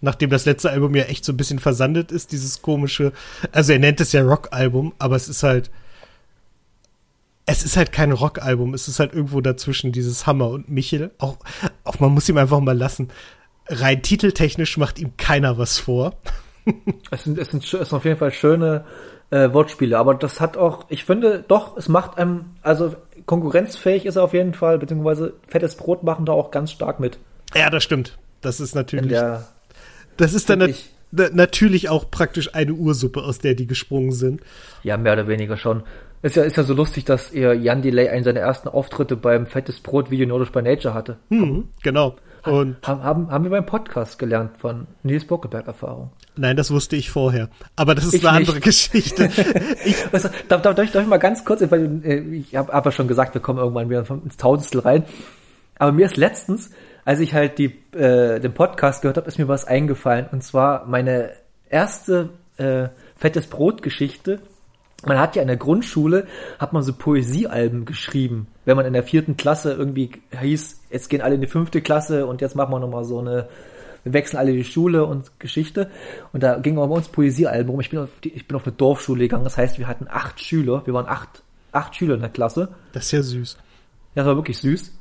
nachdem 0.00 0.30
das 0.30 0.44
letzte 0.44 0.70
Album 0.70 0.94
ja 0.94 1.04
echt 1.04 1.24
so 1.24 1.32
ein 1.32 1.36
bisschen 1.36 1.58
versandet 1.58 2.12
ist, 2.12 2.32
dieses 2.32 2.62
komische, 2.62 3.12
also 3.52 3.72
er 3.72 3.78
nennt 3.78 4.00
es 4.00 4.12
ja 4.12 4.22
Rock-Album, 4.22 4.94
aber 4.98 5.16
es 5.16 5.28
ist 5.28 5.42
halt 5.42 5.70
es 7.46 7.62
ist 7.62 7.76
halt 7.76 7.92
kein 7.92 8.12
Rockalbum, 8.12 8.74
es 8.74 8.88
ist 8.88 8.98
halt 8.98 9.14
irgendwo 9.14 9.40
dazwischen 9.40 9.92
dieses 9.92 10.26
Hammer 10.26 10.50
und 10.50 10.68
Michel. 10.68 11.12
Auch, 11.18 11.38
auch 11.84 12.00
man 12.00 12.10
muss 12.10 12.28
ihm 12.28 12.36
einfach 12.36 12.58
mal 12.60 12.76
lassen. 12.76 13.08
Rein 13.68 14.02
titeltechnisch 14.02 14.76
macht 14.76 14.98
ihm 14.98 15.16
keiner 15.16 15.56
was 15.56 15.78
vor. 15.78 16.14
es 17.12 17.22
sind, 17.22 17.38
es 17.38 17.50
sind, 17.50 17.62
es 17.62 17.70
sind 17.70 17.92
auf 17.92 18.04
jeden 18.04 18.18
Fall 18.18 18.32
schöne 18.32 18.84
äh, 19.30 19.52
Wortspiele, 19.52 19.96
aber 19.96 20.14
das 20.14 20.40
hat 20.40 20.56
auch, 20.56 20.86
ich 20.88 21.04
finde, 21.04 21.44
doch, 21.46 21.76
es 21.76 21.88
macht 21.88 22.18
einem, 22.18 22.46
also 22.62 22.96
konkurrenzfähig 23.26 24.06
ist 24.06 24.16
er 24.16 24.24
auf 24.24 24.34
jeden 24.34 24.54
Fall, 24.54 24.78
beziehungsweise 24.78 25.34
fettes 25.46 25.76
Brot 25.76 26.02
machen 26.02 26.26
da 26.26 26.32
auch 26.32 26.50
ganz 26.50 26.72
stark 26.72 26.98
mit. 26.98 27.18
Ja, 27.54 27.70
das 27.70 27.84
stimmt. 27.84 28.18
Das 28.40 28.58
ist 28.60 28.74
natürlich. 28.74 29.08
Der, 29.08 29.46
das 30.16 30.34
ist 30.34 30.50
dann 30.50 30.58
nat 30.58 31.34
natürlich 31.34 31.88
auch 31.88 32.10
praktisch 32.10 32.54
eine 32.54 32.74
Ursuppe, 32.74 33.22
aus 33.22 33.38
der 33.38 33.54
die 33.54 33.66
gesprungen 33.66 34.12
sind. 34.12 34.40
Ja, 34.82 34.96
mehr 34.96 35.12
oder 35.12 35.28
weniger 35.28 35.56
schon. 35.56 35.82
Ist 36.22 36.36
ja, 36.36 36.42
ist 36.42 36.56
ja 36.56 36.64
so 36.64 36.74
lustig, 36.74 37.04
dass 37.04 37.32
ihr 37.32 37.54
Jan 37.54 37.82
Delay 37.82 38.08
einen 38.08 38.24
seiner 38.24 38.40
ersten 38.40 38.68
Auftritte 38.68 39.16
beim 39.16 39.46
Fettes 39.46 39.80
Brot 39.80 40.10
Video 40.10 40.26
Nordisch 40.26 40.50
by 40.50 40.62
Nature 40.62 40.94
hatte. 40.94 41.18
Hm, 41.28 41.68
genau. 41.82 42.16
Und 42.44 42.76
haben, 42.86 43.02
haben, 43.02 43.30
haben 43.30 43.44
wir 43.44 43.50
beim 43.50 43.66
Podcast 43.66 44.18
gelernt 44.18 44.56
von 44.58 44.86
Nils 45.02 45.24
Bockeberg 45.24 45.66
Erfahrung. 45.66 46.10
Nein, 46.36 46.56
das 46.56 46.70
wusste 46.70 46.96
ich 46.96 47.10
vorher. 47.10 47.48
Aber 47.74 47.94
das 47.94 48.04
ist 48.06 48.14
ich 48.14 48.26
eine 48.26 48.38
nicht. 48.38 48.48
andere 48.48 48.60
Geschichte. 48.60 49.24
ich, 49.84 49.96
also, 50.12 50.28
darf, 50.48 50.62
darf, 50.62 50.74
darf, 50.74 50.84
ich, 50.84 50.92
darf 50.92 51.02
ich 51.02 51.08
mal 51.08 51.16
ganz 51.18 51.44
kurz, 51.44 51.62
weil 51.70 52.00
äh, 52.04 52.20
ich 52.36 52.54
habe 52.54 52.72
hab 52.72 52.84
ja 52.84 52.92
schon 52.92 53.08
gesagt, 53.08 53.34
wir 53.34 53.40
kommen 53.40 53.58
irgendwann 53.58 53.90
wieder 53.90 54.08
ins 54.08 54.36
Tausendstel 54.36 54.80
rein. 54.80 55.04
Aber 55.78 55.92
mir 55.92 56.06
ist 56.06 56.16
letztens, 56.16 56.70
als 57.06 57.20
ich 57.20 57.32
halt 57.32 57.56
die, 57.56 57.74
äh, 57.96 58.38
den 58.38 58.52
Podcast 58.52 59.00
gehört 59.00 59.16
habe, 59.16 59.28
ist 59.28 59.38
mir 59.38 59.48
was 59.48 59.64
eingefallen. 59.64 60.26
Und 60.30 60.44
zwar 60.44 60.84
meine 60.86 61.30
erste 61.70 62.28
äh, 62.58 62.88
fettes 63.16 63.46
Brot-Geschichte 63.46 64.40
man 65.04 65.18
hat 65.18 65.36
ja 65.36 65.42
in 65.42 65.48
der 65.48 65.56
Grundschule, 65.56 66.26
hat 66.58 66.72
man 66.72 66.82
so 66.82 66.92
Poesiealben 66.92 67.84
geschrieben. 67.84 68.48
Wenn 68.64 68.76
man 68.76 68.86
in 68.86 68.92
der 68.92 69.02
vierten 69.02 69.36
Klasse 69.36 69.72
irgendwie 69.72 70.10
hieß, 70.38 70.80
jetzt 70.90 71.08
gehen 71.10 71.20
alle 71.20 71.34
in 71.34 71.40
die 71.40 71.46
fünfte 71.46 71.82
Klasse 71.82 72.26
und 72.26 72.40
jetzt 72.40 72.56
machen 72.56 72.72
wir 72.72 72.80
nochmal 72.80 73.04
so 73.04 73.18
eine, 73.18 73.48
wir 74.04 74.12
wechseln 74.12 74.38
alle 74.38 74.52
die 74.52 74.64
Schule 74.64 75.04
und 75.04 75.38
Geschichte. 75.38 75.90
Und 76.32 76.42
da 76.42 76.58
ging 76.58 76.78
auch 76.78 76.88
bei 76.88 76.94
uns 76.94 77.08
Poesiealben 77.08 77.70
rum. 77.70 77.80
Ich 77.80 77.90
bin, 77.90 78.00
auf 78.00 78.08
die, 78.24 78.32
ich 78.32 78.48
bin 78.48 78.56
auf 78.56 78.66
eine 78.66 78.74
Dorfschule 78.74 79.20
gegangen, 79.20 79.44
das 79.44 79.58
heißt, 79.58 79.78
wir 79.78 79.86
hatten 79.86 80.06
acht 80.08 80.40
Schüler, 80.40 80.84
wir 80.86 80.94
waren 80.94 81.06
acht, 81.06 81.42
acht 81.72 81.94
Schüler 81.94 82.14
in 82.14 82.20
der 82.20 82.30
Klasse. 82.30 82.70
Das 82.92 83.04
ist 83.04 83.12
ja 83.12 83.22
süß. 83.22 83.58
Ja, 84.14 84.22
das 84.22 84.26
war 84.26 84.36
wirklich 84.36 84.58
süß. 84.58 84.92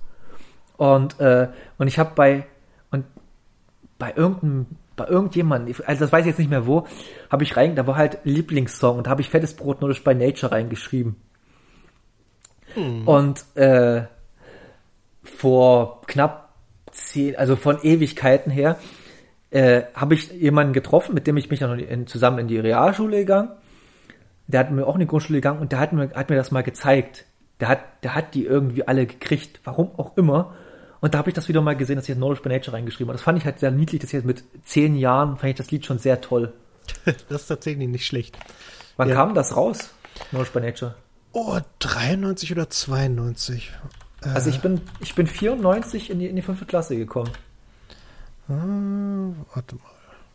Und, 0.78 1.20
äh, 1.20 1.50
und 1.78 1.88
ich 1.88 2.00
habe 2.00 2.12
bei, 2.16 2.46
und 2.92 3.06
bei 3.98 4.14
irgendeinem 4.16 4.68
bei 4.96 5.08
irgendjemandem, 5.08 5.76
also 5.86 6.06
das 6.06 6.12
weiß 6.12 6.22
ich 6.22 6.28
jetzt 6.28 6.40
nicht 6.40 6.50
mehr 6.50 6.68
wo, 6.68 6.88
habe 7.30 7.44
ich 7.44 7.58
rein, 7.58 7.76
da 7.76 7.86
war 7.86 7.98
halt 7.98 8.20
Lieblingssong 8.24 8.98
und 8.98 9.08
da 9.08 9.12
habe 9.12 9.22
ich 9.22 9.30
Fettes 9.30 9.54
Brot 9.56 9.82
Nordisch 9.82 10.04
by 10.04 10.16
Nature 10.16 10.52
reingeschrieben. 10.52 11.18
Hm. 12.76 13.08
Und 13.08 13.44
äh, 13.56 14.04
vor 15.24 16.02
knapp 16.08 16.54
zehn, 16.92 17.36
also 17.36 17.56
von 17.56 17.80
Ewigkeiten 17.84 18.52
her, 18.52 18.78
äh, 19.52 19.84
habe 19.94 20.16
ich 20.16 20.32
jemanden 20.32 20.74
getroffen, 20.74 21.14
mit 21.14 21.28
dem 21.28 21.38
ich 21.38 21.50
mich 21.50 21.60
dann 21.60 21.80
in, 21.80 22.08
zusammen 22.08 22.40
in 22.40 22.48
die 22.48 22.60
Realschule 22.60 23.20
gegangen. 23.20 23.50
Der 24.48 24.60
hat 24.60 24.72
mir 24.72 24.86
auch 24.86 24.96
in 24.96 25.02
die 25.02 25.08
Grundschule 25.08 25.38
gegangen 25.38 25.60
und 25.60 25.72
der 25.72 25.80
hat 25.80 25.94
mir, 25.94 26.12
hat 26.14 26.30
mir 26.30 26.36
das 26.36 26.52
mal 26.52 26.62
gezeigt. 26.62 27.26
Der 27.60 27.70
hat, 27.70 27.80
der 28.04 28.16
hat 28.16 28.34
die 28.34 28.46
irgendwie 28.46 28.88
alle 28.88 29.06
gekriegt, 29.06 29.62
warum 29.64 29.92
auch 29.98 30.18
immer. 30.18 30.54
Und 31.06 31.14
da 31.14 31.20
habe 31.20 31.30
ich 31.30 31.36
das 31.36 31.48
wieder 31.48 31.62
mal 31.62 31.76
gesehen, 31.76 31.98
dass 31.98 32.10
ich 32.10 32.16
Knowledge 32.16 32.42
by 32.42 32.50
Nature 32.50 32.76
reingeschrieben 32.76 33.10
habe. 33.10 33.18
Das 33.18 33.24
fand 33.24 33.38
ich 33.38 33.46
halt 33.46 33.60
sehr 33.60 33.70
niedlich, 33.70 34.02
dass 34.02 34.10
ich 34.10 34.14
jetzt 34.14 34.26
mit 34.26 34.44
zehn 34.64 34.96
Jahren 34.96 35.38
fand 35.38 35.52
ich 35.52 35.56
das 35.56 35.70
Lied 35.70 35.86
schon 35.86 36.00
sehr 36.00 36.20
toll. 36.20 36.52
das 37.06 37.44
ist 37.44 37.48
tatsächlich 37.48 37.88
nicht 37.88 38.08
schlecht. 38.08 38.36
Wann 38.98 39.10
ja. 39.10 39.14
kam 39.14 39.36
das 39.36 39.56
raus? 39.56 39.92
Knowledge 40.32 40.52
by 40.52 40.62
Nature. 40.62 40.96
Oh, 41.32 41.60
93 41.78 42.52
oder 42.54 42.72
92. 42.72 43.72
Äh, 44.24 44.30
also 44.30 44.50
ich 44.50 44.62
bin, 44.62 44.82
ich 45.00 45.14
bin 45.14 45.28
94 45.28 46.10
in 46.10 46.18
die, 46.18 46.26
in 46.26 46.36
die 46.36 46.42
fünfte 46.42 46.66
Klasse 46.66 46.96
gekommen. 46.96 47.30
Ah, 48.50 49.46
warte 49.54 49.76
mal. 49.76 49.84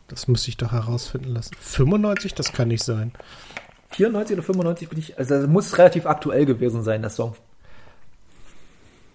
Das 0.07 0.29
muss 0.29 0.47
ich 0.47 0.55
doch 0.55 0.71
herausfinden 0.71 1.33
lassen. 1.33 1.53
95, 1.59 2.33
das 2.33 2.53
kann 2.53 2.69
nicht 2.69 2.85
sein. 2.85 3.11
94 3.89 4.37
oder 4.37 4.43
95 4.43 4.87
bin 4.87 4.99
ich, 4.99 5.17
also 5.17 5.35
muss 5.49 5.77
relativ 5.77 6.05
aktuell 6.05 6.45
gewesen 6.45 6.81
sein, 6.81 7.01
das 7.01 7.17
Song. 7.17 7.35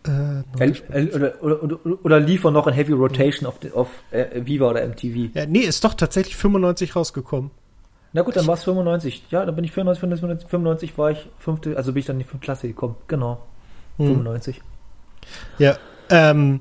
Äh, 0.09 1.09
oder, 1.15 1.43
oder, 1.43 1.63
oder, 1.63 1.79
oder 2.05 2.21
lief 2.21 2.45
er 2.45 2.51
noch 2.51 2.67
in 2.67 2.75
Heavy 2.75 2.93
Rotation 2.93 3.47
auf, 3.47 3.59
auf 3.75 3.89
äh, 4.11 4.45
Viva 4.45 4.71
oder 4.71 4.87
MTV? 4.87 5.35
Ja, 5.35 5.47
nee, 5.47 5.61
ist 5.61 5.85
doch 5.85 5.95
tatsächlich 5.95 6.37
95 6.37 6.97
rausgekommen. 6.97 7.51
Na 8.13 8.23
gut, 8.23 8.37
dann 8.37 8.47
war 8.47 8.55
es 8.55 8.65
95. 8.65 9.25
Ja, 9.31 9.45
dann 9.45 9.55
bin 9.55 9.65
ich 9.65 9.73
94, 9.73 10.01
95, 10.01 10.49
95 10.49 10.99
war 10.99 11.11
ich 11.11 11.29
fünfte, 11.39 11.77
also 11.77 11.93
bin 11.93 12.01
ich 12.01 12.07
dann 12.07 12.17
in 12.17 12.21
die 12.21 12.25
fünfte 12.25 12.45
Klasse 12.45 12.69
gekommen. 12.69 12.97
Genau. 13.09 13.43
Hm. 13.99 14.07
95. 14.07 14.63
Ja, 15.59 15.77
ähm, 16.09 16.61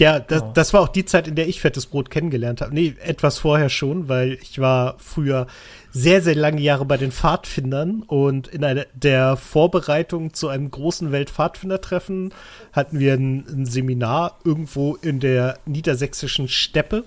ja, 0.00 0.20
das, 0.20 0.40
genau. 0.40 0.52
das 0.52 0.72
war 0.72 0.80
auch 0.82 0.88
die 0.88 1.04
Zeit, 1.04 1.26
in 1.26 1.34
der 1.34 1.48
ich 1.48 1.60
fettes 1.60 1.86
Brot 1.86 2.10
kennengelernt 2.10 2.60
habe. 2.60 2.72
Nee, 2.72 2.94
etwas 3.02 3.38
vorher 3.38 3.68
schon, 3.68 4.08
weil 4.08 4.38
ich 4.40 4.60
war 4.60 4.96
früher 4.98 5.46
sehr, 5.90 6.22
sehr 6.22 6.36
lange 6.36 6.60
Jahre 6.60 6.84
bei 6.84 6.96
den 6.96 7.10
Pfadfindern 7.10 8.02
und 8.02 8.46
in 8.48 8.64
einer 8.64 8.86
der 8.94 9.36
Vorbereitung 9.36 10.34
zu 10.34 10.48
einem 10.48 10.70
großen 10.70 11.10
Weltpfadfindertreffen 11.10 12.32
hatten 12.72 13.00
wir 13.00 13.14
ein, 13.14 13.44
ein 13.48 13.66
Seminar 13.66 14.38
irgendwo 14.44 14.94
in 14.96 15.18
der 15.18 15.58
niedersächsischen 15.66 16.48
Steppe. 16.48 17.04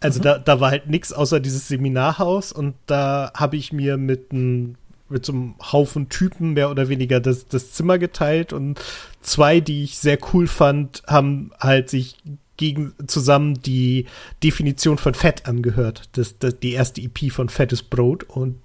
Also 0.00 0.18
mhm. 0.20 0.24
da, 0.24 0.38
da 0.38 0.60
war 0.60 0.70
halt 0.70 0.88
nichts 0.88 1.12
außer 1.12 1.38
dieses 1.38 1.68
Seminarhaus 1.68 2.52
und 2.52 2.74
da 2.86 3.30
habe 3.34 3.56
ich 3.56 3.72
mir 3.72 3.96
mit 3.96 4.32
einem 4.32 4.76
mit 5.08 5.24
so 5.24 5.32
einem 5.32 5.54
Haufen 5.60 6.08
Typen 6.08 6.52
mehr 6.52 6.70
oder 6.70 6.88
weniger 6.88 7.20
das, 7.20 7.46
das 7.46 7.72
Zimmer 7.72 7.98
geteilt 7.98 8.52
und 8.52 8.80
zwei, 9.20 9.60
die 9.60 9.84
ich 9.84 9.98
sehr 9.98 10.18
cool 10.32 10.46
fand, 10.46 11.02
haben 11.06 11.50
halt 11.58 11.90
sich 11.90 12.16
gegen 12.56 12.92
zusammen 13.06 13.62
die 13.62 14.06
Definition 14.42 14.98
von 14.98 15.14
Fett 15.14 15.46
angehört. 15.46 16.08
Das, 16.12 16.38
das 16.38 16.58
die 16.58 16.72
erste 16.72 17.00
EP 17.00 17.30
von 17.30 17.48
Fettes 17.48 17.82
Brot 17.82 18.24
und 18.24 18.56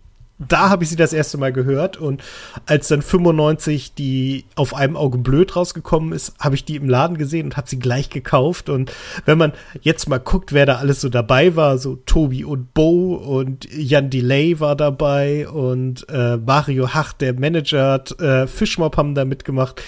da 0.48 0.70
habe 0.70 0.84
ich 0.84 0.90
sie 0.90 0.96
das 0.96 1.14
erste 1.14 1.38
Mal 1.38 1.52
gehört 1.54 1.98
und 1.98 2.24
als 2.66 2.88
dann 2.88 3.02
95 3.02 3.94
die 3.94 4.46
auf 4.56 4.74
einem 4.76 4.96
Auge 4.96 5.18
blöd 5.18 5.56
rausgekommen 5.56 6.14
ist, 6.14 6.34
habe 6.40 6.56
ich 6.56 6.66
die 6.66 6.76
im 6.76 6.90
Laden 6.90 7.18
gesehen 7.18 7.46
und 7.48 7.58
habe 7.58 7.70
sie 7.70 7.80
gleich 7.80 8.10
gekauft 8.10 8.70
und 8.70 8.92
wenn 9.26 9.38
man 9.38 9.54
jetzt 9.82 10.08
mal 10.10 10.20
guckt, 10.20 10.54
wer 10.54 10.66
da 10.66 10.76
alles 10.76 11.02
so 11.02 11.10
dabei 11.10 11.56
war, 11.56 11.78
so 11.78 11.98
Tobi 12.06 12.44
und 12.44 12.74
Bo 12.74 13.16
und 13.16 13.68
Jan 13.72 14.10
Delay 14.10 14.60
war 14.60 14.76
dabei 14.76 15.48
und 15.48 16.08
äh, 16.10 16.38
Mario 16.38 16.94
Hach, 16.94 17.14
der 17.14 17.34
Manager, 17.34 18.04
äh, 18.20 18.48
Fischmob 18.48 18.98
haben 18.98 19.16
da 19.16 19.26
mitgemacht. 19.26 19.82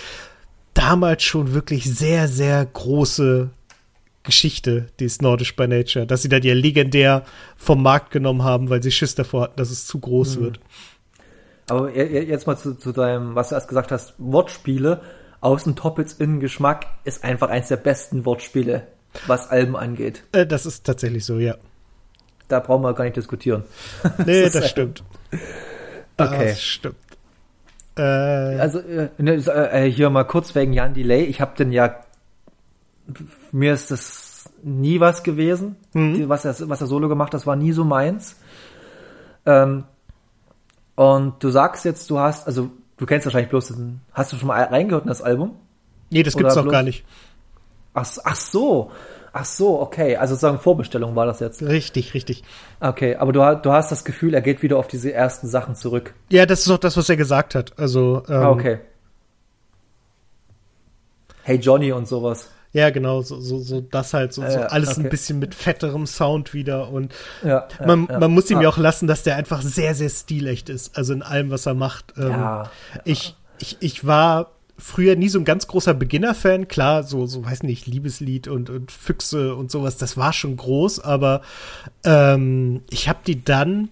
Damals 0.74 1.24
schon 1.24 1.54
wirklich 1.54 1.86
sehr, 1.86 2.28
sehr 2.28 2.66
große 2.66 3.50
Geschichte, 4.26 4.88
die 5.00 5.06
ist 5.06 5.22
Nordisch 5.22 5.56
by 5.56 5.68
Nature, 5.68 6.06
dass 6.06 6.22
sie 6.22 6.30
da 6.30 6.40
die 6.40 6.52
legendär 6.52 7.24
vom 7.56 7.82
Markt 7.82 8.12
genommen 8.12 8.44
haben, 8.44 8.70
weil 8.70 8.84
sie 8.84 8.92
Schiss 8.92 9.16
davor 9.16 9.44
hatten, 9.44 9.58
dass 9.58 9.72
es 9.72 9.86
zu 9.86 10.00
groß 10.00 10.38
mhm. 10.38 10.42
wird. 10.42 10.60
Aber 11.68 11.96
jetzt 11.96 12.46
mal 12.46 12.58
zu, 12.58 12.76
zu 12.76 12.92
deinem, 12.92 13.36
was 13.36 13.50
du 13.50 13.56
erst 13.56 13.68
gesagt 13.68 13.92
hast, 13.92 14.14
Wortspiele. 14.18 15.02
Außen 15.42 15.76
Toppets, 15.76 16.14
innen 16.14 16.40
Geschmack 16.40 16.88
ist 17.04 17.24
einfach 17.24 17.50
eins 17.50 17.68
der 17.68 17.78
besten 17.78 18.26
Wortspiele, 18.26 18.88
was 19.28 19.50
Alben 19.50 19.76
angeht. 19.76 20.24
Äh, 20.32 20.48
das 20.48 20.66
ist 20.66 20.86
tatsächlich 20.86 21.24
so, 21.24 21.38
ja. 21.38 21.56
Da 22.48 22.60
brauchen 22.60 22.84
wir 22.84 22.94
gar 22.94 23.04
nicht 23.04 23.18
diskutieren. 23.18 23.64
Nee, 24.26 24.44
das, 24.44 24.54
das 24.54 24.70
stimmt. 24.70 25.04
Okay. 26.18 26.48
Das 26.48 26.62
stimmt. 26.62 26.96
Äh, 27.98 28.02
also 28.02 28.80
äh, 28.80 29.10
ne, 29.18 29.34
äh, 29.34 29.92
hier 29.92 30.10
mal 30.10 30.24
kurz 30.24 30.56
wegen 30.56 30.72
Jan 30.72 30.94
Delay. 30.94 31.26
Ich 31.26 31.42
habe 31.42 31.58
den 31.58 31.74
ja 31.74 31.94
mir 33.52 33.74
ist 33.74 33.92
das 33.92 34.50
nie 34.64 35.00
was 35.00 35.24
gewesen. 35.24 35.76
Mhm. 35.94 36.30
Was, 36.30 36.46
er, 36.46 36.56
was 36.70 36.82
er 36.82 36.88
solo 36.88 37.08
gemacht 37.10 37.28
hat, 37.28 37.36
das 37.36 37.48
war 37.48 37.56
nie 37.56 37.72
so 37.72 37.84
meins. 37.84 38.36
Ähm, 39.46 39.84
und 40.96 41.44
du 41.44 41.50
sagst 41.50 41.86
jetzt, 41.86 42.10
du 42.10 42.20
hast, 42.20 42.48
also 42.48 42.72
du 42.98 43.06
kennst 43.06 43.26
wahrscheinlich 43.26 43.50
bloß, 43.50 43.68
den, 43.70 44.02
hast 44.14 44.32
du 44.34 44.38
schon 44.38 44.48
mal 44.48 44.64
reingehört 44.64 45.04
in 45.04 45.10
das 45.10 45.22
Album? 45.22 45.56
Nee, 46.10 46.24
das 46.24 46.36
gibt's 46.36 46.56
noch 46.56 46.70
gar 46.70 46.84
nicht. 46.84 47.06
Ach, 47.94 48.08
ach 48.24 48.36
so. 48.36 48.92
Ach 49.38 49.44
so, 49.44 49.82
okay. 49.82 50.16
Also 50.16 50.36
sozusagen 50.36 50.60
Vorbestellung 50.60 51.16
war 51.16 51.26
das 51.26 51.42
jetzt. 51.42 51.62
Richtig, 51.62 52.14
richtig. 52.14 52.44
Okay, 52.80 53.18
aber 53.18 53.34
du, 53.34 53.60
du 53.62 53.72
hast 53.74 53.92
das 53.92 54.06
Gefühl, 54.06 54.34
er 54.34 54.42
geht 54.42 54.64
wieder 54.64 54.78
auf 54.78 54.88
diese 54.88 55.12
ersten 55.12 55.48
Sachen 55.48 55.76
zurück. 55.76 56.14
Ja, 56.30 56.46
das 56.46 56.62
ist 56.62 56.70
auch 56.70 56.78
das, 56.78 56.96
was 56.96 57.10
er 57.10 57.18
gesagt 57.18 57.54
hat. 57.54 57.78
Also. 57.78 58.24
Ähm, 58.30 58.34
ah, 58.34 58.50
okay. 58.50 58.80
Hey 61.44 61.58
Johnny 61.58 61.92
und 61.92 62.08
sowas. 62.08 62.50
Ja, 62.76 62.90
genau, 62.90 63.22
so, 63.22 63.40
so, 63.40 63.58
so 63.60 63.80
das 63.80 64.14
halt, 64.14 64.34
so, 64.34 64.42
so 64.42 64.60
alles 64.60 64.90
okay. 64.90 65.04
ein 65.04 65.10
bisschen 65.10 65.40
mit 65.40 65.56
fetterem 65.56 66.06
Sound 66.06 66.54
wieder 66.54 66.90
und 66.90 67.14
ja, 67.42 67.70
man, 67.86 68.04
man 68.04 68.32
muss 68.32 68.52
ihm 68.52 68.60
ja 68.60 68.68
auch 68.68 68.78
lassen, 68.78 69.08
dass 69.08 69.24
der 69.24 69.38
einfach 69.38 69.62
sehr, 69.62 69.96
sehr 69.96 70.10
stilecht 70.10 70.68
ist, 70.68 70.98
also 70.98 71.14
in 71.14 71.22
allem, 71.22 71.52
was 71.52 71.66
er 71.66 71.74
macht. 71.74 72.16
Ähm, 72.18 72.66
ich, 73.06 73.38
ich, 73.60 73.78
ich 73.80 74.06
war 74.06 74.52
früher 74.78 75.16
nie 75.16 75.30
so 75.30 75.40
ein 75.40 75.46
ganz 75.46 75.68
großer 75.68 75.94
Beginner-Fan. 75.94 76.68
Klar, 76.68 77.04
so, 77.04 77.28
so 77.28 77.46
weiß 77.46 77.64
nicht, 77.64 77.88
Liebeslied 77.88 78.50
und, 78.50 78.70
und 78.70 78.92
Füchse 78.92 79.56
und 79.56 79.72
sowas, 79.72 79.96
das 79.96 80.18
war 80.18 80.34
schon 80.34 80.58
groß, 80.58 81.00
aber 81.00 81.44
ähm, 82.04 82.82
ich 82.90 83.08
habe 83.08 83.20
die 83.26 83.42
dann 83.42 83.88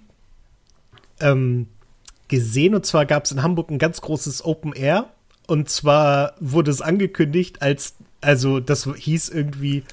ähm, 1.22 1.68
gesehen 2.27 2.76
und 2.76 2.85
zwar 2.85 3.05
gab 3.05 3.23
es 3.23 3.31
in 3.31 3.43
Hamburg 3.43 3.72
ein 3.72 3.80
ganz 3.80 4.01
großes 4.01 4.43
Open 4.43 4.73
Air 4.73 5.05
Und 5.47 5.69
zwar 5.69 6.34
wurde 6.41 6.72
es 6.72 6.81
angekündigt 6.81 7.61
als, 7.61 7.95
also 8.24 8.60
das 8.60 8.90
hieß 8.95 9.30
irgendwie 9.30 9.84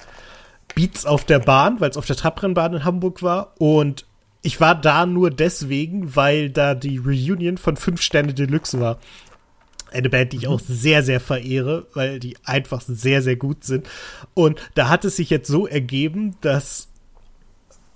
Beats 0.75 1.07
auf 1.07 1.25
der 1.25 1.39
Bahn, 1.39 1.81
weil 1.81 1.91
es 1.91 1.97
auf 1.97 2.07
der 2.07 2.17
Trabrennbahn 2.17 2.75
in 2.75 2.85
Hamburg 2.85 3.23
war. 3.23 3.55
Und 3.59 4.07
ich 4.43 4.61
war 4.61 4.75
da 4.75 5.07
nur 5.07 5.31
deswegen, 5.31 6.17
weil 6.17 6.51
da 6.51 6.75
die 6.75 6.99
Reunion 6.99 7.59
von 7.59 7.77
Fünf 7.77 8.01
Sterne 8.01 8.35
Deluxe 8.35 8.81
war. 8.81 8.99
Eine 9.93 10.09
Band, 10.09 10.33
die 10.33 10.39
ich 10.39 10.49
auch 10.49 10.61
sehr, 10.61 11.03
sehr 11.03 11.21
verehre, 11.21 11.87
weil 11.95 12.21
die 12.21 12.37
einfach 12.45 12.81
sehr, 12.81 13.23
sehr 13.23 13.37
gut 13.37 13.65
sind. 13.65 13.89
Und 14.35 14.61
da 14.75 14.89
hat 14.89 15.05
es 15.05 15.17
sich 15.17 15.31
jetzt 15.31 15.49
so 15.49 15.67
ergeben, 15.67 16.37
dass 16.43 16.89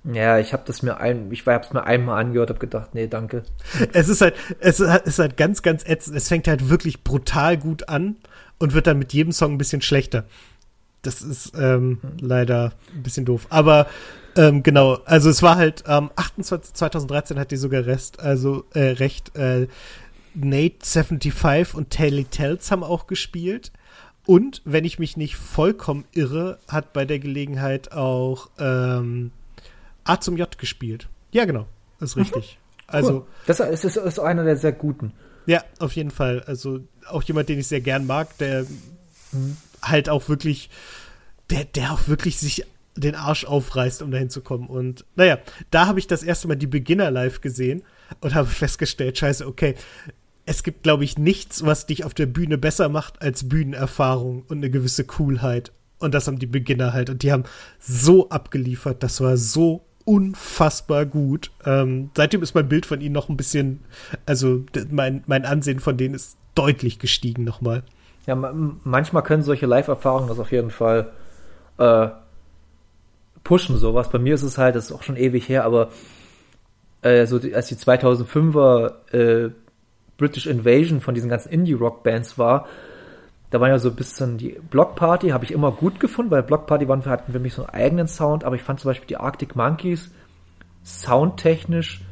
Ja, 0.05 0.39
ich 0.39 0.53
habe 0.53 0.63
das 0.67 0.83
mir 0.83 0.99
ein, 1.01 1.33
ich 1.33 1.45
habe 1.47 1.65
es 1.65 1.73
mir 1.73 1.83
einmal 1.83 2.21
angehört, 2.21 2.51
habe 2.51 2.61
gedacht, 2.61 2.95
nee, 2.95 3.09
danke. 3.09 3.43
Es 3.93 4.09
ist 4.09 4.21
halt, 4.21 4.35
es 4.61 4.79
ist 4.79 5.19
halt 5.19 5.37
ganz, 5.37 5.63
ganz 5.63 5.85
ätzend. 5.85 6.17
Es 6.17 6.29
fängt 6.29 6.47
halt 6.47 6.69
wirklich 6.69 7.03
brutal 7.03 7.57
gut 7.57 7.89
an 7.89 8.17
und 8.59 8.73
wird 8.73 8.87
dann 8.87 8.99
mit 9.01 9.13
jedem 9.13 9.33
Song 9.33 9.53
ein 9.55 9.59
bisschen 9.59 9.83
schlechter. 9.83 10.25
Das 11.03 11.23
ist 11.23 11.53
ähm, 11.59 11.99
leider 12.21 12.73
ein 12.95 13.03
bisschen 13.03 13.25
doof. 13.25 13.47
Aber 13.51 13.87
ähm, 14.37 14.63
genau, 14.63 14.99
also 15.07 15.29
es 15.29 15.43
war 15.43 15.57
halt 15.57 15.87
am 15.87 16.11
28. 16.15 16.75
2013 16.75 17.39
hat 17.39 17.51
die 17.51 17.57
sogar 17.57 17.85
Rest, 17.87 18.21
also 18.21 18.65
äh, 18.75 18.81
recht. 18.91 19.37
Äh, 19.37 19.67
Nate 20.37 20.85
75 20.85 21.75
und 21.75 21.91
Telly 21.91 22.25
Tells 22.25 22.71
haben 22.71 22.85
auch 22.85 23.07
gespielt. 23.07 23.73
Und 24.27 24.61
wenn 24.65 24.85
ich 24.85 24.99
mich 24.99 25.17
nicht 25.17 25.37
vollkommen 25.37 26.05
irre, 26.13 26.59
hat 26.69 26.93
bei 26.93 27.05
der 27.05 27.19
Gelegenheit 27.19 27.93
auch 27.93 28.51
ähm, 28.59 29.31
A 30.05 30.21
zum 30.21 30.37
J 30.37 30.59
gespielt. 30.59 31.09
Ja, 31.33 31.45
genau, 31.45 31.67
ist 32.01 32.17
richtig. 32.17 32.59
Also 32.87 33.13
Cool. 33.13 33.27
das 33.47 33.61
ist, 33.61 33.85
ist, 33.85 33.97
ist 33.97 34.19
einer 34.19 34.45
der 34.45 34.57
sehr 34.57 34.73
guten. 34.73 35.13
ja, 35.47 35.63
auf 35.79 35.93
jeden 35.93 36.11
Fall. 36.11 36.43
Also 36.47 36.81
auch 37.09 37.23
jemand, 37.23 37.49
den 37.49 37.59
ich 37.59 37.69
sehr 37.69 37.81
gern 37.81 38.07
mag, 38.07 38.37
der 38.39 38.67
halt 39.83 40.09
auch 40.09 40.29
wirklich, 40.29 40.71
der, 41.51 41.65
der 41.65 41.93
auch 41.93 42.09
wirklich 42.09 42.39
sich 42.39 42.65
den 42.97 43.15
Arsch 43.15 43.45
aufreißt, 43.45 44.03
um 44.03 44.11
dahin 44.11 44.31
zu 44.31 44.41
kommen. 44.41 44.69
Und 44.69 45.05
naja, 45.17 45.39
da 45.71 45.87
habe 45.87 45.99
ich 45.99 46.07
das 46.07 46.23
erste 46.23 46.49
Mal 46.49 46.57
die 46.57 46.67
Beginner 46.67 47.11
live 47.11 47.41
gesehen 47.41 47.83
und 48.21 48.35
habe 48.35 48.49
festgestellt, 48.49 49.19
scheiße, 49.19 49.47
okay, 49.47 49.75
es 50.47 50.63
gibt, 50.63 50.85
glaube 50.85 51.05
ich, 51.05 51.19
nichts, 51.19 51.65
was 51.67 51.87
dich 51.87 52.05
auf 52.05 52.15
der 52.15 52.27
Bühne 52.27 52.57
besser 52.57 52.89
macht 52.89 53.21
als 53.21 53.49
Bühnenerfahrung 53.49 54.45
und 54.49 54.59
eine 54.59 54.71
gewisse 54.71 55.05
Coolheit. 55.05 55.73
Und 55.99 56.15
das 56.15 56.27
haben 56.27 56.39
die 56.39 56.47
Beginner 56.47 56.93
halt. 56.93 57.11
Und 57.11 57.23
die 57.23 57.33
haben 57.33 57.45
so 57.81 58.29
abgeliefert. 58.29 59.03
Das 59.03 59.21
war 59.21 59.37
so 59.37 59.85
unfassbar 60.05 61.05
gut. 61.05 61.51
Ähm, 61.65 62.11
seitdem 62.17 62.43
ist 62.43 62.55
mein 62.55 62.69
Bild 62.69 62.87
von 62.87 63.01
ihnen 63.01 63.13
noch 63.13 63.29
ein 63.29 63.37
bisschen, 63.37 63.81
also 64.25 64.65
mein, 64.91 65.25
mein 65.27 65.45
Ansehen 65.45 65.81
von 65.81 65.97
denen 65.97 66.15
ist 66.15 66.37
deutlich 66.55 66.99
gestiegen 67.01 67.43
nochmal. 67.43 67.83
Ja, 68.27 68.37
ma- 68.37 68.55
manchmal 68.85 69.25
können 69.25 69.43
solche 69.43 69.67
Live-Erfahrungen 69.67 70.29
das 70.29 70.39
auf 70.39 70.53
jeden 70.53 70.71
Fall 70.71 71.11
äh, 71.79 72.09
pushen, 73.43 73.77
sowas. 73.79 74.11
Bei 74.11 74.19
mir 74.19 74.35
ist 74.35 74.43
es 74.43 74.59
halt, 74.59 74.77
das 74.77 74.87
ist 74.87 74.93
auch 74.93 75.03
schon 75.03 75.17
ewig 75.17 75.49
her, 75.49 75.65
aber 75.65 75.91
äh, 77.03 77.27
so 77.27 77.39
die, 77.41 77.55
als 77.55 77.67
die 77.69 77.77
2005er 77.77 78.93
äh, 79.13 79.51
British 80.19 80.47
Invasion 80.47 81.01
von 81.01 81.15
diesen 81.15 81.29
ganzen 81.31 81.51
Indie-Rock-Bands 81.51 82.39
war, 82.39 82.67
da 83.51 83.61
war 83.61 83.69
ja 83.69 83.79
so 83.79 83.91
ein 83.91 83.97
bisschen 83.97 84.39
die 84.39 84.59
Block 84.71 84.97
Party, 84.97 85.29
habe 85.29 85.45
ich 85.45 85.53
immer 85.53 85.71
gut 85.73 86.01
gefunden, 86.01 86.31
weil 86.31 86.43
Block 86.43 86.67
Party 86.67 86.89
waren, 86.89 87.05
hatten 87.05 87.33
für 87.33 87.39
mich 87.39 87.55
so 87.55 87.63
einen 87.63 87.71
eigenen 87.75 88.09
Sound, 88.09 88.45
aber 88.45 88.57
ich 88.57 88.63
fand 88.63 88.81
zum 88.81 88.91
Beispiel 88.91 89.07
die 89.07 89.17
Arctic 89.19 89.55
Monkeys 89.57 90.11
soundtechnisch 90.85 92.03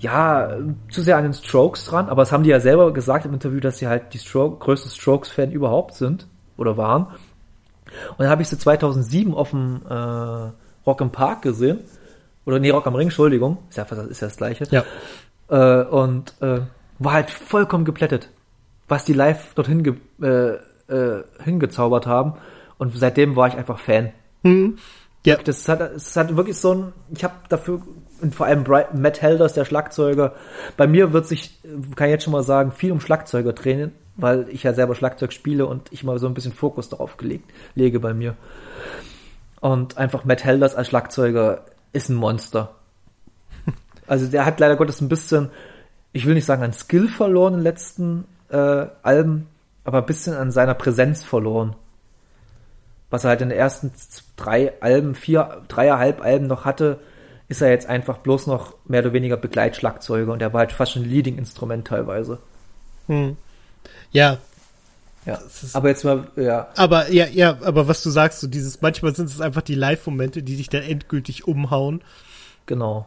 ja, 0.00 0.56
zu 0.90 1.02
sehr 1.02 1.16
an 1.16 1.24
den 1.24 1.34
Strokes 1.34 1.84
dran, 1.86 2.08
aber 2.08 2.22
das 2.22 2.30
haben 2.30 2.44
die 2.44 2.50
ja 2.50 2.60
selber 2.60 2.92
gesagt 2.92 3.24
im 3.26 3.34
Interview, 3.34 3.58
dass 3.58 3.78
sie 3.78 3.88
halt 3.88 4.14
die 4.14 4.18
Stroke, 4.18 4.58
größte 4.64 4.88
Strokes-Fan 4.90 5.50
überhaupt 5.50 5.94
sind 5.94 6.28
oder 6.56 6.76
waren. 6.76 7.06
Und 8.10 8.18
dann 8.20 8.28
habe 8.28 8.42
ich 8.42 8.48
sie 8.48 8.56
2007 8.58 9.34
auf 9.34 9.50
dem 9.50 9.80
äh, 9.88 10.50
Rock 10.86 11.00
im 11.00 11.10
Park 11.10 11.42
gesehen. 11.42 11.80
Oder 12.44 12.60
nee, 12.60 12.70
Rock 12.70 12.86
am 12.86 12.94
Ring, 12.94 13.08
Entschuldigung. 13.08 13.58
Ist 13.70 13.76
ja, 13.76 13.84
fast- 13.84 14.08
ist 14.08 14.20
ja 14.20 14.28
das 14.28 14.36
gleiche. 14.36 14.64
Ja. 14.70 14.84
Äh, 15.50 15.84
und 15.86 16.32
äh, 16.42 16.60
war 16.98 17.12
halt 17.12 17.30
vollkommen 17.30 17.84
geplättet, 17.84 18.30
was 18.88 19.04
die 19.04 19.12
live 19.12 19.54
dorthin 19.54 19.82
ge 19.82 19.94
äh, 20.22 20.58
äh, 20.92 21.22
hingezaubert 21.42 22.06
haben. 22.06 22.34
Und 22.78 22.96
seitdem 22.96 23.36
war 23.36 23.48
ich 23.48 23.56
einfach 23.56 23.78
Fan. 23.78 24.12
Ja, 25.24 25.36
Das 25.36 25.68
hat, 25.68 25.80
es 25.80 26.16
hat 26.16 26.36
wirklich 26.36 26.56
so 26.58 26.72
ein, 26.74 26.92
ich 27.14 27.24
habe 27.24 27.34
dafür, 27.48 27.82
und 28.22 28.34
vor 28.34 28.46
allem 28.46 28.64
Bri- 28.64 28.86
Matt 28.96 29.20
Helders, 29.20 29.52
der 29.52 29.64
Schlagzeuger, 29.64 30.34
bei 30.76 30.86
mir 30.86 31.12
wird 31.12 31.26
sich, 31.26 31.58
kann 31.96 32.06
ich 32.08 32.12
jetzt 32.12 32.24
schon 32.24 32.32
mal 32.32 32.42
sagen, 32.44 32.72
viel 32.72 32.92
um 32.92 33.00
Schlagzeuger 33.00 33.52
drehen, 33.52 33.92
weil 34.16 34.46
ich 34.48 34.62
ja 34.62 34.72
selber 34.74 34.94
Schlagzeug 34.94 35.32
spiele 35.32 35.66
und 35.66 35.92
ich 35.92 36.04
mal 36.04 36.18
so 36.18 36.26
ein 36.28 36.34
bisschen 36.34 36.52
Fokus 36.52 36.88
darauf 36.88 37.16
gelegt, 37.16 37.50
lege 37.74 38.00
bei 38.00 38.14
mir. 38.14 38.36
Und 39.60 39.98
einfach 39.98 40.24
Matt 40.24 40.44
Helders 40.44 40.74
als 40.76 40.86
Schlagzeuger 40.88 41.64
ist 41.92 42.08
ein 42.08 42.16
Monster. 42.16 42.74
Also 44.06 44.26
der 44.26 44.46
hat 44.46 44.58
leider 44.58 44.76
Gottes 44.76 45.02
ein 45.02 45.10
bisschen, 45.10 45.50
ich 46.18 46.26
will 46.26 46.34
nicht 46.34 46.44
sagen 46.46 46.62
an 46.62 46.72
Skill 46.72 47.08
verloren 47.08 47.54
in 47.54 47.60
den 47.60 47.64
letzten 47.64 48.24
äh, 48.50 48.86
Alben, 49.02 49.46
aber 49.84 49.98
ein 49.98 50.06
bisschen 50.06 50.34
an 50.34 50.50
seiner 50.50 50.74
Präsenz 50.74 51.22
verloren 51.22 51.74
was 53.10 53.24
er 53.24 53.30
halt 53.30 53.40
in 53.40 53.48
den 53.48 53.56
ersten 53.58 53.90
drei 54.36 54.74
Alben, 54.82 55.14
vier, 55.14 55.62
dreieinhalb 55.68 56.20
Alben 56.20 56.46
noch 56.46 56.66
hatte, 56.66 56.98
ist 57.48 57.62
er 57.62 57.70
jetzt 57.70 57.86
einfach 57.88 58.18
bloß 58.18 58.46
noch 58.46 58.74
mehr 58.84 59.00
oder 59.00 59.14
weniger 59.14 59.38
Begleitschlagzeuger 59.38 60.30
und 60.30 60.42
er 60.42 60.52
war 60.52 60.58
halt 60.58 60.72
fast 60.72 60.92
schon 60.92 61.04
ein 61.04 61.08
Leading-Instrument 61.08 61.86
teilweise. 61.86 62.38
ja. 64.12 64.36
Ja. 65.24 65.34
ist- 65.34 65.74
Aber 65.74 65.88
jetzt 65.88 66.04
mal, 66.04 66.26
ja, 66.36 66.68
Aber 66.76 67.10
ja, 67.10 67.26
ja, 67.26 67.56
aber 67.62 67.88
was 67.88 68.02
du 68.02 68.10
sagst, 68.10 68.40
so 68.40 68.46
dieses, 68.46 68.82
manchmal 68.82 69.14
sind 69.14 69.30
es 69.30 69.40
einfach 69.40 69.62
die 69.62 69.74
Live-Momente, 69.74 70.42
die 70.42 70.56
dich 70.56 70.68
dann 70.68 70.82
endgültig 70.82 71.48
umhauen. 71.48 72.02
genau. 72.66 73.06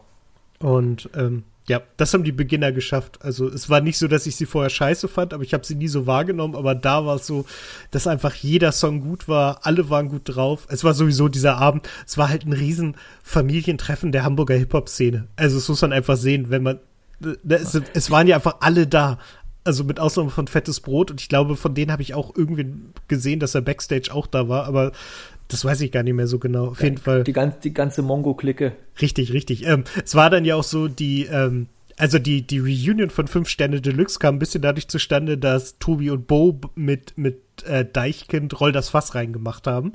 Und 0.59 1.09
ähm, 1.15 1.43
ja, 1.71 1.81
das 1.95 2.13
haben 2.13 2.25
die 2.25 2.33
Beginner 2.33 2.73
geschafft. 2.73 3.19
Also 3.21 3.47
es 3.47 3.69
war 3.69 3.79
nicht 3.79 3.97
so, 3.97 4.09
dass 4.09 4.25
ich 4.25 4.35
sie 4.35 4.45
vorher 4.45 4.69
scheiße 4.69 5.07
fand, 5.07 5.33
aber 5.33 5.43
ich 5.43 5.53
habe 5.53 5.65
sie 5.65 5.75
nie 5.75 5.87
so 5.87 6.05
wahrgenommen. 6.05 6.53
Aber 6.53 6.75
da 6.75 7.05
war 7.05 7.15
es 7.15 7.25
so, 7.25 7.45
dass 7.91 8.07
einfach 8.07 8.35
jeder 8.35 8.73
Song 8.73 8.99
gut 8.99 9.29
war, 9.29 9.61
alle 9.63 9.89
waren 9.89 10.09
gut 10.09 10.23
drauf. 10.25 10.67
Es 10.69 10.83
war 10.83 10.93
sowieso 10.93 11.29
dieser 11.29 11.55
Abend, 11.55 11.87
es 12.05 12.17
war 12.17 12.27
halt 12.27 12.45
ein 12.45 12.51
riesen 12.51 12.95
Familientreffen 13.23 14.11
der 14.11 14.25
Hamburger 14.25 14.55
Hip-Hop-Szene. 14.55 15.29
Also 15.37 15.59
das 15.59 15.69
muss 15.69 15.81
man 15.81 15.93
einfach 15.93 16.17
sehen, 16.17 16.49
wenn 16.49 16.63
man, 16.63 16.79
äh, 17.23 17.53
es, 17.53 17.79
es 17.93 18.11
waren 18.11 18.27
ja 18.27 18.35
einfach 18.35 18.57
alle 18.59 18.85
da. 18.85 19.17
Also 19.63 19.85
mit 19.85 19.97
Ausnahme 19.97 20.31
von 20.31 20.47
Fettes 20.47 20.81
Brot 20.81 21.11
und 21.11 21.21
ich 21.21 21.29
glaube, 21.29 21.55
von 21.55 21.73
denen 21.73 21.91
habe 21.91 22.01
ich 22.01 22.15
auch 22.15 22.35
irgendwie 22.35 22.65
gesehen, 23.07 23.39
dass 23.39 23.55
er 23.55 23.61
Backstage 23.61 24.09
auch 24.11 24.27
da 24.27 24.49
war, 24.49 24.65
aber 24.65 24.91
das 25.51 25.65
weiß 25.65 25.81
ich 25.81 25.91
gar 25.91 26.03
nicht 26.03 26.13
mehr 26.13 26.27
so 26.27 26.39
genau. 26.39 26.67
Auf 26.67 26.81
jeden 26.81 26.97
Fall. 26.97 27.23
Die, 27.23 27.33
ganze 27.33 27.59
die 27.59 27.73
ganze 27.73 28.01
Mongo-Clique. 28.01 28.71
Richtig, 29.01 29.33
richtig. 29.33 29.65
Ähm, 29.65 29.83
es 30.03 30.15
war 30.15 30.29
dann 30.29 30.45
ja 30.45 30.55
auch 30.55 30.63
so, 30.63 30.87
die, 30.87 31.25
ähm, 31.25 31.67
also 31.97 32.19
die, 32.19 32.41
die 32.41 32.59
Reunion 32.59 33.09
von 33.09 33.27
Fünf 33.27 33.49
Sterne 33.49 33.81
Deluxe 33.81 34.17
kam 34.17 34.35
ein 34.35 34.39
bisschen 34.39 34.61
dadurch 34.61 34.87
zustande, 34.87 35.37
dass 35.37 35.77
Tobi 35.77 36.09
und 36.09 36.27
Bo 36.27 36.59
mit, 36.75 37.17
mit 37.17 37.41
äh, 37.65 37.85
Deichkind 37.85 38.59
Roll 38.59 38.71
das 38.71 38.89
Fass 38.89 39.13
reingemacht 39.13 39.67
haben. 39.67 39.93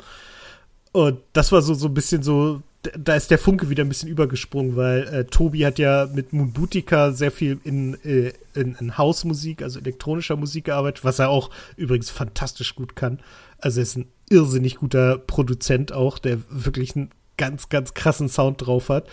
Und 0.93 1.20
das 1.33 1.53
war 1.53 1.62
so, 1.62 1.74
so 1.74 1.89
ein 1.89 1.95
bisschen 1.95 2.23
so, 2.23 2.62
da 2.99 3.15
ist 3.15 3.31
der 3.31 3.39
Funke 3.39 3.70
wieder 3.70 3.85
ein 3.85 3.89
bisschen 3.89 4.09
übergesprungen, 4.09 4.77
weil 4.77 5.03
äh, 5.09 5.24
Tobi 5.24 5.65
hat 5.65 5.78
ja 5.78 6.09
mit 6.12 6.33
Moon 6.33 6.53
Boutica 6.53 7.12
sehr 7.12 7.31
viel 7.31 7.59
in, 7.65 7.95
äh, 8.05 8.33
in, 8.55 8.77
in 8.78 8.99
Hausmusik, 8.99 9.62
also 9.62 9.78
elektronischer 9.78 10.37
Musik 10.37 10.66
gearbeitet, 10.66 11.05
was 11.05 11.19
er 11.19 11.31
auch 11.31 11.51
übrigens 11.77 12.11
fantastisch 12.11 12.74
gut 12.74 12.95
kann. 12.95 13.20
Also 13.59 13.81
er 13.81 13.85
ist 13.85 13.97
ein 13.97 14.09
irrsinnig 14.28 14.77
guter 14.77 15.19
Produzent 15.19 15.93
auch, 15.93 16.19
der 16.19 16.39
wirklich 16.51 16.97
einen 16.97 17.11
ganz, 17.37 17.69
ganz 17.69 17.95
krassen 17.95 18.28
Sound 18.28 18.66
drauf 18.66 18.89
hat. 18.89 19.09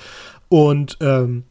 Und 0.50 0.98
ähm, 1.02 1.44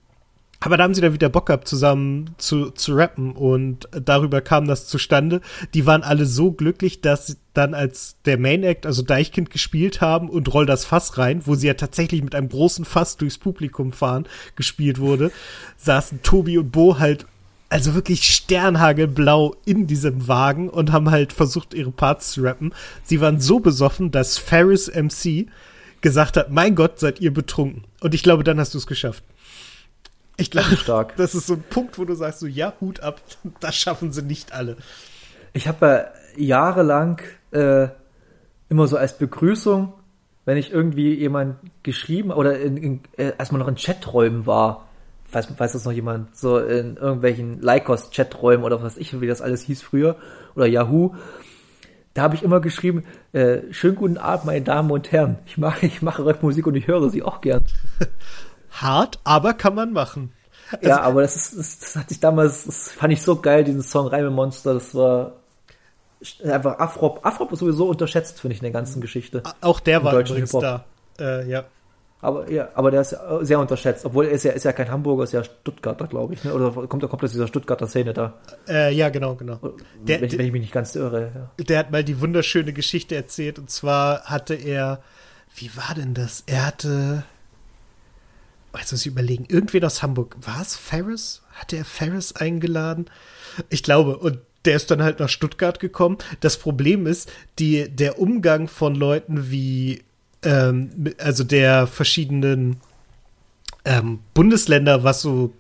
Aber 0.65 0.77
da 0.77 0.85
haben 0.85 0.95
sie 0.95 1.01
dann 1.01 1.13
wieder 1.13 1.29
Bock 1.29 1.47
gehabt, 1.47 1.67
zusammen 1.67 2.35
zu, 2.39 2.71
zu 2.71 2.95
rappen 2.95 3.33
und 3.33 3.89
darüber 3.91 4.41
kam 4.41 4.67
das 4.69 4.87
zustande. 4.87 5.41
Die 5.75 5.87
waren 5.87 6.05
alle 6.05 6.25
so 6.25 6.53
glücklich, 6.53 7.01
dass 7.01 7.37
dann 7.53 7.75
als 7.75 8.17
der 8.25 8.39
Main 8.39 8.63
Act, 8.63 8.87
also 8.87 9.03
Deichkind, 9.03 9.51
gespielt 9.51 10.01
haben 10.01 10.29
und 10.29 10.55
Roll 10.55 10.65
das 10.65 10.85
Fass 10.85 11.19
rein, 11.19 11.43
wo 11.47 11.57
sie 11.57 11.67
ja 11.67 11.75
tatsächlich 11.75 12.23
mit 12.23 12.35
einem 12.35 12.49
großen 12.49 12.85
Fass 12.85 13.17
durchs 13.17 13.39
Publikum 13.39 13.93
fahren, 13.93 14.27
gespielt 14.55 15.01
wurde, 15.01 15.33
saßen 15.77 16.23
Tobi 16.23 16.59
und 16.59 16.71
Bo 16.71 16.99
halt 17.01 17.27
also 17.73 17.95
wirklich 17.95 18.25
sternhagelblau 18.25 19.57
in 19.65 19.87
diesem 19.87 20.29
Wagen 20.29 20.69
und 20.69 20.93
haben 20.93 21.11
halt 21.11 21.33
versucht, 21.33 21.73
ihre 21.73 21.91
Parts 21.91 22.33
zu 22.33 22.43
rappen. 22.43 22.75
Sie 23.03 23.23
waren 23.23 23.41
so 23.41 23.61
besoffen, 23.61 24.11
dass 24.11 24.37
Ferris 24.37 24.93
MC 24.95 25.47
gesagt 26.03 26.37
hat, 26.37 26.51
mein 26.51 26.75
Gott, 26.75 27.01
seid 27.01 27.21
ihr 27.21 27.33
betrunken. 27.33 27.85
Und 28.01 28.13
ich 28.15 28.23
glaube, 28.23 28.45
dann 28.45 28.61
hast 28.61 28.75
du 28.75 28.79
es 28.79 28.87
geschafft. 28.87 29.25
Ich 30.37 30.51
glaube, 30.51 30.77
stark. 30.77 31.17
das 31.17 31.35
ist 31.35 31.47
so 31.47 31.55
ein 31.55 31.65
Punkt, 31.71 31.99
wo 31.99 32.05
du 32.05 32.15
sagst, 32.15 32.41
so 32.41 32.47
ja, 32.47 32.75
Hut 32.83 33.01
ab, 33.01 33.23
das 33.61 33.75
schaffen 33.75 34.13
sie 34.13 34.23
nicht 34.23 34.53
alle. 34.53 34.77
Ich 35.55 35.67
habe 35.67 36.11
äh, 36.37 36.43
jahrelang 36.43 37.23
äh, 37.53 37.89
immer 38.69 38.87
so 38.87 38.99
als 38.99 39.17
Begrüßung, 39.17 39.95
wenn 40.45 40.59
ich 40.59 40.73
irgendwie 40.73 41.15
jemand 41.15 41.57
geschrieben 41.83 42.33
oder 42.33 42.59
in, 42.61 42.77
in, 42.77 43.01
äh, 43.17 43.33
als 43.39 43.51
man 43.51 43.61
noch 43.61 43.69
in 43.69 43.77
Chaträumen 43.77 44.45
war, 44.45 44.89
weiß, 45.33 45.59
weiß 45.59 45.73
das 45.73 45.85
noch 45.85 45.93
jemand, 45.93 46.37
so 46.37 46.59
in 46.59 46.97
irgendwelchen 46.97 47.61
Lycos-Chaträumen 47.61 48.65
oder 48.65 48.83
was 48.83 48.97
ich, 48.97 49.21
wie 49.21 49.27
das 49.27 49.43
alles 49.43 49.63
hieß 49.63 49.83
früher, 49.83 50.17
oder 50.55 50.67
Yahoo, 50.67 51.15
da 52.15 52.23
habe 52.23 52.35
ich 52.35 52.43
immer 52.43 52.61
geschrieben, 52.61 53.05
äh, 53.33 53.61
schönen 53.71 53.97
guten 53.97 54.19
Abend, 54.19 54.47
meine 54.47 54.63
Damen 54.63 54.91
und 54.91 55.11
Herren. 55.13 55.39
Ich 55.47 55.57
mache 55.57 55.87
ich 55.87 56.03
mache 56.03 56.23
Rockmusik 56.23 56.67
und 56.67 56.75
ich 56.75 56.87
höre 56.87 57.09
sie 57.09 57.23
auch 57.23 57.41
gern. 57.41 57.65
Hart, 58.71 59.19
aber 59.25 59.55
kann 59.55 59.75
man 59.75 59.93
machen. 59.93 60.33
Also, 60.73 60.89
ja, 60.89 61.01
aber 61.01 61.23
das 61.23 61.37
ist, 61.37 61.59
das, 61.59 61.79
das 61.79 61.97
hatte 61.97 62.13
ich 62.13 62.21
damals, 62.21 62.65
das 62.65 62.91
fand 62.91 63.13
ich 63.13 63.23
so 63.23 63.37
geil, 63.37 63.65
diesen 63.65 63.83
Song 63.83 64.07
Reime 64.07 64.31
Monster, 64.31 64.75
das 64.75 64.95
war 64.95 65.33
einfach 66.45 66.79
Afrop. 66.79 67.25
Afrop 67.25 67.53
ist 67.53 67.59
sowieso 67.59 67.89
unterschätzt, 67.89 68.41
finde 68.41 68.55
ich, 68.55 68.61
in 68.61 68.65
der 68.65 68.73
ganzen 68.73 69.01
Geschichte. 69.01 69.43
Auch 69.61 69.81
der 69.81 70.05
war 70.05 70.19
übrigens 70.19 70.53
da. 70.53 70.85
Äh, 71.19 71.49
ja. 71.49 71.65
Aber 72.23 72.49
ja, 72.49 72.69
aber 72.75 72.93
der 72.93 73.01
ist 73.01 73.17
sehr 73.41 73.59
unterschätzt, 73.59 74.05
obwohl 74.05 74.27
er 74.27 74.31
ist 74.31 74.45
ja, 74.45 74.53
ist 74.53 74.65
ja 74.65 74.73
kein 74.73 74.89
Hamburger, 74.89 75.25
ist 75.25 75.33
ja 75.33 75.43
Stuttgarter, 75.43 76.07
glaube 76.07 76.35
ich, 76.35 76.45
ne? 76.45 76.55
Oder 76.55 76.71
kommt, 76.71 77.03
kommt 77.03 77.25
aus 77.25 77.33
dieser 77.33 77.49
Stuttgarter 77.49 77.89
Szene 77.89 78.13
da? 78.13 78.35
Äh, 78.69 78.95
ja, 78.95 79.09
genau, 79.09 79.35
genau. 79.35 79.59
Der, 80.01 80.21
wenn, 80.21 80.31
wenn, 80.31 80.47
ich 80.47 80.53
mich 80.53 80.61
nicht 80.61 80.73
ganz 80.73 80.95
irre. 80.95 81.33
Ja. 81.59 81.65
Der 81.65 81.79
hat 81.81 81.91
mal 81.91 82.05
die 82.05 82.21
wunderschöne 82.21 82.73
Geschichte 82.73 83.17
erzählt 83.17 83.59
und 83.59 83.71
zwar 83.71 84.23
hatte 84.23 84.55
er, 84.55 85.03
wie 85.57 85.77
war 85.77 85.97
denn 85.97 86.15
das? 86.15 86.45
Er 86.47 86.65
hatte, 86.65 87.25
jetzt 88.79 88.93
muss 88.93 89.01
ich 89.05 89.11
überlegen, 89.11 89.47
irgendwen 89.49 89.85
aus 89.85 90.05
Hamburg. 90.05 90.37
War 90.43 90.63
es 90.63 90.77
Ferris? 90.77 91.43
Hatte 91.55 91.77
er 91.77 91.85
Ferris 91.85 92.37
eingeladen? 92.37 93.07
Ich 93.69 93.83
glaube, 93.83 94.17
und 94.17 94.39
der 94.65 94.77
ist 94.77 94.93
dann 94.93 95.03
halt 95.03 95.19
nach 95.19 95.29
Stuttgart 95.29 95.81
gekommen. 95.81 96.19
Das 96.39 96.57
Problem 96.57 97.09
ist, 97.09 97.33
die, 97.59 97.89
der 97.89 98.21
Umgang 98.21 98.69
von 98.69 98.95
Leuten 98.95 99.51
wie, 99.51 100.05
ähm, 100.43 101.13
also 101.19 101.45
der 101.45 101.87
verschiedenen 101.87 102.77
ähm, 103.85 104.21
Bundesländer, 104.35 105.05
was 105.05 105.23
so 105.23 105.53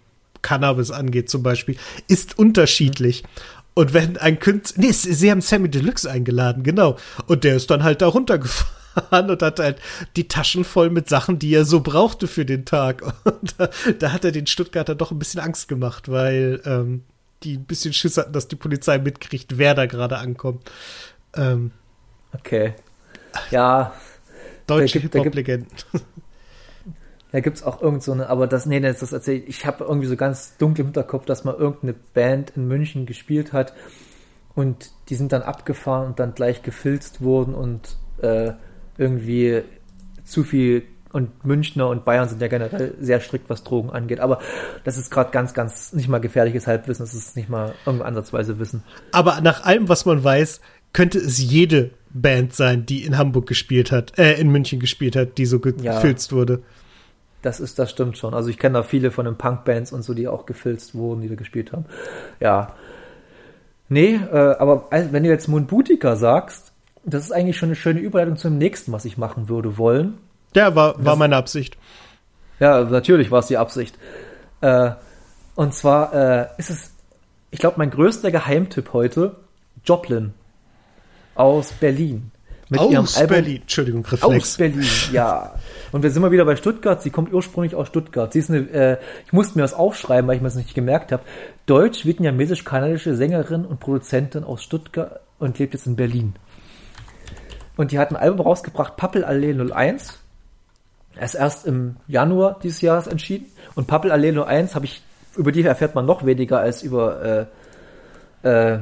Cannabis 0.42 0.90
angeht 0.90 1.30
zum 1.30 1.42
Beispiel, 1.42 1.76
ist 2.08 2.38
unterschiedlich. 2.38 3.24
Und 3.74 3.94
wenn 3.94 4.18
ein 4.18 4.38
Künstler, 4.38 4.84
nee, 4.84 4.92
sie 4.92 5.30
haben 5.30 5.40
Sammy 5.40 5.68
Deluxe 5.68 6.10
eingeladen, 6.10 6.62
genau. 6.62 6.96
Und 7.26 7.44
der 7.44 7.56
ist 7.56 7.70
dann 7.70 7.82
halt 7.82 8.02
da 8.02 8.08
runtergefahren 8.08 8.82
gefahren 8.94 9.30
und 9.30 9.42
hat 9.42 9.58
halt 9.58 9.80
die 10.16 10.28
Taschen 10.28 10.64
voll 10.64 10.90
mit 10.90 11.08
Sachen, 11.08 11.38
die 11.38 11.54
er 11.54 11.64
so 11.64 11.80
brauchte 11.80 12.26
für 12.26 12.44
den 12.44 12.64
Tag. 12.64 13.02
Und 13.24 13.54
da, 13.58 13.68
da 13.98 14.12
hat 14.12 14.24
er 14.24 14.32
den 14.32 14.46
Stuttgarter 14.46 14.94
doch 14.94 15.10
ein 15.10 15.18
bisschen 15.18 15.40
Angst 15.40 15.68
gemacht, 15.68 16.10
weil 16.10 16.60
ähm, 16.64 17.04
die 17.42 17.56
ein 17.56 17.64
bisschen 17.64 17.92
Schiss 17.92 18.16
hatten, 18.18 18.32
dass 18.32 18.48
die 18.48 18.56
Polizei 18.56 18.98
mitkriegt, 18.98 19.58
wer 19.58 19.74
da 19.74 19.86
gerade 19.86 20.18
ankommt. 20.18 20.70
Ähm, 21.34 21.72
okay. 22.32 22.74
Ja. 23.50 23.94
Deutsche 24.66 24.98
Hip-Hop-Legenden. 25.00 25.68
Da 27.32 27.40
gibt's 27.40 27.62
auch 27.62 27.80
irgend 27.80 28.02
so 28.02 28.12
eine, 28.12 28.28
aber 28.28 28.46
das, 28.46 28.66
nee, 28.66 28.78
das, 28.78 28.98
das 28.98 29.12
erzähl 29.12 29.38
ich, 29.38 29.48
ich 29.48 29.66
habe 29.66 29.84
irgendwie 29.84 30.06
so 30.06 30.16
ganz 30.16 30.58
dunkel 30.58 30.82
im 30.82 30.88
Hinterkopf, 30.88 31.24
dass 31.24 31.44
mal 31.44 31.54
irgendeine 31.54 31.94
Band 31.94 32.52
in 32.56 32.68
München 32.68 33.06
gespielt 33.06 33.54
hat 33.54 33.72
und 34.54 34.90
die 35.08 35.14
sind 35.14 35.32
dann 35.32 35.40
abgefahren 35.40 36.08
und 36.08 36.18
dann 36.18 36.34
gleich 36.34 36.62
gefilzt 36.62 37.22
wurden 37.22 37.54
und 37.54 37.96
äh, 38.20 38.52
irgendwie 38.98 39.62
zu 40.24 40.44
viel 40.44 40.82
und 41.12 41.44
Münchner 41.44 41.88
und 41.88 42.04
Bayern 42.04 42.28
sind 42.28 42.40
ja 42.40 42.48
generell 42.48 42.94
sehr 43.00 43.20
strikt, 43.20 43.50
was 43.50 43.64
Drogen 43.64 43.90
angeht. 43.90 44.20
Aber 44.20 44.38
das 44.84 44.96
ist 44.96 45.10
gerade 45.10 45.30
ganz, 45.30 45.54
ganz 45.54 45.92
nicht 45.92 46.08
mal 46.08 46.20
gefährliches 46.20 46.66
Halbwissen, 46.66 47.04
das 47.04 47.14
ist 47.14 47.36
nicht 47.36 47.48
mal 47.48 47.74
irgendwie 47.84 48.04
ansatzweise 48.04 48.58
Wissen. 48.58 48.82
Aber 49.12 49.40
nach 49.40 49.64
allem, 49.64 49.88
was 49.88 50.06
man 50.06 50.22
weiß, 50.22 50.60
könnte 50.92 51.18
es 51.18 51.38
jede 51.38 51.90
Band 52.14 52.54
sein, 52.54 52.86
die 52.86 53.04
in 53.04 53.16
Hamburg 53.18 53.46
gespielt 53.46 53.92
hat, 53.92 54.18
äh, 54.18 54.34
in 54.34 54.50
München 54.50 54.80
gespielt 54.80 55.16
hat, 55.16 55.38
die 55.38 55.46
so 55.46 55.60
gefilzt 55.60 56.30
ja, 56.30 56.36
wurde. 56.36 56.62
Das 57.42 57.58
ist, 57.58 57.78
das 57.78 57.90
stimmt 57.90 58.16
schon. 58.18 58.34
Also 58.34 58.48
ich 58.48 58.58
kenne 58.58 58.78
da 58.78 58.82
viele 58.82 59.10
von 59.10 59.24
den 59.24 59.36
Punk-Bands 59.36 59.92
und 59.92 60.02
so, 60.02 60.14
die 60.14 60.28
auch 60.28 60.46
gefilzt 60.46 60.94
wurden, 60.94 61.22
die 61.22 61.28
da 61.28 61.34
gespielt 61.34 61.72
haben. 61.72 61.86
Ja. 62.38 62.74
Nee, 63.88 64.14
äh, 64.14 64.56
aber 64.58 64.88
wenn 64.90 65.24
du 65.24 65.28
jetzt 65.28 65.48
Moon 65.48 65.66
Boutica 65.66 66.16
sagst, 66.16 66.72
das 67.04 67.24
ist 67.24 67.32
eigentlich 67.32 67.56
schon 67.56 67.70
eine 67.70 67.76
schöne 67.76 68.00
Überleitung 68.00 68.36
zum 68.36 68.58
nächsten, 68.58 68.92
was 68.92 69.04
ich 69.04 69.18
machen 69.18 69.48
würde 69.48 69.76
wollen. 69.76 70.18
Ja, 70.54 70.74
war, 70.76 70.96
war 70.98 71.04
das, 71.04 71.18
meine 71.18 71.36
Absicht. 71.36 71.76
Ja, 72.60 72.84
natürlich 72.84 73.30
war 73.30 73.40
es 73.40 73.46
die 73.46 73.56
Absicht. 73.56 73.98
Äh, 74.60 74.92
und 75.56 75.74
zwar 75.74 76.14
äh, 76.14 76.46
ist 76.58 76.70
es, 76.70 76.92
ich 77.50 77.58
glaube, 77.58 77.74
mein 77.78 77.90
größter 77.90 78.30
Geheimtipp 78.30 78.92
heute, 78.92 79.36
Joplin 79.84 80.32
aus 81.42 81.72
Berlin. 81.72 82.30
Mit 82.68 82.80
aus 82.80 82.92
ihrem 82.92 83.06
Album, 83.16 83.28
Berlin, 83.28 83.60
Entschuldigung, 83.60 84.06
Reflex. 84.06 84.24
Aus 84.24 84.56
Berlin, 84.56 84.86
ja. 85.12 85.54
Und 85.90 86.02
wir 86.02 86.10
sind 86.10 86.22
mal 86.22 86.30
wieder 86.30 86.46
bei 86.46 86.56
Stuttgart. 86.56 87.02
Sie 87.02 87.10
kommt 87.10 87.32
ursprünglich 87.32 87.74
aus 87.74 87.88
Stuttgart. 87.88 88.32
Sie 88.32 88.38
ist 88.38 88.50
eine, 88.50 88.60
äh, 88.70 88.96
ich 89.26 89.32
musste 89.32 89.58
mir 89.58 89.62
das 89.62 89.74
aufschreiben, 89.74 90.26
weil 90.26 90.36
ich 90.36 90.42
mir 90.42 90.48
das 90.48 90.54
nicht 90.54 90.74
gemerkt 90.74 91.12
habe. 91.12 91.22
Deutsch-vietnamesisch-kanadische 91.66 93.14
Sängerin 93.14 93.66
und 93.66 93.80
Produzentin 93.80 94.44
aus 94.44 94.62
Stuttgart 94.62 95.20
und 95.38 95.58
lebt 95.58 95.74
jetzt 95.74 95.86
in 95.86 95.96
Berlin. 95.96 96.34
Und 97.76 97.92
die 97.92 97.98
hat 97.98 98.10
ein 98.10 98.16
Album 98.16 98.40
rausgebracht, 98.40 98.96
Pappelallee 98.96 99.52
01. 99.52 100.18
Er 101.16 101.24
ist 101.24 101.34
erst 101.34 101.66
im 101.66 101.96
Januar 102.06 102.58
dieses 102.62 102.80
Jahres 102.80 103.06
entschieden. 103.06 103.46
Und 103.74 103.86
Pappelallee 103.86 104.38
01 104.38 104.74
habe 104.74 104.86
ich, 104.86 105.02
über 105.36 105.52
die 105.52 105.62
erfährt 105.62 105.94
man 105.94 106.06
noch 106.06 106.24
weniger 106.24 106.60
als 106.60 106.82
über 106.82 107.48
äh, 108.42 108.48
äh, 108.48 108.78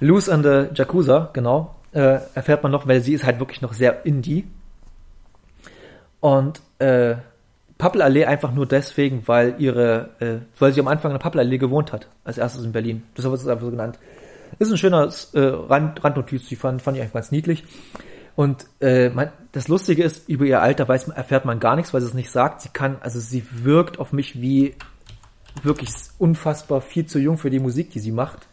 Loose 0.00 0.32
and 0.32 0.44
the 0.44 0.74
Jakuza, 0.74 1.30
genau. 1.32 1.74
Äh, 1.92 2.20
erfährt 2.34 2.62
man 2.62 2.72
noch, 2.72 2.86
weil 2.86 3.00
sie 3.00 3.14
ist 3.14 3.24
halt 3.24 3.38
wirklich 3.38 3.62
noch 3.62 3.72
sehr 3.72 4.04
Indie. 4.04 4.46
Und 6.20 6.60
äh, 6.78 7.16
Pappelallee 7.78 8.24
einfach 8.24 8.52
nur 8.52 8.66
deswegen, 8.66 9.26
weil 9.26 9.54
ihre, 9.58 10.10
äh, 10.18 10.38
weil 10.58 10.72
sie 10.72 10.80
am 10.80 10.88
Anfang 10.88 11.12
in 11.12 11.14
der 11.14 11.22
Pappelallee 11.22 11.58
gewohnt 11.58 11.92
hat, 11.92 12.08
als 12.24 12.36
erstes 12.36 12.64
in 12.64 12.72
Berlin. 12.72 13.04
Deshalb 13.16 13.32
wird 13.32 13.42
es 13.42 13.48
einfach 13.48 13.64
so 13.64 13.70
genannt. 13.70 13.98
Ist 14.58 14.70
ein 14.70 14.76
schöner 14.76 15.08
äh, 15.34 15.38
Rand, 15.38 16.02
Randnotiz, 16.02 16.48
die 16.48 16.56
fand, 16.56 16.82
fand 16.82 16.96
ich 16.96 17.02
einfach 17.02 17.14
ganz 17.14 17.30
niedlich. 17.30 17.64
Und 18.34 18.66
äh, 18.80 19.10
man, 19.10 19.30
das 19.52 19.68
Lustige 19.68 20.02
ist, 20.02 20.28
über 20.28 20.44
ihr 20.44 20.60
Alter 20.60 20.88
weiß, 20.88 21.08
erfährt 21.08 21.44
man 21.44 21.60
gar 21.60 21.76
nichts, 21.76 21.94
weil 21.94 22.00
sie 22.00 22.08
es 22.08 22.14
nicht 22.14 22.30
sagt. 22.30 22.62
Sie 22.62 22.68
kann, 22.68 22.96
also 23.00 23.20
sie 23.20 23.44
wirkt 23.62 24.00
auf 24.00 24.12
mich 24.12 24.40
wie 24.40 24.74
wirklich 25.62 25.90
unfassbar 26.18 26.80
viel 26.80 27.06
zu 27.06 27.18
jung 27.18 27.38
für 27.38 27.50
die 27.50 27.58
Musik, 27.60 27.90
die 27.90 28.00
sie 28.00 28.12
macht. 28.12 28.47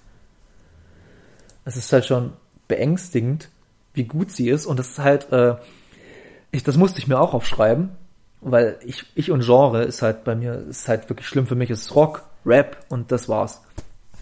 Es 1.65 1.75
ist 1.77 1.91
halt 1.91 2.05
schon 2.05 2.33
beängstigend, 2.67 3.49
wie 3.93 4.05
gut 4.05 4.31
sie 4.31 4.49
ist. 4.49 4.65
Und 4.65 4.79
das 4.79 4.89
ist 4.89 4.99
halt, 4.99 5.31
äh, 5.31 5.55
ich, 6.51 6.63
das 6.63 6.77
musste 6.77 6.99
ich 6.99 7.07
mir 7.07 7.19
auch 7.19 7.33
aufschreiben, 7.33 7.89
weil 8.41 8.77
ich, 8.85 9.05
ich 9.15 9.31
und 9.31 9.43
Genre 9.43 9.83
ist 9.83 10.01
halt 10.01 10.23
bei 10.23 10.35
mir, 10.35 10.65
ist 10.69 10.87
halt 10.87 11.09
wirklich 11.09 11.27
schlimm 11.27 11.47
für 11.47 11.55
mich. 11.55 11.69
Es 11.69 11.81
ist 11.81 11.95
Rock, 11.95 12.23
Rap 12.45 12.77
und 12.89 13.11
das 13.11 13.27
war's. 13.27 13.61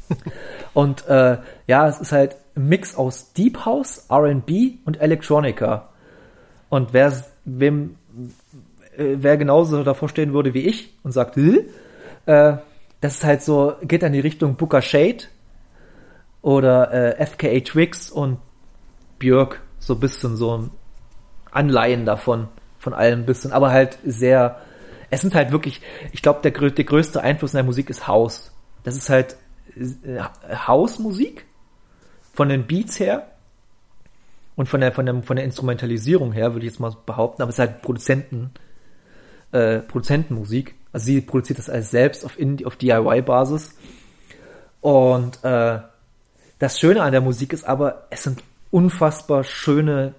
und 0.74 1.08
äh, 1.08 1.38
ja, 1.68 1.88
es 1.88 2.00
ist 2.00 2.12
halt 2.12 2.38
ein 2.56 2.68
Mix 2.68 2.96
aus 2.96 3.34
Deep 3.34 3.66
House, 3.66 4.06
R&B 4.10 4.76
und 4.86 5.02
Electronica. 5.02 5.90
Und 6.70 6.94
wer, 6.94 7.14
wem, 7.46 7.98
äh, 8.98 9.16
wer 9.18 9.38
genauso 9.38 9.84
davor 9.84 10.10
stehen 10.10 10.34
würde 10.34 10.54
wie 10.54 10.66
ich 10.66 10.94
und 11.04 11.12
sagt, 11.12 11.38
äh, 11.38 11.62
das 13.02 13.16
ist 13.16 13.24
halt 13.24 13.42
so, 13.42 13.74
geht 13.82 14.04
in 14.04 14.14
die 14.14 14.20
Richtung 14.20 14.56
Booker 14.56 14.82
Shade 14.82 15.26
oder 16.44 16.94
äh, 16.94 17.26
FKA 17.26 17.62
Twix 17.62 18.12
und 18.12 18.38
Björk, 19.18 19.62
so 19.80 19.96
ein 19.96 20.00
bisschen 20.00 20.36
so 20.38 20.58
ein 20.58 20.72
Anleihen 21.52 22.06
davon, 22.06 22.50
von 22.78 22.94
allem 22.94 23.22
ein 23.22 23.26
bisschen, 23.26 23.52
aber 23.52 23.72
halt 23.72 23.98
sehr, 24.06 24.60
es 25.10 25.22
sind 25.22 25.34
halt 25.34 25.52
wirklich, 25.52 25.82
ich 26.12 26.22
glaube, 26.22 26.42
der, 26.44 26.52
der 26.52 26.86
größte 26.86 27.22
Einfluss 27.22 27.54
in 27.54 27.58
der 27.58 27.64
Musik 27.64 27.90
ist 27.90 28.08
House. 28.08 28.52
Das 28.84 28.96
ist 28.96 29.10
halt 29.10 29.38
Hausmusik 30.68 31.46
von 32.34 32.50
den 32.50 32.68
Beats 32.68 33.00
her? 33.00 33.28
Und 34.56 34.68
von 34.68 34.82
der, 34.82 34.92
von 34.92 35.06
der, 35.06 35.24
von 35.24 35.36
der 35.36 35.46
Instrumentalisierung 35.46 36.32
her, 36.32 36.54
würde 36.54 36.66
ich 36.66 36.74
jetzt 36.74 36.80
mal 36.80 36.94
behaupten, 37.06 37.42
aber 37.42 37.50
es 37.50 37.56
ist 37.56 37.60
halt 37.60 37.82
Produzenten, 37.82 38.52
äh, 39.52 39.80
Produzentenmusik. 39.80 40.76
Also 40.92 41.06
sie 41.06 41.22
produziert 41.22 41.58
das 41.58 41.70
alles 41.70 41.90
selbst 41.90 42.24
auf, 42.24 42.38
auf 42.66 42.76
DIY-Basis. 42.76 43.76
Und 44.82 45.44
äh, 45.44 45.80
das 46.60 46.80
Schöne 46.80 47.02
an 47.02 47.12
der 47.12 47.22
Musik 47.22 47.54
ist 47.54 47.66
aber, 47.66 48.08
es 48.10 48.24
sind 48.24 48.44
unfassbar 48.72 49.44
schöne 49.44 50.14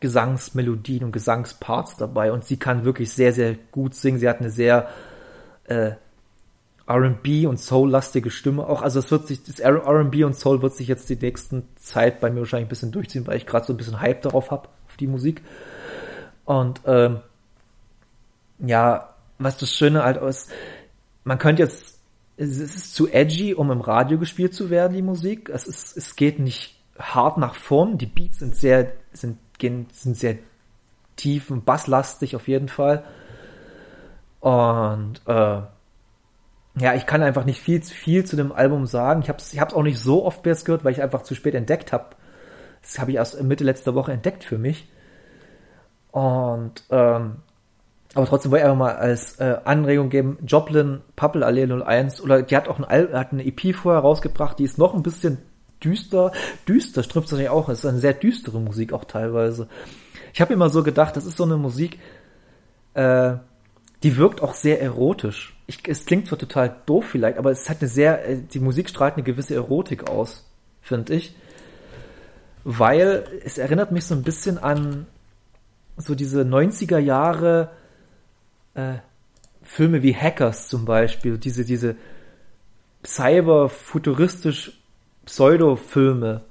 Gesangsmelodien 0.00 1.04
und 1.04 1.12
Gesangsparts 1.12 1.96
dabei 1.96 2.32
und 2.32 2.44
sie 2.44 2.56
kann 2.58 2.84
wirklich 2.84 3.12
sehr, 3.12 3.32
sehr 3.32 3.54
gut 3.72 3.94
singen. 3.94 4.18
Sie 4.18 4.28
hat 4.28 4.40
eine 4.40 4.50
sehr 4.50 4.88
äh, 5.64 5.92
R&B 6.86 7.46
und 7.46 7.58
Soul-lastige 7.58 8.30
Stimme 8.30 8.66
auch. 8.66 8.82
Also 8.82 8.98
es 8.98 9.10
wird 9.10 9.26
sich, 9.26 9.42
das 9.42 9.60
R&B 9.60 10.24
und 10.24 10.34
Soul 10.34 10.60
wird 10.60 10.74
sich 10.74 10.88
jetzt 10.88 11.08
die 11.08 11.16
nächsten 11.16 11.66
Zeit 11.76 12.20
bei 12.20 12.30
mir 12.30 12.40
wahrscheinlich 12.40 12.66
ein 12.66 12.68
bisschen 12.68 12.92
durchziehen, 12.92 13.26
weil 13.26 13.38
ich 13.38 13.46
gerade 13.46 13.66
so 13.66 13.72
ein 13.72 13.76
bisschen 13.76 14.00
Hype 14.00 14.22
darauf 14.22 14.50
habe, 14.50 14.68
auf 14.88 14.96
die 14.98 15.06
Musik. 15.06 15.42
Und 16.44 16.82
ähm, 16.84 17.20
ja, 18.58 19.14
was 19.38 19.56
das 19.56 19.70
Schöne 19.70 20.04
halt 20.04 20.20
ist, 20.22 20.50
man 21.24 21.38
könnte 21.38 21.62
jetzt, 21.62 21.93
es 22.36 22.58
ist 22.58 22.94
zu 22.94 23.08
edgy, 23.08 23.54
um 23.54 23.70
im 23.70 23.80
Radio 23.80 24.18
gespielt 24.18 24.54
zu 24.54 24.70
werden, 24.70 24.94
die 24.94 25.02
Musik. 25.02 25.48
Es 25.50 25.66
ist, 25.66 25.96
es 25.96 26.16
geht 26.16 26.38
nicht 26.38 26.76
hart 26.98 27.38
nach 27.38 27.54
vorn. 27.54 27.98
Die 27.98 28.06
Beats 28.06 28.40
sind 28.40 28.56
sehr, 28.56 28.92
sind, 29.12 29.38
gehen, 29.58 29.86
sind 29.92 30.16
sehr 30.16 30.38
tief 31.16 31.50
und 31.50 31.64
basslastig 31.64 32.34
auf 32.34 32.48
jeden 32.48 32.68
Fall. 32.68 33.04
Und 34.40 35.22
äh, 35.26 35.62
ja, 36.76 36.94
ich 36.94 37.06
kann 37.06 37.22
einfach 37.22 37.44
nicht 37.44 37.60
viel, 37.60 37.82
viel 37.82 38.24
zu 38.24 38.36
dem 38.36 38.52
Album 38.52 38.86
sagen. 38.86 39.22
Ich 39.22 39.28
habe 39.28 39.38
es 39.38 39.52
ich 39.52 39.60
hab's 39.60 39.74
auch 39.74 39.82
nicht 39.82 39.98
so 39.98 40.24
oft 40.24 40.42
bis 40.42 40.64
gehört, 40.64 40.84
weil 40.84 40.92
ich 40.92 41.02
einfach 41.02 41.22
zu 41.22 41.34
spät 41.34 41.54
entdeckt 41.54 41.92
habe. 41.92 42.16
Das 42.82 42.98
habe 42.98 43.12
ich 43.12 43.16
erst 43.16 43.40
Mitte 43.42 43.64
letzter 43.64 43.94
Woche 43.94 44.12
entdeckt 44.12 44.44
für 44.44 44.58
mich. 44.58 44.88
Und 46.10 46.84
ähm, 46.90 47.36
aber 48.14 48.26
trotzdem 48.26 48.52
wollte 48.52 48.64
ich 48.64 48.70
einfach 48.70 48.78
mal 48.78 48.94
als 48.94 49.40
äh, 49.40 49.56
Anregung 49.64 50.08
geben, 50.08 50.38
Joplin 50.46 51.00
Puppel 51.16 51.42
Allee 51.42 51.64
01 51.64 52.20
oder 52.20 52.42
die 52.42 52.56
hat 52.56 52.68
auch 52.68 52.78
ein 52.78 52.84
Al 52.84 53.12
hat 53.12 53.32
eine 53.32 53.44
EP 53.44 53.74
vorher 53.74 54.02
rausgebracht, 54.02 54.58
die 54.58 54.64
ist 54.64 54.78
noch 54.78 54.94
ein 54.94 55.02
bisschen 55.02 55.38
düster, 55.82 56.32
düster 56.66 57.00
es 57.00 57.14
natürlich 57.14 57.48
auch, 57.48 57.68
es 57.68 57.80
ist 57.80 57.86
eine 57.86 57.98
sehr 57.98 58.14
düstere 58.14 58.60
Musik 58.60 58.92
auch 58.92 59.04
teilweise. 59.04 59.68
Ich 60.32 60.40
habe 60.40 60.54
immer 60.54 60.70
so 60.70 60.82
gedacht, 60.82 61.16
das 61.16 61.26
ist 61.26 61.36
so 61.36 61.44
eine 61.44 61.56
Musik, 61.56 61.98
äh, 62.94 63.34
die 64.02 64.16
wirkt 64.16 64.42
auch 64.42 64.54
sehr 64.54 64.80
erotisch. 64.80 65.56
Ich, 65.66 65.80
es 65.88 66.06
klingt 66.06 66.28
zwar 66.28 66.38
total 66.38 66.76
doof 66.86 67.06
vielleicht, 67.10 67.38
aber 67.38 67.50
es 67.50 67.68
hat 67.68 67.80
eine 67.80 67.88
sehr, 67.88 68.28
äh, 68.28 68.38
die 68.38 68.60
Musik 68.60 68.88
strahlt 68.88 69.14
eine 69.14 69.22
gewisse 69.24 69.54
Erotik 69.54 70.08
aus, 70.08 70.48
finde 70.80 71.14
ich. 71.14 71.34
Weil 72.64 73.24
es 73.44 73.58
erinnert 73.58 73.92
mich 73.92 74.06
so 74.06 74.14
ein 74.14 74.22
bisschen 74.22 74.58
an 74.58 75.06
so 75.96 76.14
diese 76.14 76.42
90er 76.42 76.98
Jahre 76.98 77.70
äh, 78.74 78.94
Filme 79.62 80.02
wie 80.02 80.14
Hackers 80.14 80.68
zum 80.68 80.84
Beispiel, 80.84 81.38
diese, 81.38 81.64
diese 81.64 81.96
cyber-futuristisch 83.04 84.72
Pseudo-Filme. 85.24 86.42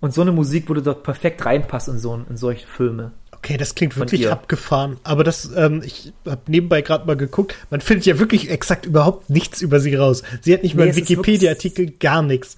Und 0.00 0.14
so 0.14 0.20
eine 0.20 0.32
Musik 0.32 0.68
würde 0.68 0.82
dort 0.82 1.02
perfekt 1.02 1.44
reinpassen 1.44 1.94
in, 1.94 2.00
so, 2.00 2.14
in 2.28 2.36
solche 2.36 2.66
Filme. 2.66 3.12
Okay, 3.32 3.56
das 3.56 3.74
klingt 3.74 3.96
wirklich 3.96 4.30
abgefahren. 4.30 4.98
Aber 5.04 5.24
das, 5.24 5.50
ähm, 5.56 5.82
ich 5.84 6.12
habe 6.26 6.42
nebenbei 6.48 6.82
gerade 6.82 7.06
mal 7.06 7.16
geguckt, 7.16 7.54
man 7.70 7.80
findet 7.80 8.06
ja 8.06 8.18
wirklich 8.18 8.50
exakt 8.50 8.84
überhaupt 8.84 9.30
nichts 9.30 9.62
über 9.62 9.80
sie 9.80 9.94
raus. 9.94 10.22
Sie 10.40 10.52
hat 10.52 10.62
nicht 10.62 10.74
nee, 10.74 10.82
mal 10.82 10.88
einen 10.88 10.96
Wikipedia-Artikel, 10.96 11.90
gar 11.98 12.22
nichts. 12.22 12.56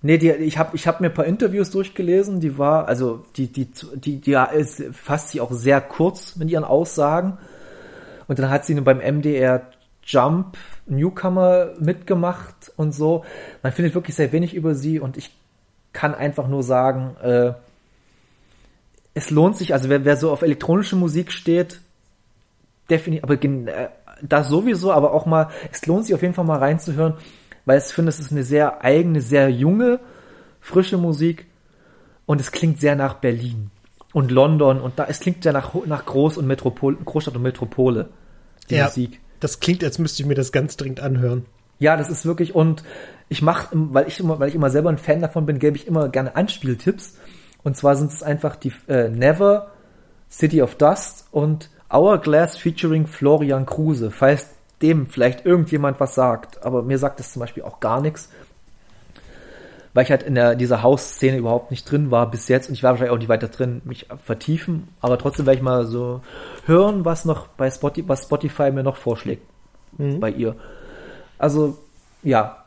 Nee, 0.00 0.18
die, 0.18 0.30
ich 0.30 0.58
habe 0.58 0.74
ich 0.74 0.86
hab 0.86 1.00
mir 1.00 1.08
ein 1.08 1.14
paar 1.14 1.26
Interviews 1.26 1.70
durchgelesen, 1.70 2.40
die 2.40 2.58
war, 2.58 2.88
also 2.88 3.24
die, 3.36 3.46
die, 3.46 3.68
die, 3.94 4.20
die 4.20 4.30
ja, 4.30 4.44
ist 4.44 4.82
fasst 4.92 5.30
sich 5.30 5.40
auch 5.40 5.52
sehr 5.52 5.80
kurz 5.80 6.36
mit 6.36 6.50
ihren 6.50 6.64
Aussagen. 6.64 7.38
Und 8.32 8.38
dann 8.38 8.48
hat 8.48 8.64
sie 8.64 8.74
beim 8.80 8.96
MDR 8.96 9.66
Jump 10.04 10.56
Newcomer 10.86 11.74
mitgemacht 11.78 12.72
und 12.78 12.92
so. 12.92 13.26
Man 13.62 13.72
findet 13.72 13.94
wirklich 13.94 14.16
sehr 14.16 14.32
wenig 14.32 14.54
über 14.54 14.74
sie 14.74 15.00
und 15.00 15.18
ich 15.18 15.36
kann 15.92 16.14
einfach 16.14 16.48
nur 16.48 16.62
sagen, 16.62 17.14
äh, 17.22 17.52
es 19.12 19.28
lohnt 19.28 19.58
sich, 19.58 19.74
also 19.74 19.90
wer, 19.90 20.06
wer 20.06 20.16
so 20.16 20.32
auf 20.32 20.40
elektronische 20.40 20.96
Musik 20.96 21.30
steht, 21.30 21.82
definitiv, 22.88 23.24
aber 23.24 23.34
äh, 23.44 23.90
das 24.22 24.48
sowieso, 24.48 24.92
aber 24.92 25.12
auch 25.12 25.26
mal, 25.26 25.50
es 25.70 25.84
lohnt 25.84 26.06
sich 26.06 26.14
auf 26.14 26.22
jeden 26.22 26.32
Fall 26.32 26.46
mal 26.46 26.58
reinzuhören, 26.58 27.18
weil 27.66 27.80
ich 27.80 27.84
finde, 27.84 28.08
es 28.08 28.18
ist 28.18 28.32
eine 28.32 28.44
sehr 28.44 28.82
eigene, 28.82 29.20
sehr 29.20 29.50
junge, 29.50 30.00
frische 30.58 30.96
Musik 30.96 31.44
und 32.24 32.40
es 32.40 32.50
klingt 32.50 32.80
sehr 32.80 32.96
nach 32.96 33.12
Berlin 33.12 33.70
und 34.14 34.30
London 34.30 34.80
und 34.80 34.98
da, 34.98 35.04
es 35.04 35.20
klingt 35.20 35.42
sehr 35.42 35.52
nach, 35.52 35.74
nach 35.84 36.06
Groß- 36.06 36.38
und 36.38 36.46
Metropol, 36.46 36.96
Großstadt 36.96 37.36
und 37.36 37.42
Metropole, 37.42 38.08
die 38.72 38.78
ja, 38.78 38.86
Musik. 38.86 39.20
Das 39.40 39.60
klingt, 39.60 39.84
als 39.84 39.98
müsste 39.98 40.22
ich 40.22 40.28
mir 40.28 40.34
das 40.34 40.52
ganz 40.52 40.76
dringend 40.76 41.00
anhören. 41.00 41.46
Ja, 41.78 41.96
das 41.96 42.10
ist 42.10 42.26
wirklich, 42.26 42.54
und 42.54 42.84
ich 43.28 43.42
mache, 43.42 43.68
weil 43.72 44.06
ich 44.06 44.20
immer, 44.20 44.38
weil 44.38 44.48
ich 44.48 44.54
immer 44.54 44.70
selber 44.70 44.90
ein 44.90 44.98
Fan 44.98 45.20
davon 45.20 45.46
bin, 45.46 45.58
gebe 45.58 45.76
ich 45.76 45.86
immer 45.86 46.08
gerne 46.08 46.36
Anspieltipps. 46.36 47.16
Und 47.64 47.76
zwar 47.76 47.96
sind 47.96 48.12
es 48.12 48.22
einfach 48.22 48.56
die 48.56 48.72
äh, 48.88 49.08
Never, 49.08 49.70
City 50.30 50.62
of 50.62 50.76
Dust 50.76 51.26
und 51.30 51.70
Hourglass 51.90 52.56
featuring 52.56 53.06
Florian 53.06 53.66
Kruse, 53.66 54.10
falls 54.10 54.48
dem 54.80 55.06
vielleicht 55.06 55.46
irgendjemand 55.46 56.00
was 56.00 56.14
sagt. 56.14 56.64
Aber 56.64 56.82
mir 56.82 56.98
sagt 56.98 57.20
das 57.20 57.32
zum 57.32 57.40
Beispiel 57.40 57.62
auch 57.62 57.80
gar 57.80 58.00
nichts. 58.00 58.30
Weil 59.94 60.04
ich 60.04 60.10
halt 60.10 60.22
in 60.22 60.34
der, 60.34 60.54
dieser 60.54 60.82
Hausszene 60.82 61.36
überhaupt 61.36 61.70
nicht 61.70 61.90
drin 61.90 62.10
war 62.10 62.30
bis 62.30 62.48
jetzt 62.48 62.68
und 62.68 62.74
ich 62.74 62.82
war 62.82 62.92
wahrscheinlich 62.92 63.12
auch 63.12 63.18
nicht 63.18 63.28
weiter 63.28 63.48
drin, 63.48 63.82
mich 63.84 64.06
vertiefen. 64.24 64.88
Aber 65.00 65.18
trotzdem 65.18 65.44
werde 65.44 65.58
ich 65.58 65.62
mal 65.62 65.86
so 65.86 66.22
hören, 66.64 67.04
was 67.04 67.24
noch 67.24 67.48
bei 67.48 67.70
Spotify, 67.70 68.08
was 68.08 68.22
Spotify 68.22 68.70
mir 68.70 68.82
noch 68.82 68.96
vorschlägt 68.96 69.42
mhm. 69.98 70.20
bei 70.20 70.30
ihr. 70.30 70.56
Also, 71.38 71.78
ja. 72.22 72.58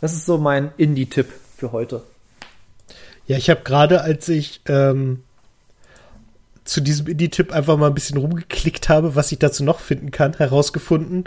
Das 0.00 0.12
ist 0.12 0.26
so 0.26 0.38
mein 0.38 0.70
Indie-Tipp 0.76 1.28
für 1.56 1.72
heute. 1.72 2.02
Ja, 3.26 3.36
ich 3.36 3.50
habe 3.50 3.62
gerade, 3.64 4.00
als 4.02 4.28
ich 4.28 4.60
ähm, 4.68 5.22
zu 6.64 6.80
diesem 6.80 7.06
Indie-Tipp 7.08 7.52
einfach 7.52 7.76
mal 7.76 7.88
ein 7.88 7.94
bisschen 7.94 8.16
rumgeklickt 8.16 8.88
habe, 8.88 9.16
was 9.16 9.32
ich 9.32 9.38
dazu 9.38 9.64
noch 9.64 9.80
finden 9.80 10.10
kann, 10.10 10.34
herausgefunden, 10.36 11.24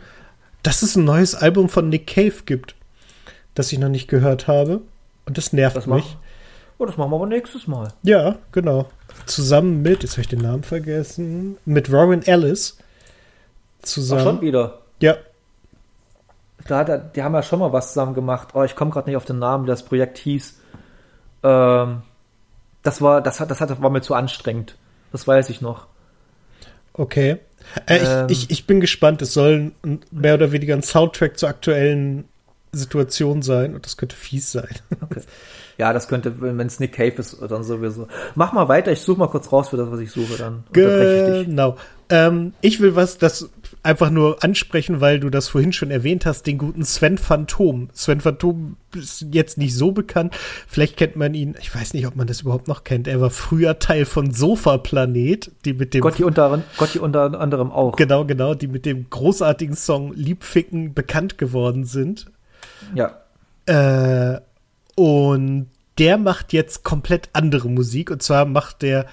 dass 0.63 0.83
es 0.83 0.95
ein 0.95 1.03
neues 1.03 1.35
Album 1.35 1.67
von 1.67 1.89
Nick 1.89 2.07
Cave 2.07 2.43
gibt, 2.45 2.75
das 3.55 3.71
ich 3.71 3.79
noch 3.79 3.89
nicht 3.89 4.07
gehört 4.07 4.47
habe. 4.47 4.81
Und 5.25 5.37
das 5.37 5.53
nervt 5.53 5.75
das 5.75 5.87
mich. 5.87 6.17
Oh, 6.77 6.85
das 6.85 6.97
machen 6.97 7.11
wir 7.11 7.15
aber 7.15 7.27
nächstes 7.27 7.67
Mal. 7.67 7.93
Ja, 8.03 8.37
genau. 8.51 8.89
Zusammen 9.27 9.81
mit, 9.81 10.01
jetzt 10.01 10.13
habe 10.13 10.21
ich 10.21 10.27
den 10.27 10.41
Namen 10.41 10.63
vergessen, 10.63 11.57
mit 11.65 11.91
Robin 11.91 12.23
Ellis. 12.23 12.77
Zusammen. 13.83 14.21
Ach, 14.21 14.25
schon 14.25 14.41
wieder. 14.41 14.79
Ja. 14.99 15.17
Da, 16.67 16.83
da, 16.83 16.97
die 16.97 17.21
haben 17.21 17.33
ja 17.33 17.43
schon 17.43 17.59
mal 17.59 17.71
was 17.71 17.89
zusammen 17.89 18.13
gemacht. 18.13 18.49
Oh, 18.53 18.63
ich 18.63 18.75
komme 18.75 18.91
gerade 18.91 19.09
nicht 19.09 19.17
auf 19.17 19.25
den 19.25 19.39
Namen, 19.39 19.65
wie 19.65 19.69
das 19.69 19.83
Projekt 19.83 20.17
hieß. 20.17 20.59
Ähm, 21.43 22.01
das 22.83 23.01
war, 23.01 23.21
das 23.21 23.39
hat, 23.39 23.51
das 23.51 23.61
hat, 23.61 23.81
war 23.81 23.89
mir 23.89 24.01
zu 24.01 24.13
anstrengend. 24.15 24.75
Das 25.11 25.27
weiß 25.27 25.49
ich 25.49 25.61
noch. 25.61 25.87
Okay. 26.93 27.37
Äh, 27.85 27.97
ähm, 27.97 28.27
ich, 28.29 28.43
ich, 28.43 28.51
ich 28.51 28.67
bin 28.67 28.79
gespannt. 28.79 29.21
Es 29.21 29.33
soll 29.33 29.71
mehr 30.11 30.33
oder 30.33 30.51
weniger 30.51 30.75
ein 30.75 30.83
Soundtrack 30.83 31.37
zur 31.37 31.49
aktuellen 31.49 32.25
Situation 32.71 33.41
sein 33.41 33.75
und 33.75 33.85
das 33.85 33.97
könnte 33.97 34.15
fies 34.15 34.51
sein. 34.51 34.69
Okay. 35.01 35.21
Ja, 35.77 35.93
das 35.93 36.07
könnte, 36.07 36.39
wenn 36.39 36.59
es 36.67 36.79
Nick 36.79 36.93
Cave 36.93 37.15
ist, 37.17 37.37
dann 37.41 37.63
sowieso. 37.63 38.07
Mach 38.35 38.53
mal 38.53 38.67
weiter, 38.67 38.91
ich 38.91 39.01
suche 39.01 39.19
mal 39.19 39.27
kurz 39.27 39.51
raus 39.51 39.69
für 39.69 39.77
das, 39.77 39.89
was 39.89 39.99
ich 39.99 40.11
suche, 40.11 40.37
dann 40.37 40.63
unterbreche 40.67 41.27
ich 41.27 41.37
dich. 41.39 41.47
Genau. 41.47 41.75
Ähm, 42.09 42.53
ich 42.61 42.79
will 42.81 42.95
was, 42.95 43.17
das 43.17 43.49
einfach 43.83 44.09
nur 44.09 44.43
ansprechen, 44.43 45.01
weil 45.01 45.19
du 45.19 45.29
das 45.29 45.47
vorhin 45.47 45.73
schon 45.73 45.91
erwähnt 45.91 46.25
hast, 46.25 46.45
den 46.45 46.57
guten 46.57 46.83
Sven 46.83 47.17
Phantom. 47.17 47.89
Sven 47.93 48.21
Phantom 48.21 48.75
ist 48.95 49.25
jetzt 49.31 49.57
nicht 49.57 49.75
so 49.75 49.91
bekannt. 49.91 50.35
Vielleicht 50.67 50.97
kennt 50.97 51.15
man 51.15 51.33
ihn, 51.33 51.55
ich 51.59 51.73
weiß 51.73 51.93
nicht, 51.93 52.05
ob 52.05 52.15
man 52.15 52.27
das 52.27 52.41
überhaupt 52.41 52.67
noch 52.67 52.83
kennt. 52.83 53.07
Er 53.07 53.21
war 53.21 53.29
früher 53.29 53.79
Teil 53.79 54.05
von 54.05 54.31
Sofa 54.31 54.77
Planet, 54.77 55.51
die 55.65 55.73
mit 55.73 55.93
dem. 55.93 56.01
Gott, 56.01 56.17
die 56.17 56.23
unter, 56.23 56.61
Gott, 56.77 56.93
die 56.93 56.99
unter 56.99 57.39
anderem 57.39 57.71
auch. 57.71 57.95
Genau, 57.95 58.25
genau, 58.25 58.53
die 58.53 58.67
mit 58.67 58.85
dem 58.85 59.09
großartigen 59.09 59.75
Song 59.75 60.13
Liebficken 60.13 60.93
bekannt 60.93 61.37
geworden 61.37 61.85
sind. 61.85 62.27
Ja. 62.95 63.21
Äh, 63.65 64.41
und 64.95 65.69
der 65.97 66.17
macht 66.17 66.53
jetzt 66.53 66.83
komplett 66.83 67.29
andere 67.33 67.69
Musik. 67.69 68.11
Und 68.11 68.23
zwar 68.23 68.45
macht 68.45 68.81
der 68.81 69.05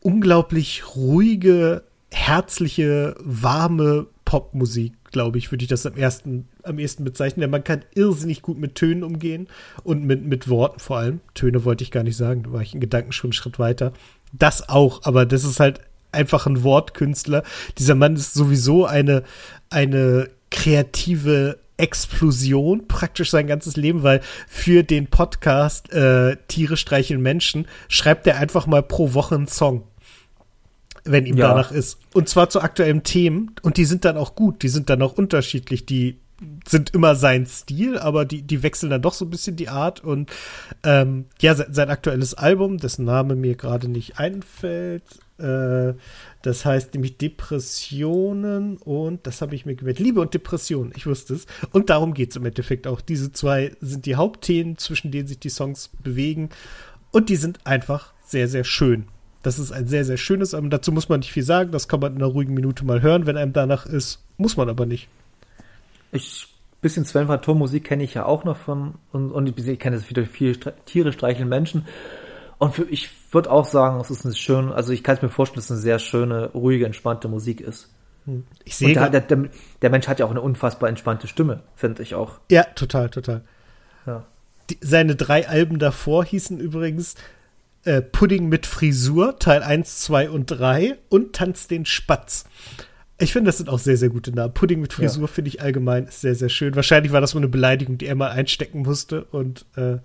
unglaublich 0.00 0.96
ruhige, 0.96 1.82
herzliche, 2.10 3.14
warme 3.18 4.06
Popmusik, 4.24 4.94
glaube 5.10 5.38
ich, 5.38 5.52
würde 5.52 5.64
ich 5.64 5.68
das 5.68 5.84
am 5.84 5.94
ersten, 5.94 6.48
am 6.62 6.78
ehesten 6.78 7.04
bezeichnen. 7.04 7.42
Denn 7.42 7.50
man 7.50 7.64
kann 7.64 7.84
irrsinnig 7.94 8.42
gut 8.42 8.58
mit 8.58 8.74
Tönen 8.74 9.04
umgehen 9.04 9.48
und 9.84 10.04
mit, 10.04 10.24
mit 10.24 10.48
Worten 10.48 10.80
vor 10.80 10.98
allem. 10.98 11.20
Töne 11.34 11.64
wollte 11.64 11.84
ich 11.84 11.90
gar 11.90 12.02
nicht 12.02 12.16
sagen, 12.16 12.44
da 12.44 12.52
war 12.52 12.62
ich 12.62 12.74
in 12.74 12.80
Gedanken 12.80 13.12
schon 13.12 13.28
einen 13.28 13.32
Schritt 13.34 13.58
weiter. 13.58 13.92
Das 14.32 14.68
auch, 14.68 15.02
aber 15.04 15.26
das 15.26 15.44
ist 15.44 15.60
halt 15.60 15.80
einfach 16.12 16.46
ein 16.46 16.62
Wortkünstler. 16.62 17.42
Dieser 17.78 17.94
Mann 17.94 18.16
ist 18.16 18.34
sowieso 18.34 18.86
eine, 18.86 19.22
eine 19.70 20.28
kreative 20.50 21.58
Explosion 21.82 22.86
praktisch 22.86 23.30
sein 23.30 23.46
ganzes 23.46 23.76
Leben, 23.76 24.02
weil 24.02 24.20
für 24.48 24.82
den 24.84 25.08
Podcast 25.08 25.92
äh, 25.92 26.36
Tiere 26.48 26.76
streicheln 26.76 27.20
Menschen 27.20 27.66
schreibt 27.88 28.26
er 28.26 28.36
einfach 28.38 28.66
mal 28.66 28.82
pro 28.82 29.12
Woche 29.14 29.34
einen 29.34 29.48
Song. 29.48 29.82
wenn 31.04 31.26
ihm 31.26 31.36
Ja. 31.36 31.48
danach 31.48 31.72
ist. 31.72 31.98
Und 32.14 32.28
zwar 32.28 32.48
zu 32.48 32.60
aktuellen 32.60 33.02
Themen. 33.02 33.50
Und 33.62 33.76
die 33.76 33.84
sind 33.86 34.04
dann 34.04 34.16
auch 34.16 34.36
gut, 34.36 34.62
die 34.62 34.68
sind 34.68 34.88
dann 34.88 35.02
auch 35.02 35.14
unterschiedlich. 35.14 35.84
Die 35.84 36.20
sind 36.66 36.94
immer 36.94 37.14
sein 37.14 37.46
Stil, 37.46 37.98
aber 37.98 38.24
die, 38.24 38.42
die 38.42 38.62
wechseln 38.62 38.90
dann 38.90 39.02
doch 39.02 39.14
so 39.14 39.24
ein 39.24 39.30
bisschen 39.30 39.56
die 39.56 39.68
Art. 39.68 40.02
Und 40.02 40.30
ähm, 40.84 41.26
ja, 41.40 41.54
sein, 41.54 41.72
sein 41.72 41.90
aktuelles 41.90 42.34
Album, 42.34 42.78
dessen 42.78 43.04
Name 43.04 43.36
mir 43.36 43.56
gerade 43.56 43.88
nicht 43.88 44.18
einfällt, 44.18 45.02
äh, 45.38 45.94
das 46.42 46.64
heißt 46.64 46.94
nämlich 46.94 47.18
Depressionen 47.18 48.76
und 48.78 49.26
das 49.26 49.42
habe 49.42 49.54
ich 49.54 49.66
mir 49.66 49.74
gemerkt. 49.74 49.98
Liebe 49.98 50.20
und 50.20 50.34
Depression, 50.34 50.92
ich 50.96 51.06
wusste 51.06 51.34
es. 51.34 51.46
Und 51.72 51.90
darum 51.90 52.14
geht 52.14 52.30
es 52.30 52.36
im 52.36 52.46
Endeffekt 52.46 52.86
auch. 52.86 53.00
Diese 53.00 53.32
zwei 53.32 53.72
sind 53.80 54.06
die 54.06 54.16
Hauptthemen, 54.16 54.78
zwischen 54.78 55.10
denen 55.10 55.26
sich 55.26 55.38
die 55.38 55.50
Songs 55.50 55.90
bewegen. 56.02 56.50
Und 57.10 57.28
die 57.28 57.36
sind 57.36 57.66
einfach 57.66 58.12
sehr, 58.24 58.48
sehr 58.48 58.64
schön. 58.64 59.06
Das 59.42 59.58
ist 59.58 59.72
ein 59.72 59.88
sehr, 59.88 60.04
sehr 60.04 60.16
schönes 60.16 60.54
Album. 60.54 60.70
Dazu 60.70 60.92
muss 60.92 61.08
man 61.08 61.20
nicht 61.20 61.32
viel 61.32 61.42
sagen. 61.42 61.72
Das 61.72 61.88
kann 61.88 62.00
man 62.00 62.14
in 62.14 62.22
einer 62.22 62.32
ruhigen 62.32 62.54
Minute 62.54 62.84
mal 62.84 63.02
hören, 63.02 63.26
wenn 63.26 63.36
einem 63.36 63.52
danach 63.52 63.86
ist. 63.86 64.20
Muss 64.36 64.56
man 64.56 64.68
aber 64.68 64.86
nicht. 64.86 65.08
Ich, 66.12 66.48
bisschen 66.80 67.04
Sven 67.04 67.26
Phantom 67.26 67.58
Musik 67.58 67.84
kenne 67.84 68.04
ich 68.04 68.14
ja 68.14 68.24
auch 68.24 68.44
noch 68.44 68.56
von, 68.56 68.94
und, 69.12 69.32
und 69.32 69.58
ich 69.58 69.78
kenne 69.78 69.96
das 69.96 70.08
wieder 70.08 70.24
viel 70.26 70.56
Tiere 70.84 71.12
streicheln 71.12 71.48
Menschen. 71.48 71.86
Und 72.58 72.74
für, 72.74 72.84
ich 72.84 73.10
würde 73.32 73.50
auch 73.50 73.64
sagen, 73.64 74.00
es 74.00 74.10
ist 74.10 74.24
eine 74.24 74.34
schöne, 74.34 74.74
also 74.74 74.92
ich 74.92 75.02
kann 75.02 75.16
es 75.16 75.22
mir 75.22 75.30
vorstellen, 75.30 75.56
dass 75.56 75.64
es 75.64 75.70
eine 75.72 75.80
sehr 75.80 75.98
schöne, 75.98 76.50
ruhige, 76.52 76.86
entspannte 76.86 77.26
Musik 77.28 77.60
ist. 77.60 77.92
Ich 78.64 78.76
sehe 78.76 78.94
der, 78.94 79.10
der, 79.10 79.20
der, 79.20 79.48
der 79.80 79.90
Mensch 79.90 80.06
hat 80.06 80.20
ja 80.20 80.26
auch 80.26 80.30
eine 80.30 80.40
unfassbar 80.40 80.88
entspannte 80.88 81.26
Stimme, 81.26 81.62
finde 81.74 82.02
ich 82.02 82.14
auch. 82.14 82.38
Ja, 82.50 82.62
total, 82.62 83.10
total. 83.10 83.42
Ja. 84.06 84.24
Die, 84.70 84.78
seine 84.80 85.16
drei 85.16 85.48
Alben 85.48 85.78
davor 85.80 86.24
hießen 86.24 86.60
übrigens 86.60 87.16
äh, 87.84 88.00
Pudding 88.00 88.48
mit 88.48 88.66
Frisur, 88.66 89.38
Teil 89.40 89.62
1, 89.62 90.02
2 90.02 90.30
und 90.30 90.46
3 90.46 90.98
und 91.08 91.34
Tanz 91.34 91.66
den 91.66 91.84
Spatz. 91.84 92.44
Ich 93.22 93.32
finde, 93.32 93.48
das 93.48 93.58
sind 93.58 93.68
auch 93.68 93.78
sehr, 93.78 93.96
sehr 93.96 94.08
gute 94.08 94.32
Namen. 94.32 94.52
Pudding 94.54 94.80
mit 94.80 94.92
Frisur 94.92 95.22
Ja. 95.22 95.26
finde 95.28 95.48
ich 95.48 95.60
allgemein 95.62 96.06
sehr, 96.10 96.34
sehr 96.34 96.48
schön. 96.48 96.74
Wahrscheinlich 96.76 97.12
war 97.12 97.20
das 97.20 97.34
mal 97.34 97.40
eine 97.40 97.48
Beleidigung, 97.48 97.98
die 97.98 98.06
er 98.06 98.14
mal 98.14 98.30
einstecken 98.30 98.82
musste 98.82 99.24
und 99.24 99.64
äh, 99.76 99.98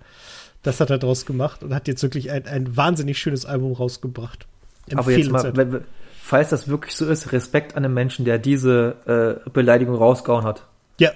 das 0.62 0.80
hat 0.80 0.90
er 0.90 0.98
draus 0.98 1.26
gemacht 1.26 1.62
und 1.62 1.74
hat 1.74 1.88
jetzt 1.88 2.02
wirklich 2.02 2.30
ein, 2.30 2.46
ein 2.46 2.76
wahnsinnig 2.76 3.18
schönes 3.18 3.44
Album 3.46 3.72
rausgebracht. 3.72 4.46
Aber 4.94 5.10
jetzt 5.12 5.30
mal, 5.30 5.56
wenn, 5.56 5.80
falls 6.22 6.48
das 6.50 6.68
wirklich 6.68 6.94
so 6.96 7.06
ist, 7.06 7.32
Respekt 7.32 7.76
an 7.76 7.82
den 7.82 7.92
Menschen, 7.94 8.24
der 8.24 8.38
diese 8.38 9.40
äh, 9.46 9.50
Beleidigung 9.50 9.94
rausgehauen 9.96 10.44
hat. 10.44 10.66
Ja, 10.98 11.10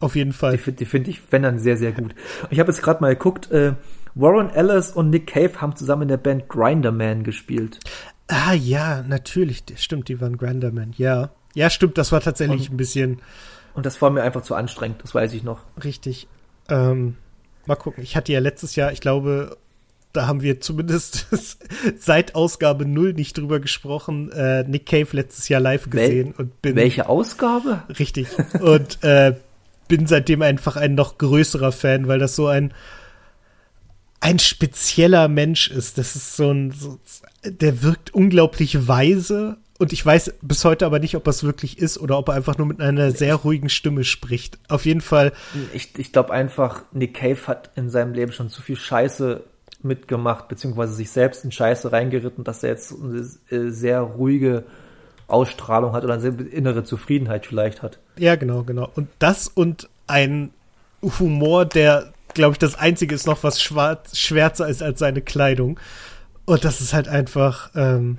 auf 0.00 0.16
jeden 0.16 0.30
Die, 0.30 0.36
Fall. 0.36 0.58
find- 0.58 0.80
die 0.80 0.84
finde 0.86 1.10
ich, 1.10 1.20
wenn 1.30 1.42
dann, 1.42 1.58
sehr, 1.58 1.76
sehr 1.76 1.92
gut. 1.92 2.14
Ich 2.50 2.58
habe 2.60 2.70
jetzt 2.72 2.82
gerade 2.82 3.00
mal 3.00 3.14
geguckt, 3.14 3.50
äh, 3.50 3.74
Warren 4.14 4.50
Ellis 4.50 4.90
und 4.92 5.10
Nick 5.10 5.26
Cave 5.28 5.60
haben 5.60 5.76
zusammen 5.76 6.02
in 6.02 6.08
der 6.08 6.16
Band 6.16 6.48
Grinderman 6.48 7.22
gespielt. 7.22 7.78
Ah 8.26 8.52
ja, 8.52 9.02
natürlich. 9.06 9.62
Stimmt, 9.76 10.08
die 10.08 10.20
waren 10.20 10.36
Granderman. 10.36 10.92
Ja. 10.98 11.30
Ja, 11.58 11.70
stimmt, 11.70 11.98
das 11.98 12.12
war 12.12 12.20
tatsächlich 12.20 12.68
Und- 12.68 12.74
ein 12.74 12.76
bisschen 12.76 13.20
Und 13.74 13.84
das 13.86 14.00
war 14.00 14.10
mir 14.10 14.22
einfach 14.22 14.42
zu 14.42 14.54
anstrengend, 14.54 15.02
das 15.02 15.14
weiß 15.14 15.32
ich 15.34 15.42
noch. 15.42 15.60
Richtig. 15.82 16.26
Ähm, 16.68 17.16
mal 17.66 17.76
gucken. 17.76 18.02
Ich 18.02 18.16
hatte 18.16 18.32
ja 18.32 18.40
letztes 18.40 18.76
Jahr, 18.76 18.92
ich 18.92 19.00
glaube, 19.00 19.56
da 20.12 20.26
haben 20.26 20.40
wir 20.42 20.60
zumindest 20.60 21.26
seit 21.98 22.34
Ausgabe 22.34 22.86
0 22.86 23.12
nicht 23.12 23.36
drüber 23.38 23.60
gesprochen, 23.60 24.30
äh, 24.32 24.64
Nick 24.64 24.86
Cave 24.86 25.08
letztes 25.12 25.48
Jahr 25.48 25.60
live 25.60 25.86
Wel- 25.86 25.90
gesehen 25.90 26.34
und 26.36 26.60
bin 26.62 26.76
Welche 26.76 27.08
Ausgabe? 27.08 27.82
richtig 27.98 28.28
und 28.60 29.02
äh, 29.04 29.34
bin 29.88 30.06
seitdem 30.06 30.42
einfach 30.42 30.76
ein 30.76 30.94
noch 30.94 31.18
größerer 31.18 31.72
Fan, 31.72 32.08
weil 32.08 32.18
das 32.18 32.36
so 32.36 32.46
ein 32.46 32.72
ein 34.20 34.38
spezieller 34.38 35.28
Mensch 35.28 35.70
ist. 35.70 35.96
Das 35.98 36.16
ist 36.16 36.36
so 36.36 36.50
ein, 36.50 36.72
so, 36.72 36.98
der 37.44 37.82
wirkt 37.82 38.12
unglaublich 38.12 38.88
weise 38.88 39.58
und 39.78 39.92
ich 39.92 40.04
weiß 40.04 40.34
bis 40.42 40.64
heute 40.64 40.86
aber 40.86 40.98
nicht, 40.98 41.14
ob 41.16 41.26
er 41.26 41.30
es 41.30 41.44
wirklich 41.44 41.78
ist 41.78 41.98
oder 41.98 42.18
ob 42.18 42.28
er 42.28 42.34
einfach 42.34 42.58
nur 42.58 42.66
mit 42.66 42.80
einer 42.80 43.12
sehr 43.12 43.36
ruhigen 43.36 43.68
Stimme 43.68 44.04
spricht. 44.04 44.58
Auf 44.68 44.84
jeden 44.84 45.00
Fall 45.00 45.32
Ich, 45.72 45.96
ich 45.98 46.12
glaube 46.12 46.32
einfach, 46.32 46.82
Nick 46.92 47.14
Cave 47.14 47.46
hat 47.46 47.70
in 47.76 47.88
seinem 47.88 48.12
Leben 48.12 48.32
schon 48.32 48.50
zu 48.50 48.60
viel 48.60 48.76
Scheiße 48.76 49.42
mitgemacht, 49.82 50.48
beziehungsweise 50.48 50.94
sich 50.94 51.10
selbst 51.10 51.44
in 51.44 51.52
Scheiße 51.52 51.92
reingeritten, 51.92 52.42
dass 52.42 52.64
er 52.64 52.70
jetzt 52.70 52.92
eine 52.92 53.20
äh, 53.50 53.70
sehr 53.70 54.00
ruhige 54.00 54.64
Ausstrahlung 55.28 55.92
hat 55.92 56.02
oder 56.02 56.14
eine 56.14 56.22
sehr 56.22 56.34
innere 56.52 56.82
Zufriedenheit 56.82 57.46
vielleicht 57.46 57.82
hat. 57.82 57.98
Ja, 58.18 58.34
genau, 58.34 58.64
genau. 58.64 58.90
Und 58.96 59.08
das 59.20 59.46
und 59.46 59.88
ein 60.08 60.50
Humor, 61.02 61.64
der, 61.66 62.12
glaube 62.34 62.52
ich, 62.52 62.58
das 62.58 62.74
einzige 62.74 63.14
ist 63.14 63.26
noch, 63.26 63.44
was 63.44 63.62
schwarz, 63.62 64.18
schwärzer 64.18 64.68
ist 64.68 64.82
als 64.82 64.98
seine 64.98 65.20
Kleidung. 65.20 65.78
Und 66.46 66.64
das 66.64 66.80
ist 66.80 66.94
halt 66.94 67.08
einfach 67.08 67.70
ähm, 67.76 68.18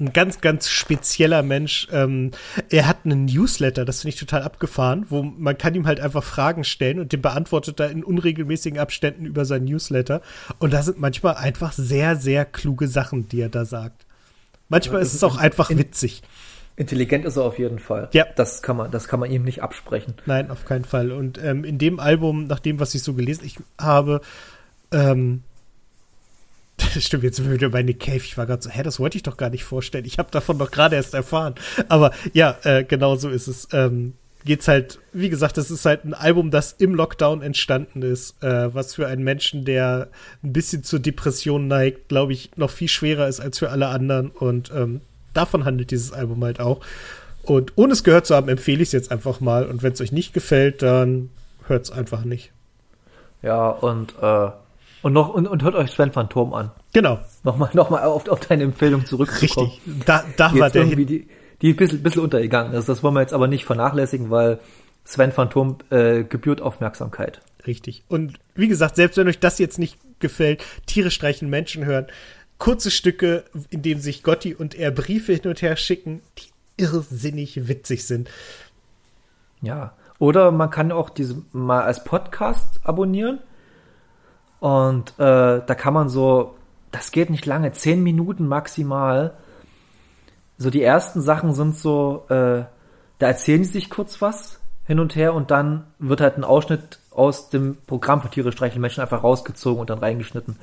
ein 0.00 0.12
ganz, 0.12 0.40
ganz 0.40 0.68
spezieller 0.68 1.42
Mensch. 1.42 1.88
Ähm, 1.92 2.30
er 2.70 2.86
hat 2.86 2.98
einen 3.04 3.26
Newsletter, 3.26 3.84
das 3.84 4.00
finde 4.02 4.14
ich 4.14 4.20
total 4.20 4.42
abgefahren, 4.42 5.06
wo 5.08 5.22
man 5.22 5.56
kann 5.58 5.74
ihm 5.74 5.86
halt 5.86 6.00
einfach 6.00 6.24
Fragen 6.24 6.64
stellen 6.64 6.98
und 7.00 7.12
den 7.12 7.22
beantwortet 7.22 7.78
er 7.80 7.90
in 7.90 8.02
unregelmäßigen 8.04 8.78
Abständen 8.78 9.26
über 9.26 9.44
sein 9.44 9.64
Newsletter. 9.64 10.22
Und 10.58 10.72
da 10.72 10.82
sind 10.82 10.98
manchmal 10.98 11.34
einfach 11.34 11.72
sehr, 11.72 12.16
sehr 12.16 12.44
kluge 12.44 12.88
Sachen, 12.88 13.28
die 13.28 13.40
er 13.40 13.48
da 13.48 13.64
sagt. 13.64 14.06
Manchmal 14.68 14.98
Ja, 15.00 15.02
ist 15.02 15.14
es 15.14 15.24
auch 15.24 15.36
einfach 15.36 15.70
in- 15.70 15.78
witzig. 15.78 16.22
Intelligent 16.76 17.26
ist 17.26 17.36
er 17.36 17.42
auf 17.42 17.58
jeden 17.58 17.78
Fall. 17.78 18.08
Ja. 18.12 18.24
Das 18.36 18.62
kann 18.62 18.76
man, 18.76 18.90
das 18.90 19.06
kann 19.06 19.20
man 19.20 19.30
ihm 19.30 19.42
nicht 19.42 19.62
absprechen. 19.62 20.14
Nein, 20.24 20.50
auf 20.50 20.64
keinen 20.64 20.84
Fall. 20.86 21.12
Und 21.12 21.38
ähm, 21.42 21.64
in 21.64 21.76
dem 21.76 22.00
Album, 22.00 22.46
nach 22.46 22.60
dem, 22.60 22.80
was 22.80 22.94
ich 22.94 23.02
so 23.02 23.12
gelesen 23.12 23.44
ich 23.44 23.58
habe, 23.78 24.22
ähm, 24.90 25.42
stimmt, 26.98 27.24
jetzt 27.24 27.36
sind 27.36 27.46
wir 27.46 27.54
wieder 27.54 27.68
bei 27.68 27.82
Nick 27.82 28.00
Cave. 28.00 28.18
Ich 28.18 28.36
war 28.36 28.46
gerade 28.46 28.62
so, 28.62 28.70
hä, 28.70 28.82
das 28.82 28.98
wollte 28.98 29.16
ich 29.16 29.22
doch 29.22 29.36
gar 29.36 29.50
nicht 29.50 29.64
vorstellen. 29.64 30.04
Ich 30.04 30.18
habe 30.18 30.30
davon 30.30 30.58
doch 30.58 30.70
gerade 30.70 30.96
erst 30.96 31.14
erfahren. 31.14 31.54
Aber 31.88 32.12
ja, 32.32 32.56
äh, 32.64 32.84
genau 32.84 33.16
so 33.16 33.28
ist 33.28 33.46
es. 33.46 33.68
Ähm, 33.72 34.14
geht's 34.44 34.68
halt, 34.68 34.98
wie 35.12 35.28
gesagt, 35.28 35.56
das 35.56 35.70
ist 35.70 35.84
halt 35.84 36.04
ein 36.04 36.14
Album, 36.14 36.50
das 36.50 36.72
im 36.72 36.94
Lockdown 36.94 37.42
entstanden 37.42 38.02
ist, 38.02 38.42
äh, 38.42 38.74
was 38.74 38.94
für 38.94 39.06
einen 39.06 39.22
Menschen, 39.22 39.64
der 39.64 40.08
ein 40.42 40.52
bisschen 40.52 40.82
zur 40.82 40.98
Depression 40.98 41.68
neigt, 41.68 42.08
glaube 42.08 42.32
ich, 42.32 42.50
noch 42.56 42.70
viel 42.70 42.88
schwerer 42.88 43.28
ist 43.28 43.40
als 43.40 43.58
für 43.58 43.70
alle 43.70 43.88
anderen. 43.88 44.30
Und 44.30 44.70
ähm, 44.74 45.02
davon 45.34 45.64
handelt 45.64 45.90
dieses 45.90 46.12
Album 46.12 46.42
halt 46.42 46.60
auch. 46.60 46.80
Und 47.42 47.72
ohne 47.76 47.92
es 47.92 48.04
gehört 48.04 48.26
zu 48.26 48.34
haben, 48.34 48.48
empfehle 48.48 48.82
ich 48.82 48.88
es 48.88 48.92
jetzt 48.92 49.12
einfach 49.12 49.40
mal. 49.40 49.66
Und 49.66 49.82
wenn 49.82 49.92
es 49.92 50.00
euch 50.00 50.12
nicht 50.12 50.32
gefällt, 50.32 50.82
dann 50.82 51.30
hört 51.66 51.84
es 51.84 51.90
einfach 51.90 52.24
nicht. 52.24 52.52
Ja, 53.42 53.68
und, 53.68 54.14
äh, 54.20 54.50
und 55.02 55.12
noch, 55.12 55.30
und, 55.30 55.46
und 55.46 55.62
hört 55.62 55.74
euch 55.74 55.90
Sven 55.90 56.12
Phantom 56.12 56.52
an. 56.52 56.70
Genau, 56.92 57.20
Nochmal, 57.44 57.70
nochmal 57.72 58.02
auf, 58.04 58.28
auf 58.28 58.40
deine 58.40 58.64
Empfehlung 58.64 59.06
zurückzukommen. 59.06 59.70
richtig. 59.70 60.04
Da, 60.06 60.24
da 60.36 60.48
Die 60.50 60.60
war 60.60 60.70
der 60.70 60.84
Hit. 60.84 61.08
die, 61.08 61.28
die 61.62 61.70
ein 61.70 61.76
bisschen, 61.76 62.02
bisschen 62.02 62.22
untergegangen 62.22 62.72
ist. 62.72 62.88
Das 62.88 63.02
wollen 63.02 63.14
wir 63.14 63.20
jetzt 63.20 63.32
aber 63.32 63.46
nicht 63.46 63.64
vernachlässigen, 63.64 64.30
weil 64.30 64.58
Sven 65.04 65.32
Phantom 65.32 65.76
äh, 65.90 66.24
gebührt 66.24 66.60
Aufmerksamkeit. 66.60 67.40
Richtig. 67.66 68.02
Und 68.08 68.38
wie 68.54 68.68
gesagt, 68.68 68.96
selbst 68.96 69.16
wenn 69.16 69.28
euch 69.28 69.38
das 69.38 69.58
jetzt 69.58 69.78
nicht 69.78 69.98
gefällt, 70.20 70.64
Tiere 70.86 71.10
streichen 71.10 71.48
Menschen 71.48 71.84
hören, 71.84 72.06
kurze 72.58 72.90
Stücke, 72.90 73.44
in 73.70 73.82
denen 73.82 74.00
sich 74.00 74.22
Gotti 74.22 74.54
und 74.54 74.74
er 74.74 74.90
Briefe 74.90 75.32
hin 75.32 75.46
und 75.46 75.62
her 75.62 75.76
schicken, 75.76 76.20
die 76.38 76.82
irrsinnig 76.82 77.68
witzig 77.68 78.06
sind. 78.06 78.28
Ja. 79.62 79.94
Oder 80.18 80.50
man 80.52 80.70
kann 80.70 80.92
auch 80.92 81.08
diese 81.10 81.42
mal 81.52 81.82
als 81.82 82.04
Podcast 82.04 82.80
abonnieren. 82.84 83.38
Und 84.60 85.10
äh, 85.18 85.62
da 85.64 85.74
kann 85.74 85.94
man 85.94 86.10
so, 86.10 86.54
das 86.90 87.12
geht 87.12 87.30
nicht 87.30 87.46
lange, 87.46 87.72
zehn 87.72 88.02
Minuten 88.02 88.46
maximal. 88.46 89.34
So 90.58 90.70
die 90.70 90.82
ersten 90.82 91.20
Sachen 91.20 91.52
sind 91.54 91.76
so, 91.76 92.24
äh, 92.28 92.64
da 93.18 93.26
erzählen 93.26 93.64
sie 93.64 93.72
sich 93.72 93.90
kurz 93.90 94.20
was 94.20 94.60
hin 94.86 94.98
und 94.98 95.14
her 95.14 95.34
und 95.34 95.50
dann 95.50 95.86
wird 95.98 96.20
halt 96.20 96.36
ein 96.36 96.44
Ausschnitt 96.44 96.98
aus 97.10 97.50
dem 97.50 97.76
Programm 97.86 98.22
von 98.22 98.30
Tiere 98.30 98.52
streicheln 98.52 98.80
Menschen 98.80 99.00
einfach 99.00 99.22
rausgezogen 99.22 99.80
und 99.80 99.90
dann 99.90 99.98
reingeschnitten. 99.98 100.56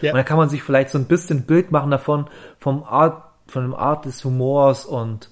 Ja. 0.00 0.12
Und 0.12 0.16
dann 0.16 0.24
kann 0.24 0.36
man 0.36 0.48
sich 0.48 0.62
vielleicht 0.62 0.90
so 0.90 0.98
ein 0.98 1.06
bisschen 1.06 1.46
Bild 1.46 1.72
machen 1.72 1.90
davon, 1.90 2.28
vom 2.58 2.84
Art, 2.84 3.22
von 3.46 3.62
dem 3.62 3.74
Art 3.74 4.04
des 4.04 4.24
Humors 4.24 4.84
und 4.84 5.30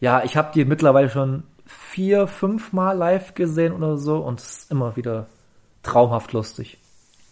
ja, 0.00 0.24
ich 0.24 0.36
habe 0.36 0.52
die 0.54 0.64
mittlerweile 0.64 1.10
schon 1.10 1.44
vier, 1.66 2.26
fünf 2.26 2.72
Mal 2.72 2.96
live 2.96 3.34
gesehen 3.34 3.72
oder 3.72 3.96
so 3.96 4.18
und 4.18 4.40
es 4.40 4.60
ist 4.60 4.70
immer 4.70 4.96
wieder 4.96 5.26
traumhaft 5.82 6.32
lustig. 6.32 6.78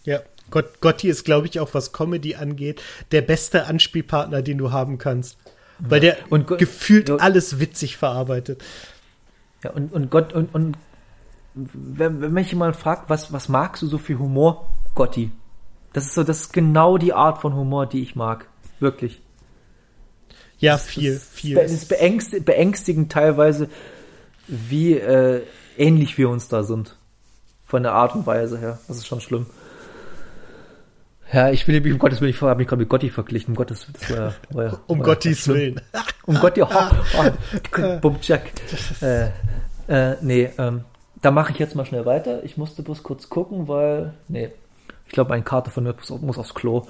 Ja. 0.03 0.19
Gott, 0.51 0.81
Gotti 0.81 1.07
ist, 1.09 1.23
glaube 1.25 1.47
ich, 1.47 1.59
auch 1.59 1.73
was 1.73 1.91
Comedy 1.93 2.35
angeht, 2.35 2.81
der 3.11 3.21
beste 3.21 3.65
Anspielpartner, 3.65 4.41
den 4.41 4.57
du 4.57 4.71
haben 4.71 4.97
kannst. 4.97 5.37
Weil 5.79 5.99
der 6.01 6.17
Und 6.29 6.47
Go- 6.47 6.57
gefühlt 6.57 7.09
Ja. 7.09 7.15
alles 7.17 7.59
witzig 7.59 7.95
verarbeitet. 7.97 8.61
Ja, 9.63 9.71
und, 9.71 9.93
und 9.93 10.09
Gott, 10.09 10.33
und, 10.33 10.53
und 10.53 10.77
wenn, 11.53 12.21
wenn 12.21 12.33
mich 12.33 12.51
jemand 12.51 12.75
fragt, 12.75 13.09
was, 13.09 13.31
was 13.33 13.49
magst 13.49 13.81
du 13.81 13.87
so 13.87 13.97
für 13.97 14.19
Humor? 14.19 14.69
Gotti. 14.95 15.31
Das 15.93 16.05
ist 16.05 16.13
so, 16.13 16.23
das 16.23 16.41
ist 16.41 16.53
genau 16.53 16.97
die 16.97 17.13
Art 17.13 17.39
von 17.41 17.55
Humor, 17.55 17.85
die 17.87 18.01
ich 18.01 18.15
mag. 18.15 18.47
Wirklich. 18.79 19.21
Ja, 20.59 20.73
Das- 20.73 20.85
viel, 20.87 21.13
das, 21.13 21.23
viel. 21.27 21.55
Das 21.55 21.71
ist 21.71 21.87
beängst, 21.89 22.45
beängstigend 22.45 23.11
teilweise, 23.11 23.69
wie 24.47 24.93
äh, 24.93 25.43
ähnlich 25.77 26.17
wir 26.17 26.29
uns 26.29 26.47
da 26.49 26.63
sind. 26.63 26.97
Von 27.65 27.83
der 27.83 27.93
Art 27.93 28.15
und 28.15 28.25
Weise 28.27 28.57
her. 28.59 28.79
Das 28.87 28.97
ist 28.97 29.07
schon 29.07 29.21
schlimm. 29.21 29.45
Ja, 31.31 31.51
ich 31.51 31.67
will 31.67 31.79
mich 31.81 31.93
um 31.93 31.99
Gottes 31.99 32.21
Willen, 32.21 32.31
ich 32.31 32.41
habe 32.41 32.55
mich 32.55 32.67
gerade 32.67 32.79
mit 32.79 32.89
Gotti 32.89 33.09
verglichen, 33.09 33.51
um 33.51 33.55
Gottes 33.55 33.87
Willen. 34.07 34.33
War, 34.49 34.79
um 34.87 34.99
war 34.99 35.05
Gottis 35.05 35.47
Willen. 35.47 35.79
um 36.25 36.35
Gotti, 36.35 36.63
oh, 36.63 36.67
oh, 37.17 37.99
Bumjack. 38.01 38.51
Äh, 39.01 39.29
äh, 39.87 40.15
nee, 40.21 40.49
ähm, 40.57 40.85
da 41.21 41.31
mache 41.31 41.51
ich 41.51 41.59
jetzt 41.59 41.75
mal 41.75 41.85
schnell 41.85 42.05
weiter. 42.05 42.43
Ich 42.43 42.57
musste 42.57 42.81
bloß 42.81 43.03
kurz 43.03 43.29
gucken, 43.29 43.67
weil, 43.67 44.13
nee, 44.27 44.49
ich 45.05 45.11
glaube, 45.11 45.29
meine 45.29 45.43
Karte 45.43 45.69
von 45.69 45.83
mir 45.83 45.93
muss, 45.93 46.09
muss 46.21 46.37
aufs 46.37 46.55
Klo. 46.55 46.87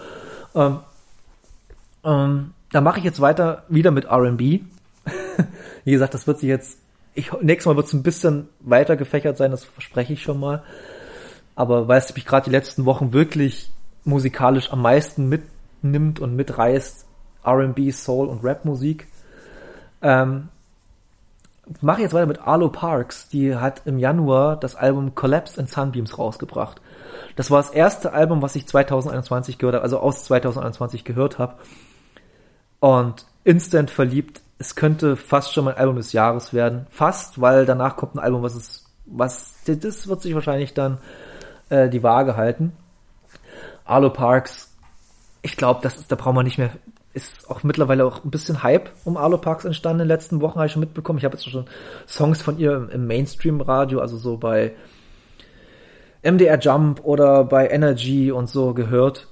Ähm, 0.56 0.80
ähm, 2.06 2.54
da 2.72 2.82
mache 2.82 3.00
ich 3.00 3.06
jetzt 3.06 3.20
weiter 3.20 3.64
wieder 3.68 3.92
mit 3.92 4.06
R&B. 4.06 4.62
Wie 5.84 5.92
gesagt, 5.92 6.14
das 6.14 6.28
wird 6.28 6.40
sich 6.40 6.50
jetzt, 6.50 6.80
ich, 7.14 7.32
nächstes 7.42 7.66
Mal 7.66 7.76
wird 7.76 7.88
es 7.88 7.94
ein 7.94 8.04
bisschen 8.04 8.48
weiter 8.62 8.96
gefächert 8.96 9.38
sein, 9.38 9.52
das 9.52 9.66
verspreche 9.66 10.14
ich 10.14 10.22
schon 10.22 10.40
mal. 10.40 10.64
Aber 11.56 11.90
weil 11.90 12.00
es 12.00 12.14
mich 12.16 12.26
gerade 12.26 12.46
die 12.46 12.56
letzten 12.56 12.86
Wochen 12.86 13.12
wirklich 13.12 13.70
musikalisch 14.10 14.72
am 14.72 14.82
meisten 14.82 15.30
mitnimmt 15.30 16.20
und 16.20 16.36
mitreißt, 16.36 17.06
R&B, 17.44 17.92
Soul 17.92 18.28
und 18.28 18.44
Rap-Musik, 18.44 19.08
ähm, 20.02 20.50
mache 21.82 22.02
jetzt 22.02 22.14
weiter 22.14 22.26
mit 22.26 22.42
Arlo 22.42 22.70
Parks. 22.70 23.30
Die 23.30 23.56
hat 23.56 23.84
im 23.86 24.00
Januar 24.00 24.58
das 24.58 24.76
Album 24.76 25.16
Collapse 25.16 25.60
in 25.60 25.68
Sunbeams 25.68 26.18
rausgebracht. 26.18 26.82
Das 27.36 27.52
war 27.52 27.62
das 27.62 27.70
erste 27.70 28.12
Album, 28.14 28.42
was 28.42 28.56
ich 28.56 28.68
2021 28.68 29.58
gehört 29.58 29.76
habe, 29.76 29.84
also 29.84 30.00
aus 30.00 30.26
2021 30.26 31.04
gehört 31.04 31.38
habe. 31.38 31.56
Und 32.80 33.26
instant 33.44 33.92
verliebt. 33.92 34.42
Es 34.58 34.76
könnte 34.76 35.16
fast 35.16 35.54
schon 35.54 35.66
mein 35.66 35.78
Album 35.78 35.96
des 35.96 36.12
Jahres 36.12 36.54
werden. 36.54 36.88
Fast, 36.90 37.40
weil 37.40 37.66
danach 37.66 37.96
kommt 37.96 38.16
ein 38.16 38.20
Album, 38.20 38.44
was 38.44 38.56
ist, 38.56 38.86
was, 39.06 39.56
das 39.66 40.08
wird 40.08 40.22
sich 40.22 40.36
wahrscheinlich 40.36 40.74
dann 40.74 40.98
äh, 41.70 41.90
die 41.90 42.04
Waage 42.04 42.36
halten. 42.36 42.74
Arlo 43.90 44.10
Parks, 44.10 44.76
ich 45.42 45.58
glaube, 45.58 45.80
das 45.84 45.98
ist, 45.98 46.12
da 46.12 46.16
brauchen 46.16 46.36
wir 46.36 46.44
nicht 46.44 46.58
mehr 46.58 46.72
ist 47.12 47.50
auch 47.50 47.64
mittlerweile 47.64 48.06
auch 48.06 48.24
ein 48.24 48.30
bisschen 48.30 48.62
Hype 48.62 48.92
um 49.04 49.18
Arlo 49.18 49.38
Parks 49.38 49.66
entstanden 49.66 50.02
in 50.02 50.08
den 50.08 50.16
letzten 50.16 50.42
Wochen, 50.42 50.56
habe 50.56 50.68
ich 50.68 50.72
schon 50.72 50.80
mitbekommen. 50.80 51.18
Ich 51.18 51.26
habe 51.26 51.36
jetzt 51.36 51.50
schon 51.50 51.66
Songs 52.08 52.42
von 52.42 52.60
ihr 52.60 52.88
im 52.92 53.08
Mainstream-Radio, 53.08 54.00
also 54.00 54.18
so 54.18 54.38
bei 54.38 54.74
MDR 56.22 56.60
Jump 56.60 57.04
oder 57.04 57.44
bei 57.44 57.68
Energy 57.70 58.32
und 58.32 58.50
so 58.50 58.74
gehört. 58.74 59.28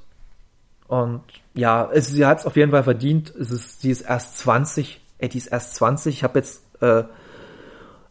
Und 0.88 1.21
ja, 1.53 1.89
es, 1.93 2.07
sie 2.07 2.25
hat 2.25 2.39
es 2.39 2.45
auf 2.45 2.55
jeden 2.55 2.71
Fall 2.71 2.84
verdient. 2.84 3.34
Es 3.35 3.51
ist, 3.51 3.81
sie 3.81 3.91
ist 3.91 4.01
erst 4.01 4.39
20. 4.39 4.99
Ey, 5.19 5.29
die 5.29 5.38
ist 5.38 5.47
erst 5.47 5.75
20. 5.75 6.15
Ich 6.15 6.23
habe 6.23 6.39
jetzt 6.39 6.63
äh, 6.81 7.03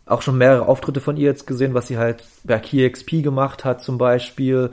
auch 0.04 0.22
schon 0.22 0.38
mehrere 0.38 0.68
Auftritte 0.68 1.00
von 1.00 1.16
ihr 1.16 1.26
jetzt 1.26 1.46
gesehen, 1.46 1.74
was 1.74 1.88
sie 1.88 1.98
halt 1.98 2.24
bei 2.44 2.58
KeyXP 2.58 3.22
gemacht 3.22 3.64
hat 3.64 3.82
zum 3.82 3.98
Beispiel 3.98 4.70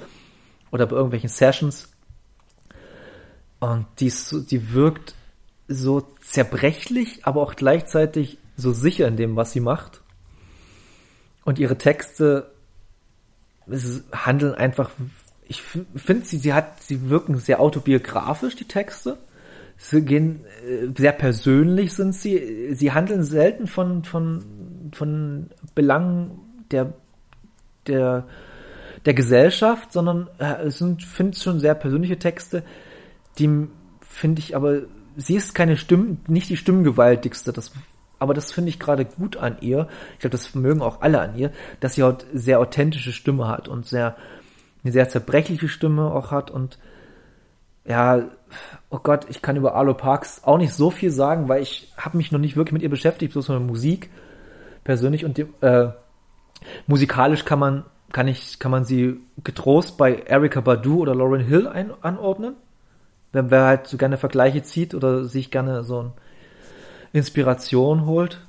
oder 0.73 0.87
bei 0.87 0.95
irgendwelchen 0.95 1.29
Sessions. 1.29 1.89
Und 3.59 3.85
die, 3.99 4.11
die 4.49 4.73
wirkt 4.73 5.13
so 5.67 6.01
zerbrechlich, 6.19 7.25
aber 7.25 7.41
auch 7.41 7.55
gleichzeitig 7.55 8.39
so 8.57 8.73
sicher 8.73 9.07
in 9.07 9.15
dem, 9.15 9.35
was 9.35 9.51
sie 9.51 9.59
macht. 9.59 10.01
Und 11.45 11.59
ihre 11.59 11.77
Texte 11.77 12.51
handeln 14.11 14.55
einfach, 14.55 14.89
ich 15.47 15.61
finde 15.61 16.25
sie, 16.25 16.37
sie 16.37 16.53
hat, 16.53 16.81
sie 16.81 17.07
wirken 17.07 17.37
sehr 17.37 17.59
autobiografisch, 17.59 18.55
die 18.55 18.67
Texte. 18.67 19.19
Sie 19.77 20.01
gehen, 20.01 20.43
äh, 20.67 20.87
sehr 20.97 21.11
persönlich 21.11 21.93
sind 21.93 22.13
sie. 22.15 22.73
Sie 22.73 22.91
handeln 22.91 23.23
selten 23.23 23.67
von, 23.67 24.03
von, 24.03 24.43
von 24.93 25.49
Belangen 25.75 26.39
der, 26.71 26.93
der, 27.87 28.27
der 29.05 29.13
Gesellschaft, 29.13 29.91
sondern 29.91 30.29
äh, 30.39 30.63
es 30.63 30.77
sind, 30.77 31.03
finde 31.03 31.37
schon 31.37 31.59
sehr 31.59 31.75
persönliche 31.75 32.19
Texte, 32.19 32.63
die 33.37 33.67
finde 34.01 34.39
ich 34.39 34.55
aber, 34.55 34.81
sie 35.15 35.35
ist 35.35 35.55
keine 35.55 35.77
Stimme, 35.77 36.17
nicht 36.27 36.49
die 36.49 36.57
stimmgewaltigste, 36.57 37.51
das, 37.51 37.71
aber 38.19 38.33
das 38.33 38.51
finde 38.51 38.69
ich 38.69 38.79
gerade 38.79 39.05
gut 39.05 39.37
an 39.37 39.57
ihr. 39.61 39.87
Ich 40.13 40.19
glaube, 40.19 40.31
das 40.31 40.55
mögen 40.55 40.81
auch 40.81 41.01
alle 41.01 41.19
an 41.19 41.35
ihr, 41.35 41.51
dass 41.79 41.95
sie 41.95 42.03
halt 42.03 42.25
sehr 42.33 42.59
authentische 42.59 43.11
Stimme 43.11 43.47
hat 43.47 43.67
und 43.67 43.85
sehr, 43.85 44.15
eine 44.83 44.93
sehr 44.93 45.09
zerbrechliche 45.09 45.67
Stimme 45.67 46.11
auch 46.11 46.31
hat 46.31 46.51
und 46.51 46.77
ja, 47.85 48.23
oh 48.89 48.99
Gott, 48.99 49.25
ich 49.29 49.41
kann 49.41 49.57
über 49.57 49.75
Arlo 49.75 49.93
Parks 49.93 50.41
auch 50.45 50.57
nicht 50.57 50.73
so 50.73 50.89
viel 50.89 51.11
sagen, 51.11 51.49
weil 51.49 51.61
ich 51.61 51.91
habe 51.97 52.15
mich 52.15 52.31
noch 52.31 52.39
nicht 52.39 52.55
wirklich 52.55 52.73
mit 52.73 52.81
ihr 52.81 52.89
beschäftigt, 52.89 53.33
bloß 53.33 53.49
mit 53.49 53.61
Musik 53.61 54.09
persönlich 54.85 55.25
und 55.25 55.37
die, 55.37 55.47
äh, 55.61 55.89
musikalisch 56.87 57.43
kann 57.43 57.59
man 57.59 57.83
kann 58.13 58.29
ich 58.29 58.59
kann 58.59 58.71
man 58.71 58.85
sie 58.85 59.19
getrost 59.43 59.97
bei 59.97 60.15
Erika 60.15 60.61
Badu 60.61 61.01
oder 61.01 61.13
Lauren 61.13 61.41
Hill 61.41 61.67
ein, 61.67 61.91
anordnen 62.01 62.55
wer, 63.33 63.51
wer 63.51 63.65
halt 63.65 63.87
so 63.87 63.97
gerne 63.97 64.17
Vergleiche 64.17 64.63
zieht 64.63 64.95
oder 64.95 65.25
sich 65.25 65.51
gerne 65.51 65.83
so 65.83 66.03
ein 66.03 66.11
Inspiration 67.11 68.05
holt. 68.05 68.39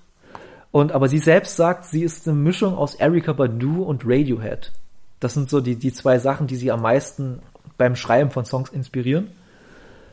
Und 0.70 0.92
aber 0.92 1.08
sie 1.08 1.18
selbst 1.18 1.56
sagt, 1.56 1.84
sie 1.86 2.02
ist 2.02 2.28
eine 2.28 2.36
Mischung 2.36 2.76
aus 2.76 2.94
Erika 2.94 3.32
Badu 3.32 3.82
und 3.82 4.02
Radiohead. 4.04 4.72
Das 5.20 5.34
sind 5.34 5.48
so 5.48 5.60
die, 5.60 5.76
die 5.76 5.92
zwei 5.92 6.18
Sachen, 6.18 6.46
die 6.46 6.56
sie 6.56 6.70
am 6.70 6.82
meisten 6.82 7.40
beim 7.78 7.96
Schreiben 7.96 8.30
von 8.30 8.44
Songs 8.44 8.70
inspirieren. 8.70 9.28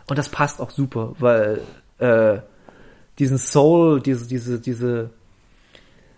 Und 0.07 0.17
das 0.17 0.29
passt 0.29 0.61
auch 0.61 0.69
super, 0.69 1.13
weil 1.19 1.61
äh, 1.99 2.39
diesen 3.19 3.37
Soul, 3.37 4.01
diese, 4.01 4.27
diese, 4.27 4.59
diese, 4.59 5.09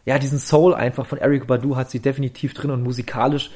ja, 0.05 0.19
diesen 0.19 0.39
Soul 0.39 0.73
einfach 0.73 1.05
von 1.05 1.17
Erika 1.17 1.45
Badu 1.45 1.75
hat 1.75 1.89
sie 1.89 1.99
definitiv 1.99 2.53
drin 2.53 2.71
und 2.71 2.83
musikalisch 2.83 3.51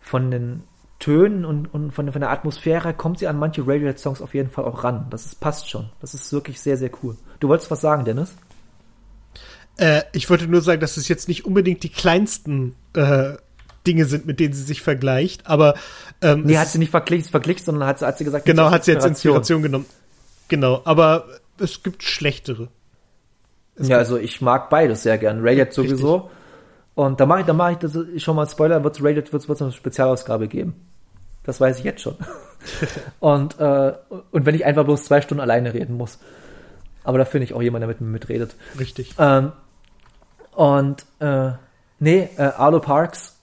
von 0.00 0.30
den 0.30 0.62
Tönen 0.98 1.44
und, 1.44 1.72
und 1.72 1.92
von, 1.92 2.10
von 2.10 2.20
der 2.20 2.30
Atmosphäre 2.30 2.94
kommt 2.94 3.18
sie 3.18 3.28
an 3.28 3.38
manche 3.38 3.62
Radiohead-Songs 3.66 4.22
auf 4.22 4.34
jeden 4.34 4.50
Fall 4.50 4.64
auch 4.64 4.82
ran. 4.82 5.06
Das 5.10 5.26
ist, 5.26 5.40
passt 5.40 5.68
schon. 5.68 5.90
Das 6.00 6.14
ist 6.14 6.32
wirklich 6.32 6.60
sehr, 6.60 6.76
sehr 6.76 6.90
cool. 7.02 7.16
Du 7.38 7.48
wolltest 7.48 7.70
was 7.70 7.80
sagen, 7.80 8.04
Dennis? 8.04 8.34
Äh, 9.76 10.02
ich 10.12 10.30
wollte 10.30 10.46
nur 10.46 10.62
sagen, 10.62 10.80
dass 10.80 10.96
es 10.96 11.08
jetzt 11.08 11.28
nicht 11.28 11.44
unbedingt 11.44 11.82
die 11.82 11.90
kleinsten 11.90 12.74
äh, 12.94 13.34
Dinge 13.86 14.06
sind, 14.06 14.26
mit 14.26 14.40
denen 14.40 14.54
sie 14.54 14.62
sich 14.62 14.82
vergleicht, 14.82 15.46
aber 15.46 15.74
ähm, 16.22 16.42
Nee, 16.44 16.56
hat 16.56 16.68
sie 16.68 16.78
nicht 16.78 16.90
verglichen, 16.90 17.30
verglichen 17.30 17.64
sondern 17.64 17.88
hat, 17.88 18.00
hat 18.00 18.18
sie 18.18 18.24
gesagt, 18.24 18.46
genau, 18.46 18.70
hat 18.70 18.84
sie 18.84 18.92
jetzt 18.92 19.06
Inspiration 19.06 19.62
genommen. 19.62 19.86
Genau, 20.48 20.80
aber 20.84 21.26
es 21.58 21.82
gibt 21.82 22.02
schlechtere. 22.02 22.68
Ja, 23.78 23.98
also 23.98 24.16
ich 24.16 24.40
mag 24.40 24.70
beides 24.70 25.02
sehr 25.02 25.18
gern. 25.18 25.38
Radiohead 25.40 25.72
sowieso. 25.72 26.14
Richtig. 26.14 26.30
Und 26.94 27.20
da 27.20 27.26
mache 27.26 27.40
ich, 27.40 27.46
da 27.46 27.52
mache 27.52 27.72
ich 27.72 27.78
das 27.78 27.98
schon 28.22 28.36
mal 28.36 28.48
Spoiler, 28.48 28.82
wird 28.82 28.96
es 28.96 29.04
Rated, 29.04 29.32
wird 29.32 29.42
es 29.48 29.62
eine 29.62 29.72
Spezialausgabe 29.72 30.48
geben. 30.48 30.74
Das 31.44 31.60
weiß 31.60 31.78
ich 31.78 31.84
jetzt 31.84 32.00
schon. 32.00 32.16
und, 33.20 33.60
äh, 33.60 33.92
und 34.30 34.46
wenn 34.46 34.54
ich 34.54 34.64
einfach 34.64 34.84
bloß 34.84 35.04
zwei 35.04 35.20
Stunden 35.20 35.42
alleine 35.42 35.74
reden 35.74 35.96
muss. 35.96 36.18
Aber 37.04 37.18
da 37.18 37.24
finde 37.24 37.44
ich 37.44 37.54
auch 37.54 37.62
jemand, 37.62 37.82
der 37.82 37.88
mit 37.88 38.00
mir 38.00 38.08
mitredet. 38.08 38.56
Richtig. 38.78 39.14
Ähm, 39.18 39.52
und 40.52 41.04
äh, 41.20 41.52
nee, 42.00 42.30
äh, 42.36 42.42
Arlo 42.42 42.80
Parks 42.80 43.36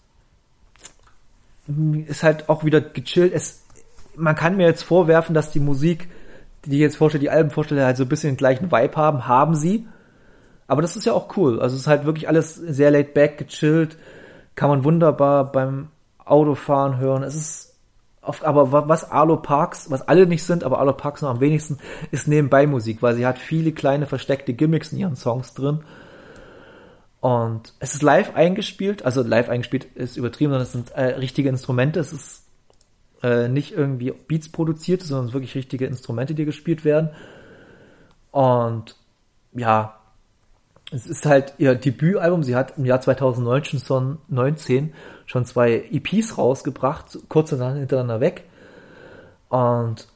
ist 2.08 2.24
halt 2.24 2.50
auch 2.50 2.64
wieder 2.64 2.82
gechillt. 2.82 3.34
Es, 3.34 3.64
man 4.16 4.36
kann 4.36 4.58
mir 4.58 4.66
jetzt 4.66 4.84
vorwerfen, 4.84 5.36
dass 5.36 5.52
die 5.52 5.60
Musik, 5.60 6.10
die 6.66 6.76
ich 6.78 6.82
jetzt 6.82 6.98
vorstelle, 6.98 7.22
die 7.22 7.30
Alben 7.30 7.52
vorstelle, 7.52 7.86
halt 7.86 7.98
so 7.98 8.04
ein 8.04 8.10
bisschen 8.10 8.32
den 8.32 8.38
gleichen 8.38 8.72
Vibe 8.72 8.96
haben. 8.98 9.28
Haben 9.28 9.56
sie. 9.56 9.88
Aber 10.68 10.82
das 10.82 10.96
ist 10.96 11.06
ja 11.06 11.14
auch 11.14 11.36
cool. 11.38 11.60
Also 11.60 11.76
es 11.76 11.84
ist 11.84 11.88
halt 11.88 12.06
wirklich 12.06 12.28
alles 12.28 12.56
sehr 12.56 12.92
laid 12.92 13.14
back, 13.14 13.38
gechillt. 13.38 13.98
Kann 14.56 14.70
man 14.70 14.84
wunderbar 14.84 15.52
beim 15.52 15.90
Autofahren 16.26 16.98
hören. 16.98 17.24
Es 17.24 17.36
ist 17.36 17.76
oft, 18.22 18.44
aber 18.44 18.88
was 18.88 19.10
Arlo 19.12 19.38
Parks, 19.38 19.92
was 19.92 20.08
alle 20.08 20.26
nicht 20.26 20.44
sind, 20.44 20.64
aber 20.64 20.80
Arlo 20.80 20.94
Parks 20.94 21.22
noch 21.22 21.30
am 21.30 21.40
wenigsten, 21.40 21.78
ist 22.12 22.28
nebenbei 22.28 22.68
Musik, 22.68 23.02
weil 23.02 23.16
sie 23.16 23.26
hat 23.26 23.38
viele 23.38 23.72
kleine 23.72 24.06
versteckte 24.06 24.54
Gimmicks 24.54 24.92
in 24.92 25.00
ihren 25.00 25.16
Songs 25.16 25.54
drin. 25.54 25.84
Und 27.20 27.74
es 27.80 27.94
ist 27.94 28.02
live 28.02 28.36
eingespielt, 28.36 29.06
also 29.06 29.22
live 29.24 29.50
eingespielt 29.50 29.86
ist 29.96 30.18
übertrieben, 30.18 30.52
sondern 30.52 30.64
es 30.64 30.72
sind 30.74 30.92
äh, 30.92 31.16
richtige 31.16 31.50
Instrumente. 31.50 32.00
Es 32.00 32.12
ist 32.12 32.44
äh, 33.22 33.48
nicht 33.48 33.72
irgendwie 33.72 34.12
Beats 34.12 34.50
produziert, 34.50 35.02
sondern 35.02 35.26
es 35.26 35.32
sind 35.32 35.40
wirklich 35.40 35.56
richtige 35.56 35.86
Instrumente, 35.86 36.36
die 36.36 36.44
gespielt 36.44 36.84
werden. 36.84 37.12
Und 38.32 38.98
ja, 39.54 40.00
es 40.94 41.08
ist 41.08 41.26
halt 41.26 41.56
ihr 41.58 41.76
Debütalbum. 41.76 42.44
Sie 42.44 42.56
hat 42.56 42.78
im 42.78 42.86
Jahr 42.86 43.02
2019 43.02 43.80
schon, 43.80 44.20
19 44.30 44.94
schon 45.26 45.46
zwei 45.46 45.84
EPs 45.92 46.38
rausgebracht, 46.38 47.18
kurz 47.30 47.50
hintereinander 47.50 48.20
weg. 48.20 48.44
Und 49.50 50.08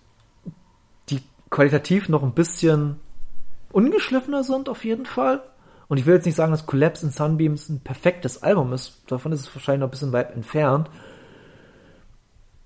die 1.09 1.21
qualitativ 1.49 2.09
noch 2.09 2.23
ein 2.23 2.33
bisschen 2.33 2.99
ungeschliffener 3.71 4.43
sind 4.43 4.69
auf 4.69 4.85
jeden 4.85 5.05
Fall. 5.05 5.41
Und 5.87 5.97
ich 5.97 6.05
will 6.05 6.15
jetzt 6.15 6.25
nicht 6.25 6.35
sagen, 6.35 6.51
dass 6.51 6.65
Collapse 6.65 7.05
in 7.05 7.11
Sunbeams 7.11 7.69
ein 7.69 7.79
perfektes 7.79 8.43
Album 8.43 8.73
ist. 8.73 9.01
Davon 9.07 9.31
ist 9.31 9.41
es 9.41 9.55
wahrscheinlich 9.55 9.79
noch 9.79 9.87
ein 9.87 9.91
bisschen 9.91 10.11
weit 10.11 10.35
entfernt. 10.35 10.89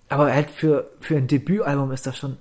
Aber 0.10 0.34
halt 0.34 0.50
für, 0.50 0.90
für 1.00 1.16
ein 1.16 1.28
Debütalbum 1.28 1.92
ist 1.92 2.06
das 2.06 2.18
schon 2.18 2.38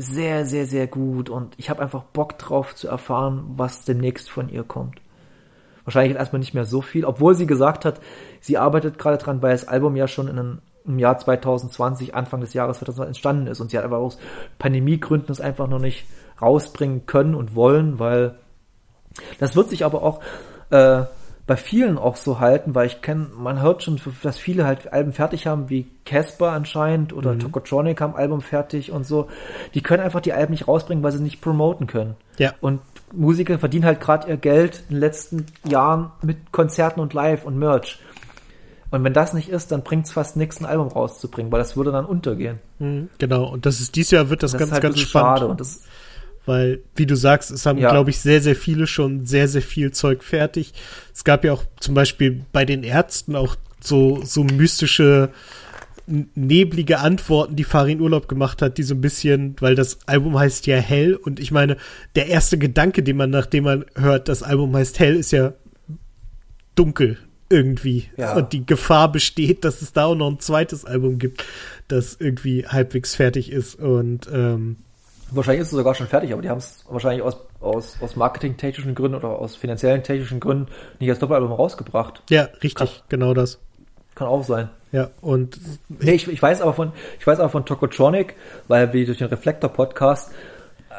sehr, 0.00 0.46
sehr, 0.46 0.66
sehr 0.66 0.86
gut 0.86 1.28
und 1.28 1.54
ich 1.58 1.70
habe 1.70 1.82
einfach 1.82 2.04
Bock 2.04 2.38
drauf 2.38 2.74
zu 2.74 2.88
erfahren, 2.88 3.44
was 3.56 3.84
demnächst 3.84 4.30
von 4.30 4.48
ihr 4.48 4.64
kommt. 4.64 5.00
Wahrscheinlich 5.84 6.16
erstmal 6.16 6.40
nicht 6.40 6.54
mehr 6.54 6.64
so 6.64 6.80
viel, 6.82 7.04
obwohl 7.04 7.34
sie 7.34 7.46
gesagt 7.46 7.84
hat, 7.84 8.00
sie 8.40 8.58
arbeitet 8.58 8.98
gerade 8.98 9.18
dran, 9.18 9.42
weil 9.42 9.52
das 9.52 9.68
Album 9.68 9.96
ja 9.96 10.08
schon 10.08 10.28
in 10.28 10.38
einen 10.38 10.62
im 10.86 10.98
Jahr 10.98 11.18
2020, 11.18 12.14
Anfang 12.14 12.40
des 12.40 12.54
Jahres 12.54 12.78
2020 12.78 13.08
entstanden 13.08 13.46
ist. 13.46 13.60
Und 13.60 13.70
sie 13.70 13.78
hat 13.78 13.84
aber 13.84 13.98
aus 13.98 14.18
Pandemiegründen 14.58 15.30
es 15.30 15.40
einfach 15.40 15.68
noch 15.68 15.78
nicht 15.78 16.06
rausbringen 16.40 17.04
können 17.06 17.34
und 17.34 17.54
wollen, 17.54 17.98
weil 17.98 18.36
das 19.38 19.56
wird 19.56 19.68
sich 19.68 19.84
aber 19.84 20.02
auch 20.02 20.20
äh, 20.70 21.04
bei 21.50 21.56
vielen 21.56 21.98
auch 21.98 22.14
so 22.14 22.38
halten, 22.38 22.76
weil 22.76 22.86
ich 22.86 23.02
kenne, 23.02 23.26
man 23.36 23.60
hört 23.60 23.82
schon, 23.82 24.00
dass 24.22 24.38
viele 24.38 24.66
halt 24.66 24.92
Alben 24.92 25.12
fertig 25.12 25.48
haben, 25.48 25.68
wie 25.68 25.88
Casper 26.06 26.52
anscheinend 26.52 27.12
oder 27.12 27.34
mhm. 27.34 27.40
Tokotronic 27.40 28.00
haben 28.00 28.14
Album 28.14 28.40
fertig 28.40 28.92
und 28.92 29.04
so. 29.04 29.26
Die 29.74 29.80
können 29.80 30.00
einfach 30.00 30.20
die 30.20 30.32
Alben 30.32 30.52
nicht 30.52 30.68
rausbringen, 30.68 31.02
weil 31.02 31.10
sie 31.10 31.18
nicht 31.18 31.40
promoten 31.40 31.88
können. 31.88 32.14
Ja. 32.38 32.52
Und 32.60 32.78
Musiker 33.12 33.58
verdienen 33.58 33.84
halt 33.84 34.00
gerade 34.00 34.28
ihr 34.28 34.36
Geld 34.36 34.84
in 34.88 34.94
den 34.94 35.00
letzten 35.00 35.46
Jahren 35.68 36.12
mit 36.22 36.52
Konzerten 36.52 37.00
und 37.00 37.14
Live 37.14 37.44
und 37.44 37.58
Merch. 37.58 37.98
Und 38.92 39.02
wenn 39.02 39.12
das 39.12 39.34
nicht 39.34 39.48
ist, 39.48 39.72
dann 39.72 39.82
bringt 39.82 40.06
es 40.06 40.12
fast 40.12 40.36
nichts, 40.36 40.60
ein 40.60 40.66
Album 40.66 40.86
rauszubringen, 40.86 41.50
weil 41.50 41.58
das 41.58 41.76
würde 41.76 41.90
dann 41.90 42.04
untergehen. 42.04 42.60
Mhm. 42.78 43.08
Genau, 43.18 43.48
und 43.48 43.66
das 43.66 43.80
ist 43.80 43.96
dieses 43.96 44.12
Jahr 44.12 44.30
wird 44.30 44.44
das, 44.44 44.52
das 44.52 44.60
ganz, 44.60 44.70
halt 44.70 44.82
ganz 44.84 45.00
spannend. 45.00 45.38
Schade 45.40 45.48
und 45.48 45.58
das 45.58 45.82
weil, 46.46 46.80
wie 46.96 47.06
du 47.06 47.16
sagst, 47.16 47.50
es 47.50 47.66
haben, 47.66 47.78
ja. 47.78 47.90
glaube 47.90 48.10
ich, 48.10 48.20
sehr, 48.20 48.40
sehr 48.40 48.56
viele 48.56 48.86
schon 48.86 49.26
sehr, 49.26 49.48
sehr 49.48 49.62
viel 49.62 49.92
Zeug 49.92 50.24
fertig. 50.24 50.72
Es 51.14 51.24
gab 51.24 51.44
ja 51.44 51.52
auch 51.52 51.64
zum 51.78 51.94
Beispiel 51.94 52.44
bei 52.52 52.64
den 52.64 52.82
Ärzten 52.82 53.36
auch 53.36 53.56
so, 53.80 54.22
so 54.24 54.44
mystische, 54.44 55.30
neblige 56.06 56.98
Antworten, 56.98 57.56
die 57.56 57.64
Farin 57.64 58.00
Urlaub 58.00 58.28
gemacht 58.28 58.62
hat, 58.62 58.78
die 58.78 58.82
so 58.82 58.94
ein 58.94 59.00
bisschen, 59.00 59.54
weil 59.60 59.74
das 59.74 59.98
Album 60.06 60.38
heißt 60.38 60.66
ja 60.66 60.76
Hell 60.76 61.14
und 61.14 61.38
ich 61.38 61.52
meine, 61.52 61.76
der 62.16 62.26
erste 62.26 62.58
Gedanke, 62.58 63.02
den 63.02 63.16
man, 63.16 63.30
nachdem 63.30 63.64
man 63.64 63.84
hört, 63.94 64.28
das 64.28 64.42
Album 64.42 64.74
heißt 64.74 64.98
Hell, 64.98 65.16
ist 65.16 65.30
ja 65.30 65.52
dunkel 66.74 67.18
irgendwie. 67.48 68.08
Ja. 68.16 68.36
Und 68.36 68.52
die 68.52 68.64
Gefahr 68.64 69.10
besteht, 69.12 69.64
dass 69.64 69.82
es 69.82 69.92
da 69.92 70.04
auch 70.06 70.14
noch 70.14 70.30
ein 70.30 70.40
zweites 70.40 70.84
Album 70.84 71.18
gibt, 71.18 71.44
das 71.88 72.16
irgendwie 72.18 72.66
halbwegs 72.66 73.14
fertig 73.14 73.50
ist 73.52 73.74
und 73.74 74.28
ähm, 74.32 74.76
Wahrscheinlich 75.32 75.62
ist 75.62 75.68
es 75.68 75.78
sogar 75.78 75.94
schon 75.94 76.06
fertig, 76.06 76.32
aber 76.32 76.42
die 76.42 76.50
haben 76.50 76.58
es 76.58 76.84
wahrscheinlich 76.88 77.22
aus, 77.22 77.36
aus, 77.60 77.96
aus 78.00 78.16
marketingtechnischen 78.16 78.94
Gründen 78.94 79.16
oder 79.16 79.28
aus 79.28 79.56
finanziellen 79.56 80.02
technischen 80.02 80.40
Gründen 80.40 80.68
nicht 80.98 81.10
als 81.10 81.18
Doppelalbum 81.18 81.52
rausgebracht. 81.52 82.22
Ja, 82.30 82.48
richtig, 82.62 82.74
kann, 82.74 82.88
genau 83.08 83.34
das. 83.34 83.58
Kann 84.14 84.28
auch 84.28 84.44
sein. 84.44 84.70
Ja, 84.92 85.10
und. 85.20 85.58
Nee, 85.88 86.12
ich, 86.12 86.28
ich 86.28 86.42
weiß 86.42 86.62
aber 86.62 86.74
von, 86.74 86.92
ich 87.18 87.26
weiß 87.26 87.38
aber 87.38 87.48
von 87.48 87.64
Tokotronic, 87.64 88.34
weil 88.68 88.92
wie 88.92 89.04
durch 89.04 89.18
den 89.18 89.28
Reflektor-Podcast, 89.28 90.32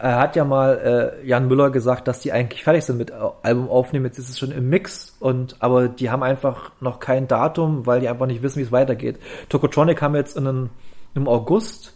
er 0.02 0.18
hat 0.18 0.36
ja 0.36 0.46
mal 0.46 1.20
äh, 1.22 1.28
Jan 1.28 1.48
Müller 1.48 1.70
gesagt, 1.70 2.08
dass 2.08 2.20
die 2.20 2.32
eigentlich 2.32 2.64
fertig 2.64 2.86
sind 2.86 2.98
mit 2.98 3.12
Album 3.12 3.70
aufnehmen. 3.70 4.06
Jetzt 4.06 4.18
ist 4.18 4.30
es 4.30 4.40
schon 4.40 4.52
im 4.52 4.70
Mix 4.70 5.16
und 5.20 5.58
aber 5.60 5.90
die 5.90 6.10
haben 6.10 6.24
einfach 6.24 6.72
noch 6.80 7.00
kein 7.00 7.28
Datum, 7.28 7.86
weil 7.86 8.00
die 8.00 8.08
einfach 8.08 8.26
nicht 8.26 8.42
wissen, 8.42 8.60
wie 8.60 8.64
es 8.64 8.72
weitergeht. 8.72 9.20
Tokotronic 9.50 10.02
haben 10.02 10.16
jetzt 10.16 10.38
in 10.38 10.48
einem, 10.48 10.70
im 11.14 11.28
August 11.28 11.94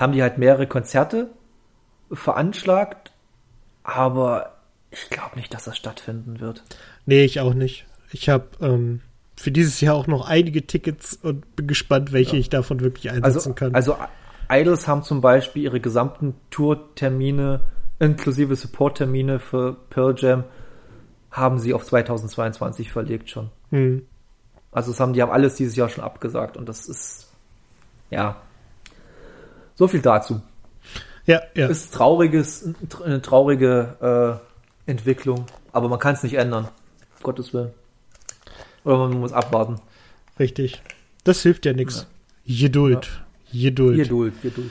haben 0.00 0.12
die 0.12 0.22
halt 0.22 0.38
mehrere 0.38 0.66
Konzerte 0.66 1.30
veranschlagt, 2.10 3.12
aber 3.84 4.56
ich 4.90 5.10
glaube 5.10 5.36
nicht, 5.36 5.54
dass 5.54 5.64
das 5.64 5.76
stattfinden 5.76 6.40
wird. 6.40 6.64
Nee, 7.06 7.24
ich 7.24 7.40
auch 7.40 7.54
nicht. 7.54 7.86
Ich 8.12 8.28
habe 8.28 8.46
ähm, 8.60 9.02
für 9.36 9.52
dieses 9.52 9.80
Jahr 9.80 9.94
auch 9.94 10.06
noch 10.06 10.26
einige 10.26 10.66
Tickets 10.66 11.18
und 11.22 11.54
bin 11.54 11.66
gespannt, 11.66 12.12
welche 12.12 12.36
ja. 12.36 12.40
ich 12.40 12.48
davon 12.48 12.80
wirklich 12.80 13.10
einsetzen 13.10 13.50
also, 13.50 13.52
kann. 13.52 13.74
Also 13.74 13.96
Idols 14.50 14.88
haben 14.88 15.02
zum 15.02 15.20
Beispiel 15.20 15.62
ihre 15.62 15.80
gesamten 15.80 16.34
Tourtermine 16.50 17.60
inklusive 18.00 18.56
Supporttermine 18.56 19.38
für 19.38 19.76
Pearl 19.90 20.14
Jam 20.16 20.44
haben 21.30 21.60
sie 21.60 21.74
auf 21.74 21.84
2022 21.84 22.90
verlegt 22.90 23.30
schon. 23.30 23.50
Hm. 23.70 24.06
Also 24.72 24.90
das 24.90 24.98
haben 24.98 25.12
die 25.12 25.22
haben 25.22 25.30
alles 25.30 25.54
dieses 25.54 25.76
Jahr 25.76 25.88
schon 25.88 26.02
abgesagt 26.02 26.56
und 26.56 26.68
das 26.68 26.88
ist 26.88 27.28
ja 28.10 28.36
so 29.80 29.88
viel 29.88 30.02
dazu. 30.02 30.42
Ja, 31.24 31.40
ja. 31.54 31.68
Ist 31.68 31.94
trauriges, 31.94 32.68
eine 33.02 33.22
traurige 33.22 34.42
äh, 34.86 34.90
Entwicklung, 34.90 35.46
aber 35.72 35.88
man 35.88 35.98
kann 35.98 36.14
es 36.14 36.22
nicht 36.22 36.34
ändern. 36.34 36.68
Gottes 37.22 37.54
Willen. 37.54 37.70
Oder 38.84 38.98
man 38.98 39.20
muss 39.20 39.32
abwarten. 39.32 39.76
Richtig. 40.38 40.82
Das 41.24 41.40
hilft 41.42 41.64
ja 41.64 41.72
nichts. 41.72 42.06
Ja. 42.44 42.66
Geduld. 42.66 43.22
Ja. 43.52 43.70
Geduld. 43.70 43.96
Geduld, 43.96 44.42
Geduld. 44.42 44.70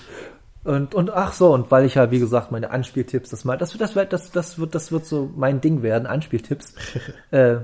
Und, 0.64 0.94
und 0.94 1.10
ach 1.10 1.34
so, 1.34 1.56
und 1.56 1.72
weil 1.72 1.86
ich 1.86 1.95
ja, 1.95 2.11
wie 2.11 2.19
gesagt, 2.19 2.52
meine 2.52 2.69
Anspieltipps, 2.69 3.31
das 3.31 3.45
mal, 3.45 3.57
das, 3.57 3.76
das, 3.76 3.95
das, 3.95 4.30
das, 4.31 4.60
wird, 4.60 4.76
das 4.76 4.91
wird 4.91 5.07
so 5.07 5.31
mein 5.36 5.60
Ding 5.60 5.81
werden, 5.81 6.06
Anspieltipps. 6.06 6.76
äh, 7.31 7.56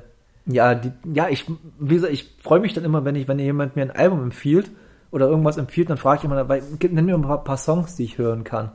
ja, 0.48 0.74
die, 0.74 0.92
ja, 1.14 1.30
ich, 1.30 1.46
wie 1.78 1.94
gesagt, 1.94 2.12
ich 2.12 2.28
freue 2.42 2.60
mich 2.60 2.74
dann 2.74 2.86
immer, 2.86 3.06
wenn 3.06 3.16
ich, 3.16 3.28
wenn 3.28 3.38
jemand 3.38 3.76
mir 3.76 3.84
ein 3.84 3.92
Album 3.92 4.24
empfiehlt 4.24 4.72
oder 5.12 5.28
irgendwas 5.28 5.58
empfiehlt, 5.58 5.90
dann 5.90 5.98
frage 5.98 6.20
ich 6.20 6.24
immer, 6.26 6.50
weil, 6.50 6.64
nenn 6.90 7.06
mir 7.06 7.16
ein 7.16 7.22
paar, 7.22 7.44
paar, 7.44 7.58
Songs, 7.58 7.96
die 7.96 8.04
ich 8.04 8.18
hören 8.18 8.44
kann. 8.44 8.72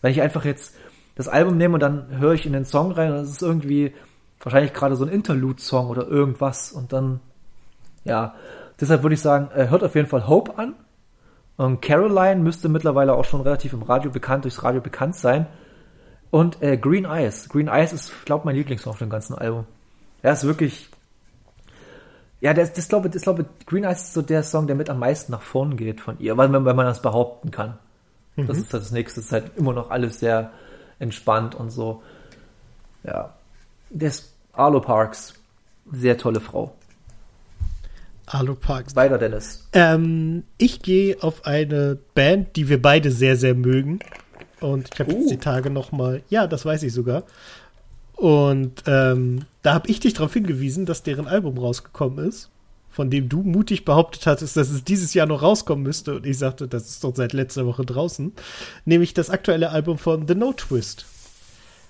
Wenn 0.00 0.12
ich 0.12 0.20
einfach 0.20 0.44
jetzt 0.44 0.74
das 1.14 1.28
Album 1.28 1.56
nehme 1.56 1.74
und 1.74 1.80
dann 1.80 2.18
höre 2.18 2.32
ich 2.32 2.46
in 2.46 2.52
den 2.52 2.64
Song 2.64 2.92
rein 2.92 3.10
das 3.10 3.30
ist 3.30 3.42
irgendwie 3.42 3.92
wahrscheinlich 4.40 4.72
gerade 4.72 4.96
so 4.96 5.04
ein 5.04 5.10
Interlude-Song 5.10 5.88
oder 5.88 6.08
irgendwas 6.08 6.72
und 6.72 6.92
dann, 6.92 7.20
ja, 8.04 8.34
deshalb 8.80 9.02
würde 9.02 9.14
ich 9.14 9.20
sagen, 9.20 9.50
äh, 9.54 9.68
hört 9.68 9.84
auf 9.84 9.94
jeden 9.94 10.08
Fall 10.08 10.26
Hope 10.26 10.58
an. 10.58 10.74
Und 11.56 11.80
Caroline 11.80 12.40
müsste 12.40 12.68
mittlerweile 12.68 13.14
auch 13.14 13.24
schon 13.24 13.42
relativ 13.42 13.72
im 13.72 13.82
Radio 13.82 14.10
bekannt, 14.10 14.44
durchs 14.44 14.62
Radio 14.64 14.80
bekannt 14.80 15.14
sein. 15.14 15.46
Und 16.30 16.62
äh, 16.62 16.76
Green 16.78 17.04
Eyes. 17.04 17.48
Green 17.48 17.68
Eyes 17.68 17.92
ist, 17.92 18.24
glaube 18.24 18.40
ich, 18.40 18.44
mein 18.46 18.56
Lieblingssong 18.56 18.94
auf 18.94 18.98
dem 18.98 19.10
ganzen 19.10 19.34
Album. 19.34 19.66
Er 20.22 20.32
ist 20.32 20.44
wirklich 20.44 20.90
ja, 22.42 22.52
das, 22.52 22.72
das 22.72 22.88
glaube 22.88 23.08
das 23.08 23.22
glaube 23.22 23.46
Green 23.66 23.84
Eyes 23.84 24.02
ist 24.02 24.14
so 24.14 24.20
der 24.20 24.42
Song, 24.42 24.66
der 24.66 24.74
mit 24.74 24.90
am 24.90 24.98
meisten 24.98 25.30
nach 25.30 25.42
vorn 25.42 25.76
geht 25.76 26.00
von 26.00 26.18
ihr, 26.18 26.36
weil, 26.36 26.52
wenn, 26.52 26.64
wenn 26.64 26.74
man 26.74 26.86
das 26.86 27.00
behaupten 27.00 27.52
kann. 27.52 27.78
Mhm. 28.34 28.48
Das 28.48 28.58
ist 28.58 28.74
das 28.74 28.90
nächste, 28.90 29.20
ist 29.20 29.30
halt 29.30 29.56
immer 29.56 29.72
noch 29.72 29.90
alles 29.90 30.18
sehr 30.18 30.50
entspannt 30.98 31.54
und 31.54 31.70
so. 31.70 32.02
Ja. 33.04 33.32
Das 33.90 34.32
Arlo 34.52 34.80
Parks, 34.80 35.34
sehr 35.92 36.18
tolle 36.18 36.40
Frau. 36.40 36.74
Arlo 38.26 38.56
Parks. 38.56 38.96
Weiter, 38.96 39.18
Dennis. 39.18 39.68
Ähm, 39.72 40.42
ich 40.58 40.82
gehe 40.82 41.22
auf 41.22 41.46
eine 41.46 41.96
Band, 42.14 42.56
die 42.56 42.68
wir 42.68 42.82
beide 42.82 43.12
sehr, 43.12 43.36
sehr 43.36 43.54
mögen. 43.54 44.00
Und 44.60 44.90
ich 44.92 44.98
habe 44.98 45.12
uh. 45.12 45.18
jetzt 45.20 45.30
die 45.30 45.38
Tage 45.38 45.70
noch 45.70 45.92
mal, 45.92 46.22
ja, 46.28 46.48
das 46.48 46.64
weiß 46.64 46.82
ich 46.82 46.92
sogar, 46.92 47.22
und 48.22 48.84
ähm, 48.86 49.46
da 49.62 49.74
habe 49.74 49.88
ich 49.88 49.98
dich 49.98 50.14
darauf 50.14 50.32
hingewiesen, 50.32 50.86
dass 50.86 51.02
deren 51.02 51.26
Album 51.26 51.58
rausgekommen 51.58 52.24
ist, 52.24 52.50
von 52.88 53.10
dem 53.10 53.28
du 53.28 53.42
mutig 53.42 53.84
behauptet 53.84 54.28
hattest, 54.28 54.56
dass 54.56 54.70
es 54.70 54.84
dieses 54.84 55.12
Jahr 55.12 55.26
noch 55.26 55.42
rauskommen 55.42 55.82
müsste. 55.82 56.14
Und 56.14 56.26
ich 56.26 56.38
sagte, 56.38 56.68
das 56.68 56.88
ist 56.88 57.02
doch 57.02 57.16
seit 57.16 57.32
letzter 57.32 57.66
Woche 57.66 57.84
draußen. 57.84 58.32
Nämlich 58.84 59.12
das 59.12 59.28
aktuelle 59.28 59.70
Album 59.70 59.98
von 59.98 60.28
The 60.28 60.36
No 60.36 60.52
Twist. 60.52 61.04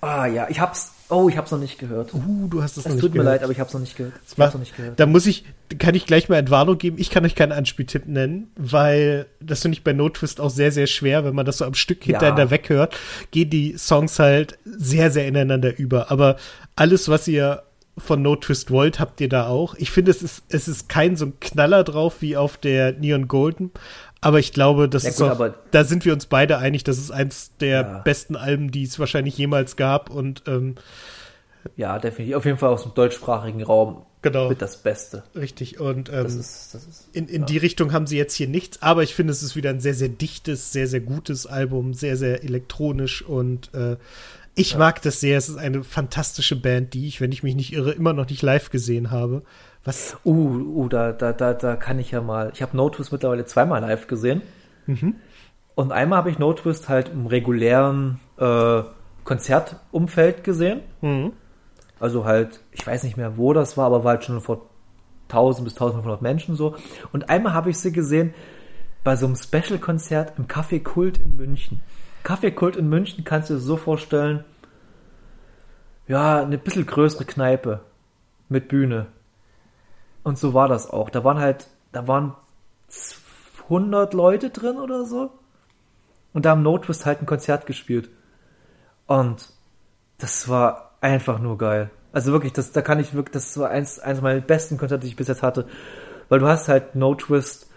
Ah 0.01 0.25
ja, 0.25 0.49
ich 0.49 0.59
hab's 0.59 0.92
Oh, 1.09 1.29
ich 1.29 1.37
habe 1.37 1.45
es 1.45 1.51
noch 1.51 1.59
nicht 1.59 1.77
gehört. 1.77 2.13
Uh, 2.13 2.47
du 2.47 2.63
hast 2.63 2.77
es, 2.77 2.77
es 2.79 2.85
noch 2.85 2.93
nicht 2.93 3.01
gehört. 3.01 3.03
Es 3.03 3.11
tut 3.11 3.13
mir 3.15 3.23
leid, 3.23 3.43
aber 3.43 3.51
ich 3.51 3.59
habe 3.59 3.67
es 3.67 3.73
noch 3.73 3.81
nicht 3.81 3.95
gehört. 3.97 4.13
Ich 4.29 4.37
noch 4.37 4.55
nicht 4.55 4.75
gehört. 4.75 4.99
Da 4.99 5.05
muss 5.05 5.25
ich, 5.25 5.43
kann 5.77 5.95
ich 5.95 6.05
gleich 6.05 6.29
mal 6.29 6.37
Entwarnung 6.37 6.77
geben. 6.77 6.97
Ich 6.99 7.09
kann 7.09 7.25
euch 7.25 7.35
keinen 7.35 7.51
Anspieltipp 7.51 8.07
nennen, 8.07 8.51
weil 8.55 9.27
das 9.39 9.61
finde 9.61 9.77
ich 9.77 9.83
bei 9.83 9.93
No 9.93 10.09
Twist 10.09 10.39
auch 10.39 10.49
sehr, 10.49 10.71
sehr 10.71 10.87
schwer, 10.87 11.25
wenn 11.25 11.35
man 11.35 11.45
das 11.45 11.59
so 11.59 11.65
am 11.65 11.73
Stück 11.73 12.03
hintereinander 12.03 12.45
ja. 12.45 12.51
weghört, 12.51 12.97
gehen 13.31 13.49
die 13.49 13.77
Songs 13.77 14.17
halt 14.19 14.57
sehr, 14.65 15.11
sehr 15.11 15.27
ineinander 15.27 15.77
über. 15.77 16.09
Aber 16.09 16.37
alles, 16.75 17.09
was 17.09 17.27
ihr 17.27 17.63
von 17.97 18.21
No 18.21 18.35
Twist 18.35 18.71
wollt, 18.71 18.99
habt 18.99 19.21
ihr 19.21 19.29
da 19.29 19.47
auch. 19.47 19.75
Ich 19.75 19.91
finde, 19.91 20.11
es 20.11 20.23
ist, 20.23 20.43
es 20.49 20.67
ist 20.67 20.89
kein 20.89 21.15
so 21.15 21.27
ein 21.27 21.39
Knaller 21.39 21.83
drauf 21.83 22.21
wie 22.21 22.37
auf 22.37 22.57
der 22.57 22.93
Neon 22.93 23.27
Golden, 23.27 23.71
aber 24.23 24.39
ich 24.39 24.53
glaube, 24.53 24.89
das 24.89 25.03
ja, 25.03 25.09
ist 25.09 25.17
gut, 25.19 25.29
auch, 25.29 25.53
da 25.71 25.83
sind 25.83 26.05
wir 26.05 26.13
uns 26.13 26.25
beide 26.25 26.57
einig, 26.57 26.83
das 26.83 26.97
ist 26.97 27.11
eins 27.11 27.51
der 27.59 27.81
ja. 27.81 27.99
besten 27.99 28.35
Alben, 28.35 28.71
die 28.71 28.83
es 28.83 28.99
wahrscheinlich 28.99 29.37
jemals 29.37 29.75
gab 29.75 30.09
und 30.09 30.43
ähm, 30.47 30.75
ja, 31.75 31.97
definitiv. 31.99 32.35
Auf 32.35 32.45
jeden 32.45 32.57
Fall 32.57 32.69
aus 32.69 32.83
dem 32.83 32.93
deutschsprachigen 32.93 33.63
Raum 33.63 34.05
genau. 34.21 34.49
mit 34.49 34.61
das 34.61 34.77
Beste. 34.77 35.23
Richtig. 35.35 35.79
Und 35.79 36.09
ähm, 36.09 36.23
das 36.23 36.35
ist, 36.35 36.73
das 36.73 36.85
ist, 36.85 37.09
in, 37.13 37.27
in 37.27 37.41
ja. 37.41 37.45
die 37.45 37.57
Richtung 37.57 37.93
haben 37.93 38.07
sie 38.07 38.17
jetzt 38.17 38.35
hier 38.35 38.47
nichts, 38.47 38.81
aber 38.81 39.03
ich 39.03 39.15
finde, 39.15 39.31
es 39.31 39.43
ist 39.43 39.55
wieder 39.55 39.69
ein 39.69 39.79
sehr, 39.79 39.93
sehr 39.93 40.09
dichtes, 40.09 40.71
sehr, 40.71 40.87
sehr 40.87 41.01
gutes 41.01 41.45
Album, 41.47 41.93
sehr, 41.93 42.17
sehr 42.17 42.43
elektronisch 42.43 43.21
und 43.21 43.73
äh, 43.73 43.97
ich 44.55 44.77
mag 44.77 45.01
das 45.01 45.19
sehr. 45.19 45.37
Es 45.37 45.49
ist 45.49 45.57
eine 45.57 45.83
fantastische 45.83 46.55
Band, 46.55 46.93
die 46.93 47.07
ich, 47.07 47.21
wenn 47.21 47.31
ich 47.31 47.41
mich 47.41 47.55
nicht 47.55 47.73
irre, 47.73 47.91
immer 47.91 48.13
noch 48.13 48.29
nicht 48.29 48.43
live 48.43 48.69
gesehen 48.69 49.09
habe. 49.09 49.41
Was? 49.83 50.17
Uh, 50.23 50.31
uh 50.31 50.87
da, 50.87 51.11
da, 51.11 51.33
da, 51.33 51.53
da 51.53 51.75
kann 51.75 51.99
ich 51.99 52.11
ja 52.11 52.21
mal. 52.21 52.51
Ich 52.53 52.61
habe 52.61 52.75
No 52.77 52.89
Twist 52.89 53.11
mittlerweile 53.11 53.45
zweimal 53.45 53.81
live 53.81 54.07
gesehen. 54.07 54.41
Mhm. 54.85 55.15
Und 55.75 55.91
einmal 55.91 56.17
habe 56.17 56.29
ich 56.29 56.39
No 56.39 56.53
Twist 56.53 56.89
halt 56.89 57.09
im 57.09 57.25
regulären 57.25 58.19
äh, 58.37 58.83
Konzertumfeld 59.23 60.43
gesehen. 60.43 60.81
Mhm. 61.01 61.33
Also 61.99 62.25
halt, 62.25 62.61
ich 62.71 62.85
weiß 62.85 63.03
nicht 63.03 63.17
mehr, 63.17 63.37
wo 63.37 63.53
das 63.53 63.77
war, 63.77 63.85
aber 63.85 64.03
war 64.03 64.13
halt 64.13 64.23
schon 64.23 64.41
vor 64.41 64.69
1000 65.29 65.65
bis 65.65 65.73
1500 65.73 66.21
Menschen 66.21 66.55
so. 66.55 66.75
Und 67.11 67.29
einmal 67.29 67.53
habe 67.53 67.69
ich 67.69 67.77
sie 67.77 67.91
gesehen 67.91 68.33
bei 69.03 69.15
so 69.15 69.25
einem 69.25 69.35
Special-Konzert 69.35 70.37
im 70.37 70.47
Café 70.47 70.81
Kult 70.81 71.17
in 71.17 71.35
München. 71.35 71.81
Café 72.23 72.51
Kult 72.51 72.75
in 72.75 72.87
München 72.87 73.23
kannst 73.23 73.49
du 73.49 73.55
dir 73.55 73.59
so 73.59 73.75
vorstellen, 73.77 74.45
ja, 76.07 76.41
eine 76.41 76.57
bisschen 76.57 76.85
größere 76.85 77.25
Kneipe 77.25 77.81
mit 78.49 78.67
Bühne. 78.67 79.07
Und 80.23 80.37
so 80.37 80.53
war 80.53 80.67
das 80.67 80.89
auch. 80.89 81.09
Da 81.09 81.23
waren 81.23 81.39
halt, 81.39 81.67
da 81.91 82.07
waren 82.07 82.35
100 83.63 84.13
Leute 84.13 84.49
drin 84.49 84.77
oder 84.77 85.05
so. 85.05 85.31
Und 86.33 86.45
da 86.45 86.51
haben 86.51 86.63
No 86.63 86.77
Twist 86.77 87.05
halt 87.05 87.21
ein 87.21 87.25
Konzert 87.25 87.65
gespielt. 87.65 88.09
Und 89.05 89.49
das 90.17 90.47
war 90.49 90.91
einfach 91.01 91.39
nur 91.39 91.57
geil. 91.57 91.91
Also 92.11 92.31
wirklich, 92.31 92.53
das, 92.53 92.71
da 92.71 92.81
kann 92.81 92.99
ich 92.99 93.13
wirklich, 93.13 93.33
das 93.33 93.57
war 93.57 93.69
eins, 93.69 93.99
eins 93.99 94.21
meiner 94.21 94.41
besten 94.41 94.77
Konzerte, 94.77 95.03
die 95.03 95.09
ich 95.09 95.15
bis 95.15 95.27
jetzt 95.27 95.43
hatte. 95.43 95.67
Weil 96.29 96.39
du 96.39 96.47
hast 96.47 96.67
halt 96.67 96.95
No 96.95 97.15
Twist 97.15 97.69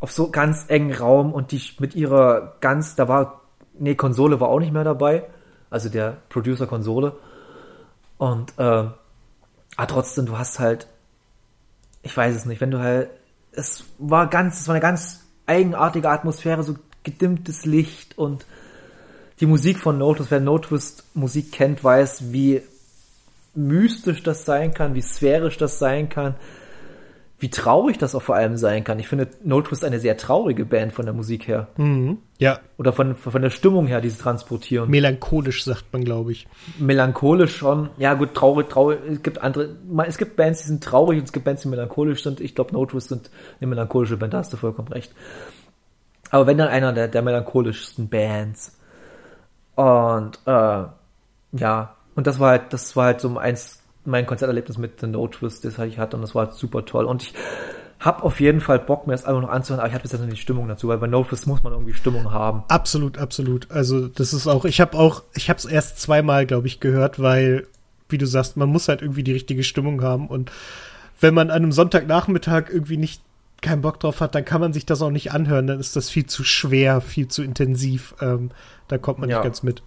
auf 0.00 0.12
so 0.12 0.30
ganz 0.30 0.66
engen 0.68 0.94
Raum 0.94 1.32
und 1.32 1.52
die 1.52 1.60
mit 1.78 1.94
ihrer 1.94 2.54
ganz, 2.60 2.96
da 2.96 3.08
war, 3.08 3.42
nee, 3.78 3.94
Konsole 3.94 4.40
war 4.40 4.48
auch 4.48 4.60
nicht 4.60 4.72
mehr 4.72 4.84
dabei. 4.84 5.24
Also 5.70 5.88
der 5.88 6.16
Producer-Konsole. 6.28 7.14
Und, 8.16 8.52
äh, 8.58 8.62
aber 8.62 9.86
trotzdem, 9.86 10.26
du 10.26 10.38
hast 10.38 10.58
halt, 10.58 10.88
ich 12.02 12.16
weiß 12.16 12.34
es 12.34 12.44
nicht, 12.44 12.60
wenn 12.60 12.70
du 12.70 12.78
halt, 12.78 13.10
es 13.52 13.84
war 13.98 14.28
ganz, 14.28 14.60
es 14.60 14.68
war 14.68 14.74
eine 14.74 14.82
ganz 14.82 15.24
eigenartige 15.46 16.10
Atmosphäre, 16.10 16.62
so 16.62 16.76
gedimmtes 17.02 17.64
Licht 17.64 18.16
und 18.18 18.46
die 19.40 19.46
Musik 19.46 19.78
von 19.78 19.98
Notus, 19.98 20.30
wer 20.30 20.40
Notus 20.40 21.04
Musik 21.14 21.52
kennt, 21.52 21.82
weiß, 21.82 22.32
wie 22.32 22.62
mystisch 23.54 24.22
das 24.22 24.44
sein 24.44 24.74
kann, 24.74 24.94
wie 24.94 25.02
sphärisch 25.02 25.56
das 25.56 25.78
sein 25.78 26.08
kann, 26.08 26.34
wie 27.40 27.50
traurig 27.50 27.98
das 27.98 28.14
auch 28.14 28.22
vor 28.22 28.34
allem 28.34 28.56
sein 28.56 28.82
kann. 28.82 28.98
Ich 28.98 29.06
finde 29.06 29.28
No 29.44 29.62
Twist 29.62 29.84
eine 29.84 30.00
sehr 30.00 30.16
traurige 30.16 30.64
Band 30.64 30.92
von 30.92 31.04
der 31.04 31.14
Musik 31.14 31.46
her. 31.46 31.68
Mhm. 31.76 32.18
Ja. 32.38 32.58
Oder 32.78 32.92
von, 32.92 33.14
von 33.14 33.40
der 33.40 33.50
Stimmung 33.50 33.86
her, 33.86 34.00
die 34.00 34.10
sie 34.10 34.18
transportieren. 34.18 34.90
Melancholisch 34.90 35.62
sagt 35.64 35.92
man, 35.92 36.02
glaube 36.02 36.32
ich. 36.32 36.48
Melancholisch 36.78 37.56
schon. 37.56 37.90
Ja, 37.96 38.14
gut, 38.14 38.34
traurig, 38.34 38.68
traurig. 38.68 38.98
Es 39.08 39.22
gibt 39.22 39.40
andere, 39.40 39.76
es 40.06 40.18
gibt 40.18 40.34
Bands, 40.34 40.62
die 40.62 40.68
sind 40.68 40.82
traurig 40.82 41.20
und 41.20 41.26
es 41.26 41.32
gibt 41.32 41.44
Bands, 41.44 41.62
die 41.62 41.68
melancholisch 41.68 42.24
sind. 42.24 42.40
Ich 42.40 42.56
glaube, 42.56 42.72
No 42.72 42.84
Twist 42.86 43.08
sind 43.08 43.30
eine 43.60 43.68
melancholische 43.68 44.16
Band, 44.16 44.34
da 44.34 44.38
hast 44.38 44.52
du 44.52 44.56
vollkommen 44.56 44.88
recht. 44.88 45.12
Aber 46.30 46.46
wenn 46.48 46.58
dann 46.58 46.68
einer 46.68 46.92
der, 46.92 47.06
der 47.06 47.22
melancholischsten 47.22 48.08
Bands. 48.08 48.76
Und, 49.76 50.40
äh, 50.44 50.84
ja. 51.52 51.94
Und 52.16 52.26
das 52.26 52.40
war 52.40 52.50
halt, 52.50 52.72
das 52.72 52.96
war 52.96 53.06
halt 53.06 53.20
so 53.20 53.38
eins 53.38 53.77
mein 54.08 54.26
Konzerterlebnis 54.26 54.78
mit 54.78 55.00
The 55.00 55.06
No 55.06 55.28
Twist, 55.28 55.64
das 55.64 55.78
ich 55.78 55.98
hatte 55.98 56.16
und 56.16 56.22
das 56.22 56.34
war 56.34 56.52
super 56.52 56.84
toll. 56.84 57.04
Und 57.04 57.22
ich 57.22 57.34
habe 58.00 58.22
auf 58.22 58.40
jeden 58.40 58.60
Fall 58.60 58.78
Bock, 58.78 59.06
mir 59.06 59.12
das 59.12 59.24
Album 59.24 59.42
noch 59.42 59.50
anzuhören, 59.50 59.80
aber 59.80 59.88
ich 59.88 59.94
hatte 59.94 60.02
bis 60.02 60.12
jetzt 60.12 60.20
noch 60.20 60.26
nicht 60.26 60.38
die 60.38 60.42
Stimmung 60.42 60.68
dazu, 60.68 60.88
weil 60.88 60.98
bei 60.98 61.06
No 61.06 61.24
Twist 61.24 61.46
muss 61.46 61.62
man 61.62 61.72
irgendwie 61.72 61.94
Stimmung 61.94 62.32
haben. 62.32 62.62
Absolut, 62.68 63.18
absolut. 63.18 63.70
Also 63.70 64.06
das 64.08 64.32
ist 64.32 64.46
auch, 64.46 64.64
ich 64.64 64.80
habe 64.80 64.96
auch, 64.96 65.22
ich 65.34 65.48
habe 65.48 65.58
es 65.58 65.64
erst 65.64 66.00
zweimal, 66.00 66.46
glaube 66.46 66.68
ich, 66.68 66.80
gehört, 66.80 67.20
weil, 67.20 67.66
wie 68.08 68.18
du 68.18 68.26
sagst, 68.26 68.56
man 68.56 68.68
muss 68.68 68.88
halt 68.88 69.02
irgendwie 69.02 69.24
die 69.24 69.32
richtige 69.32 69.64
Stimmung 69.64 70.02
haben 70.02 70.28
und 70.28 70.52
wenn 71.20 71.34
man 71.34 71.50
an 71.50 71.56
einem 71.56 71.72
Sonntagnachmittag 71.72 72.70
irgendwie 72.70 72.96
nicht 72.96 73.22
keinen 73.60 73.82
Bock 73.82 73.98
drauf 73.98 74.20
hat, 74.20 74.36
dann 74.36 74.44
kann 74.44 74.60
man 74.60 74.72
sich 74.72 74.86
das 74.86 75.02
auch 75.02 75.10
nicht 75.10 75.32
anhören, 75.32 75.66
dann 75.66 75.80
ist 75.80 75.96
das 75.96 76.10
viel 76.10 76.26
zu 76.26 76.44
schwer, 76.44 77.00
viel 77.00 77.26
zu 77.26 77.42
intensiv, 77.42 78.14
ähm, 78.20 78.50
da 78.86 78.98
kommt 78.98 79.18
man 79.18 79.28
ja. 79.28 79.38
nicht 79.38 79.44
ganz 79.44 79.64
mit. 79.64 79.82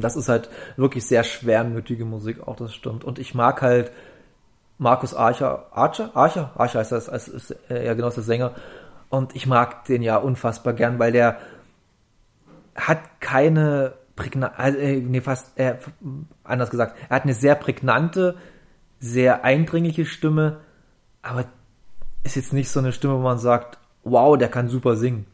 Das 0.00 0.16
ist 0.16 0.28
halt 0.28 0.48
wirklich 0.76 1.06
sehr 1.06 1.24
schwermütige 1.24 2.04
Musik, 2.04 2.46
auch 2.46 2.56
das 2.56 2.74
stimmt. 2.74 3.04
Und 3.04 3.18
ich 3.18 3.34
mag 3.34 3.62
halt 3.62 3.92
Markus 4.78 5.14
Archer, 5.14 5.66
Archer, 5.72 6.10
Archer, 6.14 6.50
Archer 6.56 6.80
heißt 6.80 6.92
das, 6.92 7.08
als 7.08 7.28
ist, 7.28 7.56
ja 7.68 7.94
genau, 7.94 8.08
ist 8.08 8.16
der 8.16 8.24
Sänger. 8.24 8.52
Und 9.08 9.34
ich 9.34 9.46
mag 9.46 9.84
den 9.86 10.02
ja 10.02 10.16
unfassbar 10.16 10.74
gern, 10.74 10.98
weil 10.98 11.12
der 11.12 11.38
hat 12.74 12.98
keine 13.20 13.94
prägnante, 14.16 14.58
also, 14.58 14.78
äh, 14.78 14.96
nee, 14.96 15.20
fast, 15.20 15.58
äh, 15.58 15.76
anders 16.44 16.70
gesagt, 16.70 16.96
er 17.08 17.16
hat 17.16 17.24
eine 17.24 17.34
sehr 17.34 17.54
prägnante, 17.54 18.36
sehr 18.98 19.44
eindringliche 19.44 20.04
Stimme, 20.04 20.60
aber 21.22 21.44
ist 22.22 22.36
jetzt 22.36 22.52
nicht 22.52 22.68
so 22.68 22.80
eine 22.80 22.92
Stimme, 22.92 23.14
wo 23.14 23.20
man 23.20 23.38
sagt, 23.38 23.78
wow, 24.04 24.36
der 24.36 24.48
kann 24.48 24.68
super 24.68 24.96
singen. 24.96 25.26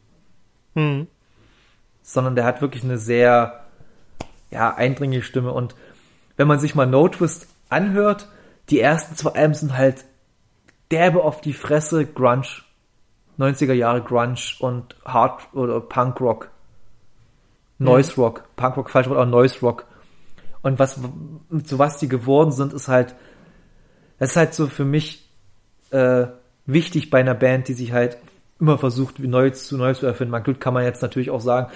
Hm. 0.74 1.06
Sondern 2.02 2.34
der 2.34 2.44
hat 2.44 2.60
wirklich 2.60 2.84
eine 2.84 2.98
sehr, 2.98 3.61
ja, 4.52 4.74
eindringliche 4.74 5.24
Stimme. 5.24 5.52
Und 5.52 5.74
wenn 6.36 6.48
man 6.48 6.58
sich 6.58 6.74
mal 6.74 6.86
No 6.86 7.08
Twist 7.08 7.48
anhört, 7.68 8.28
die 8.70 8.80
ersten 8.80 9.16
zwei 9.16 9.30
Alben 9.30 9.54
sind 9.54 9.76
halt 9.76 10.04
derbe 10.90 11.22
auf 11.22 11.40
die 11.40 11.52
Fresse 11.52 12.06
Grunge. 12.06 12.46
90er 13.38 13.72
Jahre 13.72 14.02
Grunge 14.02 14.38
und 14.60 14.94
Hard 15.04 15.54
oder 15.54 15.80
Punk 15.80 16.20
Rock. 16.20 16.50
Noise 17.78 18.12
mhm. 18.12 18.22
Rock. 18.22 18.44
Punk 18.56 18.76
Rock, 18.76 18.90
falsch 18.90 19.08
Wort, 19.08 19.18
aber 19.18 19.30
Noise 19.30 19.60
Rock. 19.60 19.86
Und 20.62 20.78
was, 20.78 21.00
zu 21.64 21.78
was 21.78 21.98
die 21.98 22.08
geworden 22.08 22.52
sind, 22.52 22.72
ist 22.72 22.88
halt, 22.88 23.16
das 24.18 24.30
ist 24.30 24.36
halt 24.36 24.54
so 24.54 24.68
für 24.68 24.84
mich, 24.84 25.28
äh, 25.90 26.26
wichtig 26.66 27.10
bei 27.10 27.20
einer 27.20 27.34
Band, 27.34 27.68
die 27.68 27.72
sich 27.72 27.92
halt 27.92 28.18
immer 28.60 28.78
versucht, 28.78 29.18
neu 29.18 29.50
zu, 29.50 29.76
neu 29.76 29.94
zu 29.94 30.06
erfinden. 30.06 30.30
Man 30.30 30.44
kann 30.60 30.74
man 30.74 30.84
jetzt 30.84 31.02
natürlich 31.02 31.30
auch 31.30 31.40
sagen, 31.40 31.72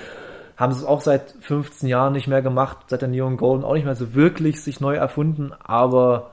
haben 0.56 0.72
sie 0.72 0.78
es 0.80 0.84
auch 0.84 1.00
seit 1.00 1.34
15 1.40 1.88
Jahren 1.88 2.12
nicht 2.12 2.28
mehr 2.28 2.42
gemacht, 2.42 2.78
seit 2.88 3.02
der 3.02 3.08
Neon 3.08 3.36
Golden 3.36 3.64
auch 3.64 3.74
nicht 3.74 3.84
mehr 3.84 3.94
so 3.94 4.14
wirklich 4.14 4.62
sich 4.62 4.80
neu 4.80 4.94
erfunden, 4.94 5.52
aber 5.62 6.30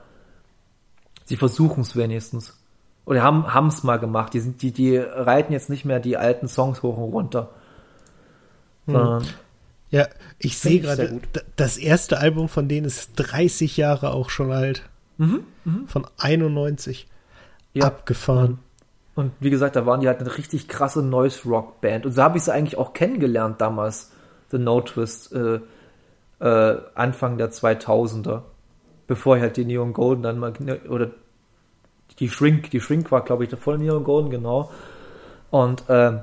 sie 1.24 1.36
versuchen 1.36 1.82
es 1.82 1.94
wenigstens. 1.96 2.58
Oder 3.04 3.22
haben 3.22 3.68
es 3.68 3.82
mal 3.82 3.98
gemacht. 3.98 4.32
Die 4.32 4.40
sind 4.40 4.62
die 4.62 4.72
die 4.72 4.96
reiten 4.96 5.52
jetzt 5.52 5.68
nicht 5.68 5.84
mehr 5.84 6.00
die 6.00 6.16
alten 6.16 6.48
Songs 6.48 6.82
hoch 6.82 6.96
und 6.96 7.12
runter. 7.12 7.50
Hm. 8.86 9.20
Ja, 9.90 10.08
ich 10.38 10.58
sehe 10.58 10.80
gerade, 10.80 11.20
das 11.56 11.76
erste 11.76 12.18
Album 12.18 12.48
von 12.48 12.66
denen 12.66 12.86
ist 12.86 13.12
30 13.16 13.76
Jahre 13.76 14.12
auch 14.12 14.30
schon 14.30 14.50
alt. 14.50 14.82
Mhm, 15.18 15.44
mh. 15.64 15.80
Von 15.86 16.06
91. 16.18 17.06
Ja. 17.74 17.86
Abgefahren. 17.86 18.58
Und 19.14 19.32
wie 19.38 19.50
gesagt, 19.50 19.76
da 19.76 19.86
waren 19.86 20.00
die 20.00 20.08
halt 20.08 20.20
eine 20.20 20.36
richtig 20.36 20.66
krasse 20.66 21.02
Noise 21.02 21.48
Rock 21.48 21.80
Band. 21.80 22.06
Und 22.06 22.12
so 22.12 22.22
habe 22.22 22.38
ich 22.38 22.44
sie 22.44 22.52
eigentlich 22.52 22.78
auch 22.78 22.92
kennengelernt 22.92 23.60
damals. 23.60 24.10
The 24.54 24.62
No 24.62 24.80
Twist 24.80 25.32
äh, 25.32 25.60
äh, 26.40 26.80
Anfang 26.94 27.38
der 27.38 27.50
2000er, 27.50 28.42
bevor 29.06 29.38
halt 29.38 29.56
die 29.56 29.64
Neon 29.64 29.92
Golden 29.92 30.22
dann 30.22 30.38
mal 30.38 30.52
oder 30.88 31.10
die 32.18 32.28
Shrink, 32.28 32.70
die 32.70 32.80
Shrink 32.80 33.10
war 33.10 33.24
glaube 33.24 33.44
ich 33.44 33.50
davor 33.50 33.76
Neon 33.76 34.04
Golden 34.04 34.30
genau 34.30 34.70
und 35.50 35.88
äh, 35.88 36.18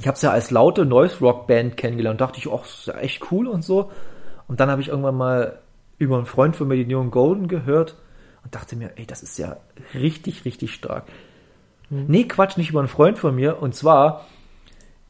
ich 0.00 0.06
habe 0.06 0.16
es 0.16 0.22
ja 0.22 0.30
als 0.30 0.50
laute 0.50 0.84
Noise 0.84 1.20
Rock 1.20 1.46
Band 1.46 1.76
kennengelernt, 1.76 2.20
dachte 2.20 2.38
ich, 2.38 2.50
ach, 2.50 2.64
ist 2.64 2.86
ja 2.86 2.94
echt 2.98 3.30
cool 3.30 3.46
und 3.46 3.62
so 3.62 3.90
und 4.48 4.60
dann 4.60 4.70
habe 4.70 4.82
ich 4.82 4.88
irgendwann 4.88 5.16
mal 5.16 5.58
über 5.98 6.16
einen 6.16 6.26
Freund 6.26 6.56
von 6.56 6.66
mir 6.66 6.76
die 6.76 6.86
Neon 6.86 7.10
Golden 7.10 7.46
gehört 7.46 7.96
und 8.44 8.54
dachte 8.54 8.74
mir, 8.76 8.90
ey, 8.96 9.06
das 9.06 9.22
ist 9.22 9.38
ja 9.38 9.56
richtig, 9.94 10.44
richtig 10.44 10.74
stark. 10.74 11.04
Mhm. 11.90 12.06
Nee, 12.08 12.24
Quatsch, 12.24 12.56
nicht 12.56 12.70
über 12.70 12.80
einen 12.80 12.88
Freund 12.88 13.18
von 13.18 13.34
mir. 13.34 13.62
Und 13.62 13.74
zwar 13.74 14.26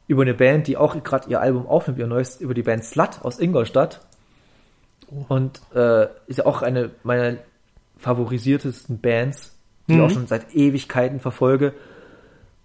über 0.07 0.23
eine 0.23 0.33
Band, 0.33 0.67
die 0.67 0.77
auch 0.77 1.01
gerade 1.03 1.29
ihr 1.29 1.41
Album 1.41 1.67
aufnimmt, 1.67 1.99
ihr 1.99 2.07
neues, 2.07 2.39
über 2.41 2.53
die 2.53 2.63
Band 2.63 2.83
Slut 2.83 3.21
aus 3.21 3.39
Ingolstadt. 3.39 4.01
Oh. 5.07 5.25
Und 5.27 5.61
äh, 5.73 6.07
ist 6.27 6.39
ja 6.39 6.45
auch 6.45 6.61
eine 6.61 6.91
meiner 7.03 7.37
favorisiertesten 7.97 8.99
Bands, 8.99 9.57
die 9.87 9.93
mhm. 9.93 9.99
ich 9.99 10.05
auch 10.05 10.09
schon 10.09 10.27
seit 10.27 10.53
Ewigkeiten 10.53 11.19
verfolge. 11.19 11.73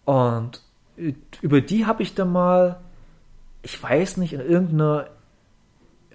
Und 0.04 0.62
über 1.42 1.60
die 1.60 1.86
habe 1.86 2.02
ich 2.02 2.14
dann 2.14 2.32
mal, 2.32 2.80
ich 3.62 3.80
weiß 3.80 4.16
nicht, 4.16 4.32
in 4.32 4.40
irgendeiner 4.40 5.06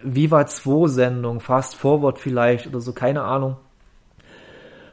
Viva 0.01 0.45
2 0.45 0.87
Sendung, 0.87 1.39
Fast 1.39 1.75
Forward 1.75 2.19
vielleicht 2.19 2.67
oder 2.67 2.81
so, 2.81 2.91
keine 2.91 3.23
Ahnung, 3.23 3.55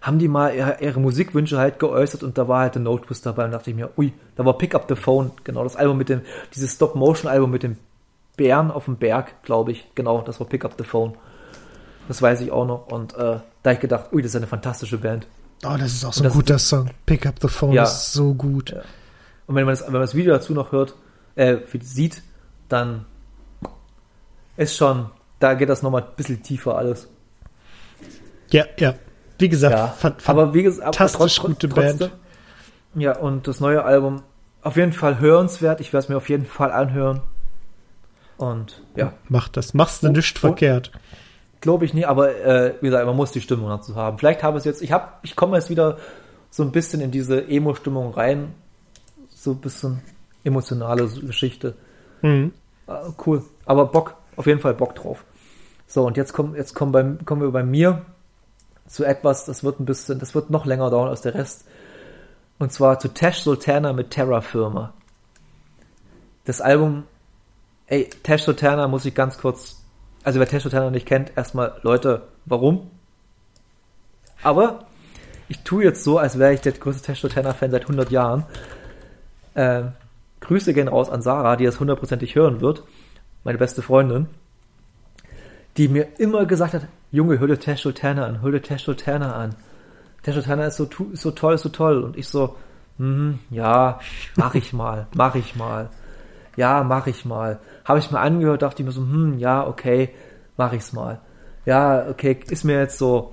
haben 0.00 0.18
die 0.18 0.28
mal 0.28 0.54
ihre, 0.54 0.98
Musikwünsche 0.98 1.58
halt 1.58 1.78
geäußert 1.78 2.22
und 2.22 2.38
da 2.38 2.48
war 2.48 2.60
halt 2.60 2.74
der 2.74 2.82
Notebus 2.82 3.20
dabei 3.20 3.44
und 3.44 3.50
dachte 3.50 3.70
ich 3.70 3.76
mir, 3.76 3.90
ui, 3.98 4.12
da 4.36 4.44
war 4.44 4.56
Pick 4.56 4.74
Up 4.74 4.86
the 4.88 4.96
Phone, 4.96 5.30
genau, 5.44 5.62
das 5.62 5.76
Album 5.76 5.98
mit 5.98 6.08
dem, 6.08 6.22
dieses 6.54 6.72
Stop-Motion-Album 6.74 7.50
mit 7.50 7.62
dem 7.62 7.76
Bären 8.36 8.70
auf 8.70 8.86
dem 8.86 8.96
Berg, 8.96 9.42
glaube 9.42 9.72
ich, 9.72 9.86
genau, 9.94 10.22
das 10.22 10.40
war 10.40 10.46
Pick 10.46 10.64
Up 10.64 10.74
the 10.78 10.84
Phone. 10.84 11.14
Das 12.08 12.22
weiß 12.22 12.40
ich 12.40 12.50
auch 12.50 12.66
noch 12.66 12.88
und 12.88 13.14
äh, 13.16 13.40
da 13.62 13.72
ich 13.72 13.80
gedacht, 13.80 14.12
ui, 14.12 14.22
das 14.22 14.30
ist 14.30 14.36
eine 14.36 14.46
fantastische 14.46 14.98
Band. 14.98 15.26
Oh, 15.64 15.76
das 15.78 15.92
ist 15.92 16.04
auch 16.04 16.12
so 16.12 16.24
ein 16.24 16.30
guter 16.30 16.56
ist, 16.56 16.68
Song. 16.68 16.88
Pick 17.04 17.26
Up 17.26 17.34
the 17.40 17.48
Phone 17.48 17.72
ja, 17.72 17.82
ist 17.82 18.12
so 18.12 18.32
gut. 18.32 18.70
Ja. 18.70 18.80
Und 19.46 19.54
wenn 19.54 19.66
man, 19.66 19.74
das, 19.74 19.84
wenn 19.84 19.92
man 19.92 20.00
das 20.00 20.14
Video 20.14 20.32
dazu 20.32 20.54
noch 20.54 20.72
hört, 20.72 20.94
äh, 21.34 21.58
sieht, 21.82 22.22
dann 22.68 23.04
ist 24.56 24.76
schon, 24.76 25.10
da 25.38 25.54
geht 25.54 25.68
das 25.68 25.82
nochmal 25.82 26.02
ein 26.02 26.16
bisschen 26.16 26.42
tiefer 26.42 26.76
alles. 26.76 27.08
Ja, 28.50 28.64
ja. 28.78 28.94
Wie 29.40 29.48
gesagt, 29.48 29.74
ja, 29.76 29.86
fand 29.88 30.28
aber 30.28 30.54
wie 30.54 30.62
gesagt, 30.62 30.96
fantastisch 30.96 31.36
trotz, 31.36 31.46
gute 31.46 31.68
trotzdem, 31.68 31.98
Band. 31.98 32.12
Ja, 32.94 33.16
und 33.16 33.46
das 33.48 33.60
neue 33.60 33.84
Album 33.84 34.22
auf 34.62 34.76
jeden 34.76 34.92
Fall 34.92 35.18
hörenswert. 35.18 35.80
Ich 35.80 35.92
werde 35.92 36.04
es 36.04 36.08
mir 36.08 36.16
auf 36.16 36.28
jeden 36.28 36.44
Fall 36.46 36.72
anhören. 36.72 37.22
Und 38.36 38.82
ja. 38.96 39.12
Mach 39.28 39.48
das. 39.48 39.74
Machst 39.74 40.02
du 40.02 40.08
oh, 40.08 40.12
nicht 40.12 40.36
oh, 40.38 40.40
verkehrt. 40.40 40.90
Glaube 41.60 41.84
ich 41.84 41.94
nie, 41.94 42.06
aber 42.06 42.34
äh, 42.36 42.74
wie 42.80 42.86
gesagt, 42.86 43.06
man 43.06 43.16
muss 43.16 43.32
die 43.32 43.40
Stimmung 43.40 43.68
dazu 43.68 43.94
haben. 43.94 44.18
Vielleicht 44.18 44.42
habe 44.42 44.56
ich 44.56 44.62
es 44.62 44.64
jetzt, 44.64 44.82
ich 44.82 44.92
habe, 44.92 45.08
ich 45.22 45.36
komme 45.36 45.56
jetzt 45.56 45.68
wieder 45.68 45.98
so 46.50 46.62
ein 46.62 46.72
bisschen 46.72 47.00
in 47.00 47.10
diese 47.10 47.48
Emo-Stimmung 47.48 48.12
rein. 48.14 48.54
So 49.28 49.52
ein 49.52 49.60
bisschen 49.60 50.02
emotionale 50.42 51.06
Geschichte. 51.06 51.74
Mhm. 52.22 52.52
Äh, 52.86 52.92
cool. 53.26 53.42
Aber 53.66 53.86
Bock, 53.86 54.16
auf 54.36 54.46
jeden 54.46 54.60
Fall 54.60 54.74
Bock 54.74 54.94
drauf. 54.94 55.24
So, 55.86 56.06
und 56.06 56.16
jetzt 56.16 56.32
kommen, 56.32 56.54
jetzt 56.54 56.74
kommen, 56.74 56.92
bei, 56.92 57.02
kommen 57.24 57.42
wir 57.42 57.50
bei 57.50 57.62
mir 57.62 58.02
zu 58.90 59.04
etwas, 59.04 59.44
das 59.44 59.62
wird 59.62 59.78
ein 59.78 59.84
bisschen, 59.84 60.18
das 60.18 60.34
wird 60.34 60.50
noch 60.50 60.66
länger 60.66 60.90
dauern 60.90 61.08
als 61.08 61.22
der 61.22 61.34
Rest. 61.34 61.64
Und 62.58 62.72
zwar 62.72 62.98
zu 62.98 63.08
Tash 63.08 63.40
Sultana 63.40 63.92
mit 63.92 64.10
Terra 64.10 64.40
Firma. 64.40 64.92
Das 66.44 66.60
Album, 66.60 67.04
ey, 67.86 68.10
Tash 68.24 68.42
Sultana 68.42 68.88
muss 68.88 69.04
ich 69.04 69.14
ganz 69.14 69.38
kurz, 69.38 69.82
also 70.24 70.40
wer 70.40 70.48
Tash 70.48 70.64
Sultana 70.64 70.90
nicht 70.90 71.06
kennt, 71.06 71.32
erstmal, 71.36 71.78
Leute, 71.82 72.22
warum? 72.46 72.90
Aber 74.42 74.86
ich 75.48 75.60
tue 75.60 75.84
jetzt 75.84 76.02
so, 76.02 76.18
als 76.18 76.38
wäre 76.38 76.52
ich 76.52 76.60
der 76.60 76.72
größte 76.72 77.02
Tash 77.02 77.20
Sultana-Fan 77.20 77.70
seit 77.70 77.82
100 77.82 78.10
Jahren. 78.10 78.44
Ähm, 79.54 79.92
Grüße 80.40 80.74
gehen 80.74 80.88
raus 80.88 81.10
an 81.10 81.22
Sarah, 81.22 81.54
die 81.56 81.64
das 81.64 81.78
hundertprozentig 81.78 82.34
hören 82.34 82.60
wird. 82.60 82.82
Meine 83.44 83.58
beste 83.58 83.82
Freundin. 83.82 84.26
Die 85.80 85.88
mir 85.88 86.08
immer 86.18 86.44
gesagt 86.44 86.74
hat, 86.74 86.88
Junge, 87.10 87.38
hör 87.38 87.46
dir 87.46 87.58
Tash 87.58 87.80
Sultana 87.80 88.26
an, 88.26 88.42
hör 88.42 88.50
dir 88.50 88.60
Tash 88.60 88.84
Sultana 88.84 89.34
an. 89.34 89.54
Tash 90.22 90.34
Sultana 90.34 90.66
ist 90.66 90.76
so, 90.76 90.84
ist 91.10 91.22
so 91.22 91.30
toll, 91.30 91.54
ist 91.54 91.62
so 91.62 91.70
toll. 91.70 92.04
Und 92.04 92.18
ich 92.18 92.28
so, 92.28 92.56
hm, 92.98 93.38
ja, 93.48 93.98
mach 94.36 94.54
ich 94.54 94.74
mal, 94.74 95.06
mach 95.14 95.34
ich 95.36 95.56
mal. 95.56 95.88
Ja, 96.56 96.84
mach 96.84 97.06
ich 97.06 97.24
mal. 97.24 97.60
Habe 97.86 97.98
ich 97.98 98.10
mir 98.10 98.20
angehört, 98.20 98.60
dachte 98.60 98.82
ich 98.82 98.86
mir 98.86 98.92
so, 98.92 99.00
hm, 99.00 99.38
ja, 99.38 99.66
okay, 99.66 100.10
mach 100.58 100.74
ich's 100.74 100.92
mal. 100.92 101.22
Ja, 101.64 102.08
okay, 102.10 102.38
ist 102.50 102.64
mir 102.64 102.78
jetzt 102.78 102.98
so. 102.98 103.32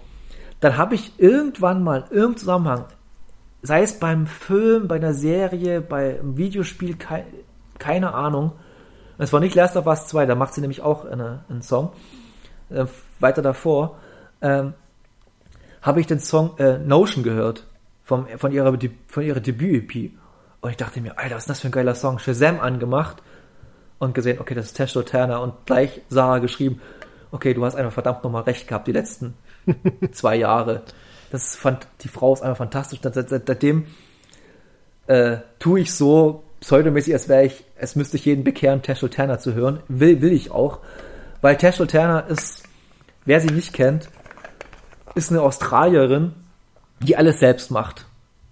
Dann 0.62 0.78
habe 0.78 0.96
ich 0.96 1.20
irgendwann 1.20 1.84
mal 1.84 2.06
in 2.10 2.16
irgendeinem 2.16 2.38
Zusammenhang 2.38 2.86
sei 3.62 3.82
es 3.82 4.00
beim 4.00 4.28
Film, 4.28 4.88
bei 4.88 4.96
einer 4.96 5.14
Serie, 5.14 5.82
bei 5.82 6.20
einem 6.20 6.38
Videospiel, 6.38 6.96
kei 6.96 7.26
keine 7.80 8.14
Ahnung. 8.14 8.54
Es 9.20 9.34
war 9.34 9.40
nicht 9.40 9.56
Last 9.56 9.78
of 9.78 9.86
Us 9.86 10.08
2, 10.08 10.26
da 10.26 10.36
macht 10.36 10.54
sie 10.54 10.62
nämlich 10.62 10.82
auch 10.82 11.06
eine, 11.06 11.44
einen 11.50 11.62
Song. 11.62 11.92
Äh, 12.70 12.86
weiter 13.20 13.42
davor 13.42 13.98
ähm, 14.42 14.74
habe 15.82 16.00
ich 16.00 16.08
den 16.08 16.20
Song 16.20 16.58
äh, 16.58 16.78
Notion 16.78 17.24
gehört 17.24 17.66
vom, 18.04 18.28
von 18.38 18.52
ihrer, 18.52 18.78
von 19.08 19.24
ihrer 19.24 19.40
Debüt-EP. 19.40 20.12
Und 20.62 20.70
ich 20.72 20.78
dachte 20.78 21.02
mir, 21.02 21.18
Alter, 21.18 21.36
was 21.36 21.44
ist 21.44 21.50
das 21.50 21.60
für 21.62 21.70
ein 21.70 21.72
geiler 21.72 21.96
Song? 21.96 22.20
Shazam 22.20 22.60
angemacht 22.60 23.18
und 24.00 24.14
gesehen, 24.14 24.40
okay, 24.40 24.54
das 24.54 24.68
ist 24.68 24.74
Testo 24.74 25.02
Turner 25.04 25.42
und 25.42 25.54
gleich 25.66 26.02
Sarah 26.10 26.40
geschrieben, 26.40 26.82
okay, 27.32 27.54
du 27.54 27.64
hast 27.66 27.76
einfach 27.76 27.94
verdammt 27.94 28.24
nochmal 28.24 28.44
recht 28.44 28.68
gehabt, 28.68 28.88
die 28.88 28.92
letzten 28.92 29.36
zwei 30.12 30.36
Jahre. 30.36 30.84
Das 31.32 31.56
fand, 31.56 31.88
die 32.02 32.08
Frau 32.08 32.34
ist 32.34 32.42
einfach 32.42 32.58
fantastisch. 32.58 33.00
Seit, 33.02 33.14
seit, 33.14 33.30
seitdem 33.30 33.86
äh, 35.08 35.38
tue 35.60 35.82
ich 35.82 35.94
so 35.94 36.44
pseudomäßig, 36.60 37.14
als 37.14 37.30
wäre 37.30 37.46
ich, 37.46 37.64
es 37.78 37.96
müsste 37.96 38.18
ich 38.18 38.26
jeden 38.26 38.44
bekehren, 38.44 38.82
Tashel 38.82 39.10
Turner 39.10 39.40
zu 39.40 39.54
hören. 39.54 39.82
Will, 39.88 40.22
will 40.22 40.32
ich 40.32 40.52
auch. 40.52 40.80
Weil 41.42 41.58
Tashel 41.58 41.88
Turner 41.88 42.28
ist, 42.28 42.64
wer 43.26 43.40
sie 43.40 43.52
nicht 43.52 43.74
kennt, 43.74 44.10
ist 45.16 45.32
eine 45.32 45.42
Australierin, 45.42 46.34
die 47.00 47.16
alles 47.18 47.40
selbst 47.40 47.72
macht. 47.72 48.06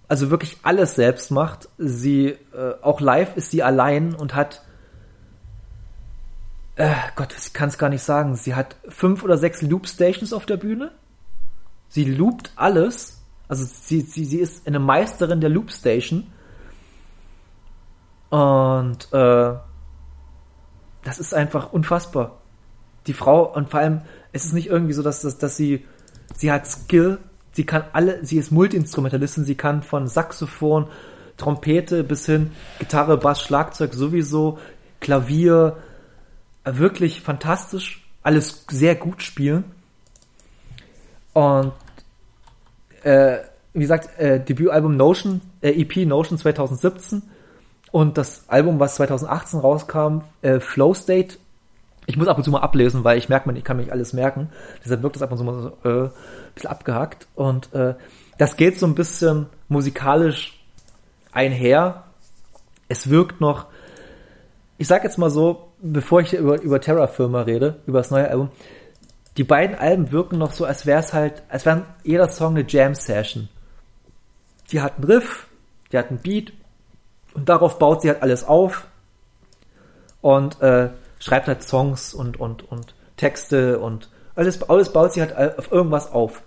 Also 0.08 0.30
wirklich 0.30 0.58
alles 0.62 0.94
selbst 0.94 1.30
macht. 1.30 1.68
Sie, 1.78 2.28
äh, 2.28 2.74
auch 2.82 3.00
live 3.00 3.36
ist 3.36 3.50
sie 3.50 3.62
allein 3.62 4.14
und 4.14 4.34
hat 4.34 4.62
äh, 6.76 6.94
Gott, 7.16 7.34
ich 7.36 7.52
kann 7.54 7.68
es 7.68 7.78
gar 7.78 7.88
nicht 7.88 8.02
sagen. 8.02 8.36
Sie 8.36 8.54
hat 8.54 8.76
fünf 8.88 9.24
oder 9.24 9.38
sechs 9.38 9.62
Loop 9.62 9.88
Stations 9.88 10.32
auf 10.32 10.46
der 10.46 10.58
Bühne. 10.58 10.92
Sie 11.88 12.04
loopt 12.04 12.52
alles. 12.54 13.22
Also 13.48 13.64
sie, 13.64 14.02
sie, 14.02 14.24
sie 14.24 14.38
ist 14.38 14.66
eine 14.66 14.78
Meisterin 14.78 15.40
der 15.40 15.50
Loop 15.50 15.72
Station. 15.72 16.30
Und 18.28 19.12
äh, 19.12 19.54
das 21.04 21.18
ist 21.18 21.32
einfach 21.32 21.72
unfassbar. 21.72 22.42
Die 23.06 23.12
Frau, 23.12 23.52
und 23.54 23.70
vor 23.70 23.80
allem, 23.80 24.02
es 24.32 24.44
ist 24.44 24.52
nicht 24.52 24.68
irgendwie 24.68 24.92
so, 24.92 25.02
dass, 25.02 25.22
dass, 25.22 25.38
dass 25.38 25.56
sie, 25.56 25.84
sie 26.34 26.50
hat 26.50 26.66
Skill, 26.66 27.18
sie 27.52 27.64
kann 27.64 27.84
alle, 27.92 28.24
sie 28.24 28.38
ist 28.38 28.50
Multiinstrumentalistin, 28.50 29.44
sie 29.44 29.54
kann 29.54 29.82
von 29.82 30.08
Saxophon, 30.08 30.86
Trompete 31.36 32.02
bis 32.02 32.26
hin 32.26 32.50
Gitarre, 32.78 33.18
Bass, 33.18 33.42
Schlagzeug 33.42 33.94
sowieso, 33.94 34.58
Klavier, 35.00 35.76
wirklich 36.64 37.20
fantastisch, 37.20 38.06
alles 38.22 38.64
sehr 38.70 38.94
gut 38.94 39.22
spielen. 39.22 39.64
Und 41.32 41.72
äh, 43.02 43.38
wie 43.72 43.80
gesagt, 43.80 44.18
äh, 44.18 44.40
Debütalbum 44.40 44.96
Notion, 44.96 45.42
äh, 45.60 45.70
EP 45.70 46.06
Notion 46.06 46.38
2017 46.38 47.22
und 47.92 48.18
das 48.18 48.44
Album, 48.48 48.80
was 48.80 48.96
2018 48.96 49.60
rauskam, 49.60 50.22
äh, 50.42 50.60
Flow 50.60 50.94
State. 50.94 51.36
Ich 52.06 52.16
muss 52.16 52.28
ab 52.28 52.38
und 52.38 52.44
zu 52.44 52.50
mal 52.50 52.60
ablesen, 52.60 53.02
weil 53.04 53.18
ich 53.18 53.28
merke, 53.28 53.52
ich 53.52 53.64
kann 53.64 53.76
mich 53.76 53.90
alles 53.90 54.12
merken. 54.12 54.48
Deshalb 54.84 55.02
wirkt 55.02 55.16
das 55.16 55.22
ab 55.22 55.32
und 55.32 55.38
zu 55.38 55.44
mal 55.44 55.60
so 55.60 55.88
äh, 55.88 56.04
ein 56.04 56.10
bisschen 56.54 56.70
abgehackt. 56.70 57.26
Und 57.34 57.72
äh, 57.74 57.94
das 58.38 58.56
geht 58.56 58.78
so 58.78 58.86
ein 58.86 58.94
bisschen 58.94 59.46
musikalisch 59.68 60.58
einher. 61.32 62.04
Es 62.88 63.10
wirkt 63.10 63.40
noch, 63.40 63.66
ich 64.78 64.86
sag 64.86 65.02
jetzt 65.02 65.18
mal 65.18 65.30
so, 65.30 65.68
bevor 65.80 66.20
ich 66.20 66.32
über, 66.32 66.60
über 66.60 66.80
Terra 66.80 67.08
Firma 67.08 67.42
rede, 67.42 67.76
über 67.86 67.98
das 67.98 68.10
neue 68.10 68.28
Album, 68.28 68.50
die 69.36 69.44
beiden 69.44 69.76
Alben 69.76 70.12
wirken 70.12 70.38
noch 70.38 70.52
so, 70.52 70.64
als 70.64 70.86
wäre 70.86 71.00
es 71.00 71.12
halt, 71.12 71.42
als 71.48 71.66
wäre 71.66 71.82
jeder 72.04 72.28
Song 72.28 72.56
eine 72.56 72.64
Jam-Session. 72.66 73.48
Die 74.70 74.80
hat 74.80 74.94
einen 74.96 75.04
Riff, 75.04 75.48
die 75.92 75.98
hat 75.98 76.08
einen 76.08 76.18
Beat 76.18 76.52
und 77.34 77.48
darauf 77.48 77.78
baut 77.78 78.02
sie 78.02 78.08
halt 78.08 78.22
alles 78.22 78.44
auf 78.44 78.86
und 80.22 80.60
äh, 80.62 80.90
schreibt 81.26 81.48
halt 81.48 81.64
Songs 81.64 82.14
und, 82.14 82.38
und, 82.38 82.70
und 82.70 82.94
Texte 83.16 83.80
und 83.80 84.10
alles, 84.36 84.62
alles 84.68 84.92
baut 84.92 85.12
sie 85.12 85.20
halt 85.20 85.36
auf 85.58 85.72
irgendwas 85.72 86.12
auf. 86.12 86.42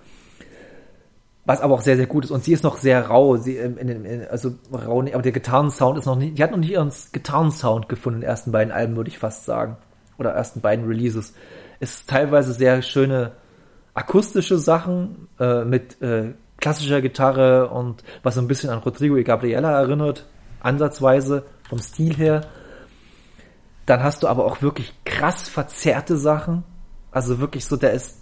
Was 1.43 1.59
aber 1.59 1.73
auch 1.73 1.81
sehr, 1.81 1.97
sehr 1.97 2.05
gut 2.05 2.23
ist. 2.23 2.31
Und 2.31 2.45
sie 2.45 2.53
ist 2.53 2.63
noch 2.63 2.77
sehr 2.77 3.07
rau. 3.07 3.35
Sie, 3.35 3.57
in, 3.57 3.75
in, 3.77 4.05
in, 4.05 4.27
also 4.27 4.53
rau, 4.71 5.01
aber 5.01 5.21
der 5.21 5.31
Gitarrensound 5.33 5.97
ist 5.97 6.05
noch 6.05 6.15
nicht, 6.15 6.37
die 6.37 6.43
hat 6.43 6.51
noch 6.51 6.59
nicht 6.59 6.71
ihren 6.71 6.93
Gitarrensound 7.11 7.89
gefunden 7.89 8.19
in 8.19 8.21
den 8.21 8.29
ersten 8.29 8.51
beiden 8.53 8.71
Alben, 8.71 8.95
würde 8.95 9.09
ich 9.09 9.17
fast 9.17 9.43
sagen. 9.43 9.75
Oder 10.17 10.29
ersten 10.31 10.61
beiden 10.61 10.85
Releases 10.85 11.33
ist 11.81 12.09
teilweise 12.09 12.53
sehr 12.53 12.81
schöne 12.81 13.33
akustische 13.95 14.59
Sachen 14.59 15.27
äh, 15.39 15.65
mit 15.65 16.01
äh, 16.01 16.33
klassischer 16.57 17.01
Gitarre 17.01 17.69
und 17.69 18.03
was 18.23 18.35
so 18.35 18.41
ein 18.41 18.47
bisschen 18.47 18.69
an 18.69 18.79
Rodrigo 18.79 19.17
y 19.17 19.25
Gabriela 19.25 19.71
erinnert, 19.81 20.25
ansatzweise 20.61 21.43
vom 21.67 21.79
Stil 21.79 22.15
her. 22.15 22.41
Dann 23.89 24.03
hast 24.03 24.21
du 24.21 24.27
aber 24.27 24.45
auch 24.45 24.61
wirklich 24.61 24.93
krass 25.03 25.49
verzerrte 25.49 26.15
Sachen. 26.15 26.63
Also 27.09 27.39
wirklich 27.39 27.65
so, 27.65 27.75
der 27.75 27.93
ist, 27.93 28.21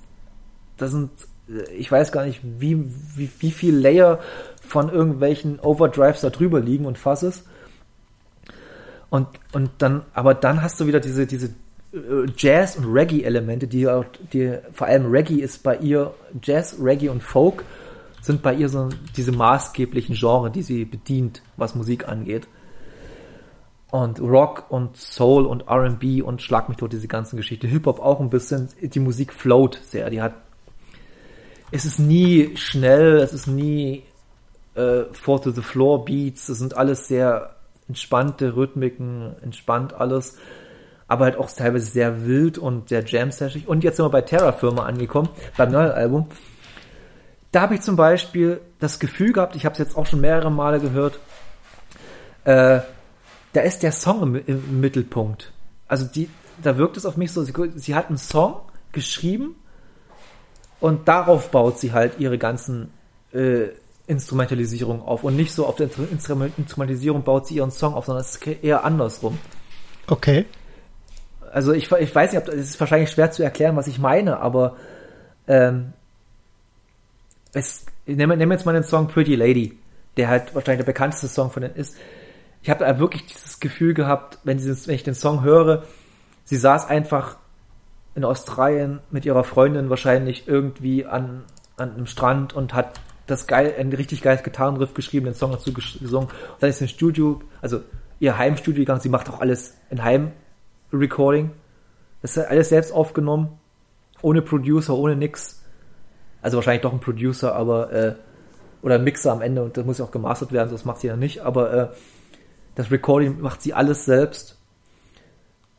da 0.77 0.87
sind, 0.87 1.11
äh, 1.49 1.69
ich 1.73 1.91
weiß 1.91 2.13
gar 2.13 2.25
nicht, 2.25 2.39
wie, 2.41 2.85
wie, 3.17 3.29
wie 3.39 3.51
viel 3.51 3.75
Layer 3.75 4.19
von 4.65 4.87
irgendwelchen 4.87 5.59
Overdrives 5.59 6.21
da 6.21 6.29
drüber 6.29 6.61
liegen 6.61 6.85
und 6.85 6.97
Fasses. 6.97 7.43
Und, 9.09 9.27
und 9.51 9.71
dann, 9.79 10.05
aber 10.13 10.33
dann 10.35 10.61
hast 10.61 10.79
du 10.79 10.87
wieder 10.87 11.01
diese, 11.01 11.27
diese 11.27 11.47
äh, 11.91 12.25
Jazz- 12.37 12.77
und 12.77 12.85
Reggae-Elemente, 12.85 13.67
die, 13.67 13.89
die 14.31 14.59
vor 14.71 14.87
allem 14.87 15.11
Reggae 15.11 15.41
ist 15.41 15.63
bei 15.63 15.75
ihr, 15.75 16.13
Jazz, 16.41 16.77
Reggae 16.81 17.09
und 17.09 17.21
Folk 17.21 17.65
sind 18.21 18.41
bei 18.41 18.53
ihr 18.53 18.69
so 18.69 18.87
diese 19.17 19.33
maßgeblichen 19.33 20.15
Genre, 20.15 20.49
die 20.49 20.61
sie 20.61 20.85
bedient, 20.85 21.41
was 21.57 21.75
Musik 21.75 22.07
angeht. 22.07 22.47
Und 23.89 24.19
Rock 24.19 24.65
und 24.69 24.97
Soul 24.97 25.45
und 25.45 25.69
RB 25.69 26.21
und 26.23 26.41
Schlag 26.41 26.67
mich 26.67 26.77
tot, 26.77 26.91
diese 26.91 27.07
ganzen 27.07 27.37
Geschichte. 27.37 27.67
Hip-Hop 27.67 27.99
auch 27.99 28.19
ein 28.19 28.29
bisschen. 28.29 28.69
Die 28.81 28.99
Musik 28.99 29.31
float 29.31 29.79
sehr. 29.89 30.09
Die 30.09 30.21
hat. 30.21 30.33
Es 31.71 31.85
ist 31.85 31.99
nie 31.99 32.55
schnell, 32.57 33.17
es 33.17 33.33
ist 33.33 33.47
nie 33.47 34.03
äh, 34.75 35.03
Four 35.13 35.41
to 35.41 35.51
the 35.51 35.61
Floor 35.61 36.03
Beats. 36.05 36.49
Es 36.49 36.59
sind 36.59 36.75
alles 36.75 37.07
sehr 37.07 37.55
entspannte 37.87 38.55
Rhythmiken, 38.55 39.35
entspannt 39.41 39.93
alles 39.93 40.37
aber 41.07 41.25
halt 41.25 41.37
auch 41.37 41.49
teilweise 41.49 41.85
sehr 41.85 42.25
wild 42.25 42.57
und 42.57 42.89
sehr 42.89 43.03
jam-sashig. 43.03 43.67
Und 43.67 43.83
jetzt 43.83 43.97
sind 43.97 44.05
wir 44.05 44.09
bei 44.09 44.21
Terra 44.21 44.51
Firma 44.51 44.85
angekommen, 44.85 45.29
beim 45.55 45.71
neuen 45.71 45.91
Album. 45.91 46.27
Da 47.51 47.61
habe 47.61 47.75
ich 47.75 47.81
zum 47.81 47.95
Beispiel 47.95 48.59
das 48.79 48.99
Gefühl 48.99 49.31
gehabt, 49.31 49.55
ich 49.55 49.65
habe 49.65 49.73
es 49.73 49.79
jetzt 49.79 49.95
auch 49.95 50.05
schon 50.05 50.19
mehrere 50.19 50.51
Male 50.51 50.79
gehört, 50.79 51.19
äh, 52.43 52.81
da 53.57 53.63
ist 53.63 53.83
der 53.83 53.91
Song 53.91 54.23
im, 54.23 54.35
im, 54.45 54.79
Mittelpunkt. 54.79 55.51
Also 55.87 56.05
die, 56.05 56.29
da 56.61 56.77
wirkt 56.77 56.97
es 56.97 57.05
auf 57.05 57.17
mich 57.17 57.31
so, 57.31 57.43
sie, 57.43 57.53
sie 57.75 57.95
hat 57.95 58.07
einen 58.07 58.17
Song 58.17 58.61
geschrieben 58.91 59.55
und 60.79 61.07
darauf 61.07 61.51
baut 61.51 61.79
sie 61.79 61.91
halt 61.93 62.19
ihre 62.19 62.37
ganzen 62.37 62.91
äh, 63.33 63.67
Instrumentalisierung 64.07 65.01
auf 65.01 65.23
und 65.23 65.35
nicht 65.35 65.53
so 65.53 65.65
auf 65.65 65.75
der 65.75 65.89
Instrumentalisierung 66.11 67.23
baut 67.23 67.47
sie 67.47 67.55
ihren 67.55 67.71
Song 67.71 67.93
auf, 67.93 68.05
sondern 68.05 68.23
es 68.23 68.35
ist 68.35 68.47
eher 68.47 68.83
andersrum. 68.83 69.37
Okay 70.07 70.45
also 71.51 71.73
ich, 71.73 71.91
ich 71.91 72.13
weiß 72.13 72.33
nicht, 72.33 72.41
ob 72.41 72.53
es 72.53 72.69
ist 72.69 72.79
wahrscheinlich 72.79 73.09
schwer 73.09 73.31
zu 73.31 73.43
erklären, 73.43 73.75
was 73.75 73.87
ich 73.87 73.99
meine, 73.99 74.39
aber 74.39 74.75
ähm, 75.47 75.93
es, 77.53 77.85
nehme 78.05 78.37
nehm 78.37 78.51
jetzt 78.51 78.65
mal 78.65 78.73
den 78.73 78.83
Song 78.83 79.07
Pretty 79.07 79.35
Lady, 79.35 79.77
der 80.17 80.27
halt 80.27 80.53
wahrscheinlich 80.53 80.85
der 80.85 80.91
bekannteste 80.91 81.27
Song 81.27 81.49
von 81.49 81.63
denen 81.63 81.75
ist. 81.75 81.97
Ich 82.61 82.69
habe 82.69 82.85
da 82.85 82.99
wirklich 82.99 83.25
dieses 83.25 83.59
Gefühl 83.59 83.93
gehabt, 83.93 84.39
wenn, 84.43 84.59
sie, 84.59 84.75
wenn 84.87 84.95
ich 84.95 85.03
den 85.03 85.13
Song 85.13 85.43
höre, 85.43 85.83
sie 86.43 86.57
saß 86.57 86.87
einfach 86.87 87.37
in 88.15 88.25
Australien 88.25 88.99
mit 89.11 89.25
ihrer 89.25 89.43
Freundin 89.43 89.89
wahrscheinlich 89.89 90.47
irgendwie 90.47 91.05
an, 91.05 91.43
an 91.77 91.93
einem 91.93 92.07
Strand 92.07 92.53
und 92.53 92.73
hat 92.73 92.99
das 93.27 93.45
geil, 93.45 93.75
ein 93.77 93.91
richtig 93.93 94.21
geiles 94.21 94.43
Gitarrenriff 94.43 94.93
geschrieben, 94.93 95.25
den 95.25 95.35
Song 95.35 95.51
dazu 95.51 95.73
gesungen. 95.73 96.29
Und 96.29 96.61
dann 96.61 96.69
ist 96.69 96.79
sie 96.79 96.85
ins 96.85 96.91
Studio, 96.91 97.41
also 97.61 97.81
ihr 98.19 98.37
Heimstudio 98.37 98.81
gegangen, 98.81 99.01
sie 99.01 99.09
macht 99.09 99.29
auch 99.29 99.39
alles 99.39 99.75
in 99.89 100.03
Heim-Recording. 100.03 101.51
Das 102.21 102.35
ist 102.35 102.47
alles 102.47 102.69
selbst 102.69 102.91
aufgenommen, 102.91 103.59
ohne 104.21 104.41
Producer, 104.41 104.95
ohne 104.95 105.15
nix. 105.15 105.61
Also 106.41 106.57
wahrscheinlich 106.57 106.81
doch 106.81 106.93
ein 106.93 106.99
Producer, 106.99 107.53
aber 107.55 107.91
äh, 107.91 108.15
oder 108.81 108.95
ein 108.95 109.03
Mixer 109.03 109.31
am 109.31 109.41
Ende 109.41 109.63
und 109.63 109.77
das 109.77 109.85
muss 109.85 109.97
ja 109.97 110.05
auch 110.05 110.11
gemastert 110.11 110.51
werden, 110.51 110.71
das 110.71 110.85
macht 110.85 111.01
sie 111.01 111.07
ja 111.07 111.15
nicht, 111.15 111.41
aber 111.41 111.73
äh, 111.73 111.87
das 112.77 112.91
Recording 112.91 113.41
macht 113.41 113.63
sie 113.63 113.73
alles 113.73 114.05
selbst. 114.05 114.55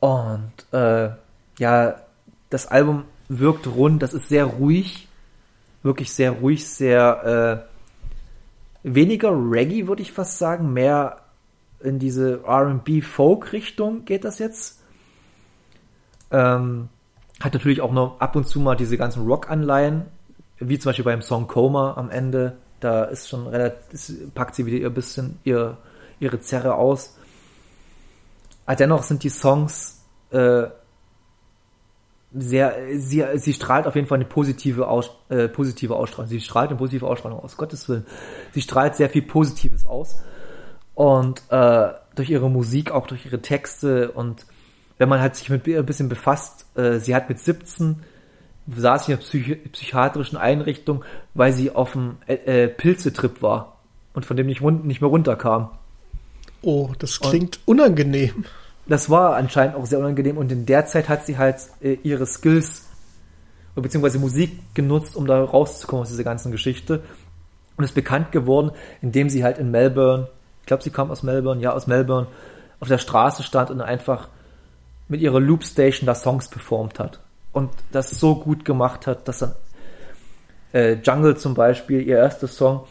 Und 0.00 0.52
äh, 0.72 1.10
ja, 1.58 1.96
das 2.50 2.66
Album 2.66 3.04
wirkt 3.28 3.68
rund, 3.68 4.02
das 4.02 4.14
ist 4.14 4.28
sehr 4.28 4.44
ruhig, 4.44 5.06
wirklich 5.84 6.12
sehr 6.12 6.32
ruhig, 6.32 6.68
sehr 6.68 7.64
äh, 8.82 8.92
weniger 8.94 9.30
Reggae, 9.30 9.86
würde 9.86 10.02
ich 10.02 10.10
fast 10.10 10.38
sagen, 10.38 10.72
mehr 10.72 11.20
in 11.80 12.00
diese 12.00 12.42
RB-Folk-Richtung 12.44 14.04
geht 14.04 14.24
das 14.24 14.40
jetzt. 14.40 14.82
Ähm, 16.32 16.88
hat 17.38 17.54
natürlich 17.54 17.80
auch 17.80 17.92
noch 17.92 18.18
ab 18.18 18.34
und 18.34 18.48
zu 18.48 18.58
mal 18.58 18.74
diese 18.74 18.98
ganzen 18.98 19.24
Rock-Anleihen, 19.24 20.06
wie 20.58 20.80
zum 20.80 20.90
Beispiel 20.90 21.04
beim 21.04 21.22
Song 21.22 21.46
Coma 21.46 21.94
am 21.96 22.10
Ende. 22.10 22.56
Da 22.80 23.04
ist 23.04 23.28
schon 23.28 23.46
relativ, 23.46 24.34
packt 24.34 24.56
sie 24.56 24.66
wieder 24.66 24.78
ihr 24.78 24.90
bisschen 24.90 25.38
ihr, 25.44 25.78
ihre 26.20 26.40
Zerre 26.40 26.74
aus. 26.74 27.16
Aber 28.66 28.76
dennoch 28.76 29.02
sind 29.02 29.22
die 29.22 29.30
Songs 29.30 30.04
äh, 30.30 30.64
sehr, 32.34 32.74
sie, 32.98 33.24
sie 33.36 33.52
strahlt 33.54 33.86
auf 33.86 33.94
jeden 33.94 34.06
Fall 34.06 34.16
eine 34.16 34.26
positive, 34.26 34.88
aus, 34.88 35.10
äh, 35.30 35.48
positive 35.48 35.96
Ausstrahlung. 35.96 36.28
Sie 36.28 36.40
strahlt 36.40 36.68
eine 36.68 36.78
positive 36.78 37.06
Ausstrahlung 37.06 37.40
aus, 37.40 37.56
Gottes 37.56 37.88
Willen. 37.88 38.06
Sie 38.52 38.60
strahlt 38.60 38.96
sehr 38.96 39.08
viel 39.08 39.22
Positives 39.22 39.86
aus. 39.86 40.16
Und 40.94 41.42
äh, 41.50 41.88
durch 42.14 42.30
ihre 42.30 42.50
Musik, 42.50 42.90
auch 42.90 43.06
durch 43.06 43.24
ihre 43.24 43.40
Texte 43.40 44.10
und 44.10 44.46
wenn 44.98 45.08
man 45.08 45.20
halt 45.20 45.36
sich 45.36 45.48
mit 45.48 45.66
ihr 45.66 45.78
ein 45.78 45.86
bisschen 45.86 46.08
befasst, 46.08 46.66
äh, 46.76 46.98
sie 46.98 47.14
hat 47.14 47.28
mit 47.28 47.38
17 47.38 48.02
saß 48.76 49.08
in 49.08 49.14
einer 49.14 49.22
Psych 49.22 49.72
psychiatrischen 49.72 50.36
Einrichtung, 50.36 51.04
weil 51.34 51.52
sie 51.52 51.70
auf 51.70 51.92
dem 51.92 52.16
äh, 52.26 52.64
äh, 52.64 52.68
Pilzetrip 52.68 53.40
war 53.42 53.78
und 54.12 54.26
von 54.26 54.36
dem 54.36 54.46
nicht, 54.46 54.60
nicht 54.60 55.00
mehr 55.00 55.10
runterkam. 55.10 55.70
Oh, 56.62 56.90
das 56.98 57.20
klingt 57.20 57.60
und 57.64 57.80
unangenehm. 57.80 58.44
Das 58.86 59.10
war 59.10 59.36
anscheinend 59.36 59.76
auch 59.76 59.86
sehr 59.86 59.98
unangenehm 59.98 60.38
und 60.38 60.50
in 60.50 60.66
der 60.66 60.86
Zeit 60.86 61.08
hat 61.08 61.26
sie 61.26 61.38
halt 61.38 61.56
äh, 61.80 61.98
ihre 62.02 62.26
Skills 62.26 62.88
beziehungsweise 63.80 64.18
Musik 64.18 64.58
genutzt, 64.74 65.16
um 65.16 65.26
da 65.26 65.42
rauszukommen 65.42 66.02
aus 66.02 66.08
dieser 66.08 66.24
ganzen 66.24 66.52
Geschichte 66.52 67.02
und 67.76 67.84
ist 67.84 67.94
bekannt 67.94 68.32
geworden, 68.32 68.72
indem 69.00 69.30
sie 69.30 69.44
halt 69.44 69.58
in 69.58 69.70
Melbourne, 69.70 70.28
ich 70.60 70.66
glaube, 70.66 70.82
sie 70.82 70.90
kam 70.90 71.10
aus 71.10 71.22
Melbourne, 71.22 71.60
ja, 71.60 71.72
aus 71.72 71.86
Melbourne, 71.86 72.26
auf 72.80 72.88
der 72.88 72.98
Straße 72.98 73.42
stand 73.42 73.70
und 73.70 73.80
einfach 73.80 74.28
mit 75.08 75.20
ihrer 75.20 75.40
Loopstation 75.40 76.06
da 76.06 76.14
Songs 76.14 76.48
performt 76.48 76.98
hat 76.98 77.20
und 77.52 77.70
das 77.92 78.10
so 78.10 78.36
gut 78.36 78.64
gemacht 78.64 79.06
hat, 79.06 79.26
dass 79.26 79.38
dann 79.38 79.52
äh, 80.72 80.94
Jungle 80.94 81.36
zum 81.36 81.54
Beispiel, 81.54 82.02
ihr 82.02 82.18
erster 82.18 82.46
Song, 82.46 82.84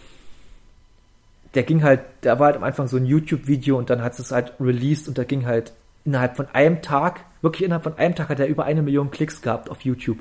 der 1.58 1.64
ging 1.64 1.82
halt, 1.82 2.02
der 2.22 2.38
war 2.38 2.46
halt 2.46 2.58
am 2.58 2.64
Anfang 2.64 2.88
so 2.88 2.98
ein 2.98 3.08
YouTube-Video 3.08 3.80
und 3.80 3.90
dann 3.90 4.04
hat 4.04 4.20
es 4.20 4.32
halt 4.32 4.54
released 4.60 5.08
und 5.08 5.18
da 5.18 5.24
ging 5.24 5.48
halt 5.48 5.74
innerhalb 6.06 6.38
von 6.38 6.46
einem 6.54 6.84
Tag, 6.84 7.22
wirklich 7.42 7.64
innerhalb 7.64 7.82
von 7.82 7.98
einem 7.98 8.14
Tag 8.14 8.30
hat 8.30 8.40
er 8.40 8.46
über 8.46 8.66
eine 8.66 8.84
Million 8.84 9.10
Klicks 9.10 9.42
gehabt 9.42 9.68
auf 9.72 9.82
YouTube 9.82 10.20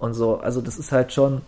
und 0.00 0.14
so. 0.14 0.38
Also 0.38 0.60
das 0.60 0.76
ist 0.76 0.90
halt 0.90 1.12
schon. 1.12 1.42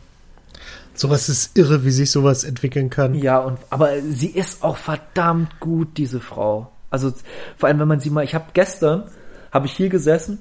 Sowas 0.95 1.29
ist 1.29 1.59
irre, 1.59 1.85
wie 1.85 1.91
sich 1.91 2.13
sowas 2.13 2.45
entwickeln 2.45 2.89
kann. 2.89 3.15
Ja, 3.17 3.41
und 3.41 3.59
aber 3.69 4.01
sie 4.01 4.29
ist 4.29 4.63
auch 4.63 4.77
verdammt 4.77 5.59
gut, 5.59 5.97
diese 5.97 6.21
Frau. 6.21 6.71
Also 6.89 7.13
vor 7.57 7.69
allem, 7.69 7.81
wenn 7.81 7.89
man 7.89 7.99
sie 7.99 8.11
mal, 8.11 8.23
ich 8.23 8.37
habe 8.37 8.45
gestern, 8.53 9.11
habe 9.51 9.67
ich 9.67 9.73
hier 9.73 9.89
gesessen 9.89 10.39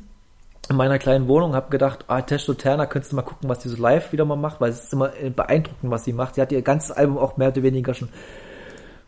in 0.69 0.75
meiner 0.75 0.99
kleinen 0.99 1.27
Wohnung 1.27 1.55
habe 1.55 1.69
gedacht, 1.69 2.05
ah, 2.07 2.21
Testo 2.21 2.53
Terna, 2.53 2.85
könntest 2.85 3.11
du 3.11 3.15
mal 3.15 3.21
gucken, 3.23 3.49
was 3.49 3.59
die 3.59 3.69
so 3.69 3.77
live 3.77 4.11
wieder 4.11 4.25
mal 4.25 4.35
macht, 4.35 4.61
weil 4.61 4.71
es 4.71 4.83
ist 4.83 4.93
immer 4.93 5.09
beeindruckend, 5.35 5.91
was 5.91 6.05
sie 6.05 6.13
macht. 6.13 6.35
Sie 6.35 6.41
hat 6.41 6.51
ihr 6.51 6.61
ganzes 6.61 6.91
Album 6.91 7.17
auch 7.17 7.37
mehr 7.37 7.49
oder 7.49 7.63
weniger 7.63 7.93
schon 7.93 8.09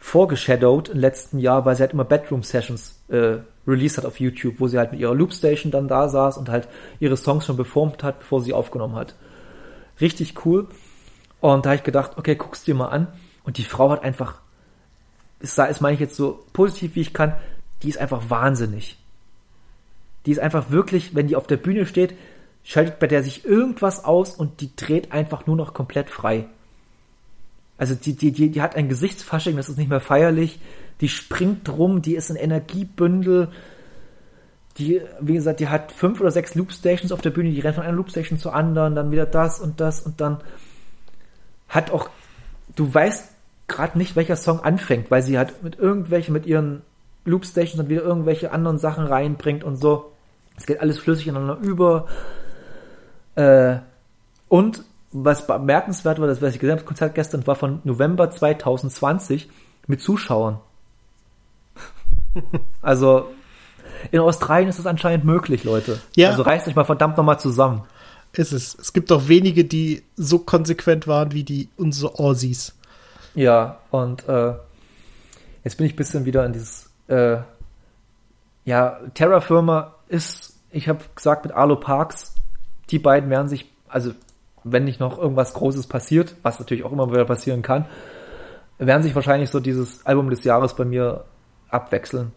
vorgeshadowed 0.08 0.88
im 0.88 1.00
letzten 1.00 1.38
Jahr, 1.38 1.66
weil 1.66 1.76
sie 1.76 1.82
halt 1.82 1.92
immer 1.92 2.06
Bedroom 2.06 2.42
Sessions 2.42 3.02
äh, 3.10 3.40
released 3.68 3.98
hat 3.98 4.06
auf 4.06 4.22
YouTube, 4.22 4.56
wo 4.60 4.68
sie 4.68 4.78
halt 4.78 4.94
mit 4.94 5.02
ihrer 5.02 5.14
Loopstation 5.14 5.70
dann 5.70 5.90
da 5.90 6.08
saß 6.08 6.38
und 6.38 6.48
halt 6.48 6.70
ihre 7.02 7.18
Songs 7.18 7.46
schon 7.46 7.58
performt 7.58 8.04
hat, 8.04 8.20
bevor 8.20 8.42
sie 8.42 8.54
aufgenommen 8.54 8.96
hat. 8.96 9.16
Richtig 10.00 10.46
cool. 10.46 10.68
Und 11.42 11.66
da 11.66 11.72
habe 11.72 11.78
ich 11.78 11.84
gedacht, 11.84 12.14
okay, 12.16 12.36
guck's 12.36 12.64
dir 12.64 12.74
mal 12.74 12.88
an. 12.88 13.08
Und 13.44 13.58
die 13.58 13.66
Frau 13.66 13.90
hat 13.90 14.02
einfach, 14.02 14.40
das 15.42 15.82
meine 15.82 15.96
ich 15.96 16.00
jetzt 16.00 16.16
so 16.16 16.46
positiv 16.54 16.96
wie 16.96 17.02
ich 17.02 17.14
kann, 17.14 17.34
die 17.84 17.90
ist 17.90 17.98
einfach 17.98 18.30
wahnsinnig. 18.30 18.98
Die 20.26 20.32
ist 20.32 20.40
einfach 20.40 20.72
wirklich, 20.72 21.16
wenn 21.16 21.28
die 21.28 21.36
auf 21.36 21.48
der 21.48 21.58
Bühne 21.58 21.86
steht, 21.86 22.14
schaltet 22.64 23.00
bei 23.00 23.08
der 23.08 23.24
sich 23.24 23.44
irgendwas 23.44 24.06
aus 24.06 24.36
und 24.36 24.62
die 24.62 24.74
dreht 24.74 25.12
einfach 25.12 25.48
nur 25.48 25.58
noch 25.58 25.74
komplett 25.74 26.10
frei. 26.10 26.46
Also 27.78 27.96
die, 27.96 28.14
die, 28.14 28.32
die, 28.32 28.50
die 28.50 28.62
hat 28.62 28.76
ein 28.76 28.90
Gesichtsfasching, 28.90 29.56
das 29.56 29.70
ist 29.70 29.78
nicht 29.78 29.90
mehr 29.90 30.00
feierlich. 30.00 30.60
Die 31.02 31.10
springt 31.10 31.70
rum, 31.70 32.02
die 32.02 32.16
ist 32.16 32.32
ein 32.32 32.36
Energiebündel. 32.36 33.50
Die, 34.78 35.02
wie 35.20 35.34
gesagt, 35.34 35.60
die 35.60 35.70
hat 35.70 35.92
fünf 35.92 36.20
oder 36.20 36.32
sechs 36.32 36.56
Loopstations 36.56 37.12
auf 37.12 37.22
der 37.22 37.32
Bühne, 37.32 37.52
die 37.52 37.60
rennt 37.60 37.76
von 37.76 37.84
einer 37.84 37.96
Loopstation 37.96 38.40
zur 38.40 38.54
anderen, 38.54 38.96
dann 38.96 39.12
wieder 39.12 39.26
das 39.26 39.60
und 39.60 39.80
das 39.80 40.02
und 40.02 40.22
dann 40.22 40.40
hat 41.68 41.92
auch, 41.92 42.10
du 42.76 42.94
weißt 42.94 43.30
gerade 43.68 43.98
nicht, 43.98 44.16
welcher 44.16 44.36
Song 44.36 44.60
anfängt, 44.62 45.12
weil 45.12 45.22
sie 45.22 45.38
halt 45.38 45.64
mit 45.64 45.78
irgendwelchen, 45.78 46.34
mit 46.34 46.46
ihren 46.46 46.84
Loopstations 47.26 47.78
dann 47.78 47.90
wieder 47.90 48.04
irgendwelche 48.04 48.52
anderen 48.52 48.78
Sachen 48.78 49.06
reinbringt 49.06 49.64
und 49.64 49.76
so. 49.76 50.12
Es 50.56 50.66
geht 50.66 50.80
alles 50.80 50.98
flüssig 50.98 51.28
ineinander 51.28 51.58
über. 51.62 52.08
Äh, 53.36 53.78
und 54.48 54.84
was 55.24 55.48
bemerkenswert 55.48 56.20
war, 56.20 56.28
das 56.28 56.42
was 56.42 56.54
ich 56.54 56.60
gesehen 56.60 56.72
habe, 56.72 56.82
das 56.82 56.88
Konzert 56.88 57.16
gestern 57.16 57.46
war 57.48 57.56
von 57.56 57.80
November 57.84 58.30
2020 58.30 59.50
mit 59.88 60.02
Zuschauern. 60.02 60.60
also 62.82 63.28
in 64.12 64.20
Australien 64.20 64.70
ist 64.70 64.80
das 64.80 64.86
anscheinend 64.86 65.26
möglich, 65.26 65.64
Leute. 65.64 66.00
Ja. 66.16 66.30
Also 66.30 66.44
reißt 66.44 66.68
euch 66.68 66.76
mal 66.76 66.84
verdammt 66.84 67.18
nochmal 67.18 67.40
zusammen. 67.40 67.84
Ist 68.34 68.52
es. 68.52 68.76
Es 68.80 68.94
gibt 68.94 69.12
auch 69.12 69.28
wenige, 69.28 69.66
die 69.66 70.04
so 70.16 70.40
konsequent 70.40 71.08
waren 71.08 71.32
wie 71.32 71.44
die 71.44 71.70
unsere 71.78 72.20
Aussies. 72.20 72.76
Ja, 73.34 73.80
und 73.90 74.28
äh, 74.28 74.54
jetzt 75.64 75.78
bin 75.78 75.88
ich 75.88 75.94
ein 75.94 75.98
bisschen 75.98 76.26
wieder 76.26 76.46
in 76.46 76.54
dieses 76.54 76.90
äh, 77.08 77.38
ja, 78.66 79.00
Terra-Firma 79.14 79.96
ist, 80.10 80.60
ich 80.72 80.90
habe 80.90 81.00
gesagt, 81.16 81.46
mit 81.46 81.54
Arlo 81.54 81.78
Parks, 81.78 82.36
die 82.90 83.00
beiden 83.00 83.30
werden 83.30 83.48
sich, 83.48 83.72
also 83.88 84.12
wenn 84.72 84.84
nicht 84.84 85.00
noch 85.00 85.18
irgendwas 85.18 85.54
Großes 85.54 85.88
passiert, 85.88 86.36
was 86.42 86.60
natürlich 86.60 86.84
auch 86.84 86.92
immer 86.92 87.10
wieder 87.12 87.26
passieren 87.26 87.62
kann, 87.62 87.86
werden 88.78 89.04
sich 89.04 89.16
wahrscheinlich 89.16 89.50
so 89.50 89.60
dieses 89.60 90.06
Album 90.06 90.30
des 90.30 90.44
Jahres 90.44 90.76
bei 90.76 90.86
mir 90.86 91.26
abwechseln. 91.70 92.32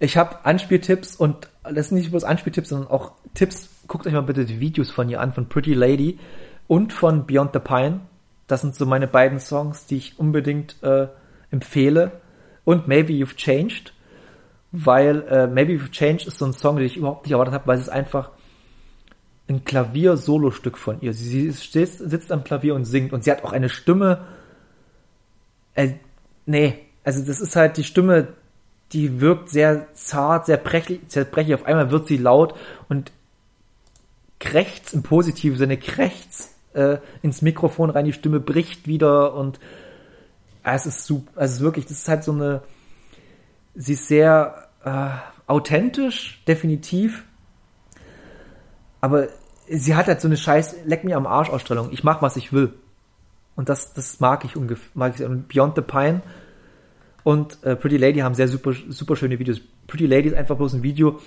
Ich 0.00 0.16
habe 0.16 0.44
Anspieltipps 0.44 1.16
und 1.16 1.48
das 1.62 1.88
sind 1.88 1.98
nicht 1.98 2.10
bloß 2.10 2.24
Anspieltipps, 2.24 2.68
sondern 2.68 2.90
auch 2.90 3.12
Tipps. 3.34 3.68
Guckt 3.86 4.06
euch 4.06 4.12
mal 4.12 4.22
bitte 4.22 4.44
die 4.44 4.60
Videos 4.60 4.90
von 4.90 5.08
ihr 5.08 5.20
an, 5.20 5.32
von 5.32 5.48
Pretty 5.48 5.74
Lady 5.74 6.18
und 6.66 6.92
von 6.92 7.26
Beyond 7.26 7.52
the 7.52 7.58
Pine. 7.58 8.00
Das 8.46 8.60
sind 8.60 8.74
so 8.74 8.86
meine 8.86 9.08
beiden 9.08 9.40
Songs, 9.40 9.86
die 9.86 9.96
ich 9.96 10.18
unbedingt 10.18 10.82
äh, 10.82 11.08
empfehle. 11.50 12.12
Und 12.64 12.86
Maybe 12.86 13.12
You've 13.12 13.36
Changed 13.36 13.92
weil 14.72 15.22
äh, 15.28 15.46
Maybe 15.46 15.72
You've 15.72 15.90
Changed 15.90 16.26
ist 16.26 16.38
so 16.38 16.44
ein 16.44 16.52
Song, 16.52 16.76
den 16.76 16.86
ich 16.86 16.96
überhaupt 16.96 17.24
nicht 17.24 17.32
erwartet 17.32 17.54
habe, 17.54 17.66
weil 17.66 17.78
es 17.78 17.88
einfach 17.88 18.30
ein 19.48 19.64
Klavier-Solostück 19.64 20.76
von 20.78 21.00
ihr. 21.00 21.12
Sie, 21.12 21.50
sie 21.50 21.84
sitzt 21.86 22.32
am 22.32 22.44
Klavier 22.44 22.74
und 22.74 22.84
singt 22.84 23.12
und 23.12 23.24
sie 23.24 23.30
hat 23.30 23.44
auch 23.44 23.52
eine 23.52 23.68
Stimme. 23.68 24.26
Äh, 25.74 25.94
nee, 26.46 26.78
also 27.04 27.24
das 27.24 27.40
ist 27.40 27.56
halt 27.56 27.76
die 27.76 27.84
Stimme, 27.84 28.28
die 28.92 29.20
wirkt 29.20 29.50
sehr 29.50 29.92
zart, 29.94 30.46
sehr 30.46 30.56
brechlich, 30.56 31.00
sehr 31.08 31.24
brechlich. 31.24 31.54
Auf 31.54 31.66
einmal 31.66 31.90
wird 31.90 32.06
sie 32.06 32.16
laut 32.16 32.54
und 32.88 33.12
krächzt 34.38 34.94
im 34.94 35.02
positiven 35.02 35.58
Sinne, 35.58 35.76
krächzt 35.76 36.54
äh, 36.74 36.98
ins 37.22 37.42
Mikrofon 37.42 37.90
rein, 37.90 38.04
die 38.04 38.12
Stimme 38.12 38.40
bricht 38.40 38.86
wieder 38.86 39.34
und 39.34 39.58
äh, 40.62 40.74
es 40.74 40.86
ist 40.86 41.06
super, 41.06 41.40
also 41.40 41.64
wirklich, 41.64 41.86
das 41.86 41.98
ist 41.98 42.08
halt 42.08 42.24
so 42.24 42.32
eine 42.32 42.62
sie 43.78 43.92
ist 43.94 44.08
sehr 44.08 44.68
äh, 44.84 45.08
authentisch, 45.46 46.42
definitiv. 46.46 47.24
Aber 49.00 49.28
sie 49.68 49.94
hat 49.94 50.06
halt 50.06 50.20
so 50.20 50.28
eine 50.28 50.36
scheiß 50.36 50.84
Leck 50.84 51.04
mir 51.04 51.16
am 51.16 51.26
Arsch 51.26 51.50
Ausstellung. 51.50 51.88
Ich 51.92 52.04
mach, 52.04 52.22
was 52.22 52.36
ich 52.36 52.52
will. 52.52 52.72
Und 53.56 53.68
das, 53.68 53.92
das 53.92 54.20
mag 54.20 54.44
ich 54.44 54.56
ungefähr. 54.56 55.28
Und 55.28 55.48
Beyond 55.48 55.76
the 55.76 55.82
Pine 55.82 56.22
und 57.24 57.62
äh, 57.64 57.76
Pretty 57.76 57.96
Lady 57.96 58.20
haben 58.20 58.34
sehr 58.34 58.48
super, 58.48 58.72
super 58.88 59.16
schöne 59.16 59.38
Videos. 59.38 59.60
Pretty 59.86 60.06
Lady 60.06 60.28
ist 60.28 60.34
einfach 60.34 60.56
bloß 60.56 60.74
ein 60.74 60.82
Video, 60.82 61.20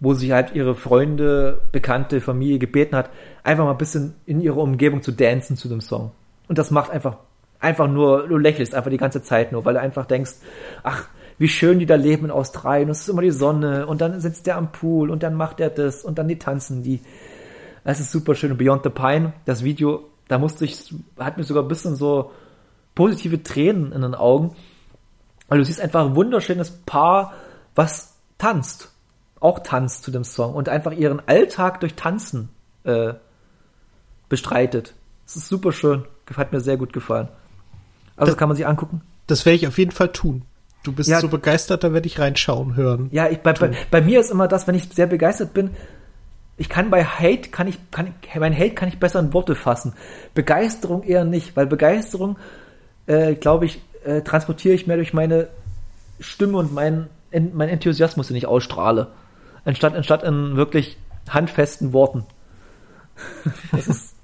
wo 0.00 0.14
sie 0.14 0.32
halt 0.32 0.54
ihre 0.54 0.74
Freunde, 0.74 1.60
Bekannte, 1.72 2.20
Familie 2.20 2.58
gebeten 2.58 2.96
hat, 2.96 3.10
einfach 3.42 3.64
mal 3.64 3.72
ein 3.72 3.78
bisschen 3.78 4.14
in 4.26 4.40
ihrer 4.40 4.58
Umgebung 4.58 5.02
zu 5.02 5.12
dancen 5.12 5.56
zu 5.56 5.68
dem 5.68 5.80
Song. 5.80 6.12
Und 6.48 6.58
das 6.58 6.70
macht 6.70 6.90
einfach, 6.90 7.18
einfach 7.60 7.88
nur, 7.88 8.26
du 8.28 8.36
lächelst 8.36 8.74
einfach 8.74 8.90
die 8.90 8.96
ganze 8.96 9.22
Zeit 9.22 9.52
nur, 9.52 9.64
weil 9.64 9.74
du 9.74 9.80
einfach 9.80 10.06
denkst, 10.06 10.32
ach, 10.82 11.06
wie 11.38 11.48
schön 11.48 11.78
die 11.78 11.86
da 11.86 11.94
leben 11.94 12.26
in 12.26 12.30
Australien. 12.30 12.88
Es 12.88 13.00
ist 13.00 13.08
immer 13.08 13.22
die 13.22 13.30
Sonne 13.30 13.86
und 13.86 14.00
dann 14.00 14.20
sitzt 14.20 14.46
der 14.46 14.56
am 14.56 14.72
Pool 14.72 15.10
und 15.10 15.22
dann 15.22 15.34
macht 15.34 15.60
er 15.60 15.70
das 15.70 16.04
und 16.04 16.18
dann 16.18 16.28
die 16.28 16.38
tanzen 16.38 16.82
die. 16.82 17.00
Es 17.84 18.00
ist 18.00 18.10
super 18.10 18.34
schön. 18.34 18.50
Und 18.50 18.58
Beyond 18.58 18.82
the 18.84 18.90
Pine, 18.90 19.32
das 19.46 19.64
Video, 19.64 20.08
da 20.26 20.38
musste 20.38 20.64
ich, 20.64 20.94
hat 21.18 21.38
mir 21.38 21.44
sogar 21.44 21.62
ein 21.62 21.68
bisschen 21.68 21.96
so 21.96 22.32
positive 22.94 23.42
Tränen 23.42 23.92
in 23.92 24.02
den 24.02 24.14
Augen. 24.14 24.54
Weil 25.48 25.58
du 25.58 25.64
siehst 25.64 25.80
einfach 25.80 26.04
ein 26.04 26.14
wunderschönes 26.14 26.70
Paar, 26.84 27.32
was 27.74 28.16
tanzt. 28.36 28.92
Auch 29.40 29.60
tanzt 29.60 30.02
zu 30.02 30.10
dem 30.10 30.24
Song 30.24 30.54
und 30.54 30.68
einfach 30.68 30.92
ihren 30.92 31.26
Alltag 31.26 31.80
durch 31.80 31.94
Tanzen 31.94 32.50
äh, 32.84 33.14
bestreitet. 34.28 34.94
Es 35.24 35.36
ist 35.36 35.48
super 35.48 35.72
schön. 35.72 36.04
Hat 36.36 36.52
mir 36.52 36.60
sehr 36.60 36.76
gut 36.76 36.92
gefallen. 36.92 37.28
Also 38.16 38.32
das, 38.32 38.36
kann 38.36 38.48
man 38.48 38.56
sich 38.56 38.66
angucken. 38.66 39.02
Das 39.28 39.46
werde 39.46 39.56
ich 39.56 39.66
auf 39.66 39.78
jeden 39.78 39.92
Fall 39.92 40.12
tun. 40.12 40.42
Du 40.82 40.92
bist 40.92 41.08
ja, 41.08 41.20
so 41.20 41.28
begeistert, 41.28 41.84
da 41.84 41.92
werde 41.92 42.06
ich 42.06 42.18
reinschauen, 42.18 42.76
hören. 42.76 43.08
Ja, 43.12 43.28
ich, 43.28 43.38
bei, 43.38 43.52
bei, 43.52 43.72
bei, 43.90 44.00
mir 44.00 44.20
ist 44.20 44.30
immer 44.30 44.48
das, 44.48 44.66
wenn 44.66 44.74
ich 44.74 44.88
sehr 44.88 45.06
begeistert 45.06 45.52
bin, 45.52 45.70
ich 46.56 46.68
kann 46.68 46.90
bei 46.90 47.04
Hate, 47.04 47.50
kann 47.50 47.68
ich, 47.68 47.78
kann 47.90 48.14
ich, 48.22 48.34
mein 48.38 48.56
Hate 48.56 48.74
kann 48.74 48.88
ich 48.88 48.98
besser 48.98 49.20
in 49.20 49.32
Worte 49.32 49.54
fassen. 49.54 49.94
Begeisterung 50.34 51.02
eher 51.02 51.24
nicht, 51.24 51.56
weil 51.56 51.66
Begeisterung, 51.66 52.36
äh, 53.06 53.34
glaube 53.34 53.66
ich, 53.66 53.80
äh, 54.04 54.22
transportiere 54.22 54.74
ich 54.74 54.86
mehr 54.86 54.96
durch 54.96 55.12
meine 55.12 55.48
Stimme 56.20 56.58
und 56.58 56.72
meinen 56.72 57.08
mein 57.30 57.68
Enthusiasmus, 57.68 58.28
den 58.28 58.36
ich 58.36 58.46
ausstrahle. 58.46 59.08
Anstatt, 59.64 59.94
anstatt 59.94 60.22
in 60.22 60.56
wirklich 60.56 60.96
handfesten 61.28 61.92
Worten. 61.92 62.24
das 63.72 63.88
ist, 63.88 64.14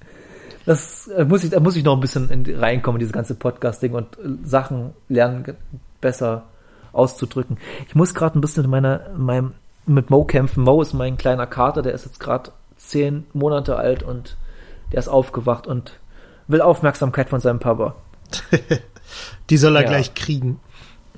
das 0.65 1.09
äh, 1.09 1.25
muss 1.25 1.45
ich, 1.45 1.51
da 1.51 1.61
muss 1.61 1.77
ich 1.77 1.85
noch 1.85 1.95
ein 1.95 2.01
bisschen 2.01 2.31
in, 2.31 2.57
reinkommen, 2.57 2.99
dieses 2.99 3.13
ganze 3.13 3.35
Podcasting 3.35 3.93
und 3.93 4.17
äh, 4.19 4.29
Sachen 4.45 4.95
lernen, 5.09 5.55
besser 6.05 6.45
auszudrücken. 6.93 7.57
Ich 7.89 7.95
muss 7.95 8.15
gerade 8.15 8.39
ein 8.39 8.43
bisschen 8.43 8.63
mit 8.63 8.71
meiner, 8.71 9.01
meinem, 9.17 9.55
mit 9.87 10.11
Mo 10.11 10.25
kämpfen. 10.25 10.63
Mo 10.63 10.81
ist 10.83 10.93
mein 10.93 11.17
kleiner 11.17 11.47
Kater, 11.47 11.83
der 11.83 11.95
ist 11.95 12.05
jetzt 12.05 12.21
gerade 12.21 12.53
zehn 12.77 13.27
Monate 13.33 13.77
alt 13.77 14.03
und 14.03 14.37
der 14.93 14.99
ist 14.99 15.09
aufgewacht 15.09 15.67
und 15.67 15.99
will 16.47 16.61
Aufmerksamkeit 16.61 17.31
von 17.31 17.41
seinem 17.41 17.59
Papa. 17.59 17.97
Die 19.51 19.57
soll 19.57 19.75
er 19.77 19.83
ja. 19.83 19.89
gleich 19.89 20.15
kriegen. 20.15 20.61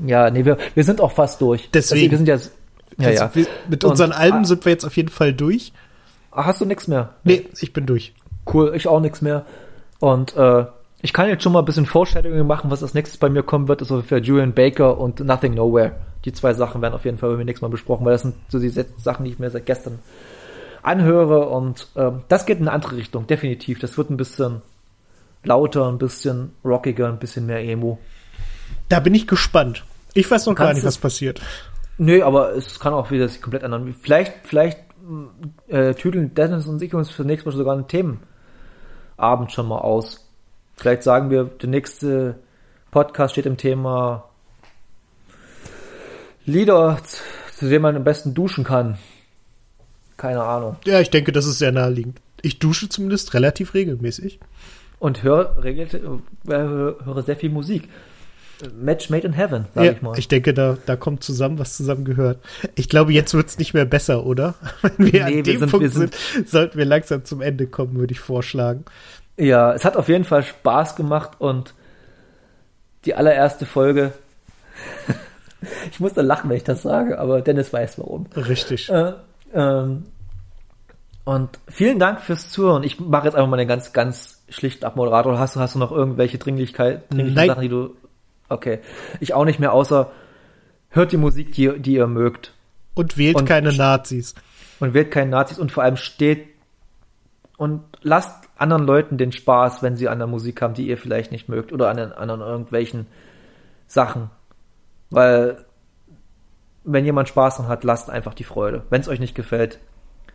Ja, 0.04 0.30
nee, 0.30 0.44
wir, 0.44 0.56
wir 0.74 0.84
sind 0.84 1.00
auch 1.00 1.12
fast 1.12 1.40
durch. 1.40 1.68
Deswegen. 1.72 2.12
Also, 2.12 2.26
wir 2.26 2.38
sind 2.38 2.56
ja, 2.98 3.10
ja, 3.10 3.30
ja. 3.34 3.46
mit 3.68 3.84
unseren 3.84 4.12
und, 4.12 4.16
Alben 4.16 4.44
sind 4.44 4.64
wir 4.64 4.72
jetzt 4.72 4.84
auf 4.84 4.96
jeden 4.96 5.08
Fall 5.08 5.32
durch. 5.32 5.72
Hast 6.30 6.60
du 6.60 6.64
nichts 6.64 6.86
mehr? 6.86 7.14
Nee, 7.24 7.48
ich 7.60 7.72
bin 7.72 7.86
durch. 7.86 8.14
Cool, 8.52 8.72
ich 8.76 8.86
auch 8.86 9.00
nichts 9.00 9.20
mehr. 9.20 9.46
Und 9.98 10.36
äh, 10.36 10.66
ich 11.02 11.12
kann 11.12 11.28
jetzt 11.28 11.42
schon 11.42 11.52
mal 11.52 11.60
ein 11.60 11.64
bisschen 11.64 11.86
Foreshadowing 11.86 12.46
machen, 12.46 12.70
was 12.70 12.82
als 12.82 12.94
nächstes 12.94 13.18
bei 13.18 13.28
mir 13.28 13.42
kommen 13.42 13.68
wird, 13.68 13.82
ist 13.82 13.90
also 13.90 14.02
für 14.02 14.18
Julian 14.18 14.54
Baker 14.54 14.98
und 14.98 15.20
Nothing 15.20 15.54
Nowhere. 15.54 15.92
Die 16.24 16.32
zwei 16.32 16.54
Sachen 16.54 16.82
werden 16.82 16.94
auf 16.94 17.04
jeden 17.04 17.18
Fall 17.18 17.30
bei 17.30 17.36
mir 17.36 17.44
nächstes 17.44 17.62
Mal 17.62 17.68
besprochen, 17.68 18.04
weil 18.04 18.12
das 18.12 18.22
sind 18.22 18.34
so 18.48 18.58
die 18.58 18.70
Sachen, 18.70 19.24
die 19.24 19.30
ich 19.32 19.38
mir 19.38 19.50
seit 19.50 19.66
gestern 19.66 19.98
anhöre 20.82 21.48
und 21.48 21.88
ähm, 21.96 22.22
das 22.28 22.46
geht 22.46 22.58
in 22.58 22.64
eine 22.64 22.72
andere 22.72 22.96
Richtung, 22.96 23.26
definitiv. 23.26 23.80
Das 23.80 23.98
wird 23.98 24.10
ein 24.10 24.16
bisschen 24.16 24.62
lauter, 25.42 25.88
ein 25.88 25.98
bisschen 25.98 26.52
rockiger, 26.64 27.08
ein 27.08 27.18
bisschen 27.18 27.46
mehr 27.46 27.62
Emo. 27.62 27.98
Da 28.88 29.00
bin 29.00 29.14
ich 29.14 29.26
gespannt. 29.26 29.84
Ich 30.14 30.30
weiß 30.30 30.46
noch 30.46 30.54
gar 30.54 30.72
nicht, 30.72 30.84
was 30.84 30.98
passiert. 30.98 31.40
Nö, 31.98 32.22
aber 32.22 32.54
es 32.54 32.78
kann 32.80 32.94
auch 32.94 33.10
wieder 33.10 33.28
sich 33.28 33.42
komplett 33.42 33.62
ändern. 33.62 33.94
Vielleicht, 34.00 34.32
vielleicht 34.44 34.78
äh, 35.68 35.94
tüdeln 35.94 36.34
Dennis 36.34 36.66
und 36.66 36.80
ich 36.82 36.94
uns 36.94 37.10
für 37.10 37.24
nächstes 37.24 37.52
Mal 37.52 37.58
sogar 37.58 37.74
einen 37.74 37.88
Themenabend 37.88 39.52
schon 39.52 39.68
mal 39.68 39.78
aus. 39.78 40.25
Vielleicht 40.76 41.02
sagen 41.02 41.30
wir, 41.30 41.44
der 41.44 41.68
nächste 41.68 42.36
Podcast 42.90 43.32
steht 43.32 43.46
im 43.46 43.56
Thema 43.56 44.28
Lieder, 46.44 46.98
zu 47.56 47.68
denen 47.68 47.82
man 47.82 47.96
am 47.96 48.04
besten 48.04 48.34
duschen 48.34 48.62
kann. 48.62 48.98
Keine 50.16 50.42
Ahnung. 50.42 50.76
Ja, 50.84 51.00
ich 51.00 51.10
denke, 51.10 51.32
das 51.32 51.46
ist 51.46 51.58
sehr 51.58 51.72
naheliegend. 51.72 52.20
Ich 52.42 52.58
dusche 52.58 52.88
zumindest 52.88 53.34
relativ 53.34 53.74
regelmäßig. 53.74 54.38
Und 54.98 55.22
höre, 55.22 55.64
äh, 55.64 55.98
höre 56.46 57.22
sehr 57.22 57.36
viel 57.36 57.50
Musik. 57.50 57.88
Match 58.74 59.10
made 59.10 59.26
in 59.26 59.34
heaven, 59.34 59.66
sag 59.74 59.84
ja, 59.84 59.92
ich 59.92 60.00
mal. 60.00 60.18
Ich 60.18 60.28
denke, 60.28 60.54
da, 60.54 60.78
da 60.86 60.96
kommt 60.96 61.22
zusammen, 61.22 61.58
was 61.58 61.76
zusammen 61.76 62.04
gehört. 62.04 62.38
Ich 62.74 62.88
glaube, 62.88 63.12
jetzt 63.12 63.34
wird 63.34 63.48
es 63.48 63.58
nicht 63.58 63.74
mehr 63.74 63.84
besser, 63.84 64.24
oder? 64.24 64.54
Wenn 64.82 65.12
wir 65.12 65.24
nee, 65.26 65.38
an 65.38 65.42
dem 65.42 65.58
sind, 65.58 65.70
Punkt 65.70 65.92
sind, 65.92 66.14
sind, 66.14 66.48
sollten 66.48 66.78
wir 66.78 66.86
langsam 66.86 67.24
zum 67.24 67.42
Ende 67.42 67.66
kommen, 67.66 67.96
würde 67.96 68.12
ich 68.12 68.20
vorschlagen. 68.20 68.86
Ja, 69.36 69.72
es 69.72 69.84
hat 69.84 69.96
auf 69.96 70.08
jeden 70.08 70.24
Fall 70.24 70.42
Spaß 70.42 70.96
gemacht 70.96 71.32
und 71.38 71.74
die 73.04 73.14
allererste 73.14 73.66
Folge. 73.66 74.12
ich 75.90 76.00
muss 76.00 76.14
da 76.14 76.22
lachen, 76.22 76.50
wenn 76.50 76.56
ich 76.56 76.64
das 76.64 76.82
sage, 76.82 77.18
aber 77.18 77.42
Dennis 77.42 77.72
weiß 77.72 77.98
warum. 77.98 78.26
Richtig. 78.34 78.88
Äh, 78.88 79.12
ähm, 79.54 80.04
und 81.24 81.58
vielen 81.68 81.98
Dank 81.98 82.20
fürs 82.20 82.50
Zuhören. 82.50 82.82
Ich 82.84 83.00
mache 83.00 83.26
jetzt 83.26 83.34
einfach 83.34 83.48
mal 83.50 83.56
den 83.56 83.68
ganz, 83.68 83.92
ganz 83.92 84.42
schlichten 84.48 84.84
Abmoderator. 84.84 85.38
Hast 85.38 85.56
du, 85.56 85.60
hast 85.60 85.74
du 85.74 85.78
noch 85.78 85.92
irgendwelche 85.92 86.38
Dringlichkeit, 86.38 87.12
dringliche 87.12 87.46
Sachen, 87.46 87.62
die 87.62 87.68
du 87.68 87.96
Okay. 88.48 88.80
Ich 89.20 89.34
auch 89.34 89.44
nicht 89.44 89.58
mehr, 89.58 89.72
außer 89.72 90.10
hört 90.90 91.12
die 91.12 91.16
Musik, 91.16 91.52
die, 91.52 91.78
die 91.78 91.94
ihr 91.94 92.06
mögt. 92.06 92.52
Und 92.94 93.18
wählt 93.18 93.36
und, 93.36 93.46
keine 93.46 93.72
Nazis. 93.72 94.34
Und 94.80 94.94
wählt 94.94 95.10
keine 95.10 95.30
Nazis 95.30 95.58
und 95.58 95.72
vor 95.72 95.82
allem 95.82 95.96
steht 95.96 96.48
und 97.56 97.82
lasst 98.02 98.45
anderen 98.56 98.86
Leuten 98.86 99.18
den 99.18 99.32
Spaß, 99.32 99.82
wenn 99.82 99.96
sie 99.96 100.08
an 100.08 100.18
der 100.18 100.26
Musik 100.26 100.62
haben, 100.62 100.74
die 100.74 100.88
ihr 100.88 100.98
vielleicht 100.98 101.32
nicht 101.32 101.48
mögt 101.48 101.72
oder 101.72 101.90
an, 101.90 101.98
an 101.98 102.40
irgendwelchen 102.40 103.06
Sachen. 103.86 104.30
Weil 105.10 105.64
wenn 106.84 107.04
jemand 107.04 107.28
Spaß 107.28 107.56
dran 107.56 107.68
hat, 107.68 107.84
lasst 107.84 108.10
einfach 108.10 108.34
die 108.34 108.44
Freude. 108.44 108.84
Wenn 108.90 109.00
es 109.00 109.08
euch 109.08 109.20
nicht 109.20 109.34
gefällt, 109.34 109.78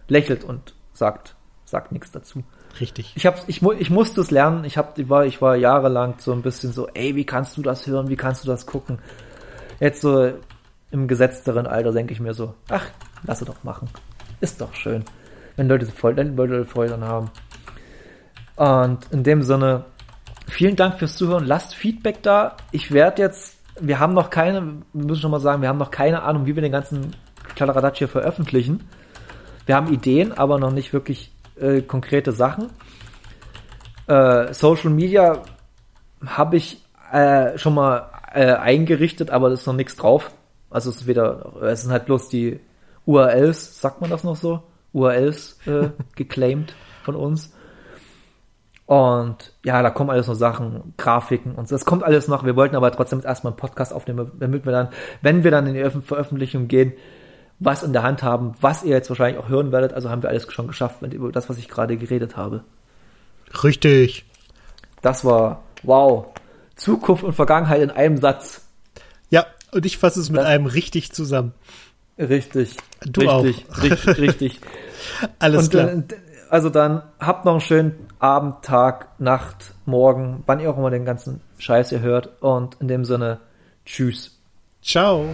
lächelt 0.08 0.44
und 0.44 0.76
sagt, 0.94 1.36
sagt 1.66 1.92
nichts 1.92 2.12
dazu. 2.12 2.44
Richtig. 2.80 3.14
Ich 3.16 3.26
hab's, 3.26 3.44
ich, 3.48 3.62
ich 3.62 3.90
musste 3.90 4.22
es 4.22 4.32
lernen. 4.32 4.64
Ich 4.66 4.78
hab, 4.78 4.98
ich 4.98 5.10
war, 5.10 5.26
ich 5.26 5.42
war 5.42 5.56
jahrelang 5.56 6.16
so 6.20 6.32
ein 6.32 6.42
bisschen 6.42 6.72
so, 6.72 6.88
ey, 6.94 7.16
wie 7.16 7.26
kannst 7.26 7.58
du 7.58 7.62
das 7.62 7.88
hören? 7.88 8.10
Wie 8.10 8.16
kannst 8.16 8.44
du 8.44 8.48
das 8.48 8.66
gucken? 8.66 9.00
Jetzt 9.80 10.02
so 10.02 10.34
im 10.92 11.08
gesetzteren 11.08 11.68
Alter 11.68 11.92
denke 11.92 12.14
ich 12.14 12.20
mir 12.20 12.34
so, 12.34 12.54
ach, 12.70 12.86
lass 13.24 13.40
doch 13.40 13.64
machen. 13.64 13.90
Ist 14.42 14.62
doch 14.62 14.74
schön, 14.74 15.04
wenn 15.56 15.68
Leute 15.68 15.86
Freude, 15.86 16.24
Leute 16.24 16.66
Freude 16.66 17.00
haben. 17.00 17.32
Und 18.62 19.08
in 19.10 19.24
dem 19.24 19.42
Sinne, 19.42 19.86
vielen 20.48 20.76
Dank 20.76 21.00
fürs 21.00 21.16
Zuhören. 21.16 21.48
Lasst 21.48 21.74
Feedback 21.74 22.22
da. 22.22 22.58
Ich 22.72 22.92
werde 22.92 23.24
jetzt, 23.24 23.58
wir 23.80 23.98
haben 23.98 24.14
noch 24.14 24.30
keine, 24.30 24.62
wir 24.94 25.06
müssen 25.06 25.22
schon 25.22 25.32
mal 25.32 25.40
sagen, 25.40 25.64
wir 25.64 25.70
haben 25.70 25.80
noch 25.80 25.90
keine 25.90 26.22
Ahnung, 26.22 26.46
wie 26.46 26.54
wir 26.54 26.62
den 26.62 26.72
ganzen 26.72 27.16
Kladderadatsch 27.56 27.98
hier 27.98 28.08
veröffentlichen. 28.08 28.88
Wir 29.66 29.76
haben 29.76 29.92
Ideen, 29.92 30.32
aber 30.32 30.60
noch 30.60 30.72
nicht 30.72 30.94
wirklich 30.94 31.32
äh, 31.60 31.82
konkrete 31.82 32.34
Sachen. 32.34 32.68
Äh, 34.06 34.54
Social 34.54 34.92
Media 34.92 35.42
habe 36.24 36.58
ich 36.58 36.86
äh, 37.12 37.58
schon 37.58 37.74
mal 37.74 38.12
äh, 38.32 38.54
eingerichtet, 38.54 39.32
aber 39.32 39.48
da 39.48 39.56
ist 39.56 39.66
noch 39.66 39.74
nichts 39.74 39.96
drauf. 39.96 40.30
Also 40.70 40.92
es 40.92 40.98
ist 40.98 41.08
wieder, 41.08 41.52
es 41.64 41.82
sind 41.82 41.92
halt 41.92 42.06
bloß 42.06 42.30
die 42.30 42.60
URLs, 43.08 43.82
sagt 43.82 44.02
man 44.02 44.12
das 44.12 44.24
noch 44.24 44.36
so? 44.36 44.62
URLs 44.94 45.58
äh, 45.66 45.90
geclaimed 46.16 46.76
von 47.02 47.16
uns. 47.16 47.56
Und 48.92 49.54
ja, 49.64 49.82
da 49.82 49.90
kommen 49.90 50.10
alles 50.10 50.28
noch 50.28 50.36
Sachen, 50.36 50.94
Grafiken 50.98 51.56
und 51.56 51.70
so. 51.70 51.76
Das 51.76 51.86
kommt 51.86 52.04
alles 52.04 52.28
noch. 52.28 52.44
Wir 52.44 52.58
wollten 52.58 52.76
aber 52.76 52.92
trotzdem 52.92 53.22
erstmal 53.24 53.54
einen 53.54 53.58
Podcast 53.58 53.94
aufnehmen, 53.94 54.34
damit 54.38 54.66
wir 54.66 54.74
dann, 54.74 54.90
wenn 55.22 55.46
wir 55.46 55.52
dann 55.52 55.66
in 55.66 55.76
die 55.76 56.02
Veröffentlichung 56.02 56.68
gehen, 56.68 56.92
was 57.58 57.84
in 57.84 57.94
der 57.94 58.04
Hand 58.04 58.22
haben, 58.22 58.54
was 58.60 58.84
ihr 58.84 58.90
jetzt 58.90 59.08
wahrscheinlich 59.08 59.42
auch 59.42 59.48
hören 59.48 59.72
werdet. 59.72 59.94
Also 59.94 60.10
haben 60.10 60.22
wir 60.24 60.30
alles 60.30 60.52
schon 60.52 60.68
geschafft 60.68 61.02
über 61.04 61.32
das, 61.32 61.50
was 61.50 61.58
ich 61.58 61.70
gerade 61.70 61.96
geredet 61.96 62.36
habe. 62.36 62.66
Richtig. 63.64 64.26
Das 65.02 65.24
war 65.24 65.64
wow. 65.84 66.26
Zukunft 66.76 67.24
und 67.24 67.32
Vergangenheit 67.32 67.82
in 67.82 67.92
einem 67.92 68.18
Satz. 68.18 68.68
Ja, 69.30 69.46
und 69.72 69.86
ich 69.86 70.00
fasse 70.00 70.20
es 70.20 70.30
mit 70.30 70.42
das, 70.42 70.48
einem 70.48 70.66
richtig 70.66 71.14
zusammen. 71.14 71.54
Richtig. 72.18 72.76
Du 73.06 73.22
richtig, 73.22 73.66
auch. 73.70 73.84
richtig, 73.84 74.18
richtig. 74.18 74.60
Alles 75.40 75.64
und, 75.64 75.70
klar. 75.70 76.04
Also 76.50 76.70
dann 76.70 77.04
habt 77.22 77.46
noch 77.46 77.54
einen 77.54 77.62
schönen 77.62 78.11
Abend, 78.22 78.62
Tag, 78.62 79.20
Nacht, 79.20 79.74
Morgen, 79.86 80.44
wann 80.46 80.60
ihr 80.60 80.70
auch 80.70 80.78
immer 80.78 80.92
den 80.92 81.06
ganzen 81.06 81.42
Scheiß 81.58 81.92
ihr 81.92 82.02
hört. 82.02 82.42
Und 82.42 82.76
in 82.80 82.88
dem 82.88 83.04
Sinne, 83.04 83.40
tschüss. 83.84 84.40
Ciao. 84.84 85.26